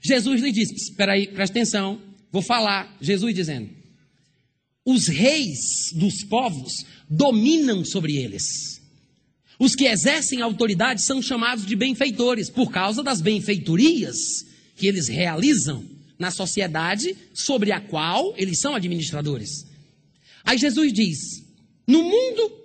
Jesus 0.00 0.40
lhe 0.40 0.50
disse: 0.50 0.74
Espera 0.74 1.12
aí, 1.12 1.26
presta 1.28 1.52
atenção, 1.52 2.00
vou 2.32 2.42
falar. 2.42 2.96
Jesus 3.00 3.34
dizendo: 3.34 3.81
Os 4.84 5.06
reis 5.06 5.92
dos 5.94 6.24
povos 6.24 6.84
dominam 7.08 7.84
sobre 7.84 8.16
eles. 8.16 8.80
Os 9.58 9.76
que 9.76 9.84
exercem 9.84 10.40
autoridade 10.40 11.02
são 11.02 11.22
chamados 11.22 11.64
de 11.64 11.76
benfeitores, 11.76 12.50
por 12.50 12.72
causa 12.72 13.02
das 13.02 13.20
benfeitorias 13.20 14.44
que 14.74 14.86
eles 14.86 15.06
realizam 15.06 15.84
na 16.18 16.30
sociedade 16.30 17.16
sobre 17.32 17.70
a 17.70 17.80
qual 17.80 18.34
eles 18.36 18.58
são 18.58 18.74
administradores. 18.74 19.66
Aí 20.44 20.58
Jesus 20.58 20.92
diz: 20.92 21.44
No 21.86 22.02
mundo 22.02 22.62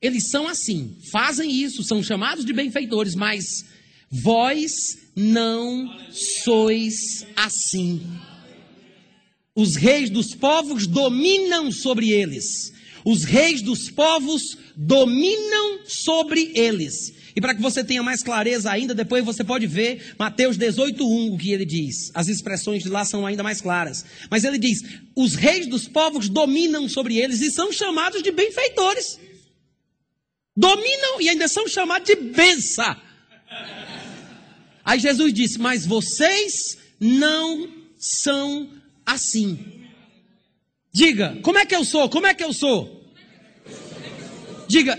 eles 0.00 0.30
são 0.30 0.48
assim, 0.48 0.96
fazem 1.12 1.50
isso, 1.50 1.84
são 1.84 2.02
chamados 2.02 2.44
de 2.44 2.52
benfeitores, 2.52 3.14
mas 3.14 3.64
vós 4.10 4.98
não 5.14 5.88
sois 6.10 7.24
assim. 7.36 8.02
Os 9.54 9.76
reis 9.76 10.08
dos 10.08 10.34
povos 10.34 10.86
dominam 10.86 11.70
sobre 11.70 12.10
eles. 12.10 12.72
Os 13.04 13.24
reis 13.24 13.60
dos 13.60 13.90
povos 13.90 14.56
dominam 14.76 15.80
sobre 15.86 16.52
eles. 16.54 17.12
E 17.34 17.40
para 17.40 17.54
que 17.54 17.60
você 17.62 17.82
tenha 17.82 18.02
mais 18.02 18.22
clareza 18.22 18.70
ainda, 18.70 18.94
depois 18.94 19.24
você 19.24 19.42
pode 19.42 19.66
ver 19.66 20.14
Mateus 20.18 20.56
18:1 20.56 21.32
o 21.32 21.38
que 21.38 21.52
ele 21.52 21.64
diz. 21.64 22.10
As 22.14 22.28
expressões 22.28 22.82
de 22.82 22.88
lá 22.88 23.04
são 23.04 23.26
ainda 23.26 23.42
mais 23.42 23.60
claras. 23.60 24.04
Mas 24.30 24.44
ele 24.44 24.58
diz: 24.58 24.82
"Os 25.16 25.34
reis 25.34 25.66
dos 25.66 25.88
povos 25.88 26.28
dominam 26.28 26.88
sobre 26.88 27.18
eles 27.18 27.40
e 27.40 27.50
são 27.50 27.72
chamados 27.72 28.22
de 28.22 28.30
benfeitores" 28.30 29.18
dominam 30.56 31.20
e 31.20 31.28
ainda 31.28 31.48
são 31.48 31.66
chamados 31.66 32.06
de 32.06 32.16
benção. 32.16 32.96
Aí 34.84 34.98
Jesus 34.98 35.32
disse: 35.32 35.58
Mas 35.58 35.86
vocês 35.86 36.78
não 37.00 37.68
são 37.98 38.68
assim. 39.06 39.82
Diga, 40.92 41.38
como 41.42 41.58
é 41.58 41.66
que 41.66 41.74
eu 41.74 41.84
sou? 41.84 42.08
Como 42.08 42.26
é 42.26 42.34
que 42.34 42.44
eu 42.44 42.52
sou? 42.52 43.02
Diga, 44.68 44.98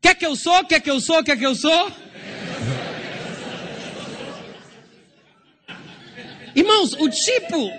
quer 0.00 0.14
que 0.14 0.26
eu 0.26 0.36
sou? 0.36 0.64
Quer 0.64 0.80
que 0.80 0.90
eu 0.90 1.00
sou? 1.00 1.22
Quer 1.24 1.38
que 1.38 1.46
eu 1.46 1.54
sou? 1.54 1.92
Irmãos, 6.54 6.94
o 6.94 7.08
tipo, 7.10 7.70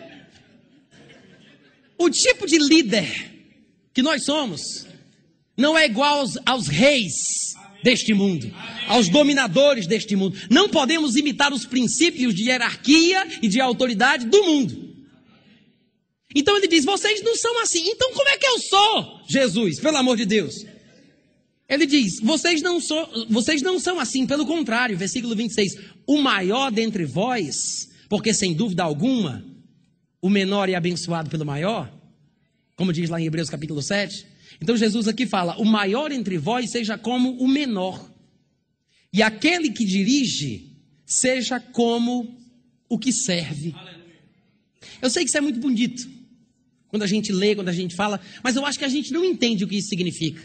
o 1.98 2.10
tipo 2.12 2.46
de 2.46 2.60
líder 2.60 3.32
que 3.92 4.04
nós 4.04 4.24
somos, 4.24 4.86
não 5.58 5.76
é 5.76 5.88
igual 5.88 6.20
aos, 6.20 6.38
aos 6.46 6.68
reis 6.68 7.56
deste 7.84 8.14
mundo, 8.14 8.54
aos 8.88 9.10
dominadores 9.10 9.88
deste 9.88 10.16
mundo. 10.16 10.38
Não 10.52 10.70
podemos 10.70 11.16
imitar 11.16 11.52
os 11.52 11.66
princípios 11.66 12.36
de 12.36 12.44
hierarquia 12.44 13.28
e 13.42 13.48
de 13.48 13.60
autoridade 13.60 14.28
do 14.28 14.44
mundo. 14.44 14.87
Então 16.36 16.58
ele 16.58 16.68
diz: 16.68 16.86
vocês 16.86 17.22
não 17.24 17.36
são 17.36 17.62
assim. 17.62 17.88
Então 17.88 18.14
como 18.14 18.30
é 18.30 18.38
que 18.38 18.48
eu 18.48 18.60
sou, 18.60 19.22
Jesus, 19.28 19.80
pelo 19.80 19.98
amor 19.98 20.18
de 20.18 20.26
Deus? 20.26 20.66
Ele 21.70 21.86
diz: 21.86 22.20
vocês 22.22 22.62
não, 22.62 22.80
so, 22.80 22.96
vocês 23.30 23.62
não 23.62 23.80
são 23.80 24.00
assim, 24.00 24.26
pelo 24.26 24.46
contrário, 24.46 24.98
versículo 24.98 25.36
26. 25.36 25.76
O 26.06 26.18
maior 26.18 26.72
dentre 26.72 27.06
vós, 27.06 27.90
porque 28.10 28.34
sem 28.34 28.54
dúvida 28.54 28.84
alguma, 28.84 29.46
o 30.22 30.30
menor 30.30 30.70
é 30.70 30.76
abençoado 30.76 31.30
pelo 31.30 31.46
maior, 31.46 31.92
como 32.76 32.94
diz 32.94 33.10
lá 33.10 33.20
em 33.20 33.26
Hebreus 33.26 33.50
capítulo 33.50 33.82
7. 33.82 34.26
Então 34.62 34.78
Jesus 34.78 35.08
aqui 35.08 35.26
fala: 35.26 35.58
o 35.58 35.66
maior 35.66 36.12
entre 36.12 36.38
vós 36.38 36.70
seja 36.72 36.98
como 36.98 37.32
o 37.38 37.48
menor, 37.48 38.10
e 39.12 39.22
aquele 39.22 39.72
que 39.72 39.84
dirige 39.84 40.72
seja 41.06 41.60
como 41.60 42.38
o 42.90 42.98
que 42.98 43.12
serve. 43.12 43.76
Eu 45.02 45.10
sei 45.10 45.24
que 45.24 45.30
isso 45.30 45.38
é 45.38 45.42
muito 45.42 45.60
bonito, 45.60 46.10
quando 46.90 47.04
a 47.04 47.08
gente 47.08 47.32
lê, 47.32 47.56
quando 47.56 47.70
a 47.70 47.74
gente 47.74 47.96
fala, 47.96 48.20
mas 48.44 48.56
eu 48.56 48.66
acho 48.66 48.80
que 48.80 48.86
a 48.86 48.90
gente 48.90 49.12
não 49.12 49.24
entende 49.24 49.64
o 49.64 49.68
que 49.68 49.78
isso 49.78 49.90
significa. 49.90 50.42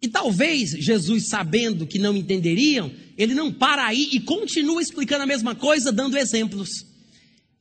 E 0.00 0.08
talvez 0.08 0.70
Jesus, 0.70 1.28
sabendo 1.28 1.86
que 1.86 1.98
não 1.98 2.14
entenderiam, 2.16 2.92
ele 3.16 3.34
não 3.34 3.52
para 3.52 3.86
aí 3.86 4.08
e 4.12 4.20
continua 4.20 4.82
explicando 4.82 5.22
a 5.22 5.26
mesma 5.26 5.54
coisa, 5.54 5.90
dando 5.90 6.18
exemplos. 6.18 6.86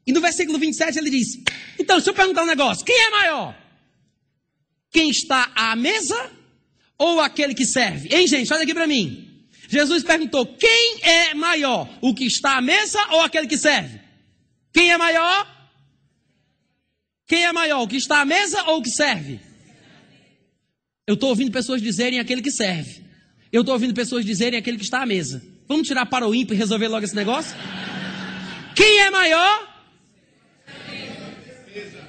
E 0.05 0.11
no 0.11 0.19
versículo 0.19 0.59
27 0.59 0.97
ele 0.97 1.09
diz: 1.09 1.39
Então, 1.79 1.99
se 1.99 2.09
eu 2.09 2.13
perguntar 2.13 2.43
um 2.43 2.47
negócio, 2.47 2.83
quem 2.83 2.95
é 2.95 3.09
maior? 3.11 3.57
Quem 4.91 5.09
está 5.09 5.51
à 5.55 5.75
mesa 5.75 6.31
ou 6.97 7.19
aquele 7.21 7.53
que 7.53 7.65
serve? 7.65 8.13
Hein, 8.13 8.27
gente? 8.27 8.53
Olha 8.53 8.63
aqui 8.63 8.73
para 8.73 8.87
mim. 8.87 9.33
Jesus 9.69 10.03
perguntou: 10.03 10.45
quem 10.45 10.99
é 11.01 11.33
maior? 11.33 11.89
O 12.01 12.13
que 12.13 12.25
está 12.25 12.57
à 12.57 12.61
mesa 12.61 12.99
ou 13.11 13.21
aquele 13.21 13.47
que 13.47 13.57
serve? 13.57 13.99
Quem 14.73 14.91
é 14.91 14.97
maior? 14.97 15.52
Quem 17.33 17.45
é 17.45 17.51
maior? 17.51 17.81
O 17.81 17.87
que 17.87 17.95
está 17.95 18.21
à 18.21 18.25
mesa 18.25 18.61
ou 18.65 18.77
o 18.77 18.83
que 18.83 18.91
serve? 18.91 19.39
Eu 21.07 21.15
estou 21.15 21.29
ouvindo 21.29 21.51
pessoas 21.51 21.81
dizerem 21.81 22.19
aquele 22.19 22.43
que 22.43 22.51
serve. 22.51 23.01
Eu 23.51 23.61
estou 23.61 23.73
ouvindo 23.73 23.91
pessoas 23.91 24.23
dizerem 24.23 24.59
aquele 24.59 24.77
que 24.77 24.83
está 24.83 25.01
à 25.01 25.05
mesa. 25.07 25.41
Vamos 25.67 25.87
tirar 25.87 26.05
para 26.05 26.27
o 26.27 26.35
ímpio 26.35 26.53
e 26.53 26.57
resolver 26.57 26.87
logo 26.87 27.03
esse 27.03 27.15
negócio? 27.15 27.55
Quem 28.75 28.99
é 28.99 29.09
maior? 29.09 29.67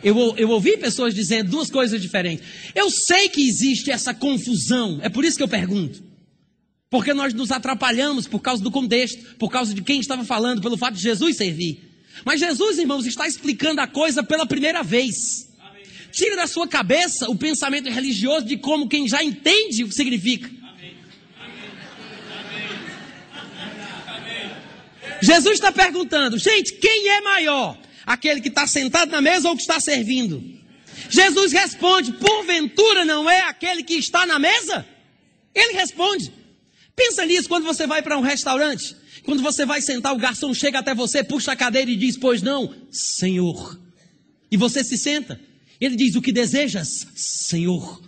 Eu, 0.03 0.35
eu 0.37 0.51
ouvi 0.51 0.77
pessoas 0.77 1.15
dizendo 1.15 1.53
duas 1.53 1.71
coisas 1.71 2.03
diferentes. 2.03 2.45
Eu 2.75 2.91
sei 2.91 3.31
que 3.31 3.49
existe 3.49 3.91
essa 3.91 4.13
confusão, 4.13 4.99
é 5.01 5.09
por 5.09 5.25
isso 5.25 5.39
que 5.39 5.43
eu 5.43 5.49
pergunto. 5.49 6.05
Porque 6.91 7.15
nós 7.15 7.33
nos 7.33 7.51
atrapalhamos 7.51 8.29
por 8.29 8.41
causa 8.41 8.63
do 8.63 8.71
contexto, 8.71 9.37
por 9.37 9.51
causa 9.51 9.73
de 9.73 9.81
quem 9.81 10.01
estava 10.01 10.23
falando, 10.23 10.61
pelo 10.61 10.77
fato 10.77 10.97
de 10.97 11.01
Jesus 11.01 11.39
servir. 11.39 11.94
Mas 12.25 12.41
Jesus, 12.41 12.79
irmãos, 12.79 13.07
está 13.07 13.27
explicando 13.27 13.81
a 13.81 13.87
coisa 13.87 14.23
pela 14.23 14.47
primeira 14.47 14.83
vez. 14.83 15.49
Tira 16.13 16.37
da 16.37 16.47
sua 16.47 16.69
cabeça 16.69 17.29
o 17.29 17.37
pensamento 17.37 17.89
religioso 17.89 18.47
de 18.47 18.57
como 18.57 18.89
quem 18.89 19.09
já 19.09 19.23
entende 19.23 19.83
o 19.83 19.89
que 19.89 19.95
significa. 19.95 20.51
Jesus 25.21 25.55
está 25.55 25.73
perguntando, 25.73 26.39
gente, 26.39 26.75
quem 26.75 27.09
é 27.09 27.21
maior? 27.23 27.79
Aquele 28.05 28.41
que 28.41 28.49
está 28.49 28.67
sentado 28.67 29.11
na 29.11 29.23
mesa 29.23 29.49
ou 29.49 29.57
que 29.57 29.63
está 29.63 29.81
servindo? 29.81 30.43
Jesus 31.09 31.53
responde, 31.53 32.13
porventura 32.13 33.05
não 33.05 33.29
é 33.29 33.41
aquele 33.41 33.83
que 33.83 33.95
está 33.95 34.27
na 34.27 34.39
mesa? 34.39 34.87
Ele 35.55 35.73
responde. 35.73 36.33
Pensa 36.95 37.25
nisso 37.25 37.49
quando 37.49 37.65
você 37.65 37.87
vai 37.87 38.03
para 38.03 38.19
um 38.19 38.21
restaurante. 38.21 38.95
Quando 39.25 39.43
você 39.43 39.65
vai 39.65 39.81
sentar, 39.81 40.15
o 40.15 40.19
garçom 40.19 40.53
chega 40.53 40.79
até 40.79 40.95
você, 40.95 41.25
puxa 41.25 41.53
a 41.53 41.57
cadeira 41.57 41.91
e 41.91 41.97
diz: 41.97 42.17
Pois 42.17 42.43
não, 42.43 42.75
Senhor. 42.91 43.81
E 44.51 44.57
você 44.57 44.85
se 44.85 44.99
senta. 44.99 45.41
Ele 45.81 45.97
diz: 45.97 46.15
O 46.15 46.23
que 46.23 46.31
desejas, 46.31 47.07
Senhor? 47.15 48.03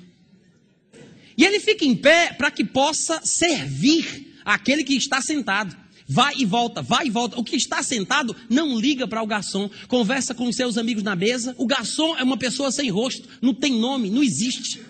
E 1.36 1.44
ele 1.44 1.58
fica 1.58 1.84
em 1.84 1.94
pé 1.94 2.32
para 2.32 2.50
que 2.50 2.64
possa 2.64 3.20
servir 3.24 4.34
aquele 4.44 4.84
que 4.84 4.94
está 4.94 5.20
sentado. 5.20 5.76
Vai 6.08 6.34
e 6.38 6.44
volta, 6.44 6.82
vai 6.82 7.06
e 7.06 7.10
volta. 7.10 7.38
O 7.38 7.44
que 7.44 7.56
está 7.56 7.82
sentado 7.82 8.36
não 8.48 8.78
liga 8.78 9.08
para 9.08 9.22
o 9.22 9.26
garçom, 9.26 9.68
conversa 9.88 10.34
com 10.34 10.46
os 10.46 10.54
seus 10.54 10.78
amigos 10.78 11.02
na 11.02 11.16
mesa. 11.16 11.54
O 11.58 11.66
garçom 11.66 12.16
é 12.16 12.22
uma 12.22 12.36
pessoa 12.36 12.70
sem 12.70 12.90
rosto, 12.90 13.28
não 13.42 13.52
tem 13.52 13.78
nome, 13.78 14.08
não 14.08 14.22
existe. 14.22 14.80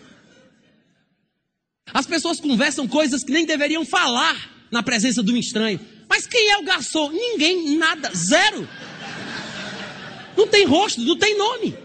As 1.94 2.04
pessoas 2.04 2.38
conversam 2.38 2.86
coisas 2.86 3.24
que 3.24 3.32
nem 3.32 3.46
deveriam 3.46 3.84
falar 3.84 4.68
na 4.70 4.82
presença 4.82 5.22
de 5.22 5.32
um 5.32 5.36
estranho. 5.36 5.80
Mas 6.08 6.26
quem 6.26 6.50
é 6.50 6.58
o 6.58 6.64
garçom? 6.64 7.10
Ninguém, 7.10 7.76
nada, 7.76 8.10
zero. 8.14 8.68
Não 10.36 10.46
tem 10.46 10.64
rosto, 10.66 11.00
não 11.00 11.16
tem 11.16 11.36
nome. 11.36 11.76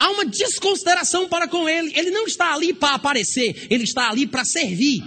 Há 0.00 0.10
uma 0.10 0.24
desconsideração 0.24 1.28
para 1.28 1.48
com 1.48 1.68
ele. 1.68 1.92
Ele 1.96 2.10
não 2.10 2.26
está 2.26 2.54
ali 2.54 2.72
para 2.72 2.94
aparecer, 2.94 3.66
ele 3.68 3.84
está 3.84 4.08
ali 4.08 4.26
para 4.26 4.44
servir. 4.44 5.02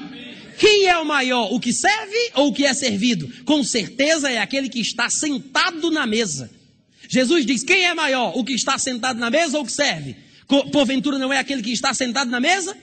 Quem 0.60 0.86
é 0.86 0.98
o 0.98 1.06
maior, 1.06 1.52
o 1.52 1.60
que 1.60 1.74
serve 1.74 2.32
ou 2.36 2.50
o 2.50 2.54
que 2.54 2.66
é 2.66 2.74
servido? 2.74 3.28
Com 3.46 3.64
certeza 3.64 4.30
é 4.30 4.38
aquele 4.38 4.70
que 4.70 4.80
está 4.80 5.10
sentado 5.10 5.90
na 5.90 6.06
mesa. 6.06 6.52
Jesus 7.08 7.46
diz: 7.46 7.64
quem 7.64 7.86
é 7.86 7.94
maior, 7.94 8.38
o 8.38 8.44
que 8.44 8.54
está 8.54 8.78
sentado 8.78 9.20
na 9.20 9.30
mesa 9.30 9.58
ou 9.58 9.64
o 9.64 9.66
que 9.66 9.72
serve? 9.72 10.16
Porventura 10.72 11.18
não 11.18 11.32
é 11.32 11.40
aquele 11.40 11.64
que 11.64 11.72
está 11.72 11.94
sentado 11.94 12.30
na 12.30 12.40
mesa? 12.40 12.78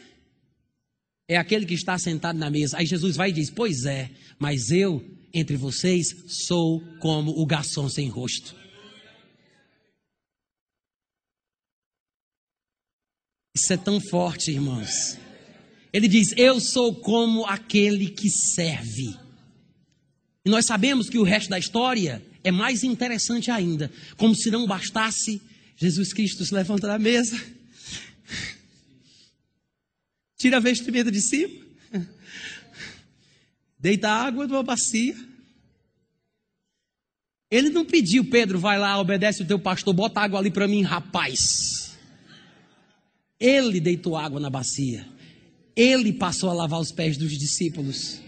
É 1.28 1.36
aquele 1.36 1.66
que 1.66 1.74
está 1.74 1.98
sentado 1.98 2.38
na 2.38 2.50
mesa. 2.50 2.78
Aí 2.78 2.86
Jesus 2.86 3.14
vai 3.14 3.28
e 3.28 3.32
diz: 3.32 3.50
Pois 3.50 3.84
é, 3.84 4.10
mas 4.38 4.70
eu, 4.70 5.05
entre 5.32 5.56
vocês, 5.56 6.06
sou 6.26 6.80
como 6.98 7.38
o 7.38 7.44
garçom 7.44 7.86
sem 7.86 8.09
rosto. 8.09 8.56
Isso 13.55 13.72
é 13.72 13.76
tão 13.76 14.00
forte, 14.00 14.50
irmãos. 14.50 15.18
Ele 15.92 16.09
diz: 16.09 16.32
Eu 16.34 16.59
sou 16.59 16.94
como 16.94 17.44
aquele 17.44 18.09
que 18.09 18.30
serve. 18.30 19.14
E 20.46 20.48
nós 20.48 20.64
sabemos 20.64 21.10
que 21.10 21.18
o 21.18 21.24
resto 21.24 21.50
da 21.50 21.59
história 21.59 22.24
é 22.42 22.50
mais 22.50 22.82
interessante 22.82 23.50
ainda. 23.50 23.92
Como 24.16 24.34
se 24.34 24.50
não 24.50 24.66
bastasse, 24.66 25.42
Jesus 25.76 26.14
Cristo 26.14 26.42
se 26.42 26.55
levanta 26.55 26.86
da 26.86 26.98
mesa 26.98 27.57
Tira 30.39 30.59
a 30.59 30.60
vestimenta 30.60 31.10
de 31.10 31.20
cima. 31.20 31.66
Deita 33.77 34.09
água 34.09 34.47
numa 34.47 34.62
bacia. 34.62 35.16
Ele 37.51 37.70
não 37.70 37.85
pediu, 37.85 38.24
Pedro, 38.24 38.59
vai 38.59 38.78
lá, 38.78 39.01
obedece 39.01 39.43
o 39.43 39.47
teu 39.47 39.59
pastor, 39.59 39.93
bota 39.93 40.20
água 40.20 40.39
ali 40.39 40.51
para 40.51 40.69
mim, 40.69 40.82
rapaz. 40.82 41.98
Ele 43.40 43.81
deitou 43.81 44.16
água 44.16 44.39
na 44.39 44.48
bacia. 44.48 45.06
Ele 45.74 46.12
passou 46.12 46.51
a 46.51 46.52
lavar 46.52 46.81
os 46.81 46.93
pés 46.93 47.16
dos 47.16 47.36
discípulos. 47.36 48.20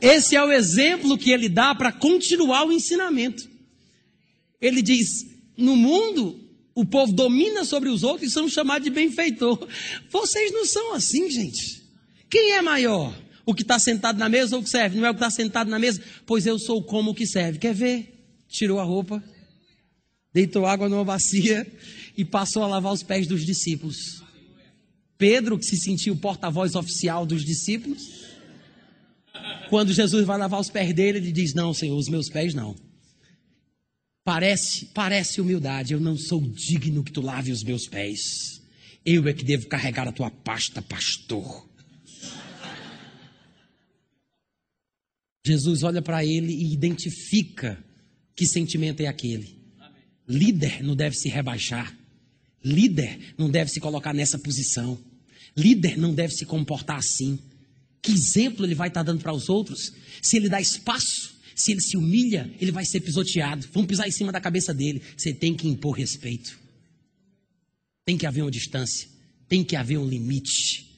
Esse 0.00 0.36
é 0.36 0.42
o 0.42 0.52
exemplo 0.52 1.18
que 1.18 1.30
ele 1.30 1.48
dá 1.48 1.74
para 1.74 1.92
continuar 1.92 2.64
o 2.64 2.72
ensinamento. 2.72 3.48
Ele 4.60 4.82
diz: 4.82 5.26
no 5.56 5.76
mundo, 5.76 6.39
o 6.80 6.84
povo 6.86 7.12
domina 7.12 7.62
sobre 7.62 7.90
os 7.90 8.02
outros 8.02 8.30
e 8.30 8.32
são 8.32 8.48
chamados 8.48 8.84
de 8.84 8.90
benfeitor. 8.90 9.68
Vocês 10.08 10.50
não 10.50 10.64
são 10.64 10.94
assim, 10.94 11.30
gente. 11.30 11.82
Quem 12.30 12.52
é 12.52 12.62
maior? 12.62 13.14
O 13.44 13.54
que 13.54 13.60
está 13.60 13.78
sentado 13.78 14.18
na 14.18 14.30
mesa 14.30 14.56
ou 14.56 14.62
o 14.62 14.64
que 14.64 14.70
serve? 14.70 14.96
Não 14.96 15.06
é 15.06 15.10
o 15.10 15.14
que 15.14 15.18
está 15.18 15.30
sentado 15.30 15.68
na 15.68 15.78
mesa? 15.78 16.00
Pois 16.24 16.46
eu 16.46 16.58
sou 16.58 16.82
como 16.82 17.10
o 17.10 17.14
que 17.14 17.26
serve. 17.26 17.58
Quer 17.58 17.74
ver? 17.74 18.14
Tirou 18.48 18.80
a 18.80 18.82
roupa, 18.82 19.22
deitou 20.32 20.64
água 20.64 20.88
numa 20.88 21.04
bacia 21.04 21.70
e 22.16 22.24
passou 22.24 22.62
a 22.62 22.66
lavar 22.66 22.94
os 22.94 23.02
pés 23.02 23.26
dos 23.26 23.44
discípulos. 23.44 24.22
Pedro, 25.18 25.58
que 25.58 25.66
se 25.66 25.76
sentiu 25.76 26.16
porta-voz 26.16 26.74
oficial 26.74 27.26
dos 27.26 27.44
discípulos, 27.44 28.02
quando 29.68 29.92
Jesus 29.92 30.24
vai 30.24 30.38
lavar 30.38 30.60
os 30.60 30.70
pés 30.70 30.94
dele, 30.94 31.18
ele 31.18 31.30
diz: 31.30 31.52
Não, 31.52 31.74
Senhor, 31.74 31.98
os 31.98 32.08
meus 32.08 32.30
pés 32.30 32.54
não. 32.54 32.74
Parece, 34.24 34.86
parece 34.86 35.40
humildade. 35.40 35.92
Eu 35.92 36.00
não 36.00 36.16
sou 36.16 36.40
digno 36.40 37.02
que 37.02 37.12
tu 37.12 37.20
lave 37.20 37.52
os 37.52 37.62
meus 37.62 37.88
pés. 37.88 38.60
Eu 39.04 39.26
é 39.28 39.32
que 39.32 39.44
devo 39.44 39.66
carregar 39.66 40.06
a 40.06 40.12
tua 40.12 40.30
pasta, 40.30 40.82
pastor. 40.82 41.68
Jesus 45.44 45.82
olha 45.82 46.02
para 46.02 46.24
ele 46.24 46.52
e 46.52 46.72
identifica 46.72 47.82
que 48.36 48.46
sentimento 48.46 49.00
é 49.00 49.06
aquele. 49.06 49.58
Líder 50.28 50.82
não 50.82 50.94
deve 50.94 51.16
se 51.16 51.28
rebaixar. 51.28 51.96
Líder 52.62 53.34
não 53.38 53.50
deve 53.50 53.70
se 53.70 53.80
colocar 53.80 54.12
nessa 54.12 54.38
posição. 54.38 54.98
Líder 55.56 55.98
não 55.98 56.14
deve 56.14 56.34
se 56.34 56.44
comportar 56.44 56.98
assim. 56.98 57.38
Que 58.02 58.12
exemplo 58.12 58.64
ele 58.64 58.74
vai 58.74 58.88
estar 58.88 59.02
dando 59.02 59.22
para 59.22 59.32
os 59.32 59.48
outros? 59.48 59.92
Se 60.20 60.36
ele 60.36 60.48
dá 60.48 60.60
espaço 60.60 61.39
se 61.60 61.72
ele 61.72 61.80
se 61.80 61.96
humilha, 61.96 62.50
ele 62.60 62.72
vai 62.72 62.84
ser 62.84 63.00
pisoteado. 63.00 63.68
Vão 63.72 63.84
pisar 63.84 64.08
em 64.08 64.10
cima 64.10 64.32
da 64.32 64.40
cabeça 64.40 64.72
dele. 64.72 65.02
Você 65.16 65.32
tem 65.32 65.54
que 65.54 65.68
impor 65.68 65.96
respeito. 65.96 66.58
Tem 68.04 68.16
que 68.16 68.26
haver 68.26 68.42
uma 68.42 68.50
distância. 68.50 69.08
Tem 69.48 69.62
que 69.62 69.76
haver 69.76 69.98
um 69.98 70.06
limite. 70.06 70.88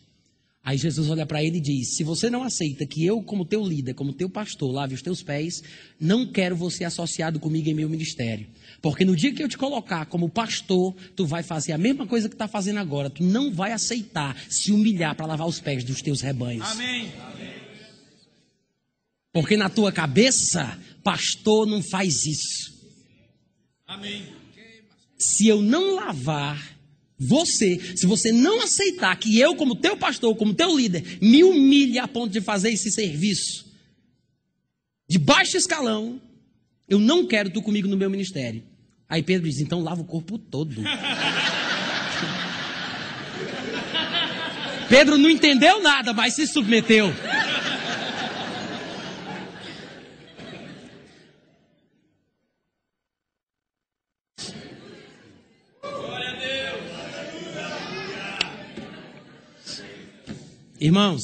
Aí 0.64 0.78
Jesus 0.78 1.10
olha 1.10 1.26
para 1.26 1.42
ele 1.42 1.58
e 1.58 1.60
diz: 1.60 1.96
Se 1.96 2.04
você 2.04 2.30
não 2.30 2.44
aceita 2.44 2.86
que 2.86 3.04
eu, 3.04 3.20
como 3.22 3.44
teu 3.44 3.66
líder, 3.66 3.94
como 3.94 4.12
teu 4.12 4.30
pastor, 4.30 4.70
lave 4.72 4.94
os 4.94 5.02
teus 5.02 5.20
pés, 5.20 5.62
não 5.98 6.24
quero 6.30 6.54
você 6.54 6.84
associado 6.84 7.40
comigo 7.40 7.68
em 7.68 7.74
meu 7.74 7.88
ministério. 7.88 8.46
Porque 8.80 9.04
no 9.04 9.16
dia 9.16 9.34
que 9.34 9.42
eu 9.42 9.48
te 9.48 9.58
colocar 9.58 10.06
como 10.06 10.28
pastor, 10.28 10.94
tu 11.16 11.26
vai 11.26 11.42
fazer 11.42 11.72
a 11.72 11.78
mesma 11.78 12.06
coisa 12.06 12.28
que 12.28 12.36
está 12.36 12.46
fazendo 12.46 12.78
agora. 12.78 13.10
Tu 13.10 13.24
não 13.24 13.52
vai 13.52 13.72
aceitar 13.72 14.36
se 14.48 14.70
humilhar 14.70 15.16
para 15.16 15.26
lavar 15.26 15.48
os 15.48 15.58
pés 15.58 15.82
dos 15.82 16.00
teus 16.00 16.20
rebanhos. 16.20 16.70
Amém. 16.70 17.10
Porque 19.32 19.56
na 19.56 19.68
tua 19.68 19.90
cabeça, 19.90 20.78
pastor 21.02 21.66
não 21.66 21.82
faz 21.82 22.26
isso. 22.26 22.72
Amém. 23.86 24.26
Se 25.16 25.46
eu 25.46 25.62
não 25.62 25.94
lavar 25.94 26.76
você, 27.18 27.80
se 27.96 28.06
você 28.06 28.32
não 28.32 28.60
aceitar 28.60 29.14
que 29.16 29.38
eu, 29.38 29.54
como 29.54 29.76
teu 29.76 29.96
pastor, 29.96 30.34
como 30.36 30.52
teu 30.52 30.76
líder, 30.76 31.18
me 31.20 31.44
humilhe 31.44 31.98
a 31.98 32.08
ponto 32.08 32.32
de 32.32 32.40
fazer 32.40 32.70
esse 32.72 32.90
serviço 32.90 33.72
de 35.08 35.18
baixo 35.18 35.56
escalão, 35.58 36.20
eu 36.88 36.98
não 36.98 37.26
quero 37.26 37.50
tu 37.50 37.60
comigo 37.60 37.86
no 37.86 37.98
meu 37.98 38.08
ministério. 38.08 38.62
Aí 39.06 39.22
Pedro 39.22 39.46
diz: 39.46 39.60
então 39.60 39.80
lava 39.82 40.00
o 40.00 40.06
corpo 40.06 40.38
todo. 40.38 40.82
Pedro 44.88 45.18
não 45.18 45.28
entendeu 45.28 45.82
nada, 45.82 46.14
mas 46.14 46.34
se 46.34 46.46
submeteu. 46.46 47.12
Irmãos, 60.82 61.22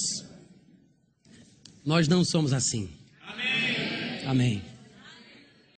nós 1.85 2.06
não 2.06 2.24
somos 2.24 2.52
assim. 2.52 2.89
Amém. 3.26 4.24
Amém. 4.24 4.67